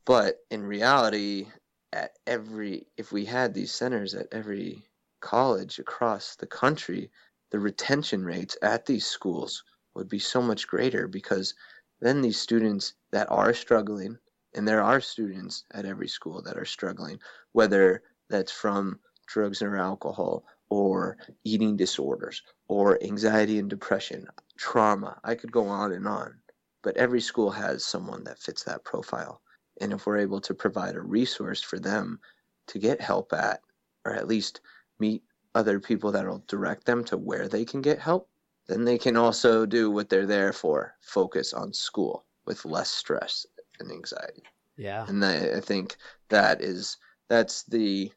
But 0.05 0.39
in 0.51 0.63
reality, 0.63 1.47
at 1.91 2.11
every 2.27 2.87
if 2.97 3.11
we 3.11 3.25
had 3.25 3.53
these 3.53 3.71
centers 3.71 4.15
at 4.15 4.27
every 4.31 4.83
college 5.21 5.79
across 5.79 6.35
the 6.35 6.47
country, 6.47 7.09
the 7.51 7.59
retention 7.59 8.25
rates 8.25 8.57
at 8.61 8.85
these 8.85 9.05
schools 9.05 9.63
would 9.95 10.09
be 10.09 10.19
so 10.19 10.41
much 10.41 10.67
greater 10.67 11.07
because 11.07 11.53
then 12.01 12.21
these 12.21 12.39
students 12.39 12.95
that 13.11 13.31
are 13.31 13.53
struggling, 13.53 14.17
and 14.55 14.67
there 14.67 14.81
are 14.81 14.99
students 14.99 15.63
at 15.71 15.85
every 15.85 16.07
school 16.07 16.41
that 16.41 16.57
are 16.57 16.65
struggling, 16.65 17.19
whether 17.53 18.03
that's 18.29 18.51
from 18.51 18.99
drugs 19.27 19.61
or 19.61 19.77
alcohol 19.77 20.45
or 20.69 21.17
eating 21.43 21.77
disorders 21.77 22.41
or 22.67 23.01
anxiety 23.03 23.59
and 23.59 23.69
depression, 23.69 24.27
trauma. 24.57 25.19
I 25.23 25.35
could 25.35 25.51
go 25.51 25.67
on 25.67 25.91
and 25.91 26.07
on, 26.07 26.39
but 26.81 26.97
every 26.97 27.21
school 27.21 27.51
has 27.51 27.85
someone 27.85 28.23
that 28.23 28.39
fits 28.39 28.63
that 28.63 28.83
profile. 28.83 29.41
And 29.81 29.93
if 29.93 30.05
we're 30.05 30.17
able 30.17 30.41
to 30.41 30.53
provide 30.53 30.95
a 30.95 31.01
resource 31.01 31.61
for 31.61 31.79
them 31.79 32.19
to 32.67 32.79
get 32.79 33.01
help 33.01 33.33
at, 33.33 33.61
or 34.05 34.13
at 34.13 34.27
least 34.27 34.61
meet 34.99 35.23
other 35.55 35.79
people 35.79 36.11
that'll 36.11 36.43
direct 36.47 36.85
them 36.85 37.03
to 37.05 37.17
where 37.17 37.47
they 37.47 37.65
can 37.65 37.81
get 37.81 37.99
help, 37.99 38.29
then 38.67 38.85
they 38.85 38.97
can 38.97 39.17
also 39.17 39.65
do 39.65 39.91
what 39.91 40.09
they're 40.09 40.25
there 40.25 40.53
for 40.53 40.95
focus 41.01 41.53
on 41.53 41.73
school 41.73 42.25
with 42.45 42.65
less 42.65 42.89
stress 42.89 43.45
and 43.79 43.91
anxiety 43.91 44.43
yeah 44.77 45.05
and 45.07 45.23
I, 45.23 45.57
I 45.57 45.59
think 45.59 45.97
that 46.29 46.61
is 46.61 46.97
that's 47.29 47.63
the 47.63 48.11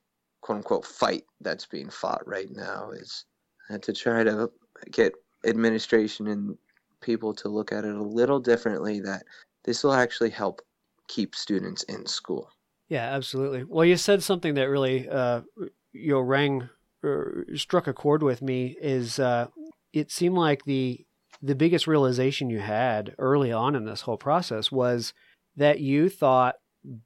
quote 0.46 0.58
unquote 0.58 0.86
fight 0.86 1.24
that's 1.40 1.66
being 1.66 1.90
fought 1.90 2.22
right 2.24 2.50
now 2.52 2.90
is 2.92 3.24
to 3.82 3.92
try 3.92 4.22
to 4.22 4.48
get 4.92 5.12
administration 5.44 6.28
and 6.28 6.56
people 7.00 7.34
to 7.34 7.48
look 7.48 7.72
at 7.72 7.84
it 7.84 7.96
a 7.96 8.02
little 8.02 8.38
differently 8.38 9.00
that 9.00 9.24
this 9.64 9.82
will 9.82 9.92
actually 9.92 10.30
help 10.30 10.62
keep 11.08 11.34
students 11.34 11.82
in 11.84 12.06
school. 12.06 12.48
Yeah 12.88 13.12
absolutely. 13.12 13.64
Well 13.64 13.84
you 13.84 13.96
said 13.96 14.22
something 14.22 14.54
that 14.54 14.68
really 14.68 15.08
uh, 15.08 15.40
you 15.92 16.12
know 16.12 16.20
rang 16.20 16.68
or 17.02 17.44
struck 17.56 17.88
a 17.88 17.92
chord 17.92 18.22
with 18.22 18.40
me 18.40 18.76
is 18.80 19.18
uh, 19.18 19.48
it 19.92 20.12
seemed 20.12 20.36
like 20.36 20.64
the 20.64 21.04
the 21.42 21.56
biggest 21.56 21.88
realization 21.88 22.50
you 22.50 22.60
had 22.60 23.16
early 23.18 23.50
on 23.50 23.74
in 23.74 23.84
this 23.84 24.02
whole 24.02 24.16
process 24.16 24.70
was 24.70 25.12
that 25.56 25.80
you 25.80 26.08
thought 26.08 26.54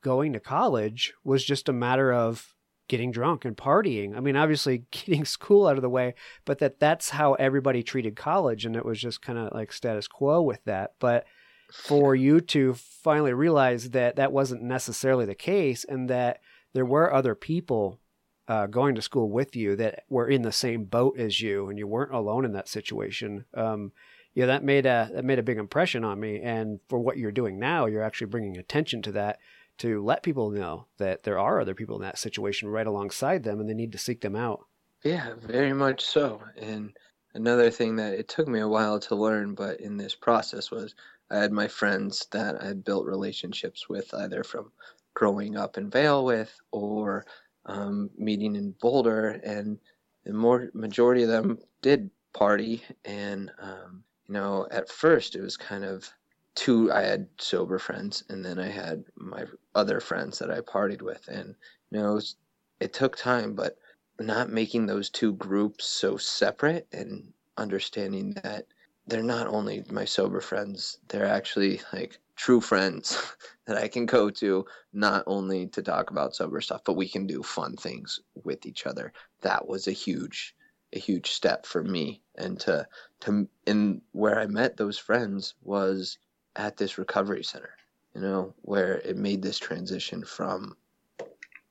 going 0.02 0.34
to 0.34 0.40
college 0.40 1.14
was 1.24 1.42
just 1.42 1.70
a 1.70 1.72
matter 1.72 2.12
of 2.12 2.54
getting 2.90 3.12
drunk 3.12 3.44
and 3.44 3.56
partying. 3.56 4.16
I 4.16 4.20
mean, 4.20 4.34
obviously 4.34 4.82
getting 4.90 5.24
school 5.24 5.68
out 5.68 5.76
of 5.76 5.82
the 5.82 5.88
way, 5.88 6.14
but 6.44 6.58
that 6.58 6.80
that's 6.80 7.10
how 7.10 7.34
everybody 7.34 7.84
treated 7.84 8.16
college 8.16 8.66
and 8.66 8.74
it 8.74 8.84
was 8.84 9.00
just 9.00 9.22
kind 9.22 9.38
of 9.38 9.54
like 9.54 9.72
status 9.72 10.08
quo 10.08 10.42
with 10.42 10.62
that. 10.64 10.94
But 10.98 11.24
for 11.72 12.16
you 12.16 12.40
to 12.40 12.74
finally 12.74 13.32
realize 13.32 13.90
that 13.90 14.16
that 14.16 14.32
wasn't 14.32 14.62
necessarily 14.62 15.24
the 15.24 15.36
case 15.36 15.84
and 15.84 16.10
that 16.10 16.40
there 16.72 16.84
were 16.84 17.14
other 17.14 17.36
people 17.36 18.00
uh, 18.48 18.66
going 18.66 18.96
to 18.96 19.02
school 19.02 19.30
with 19.30 19.54
you 19.54 19.76
that 19.76 20.02
were 20.08 20.26
in 20.26 20.42
the 20.42 20.50
same 20.50 20.84
boat 20.84 21.16
as 21.16 21.40
you 21.40 21.68
and 21.68 21.78
you 21.78 21.86
weren't 21.86 22.12
alone 22.12 22.44
in 22.44 22.52
that 22.54 22.68
situation. 22.68 23.44
Um, 23.54 23.92
yeah, 24.34 24.46
that 24.46 24.64
made 24.64 24.84
a 24.84 25.10
that 25.14 25.24
made 25.24 25.38
a 25.38 25.44
big 25.44 25.58
impression 25.58 26.04
on 26.04 26.18
me. 26.18 26.40
And 26.40 26.80
for 26.88 26.98
what 26.98 27.18
you're 27.18 27.30
doing 27.30 27.60
now, 27.60 27.86
you're 27.86 28.02
actually 28.02 28.26
bringing 28.28 28.56
attention 28.56 29.00
to 29.02 29.12
that 29.12 29.38
to 29.80 30.02
let 30.02 30.22
people 30.22 30.50
know 30.50 30.86
that 30.98 31.22
there 31.22 31.38
are 31.38 31.60
other 31.60 31.74
people 31.74 31.96
in 31.96 32.02
that 32.02 32.18
situation 32.18 32.68
right 32.68 32.86
alongside 32.86 33.42
them, 33.42 33.60
and 33.60 33.68
they 33.68 33.74
need 33.74 33.92
to 33.92 33.98
seek 33.98 34.20
them 34.20 34.36
out. 34.36 34.66
Yeah, 35.02 35.32
very 35.40 35.72
much 35.72 36.04
so. 36.04 36.42
And 36.58 36.94
another 37.34 37.70
thing 37.70 37.96
that 37.96 38.12
it 38.12 38.28
took 38.28 38.46
me 38.46 38.60
a 38.60 38.68
while 38.68 39.00
to 39.00 39.14
learn, 39.14 39.54
but 39.54 39.80
in 39.80 39.96
this 39.96 40.14
process 40.14 40.70
was 40.70 40.94
I 41.30 41.38
had 41.38 41.52
my 41.52 41.66
friends 41.66 42.26
that 42.32 42.60
I 42.60 42.66
had 42.66 42.84
built 42.84 43.06
relationships 43.06 43.88
with, 43.88 44.12
either 44.12 44.44
from 44.44 44.70
growing 45.14 45.56
up 45.56 45.78
in 45.78 45.90
Vail 45.90 46.24
with 46.26 46.54
or 46.72 47.24
um, 47.64 48.10
meeting 48.18 48.56
in 48.56 48.74
Boulder, 48.82 49.40
and 49.44 49.78
the 50.24 50.34
more 50.34 50.70
majority 50.74 51.22
of 51.22 51.30
them 51.30 51.58
did 51.80 52.10
party. 52.34 52.82
And 53.06 53.50
um, 53.58 54.04
you 54.28 54.34
know, 54.34 54.66
at 54.70 54.90
first 54.90 55.36
it 55.36 55.40
was 55.40 55.56
kind 55.56 55.84
of 55.84 56.10
two. 56.54 56.92
I 56.92 57.02
had 57.02 57.28
sober 57.38 57.78
friends, 57.78 58.24
and 58.28 58.44
then 58.44 58.58
I 58.58 58.68
had 58.68 59.04
my 59.16 59.46
other 59.74 60.00
friends 60.00 60.38
that 60.38 60.50
I 60.50 60.60
partied 60.60 61.02
with, 61.02 61.28
and 61.28 61.54
you 61.90 61.98
know, 61.98 62.12
it, 62.12 62.14
was, 62.14 62.36
it 62.80 62.92
took 62.92 63.16
time, 63.16 63.54
but 63.54 63.78
not 64.18 64.50
making 64.50 64.86
those 64.86 65.10
two 65.10 65.32
groups 65.34 65.86
so 65.86 66.16
separate 66.16 66.86
and 66.92 67.32
understanding 67.56 68.34
that 68.42 68.66
they're 69.06 69.22
not 69.22 69.46
only 69.46 69.84
my 69.90 70.04
sober 70.04 70.40
friends, 70.40 70.98
they're 71.08 71.26
actually 71.26 71.80
like 71.92 72.18
true 72.36 72.60
friends 72.60 73.34
that 73.66 73.76
I 73.76 73.88
can 73.88 74.06
go 74.06 74.30
to 74.30 74.64
not 74.92 75.24
only 75.26 75.66
to 75.68 75.82
talk 75.82 76.10
about 76.10 76.34
sober 76.34 76.60
stuff, 76.60 76.82
but 76.84 76.96
we 76.96 77.08
can 77.08 77.26
do 77.26 77.42
fun 77.42 77.76
things 77.76 78.20
with 78.44 78.66
each 78.66 78.86
other. 78.86 79.12
That 79.42 79.66
was 79.66 79.86
a 79.86 79.92
huge 79.92 80.54
a 80.92 80.98
huge 80.98 81.30
step 81.30 81.66
for 81.66 81.84
me 81.84 82.20
and 82.36 82.58
to 82.58 82.86
to 83.20 83.48
and 83.66 84.00
where 84.12 84.40
I 84.40 84.46
met 84.46 84.76
those 84.76 84.98
friends 84.98 85.54
was 85.62 86.18
at 86.56 86.76
this 86.76 86.98
recovery 86.98 87.44
center, 87.44 87.74
you 88.14 88.20
know, 88.20 88.54
where 88.62 88.98
it 88.98 89.16
made 89.16 89.42
this 89.42 89.58
transition 89.58 90.24
from 90.24 90.76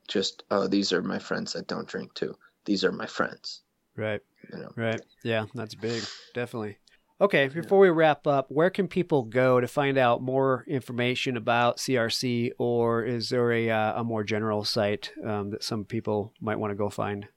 just 0.07 0.43
oh 0.49 0.67
these 0.67 0.91
are 0.91 1.03
my 1.03 1.19
friends 1.19 1.53
that 1.53 1.67
don't 1.67 1.87
drink 1.87 2.13
too. 2.13 2.35
These 2.65 2.83
are 2.83 2.91
my 2.91 3.05
friends. 3.05 3.61
Right. 3.95 4.21
You 4.51 4.59
know. 4.59 4.71
Right. 4.75 5.01
Yeah, 5.23 5.45
that's 5.53 5.75
big. 5.75 6.03
Definitely. 6.33 6.77
Okay, 7.21 7.49
before 7.49 7.79
we 7.79 7.89
wrap 7.89 8.25
up, 8.27 8.49
where 8.49 8.69
can 8.69 8.87
people 8.87 9.23
go 9.23 9.59
to 9.59 9.67
find 9.67 9.97
out 9.97 10.21
more 10.21 10.63
information 10.69 11.35
about 11.35 11.75
CRC, 11.75 12.51
or 12.57 13.03
is 13.03 13.27
there 13.27 13.51
a, 13.51 13.69
uh, 13.69 13.99
a 13.99 14.03
more 14.05 14.23
general 14.23 14.63
site 14.63 15.11
um, 15.25 15.49
that 15.49 15.61
some 15.61 15.83
people 15.83 16.31
might 16.39 16.57
want 16.57 16.71
to 16.71 16.75
go 16.75 16.89
find? 16.89 17.27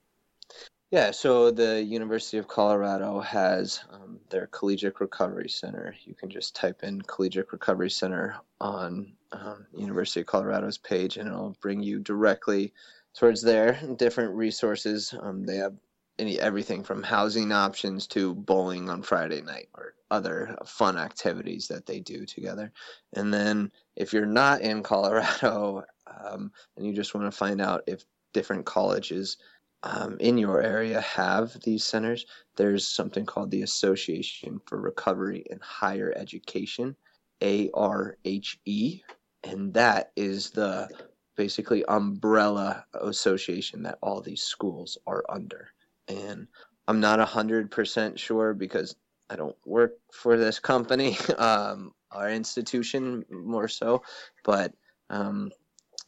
Yeah, 0.93 1.09
so 1.09 1.49
the 1.49 1.81
University 1.81 2.37
of 2.37 2.47
Colorado 2.47 3.19
has 3.19 3.83
um, 3.91 4.19
their 4.29 4.45
Collegiate 4.45 4.99
Recovery 4.99 5.49
Center. 5.49 5.95
You 6.05 6.13
can 6.13 6.29
just 6.29 6.55
type 6.55 6.83
in 6.83 7.01
Collegiate 7.01 7.51
Recovery 7.51 7.89
Center 7.89 8.35
on 8.61 9.11
um, 9.31 9.65
University 9.75 10.19
of 10.19 10.27
Colorado's 10.27 10.77
page, 10.77 11.17
and 11.17 11.27
it'll 11.27 11.57
bring 11.59 11.81
you 11.81 11.97
directly 11.97 12.73
towards 13.15 13.41
there. 13.41 13.79
Different 13.97 14.35
resources. 14.35 15.15
Um, 15.19 15.47
they 15.47 15.55
have 15.55 15.73
any 16.19 16.39
everything 16.39 16.83
from 16.83 17.01
housing 17.01 17.51
options 17.51 18.05
to 18.09 18.35
bowling 18.35 18.87
on 18.87 19.01
Friday 19.01 19.41
night 19.41 19.69
or 19.75 19.95
other 20.11 20.55
fun 20.63 20.99
activities 20.99 21.67
that 21.69 21.87
they 21.87 22.01
do 22.01 22.23
together. 22.23 22.71
And 23.13 23.33
then 23.33 23.71
if 23.95 24.13
you're 24.13 24.27
not 24.27 24.61
in 24.61 24.83
Colorado 24.83 25.85
um, 26.23 26.51
and 26.77 26.85
you 26.85 26.93
just 26.93 27.15
want 27.15 27.25
to 27.25 27.35
find 27.35 27.61
out 27.61 27.81
if 27.87 28.05
different 28.31 28.65
colleges 28.65 29.37
um, 29.83 30.17
in 30.19 30.37
your 30.37 30.61
area 30.61 31.01
have 31.01 31.59
these 31.61 31.83
centers, 31.83 32.25
there's 32.55 32.87
something 32.87 33.25
called 33.25 33.51
the 33.51 33.63
Association 33.63 34.61
for 34.65 34.79
Recovery 34.79 35.43
in 35.49 35.59
Higher 35.61 36.13
Education, 36.15 36.95
ARHE, 37.41 39.03
and 39.43 39.73
that 39.73 40.11
is 40.15 40.51
the 40.51 40.89
basically 41.35 41.83
umbrella 41.85 42.85
association 43.01 43.83
that 43.83 43.97
all 44.01 44.21
these 44.21 44.41
schools 44.41 44.97
are 45.05 45.25
under. 45.29 45.67
And 46.07 46.47
I'm 46.87 47.01
not 47.01 47.19
a 47.19 47.25
hundred 47.25 47.69
percent 47.69 48.17
sure 48.17 48.53
because 48.53 48.95
I 49.29 49.35
don't 49.35 49.55
work 49.65 49.93
for 50.13 50.37
this 50.37 50.59
company, 50.59 51.17
um, 51.37 51.91
our 52.11 52.29
institution 52.29 53.25
more 53.29 53.67
so, 53.67 54.03
but 54.45 54.73
um, 55.09 55.51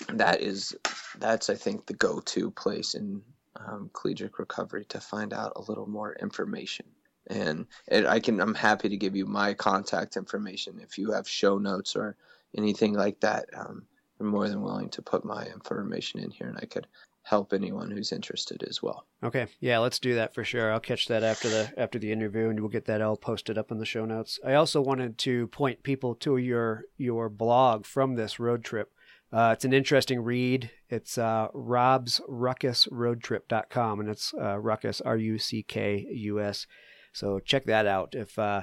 that 0.09 0.41
is 0.41 0.75
that's 1.19 1.49
I 1.49 1.55
think 1.55 1.85
the 1.85 1.93
go-to 1.93 2.51
place 2.51 2.93
in 2.95 3.21
um, 3.55 3.89
collegiate 3.93 4.37
recovery 4.37 4.85
to 4.85 4.99
find 4.99 5.33
out 5.33 5.53
a 5.55 5.61
little 5.61 5.87
more 5.87 6.13
information. 6.15 6.85
And 7.27 7.65
it, 7.87 8.05
I 8.05 8.19
can 8.19 8.39
I'm 8.39 8.53
happy 8.53 8.89
to 8.89 8.97
give 8.97 9.15
you 9.15 9.25
my 9.25 9.53
contact 9.53 10.15
information 10.15 10.79
if 10.79 10.97
you 10.97 11.11
have 11.11 11.27
show 11.27 11.57
notes 11.57 11.95
or 11.95 12.17
anything 12.55 12.93
like 12.93 13.19
that. 13.21 13.45
Um, 13.55 13.83
I'm 14.19 14.27
more 14.27 14.47
than 14.47 14.61
willing 14.61 14.89
to 14.91 15.01
put 15.01 15.25
my 15.25 15.45
information 15.47 16.19
in 16.19 16.31
here, 16.31 16.47
and 16.47 16.57
I 16.61 16.65
could 16.65 16.87
help 17.23 17.53
anyone 17.53 17.89
who's 17.89 18.11
interested 18.11 18.63
as 18.69 18.83
well. 18.83 19.07
Okay, 19.23 19.47
yeah, 19.59 19.79
let's 19.79 19.97
do 19.97 20.13
that 20.15 20.35
for 20.35 20.43
sure. 20.43 20.71
I'll 20.71 20.79
catch 20.79 21.07
that 21.07 21.23
after 21.23 21.49
the 21.49 21.73
after 21.75 21.97
the 21.97 22.11
interview, 22.11 22.49
and 22.49 22.59
we'll 22.59 22.69
get 22.69 22.85
that 22.85 23.01
all 23.01 23.17
posted 23.17 23.57
up 23.57 23.71
in 23.71 23.79
the 23.79 23.85
show 23.85 24.05
notes. 24.05 24.39
I 24.45 24.53
also 24.53 24.79
wanted 24.79 25.17
to 25.19 25.47
point 25.47 25.83
people 25.83 26.13
to 26.15 26.37
your 26.37 26.85
your 26.97 27.29
blog 27.29 27.85
from 27.85 28.15
this 28.15 28.39
road 28.39 28.63
trip. 28.63 28.93
Uh, 29.35 29.51
it's 29.51 29.65
an 29.65 29.73
interesting 29.73 30.21
read. 30.21 30.71
It's 30.89 31.17
uh, 31.17 31.49
robsruckusroadtrip.com, 31.53 33.99
and 33.99 34.07
it's 34.07 34.33
uh, 34.33 34.57
ruckus 34.57 35.01
R 35.01 35.17
U 35.17 35.37
C 35.37 35.61
K 35.61 36.07
U 36.09 36.39
S. 36.39 36.65
So 37.11 37.39
check 37.39 37.65
that 37.65 37.85
out 37.85 38.15
if 38.15 38.39
uh, 38.39 38.61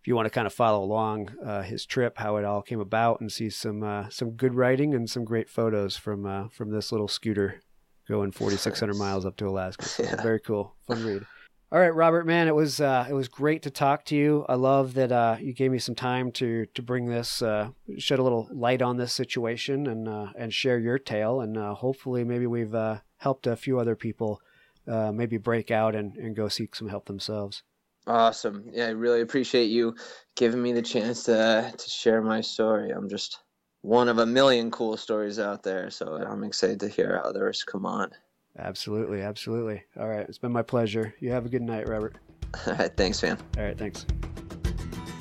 if 0.00 0.06
you 0.06 0.14
want 0.14 0.26
to 0.26 0.30
kind 0.30 0.46
of 0.46 0.54
follow 0.54 0.84
along 0.84 1.30
uh, 1.44 1.62
his 1.62 1.84
trip, 1.84 2.18
how 2.18 2.36
it 2.36 2.44
all 2.44 2.62
came 2.62 2.78
about, 2.78 3.20
and 3.20 3.32
see 3.32 3.50
some 3.50 3.82
uh, 3.82 4.08
some 4.10 4.30
good 4.30 4.54
writing 4.54 4.94
and 4.94 5.10
some 5.10 5.24
great 5.24 5.50
photos 5.50 5.96
from 5.96 6.24
uh, 6.24 6.46
from 6.50 6.70
this 6.70 6.92
little 6.92 7.08
scooter 7.08 7.60
going 8.08 8.30
4,600 8.30 8.94
miles 8.94 9.26
up 9.26 9.36
to 9.38 9.48
Alaska. 9.48 9.86
So 9.86 10.02
yeah. 10.04 10.22
Very 10.22 10.38
cool, 10.38 10.76
fun 10.86 11.04
read. 11.04 11.26
All 11.72 11.80
right, 11.80 11.94
Robert, 11.94 12.26
man, 12.26 12.48
it 12.48 12.54
was 12.54 12.82
uh, 12.82 13.06
it 13.08 13.14
was 13.14 13.28
great 13.28 13.62
to 13.62 13.70
talk 13.70 14.04
to 14.06 14.14
you. 14.14 14.44
I 14.46 14.56
love 14.56 14.92
that 14.92 15.10
uh, 15.10 15.38
you 15.40 15.54
gave 15.54 15.70
me 15.70 15.78
some 15.78 15.94
time 15.94 16.30
to 16.32 16.66
to 16.66 16.82
bring 16.82 17.06
this, 17.06 17.40
uh, 17.40 17.70
shed 17.96 18.18
a 18.18 18.22
little 18.22 18.46
light 18.52 18.82
on 18.82 18.98
this 18.98 19.14
situation, 19.14 19.86
and 19.86 20.06
uh, 20.06 20.26
and 20.36 20.52
share 20.52 20.78
your 20.78 20.98
tale. 20.98 21.40
And 21.40 21.56
uh, 21.56 21.72
hopefully, 21.72 22.24
maybe 22.24 22.46
we've 22.46 22.74
uh, 22.74 22.98
helped 23.16 23.46
a 23.46 23.56
few 23.56 23.78
other 23.78 23.96
people, 23.96 24.42
maybe 24.86 25.38
break 25.38 25.70
out 25.70 25.94
and, 25.94 26.14
and 26.16 26.36
go 26.36 26.46
seek 26.48 26.74
some 26.74 26.88
help 26.88 27.06
themselves. 27.06 27.62
Awesome. 28.06 28.64
Yeah, 28.70 28.88
I 28.88 28.90
really 28.90 29.22
appreciate 29.22 29.70
you 29.70 29.96
giving 30.36 30.60
me 30.60 30.74
the 30.74 30.82
chance 30.82 31.22
to 31.22 31.72
to 31.74 31.88
share 31.88 32.20
my 32.20 32.42
story. 32.42 32.90
I'm 32.90 33.08
just 33.08 33.38
one 33.80 34.10
of 34.10 34.18
a 34.18 34.26
million 34.26 34.70
cool 34.70 34.98
stories 34.98 35.38
out 35.38 35.62
there. 35.62 35.88
So 35.88 36.16
I'm 36.16 36.44
excited 36.44 36.80
to 36.80 36.88
hear 36.88 37.22
others 37.24 37.64
come 37.64 37.86
on. 37.86 38.10
Absolutely, 38.58 39.22
absolutely. 39.22 39.82
All 39.98 40.08
right, 40.08 40.28
it's 40.28 40.38
been 40.38 40.52
my 40.52 40.62
pleasure. 40.62 41.14
You 41.20 41.30
have 41.30 41.46
a 41.46 41.48
good 41.48 41.62
night, 41.62 41.88
Robert. 41.88 42.16
All 42.66 42.74
right, 42.74 42.94
thanks, 42.96 43.22
man. 43.22 43.38
All 43.56 43.64
right, 43.64 43.78
thanks. 43.78 44.04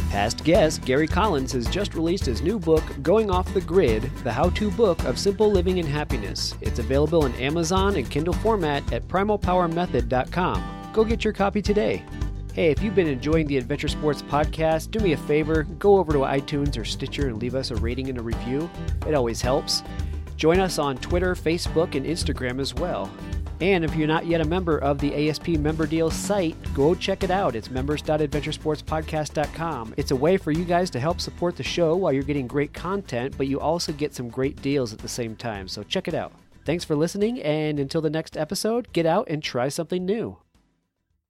Past 0.10 0.44
guest 0.44 0.84
Gary 0.84 1.08
Collins 1.08 1.54
has 1.54 1.68
just 1.68 1.96
released 1.96 2.26
his 2.26 2.42
new 2.42 2.60
book, 2.60 2.84
Going 3.02 3.32
Off 3.32 3.54
the 3.54 3.62
Grid 3.62 4.04
The 4.26 4.32
How 4.34 4.50
To 4.50 4.70
Book 4.70 5.02
of 5.06 5.18
Simple 5.18 5.50
Living 5.50 5.80
and 5.80 5.88
Happiness. 5.88 6.54
It's 6.60 6.80
available 6.80 7.26
in 7.26 7.34
Amazon 7.36 7.96
and 7.96 8.10
Kindle 8.10 8.34
format 8.34 8.92
at 8.92 9.08
primalpowermethod.com. 9.08 10.90
Go 10.92 11.06
get 11.06 11.24
your 11.24 11.32
copy 11.32 11.62
today. 11.62 12.04
Hey, 12.54 12.70
if 12.70 12.84
you've 12.84 12.96
been 12.96 13.08
enjoying 13.08 13.48
the 13.48 13.56
Adventure 13.56 13.88
Sports 13.88 14.22
podcast, 14.22 14.92
do 14.92 15.00
me 15.00 15.14
a 15.14 15.18
favor, 15.18 15.64
go 15.64 15.96
over 15.98 16.12
to 16.12 16.20
iTunes 16.20 16.78
or 16.78 16.84
Stitcher 16.84 17.30
and 17.30 17.42
leave 17.42 17.56
us 17.56 17.72
a 17.72 17.76
rating 17.76 18.10
and 18.10 18.18
a 18.18 18.22
review. 18.22 18.70
It 19.08 19.16
always 19.16 19.42
helps. 19.42 19.84
Join 20.42 20.60
us 20.60 20.78
on 20.80 20.98
Twitter, 20.98 21.36
Facebook, 21.36 21.94
and 21.94 22.04
Instagram 22.04 22.60
as 22.60 22.74
well. 22.74 23.12
And 23.60 23.86
if 23.86 23.96
you're 23.96 24.08
not 24.08 24.26
yet 24.26 24.42
a 24.42 24.44
member 24.44 24.80
of 24.80 24.98
the 24.98 25.30
ASP 25.30 25.50
Member 25.50 25.86
Deals 25.86 26.16
site, 26.16 26.56
go 26.74 26.96
check 26.96 27.22
it 27.22 27.30
out. 27.30 27.56
It's 27.56 27.70
members.adventuresportspodcast.com. 27.70 29.94
It's 29.98 30.10
a 30.10 30.16
way 30.16 30.38
for 30.38 30.50
you 30.50 30.66
guys 30.66 30.90
to 30.90 31.00
help 31.00 31.22
support 31.22 31.58
the 31.58 31.62
show 31.62 31.96
while 31.96 32.12
you're 32.12 32.24
getting 32.24 32.48
great 32.48 32.74
content, 32.74 33.36
but 33.38 33.46
you 33.46 33.60
also 33.60 33.94
get 33.94 34.16
some 34.16 34.30
great 34.30 34.60
deals 34.64 34.94
at 34.94 34.98
the 34.98 35.08
same 35.08 35.36
time. 35.36 35.68
So 35.68 35.84
check 35.84 36.08
it 36.08 36.16
out. 36.16 36.32
Thanks 36.66 36.86
for 36.86 36.96
listening, 36.96 37.40
and 37.44 37.80
until 37.80 38.02
the 38.02 38.10
next 38.10 38.36
episode, 38.36 38.92
get 38.94 39.06
out 39.06 39.28
and 39.30 39.44
try 39.44 39.70
something 39.70 40.08
new. 40.08 40.38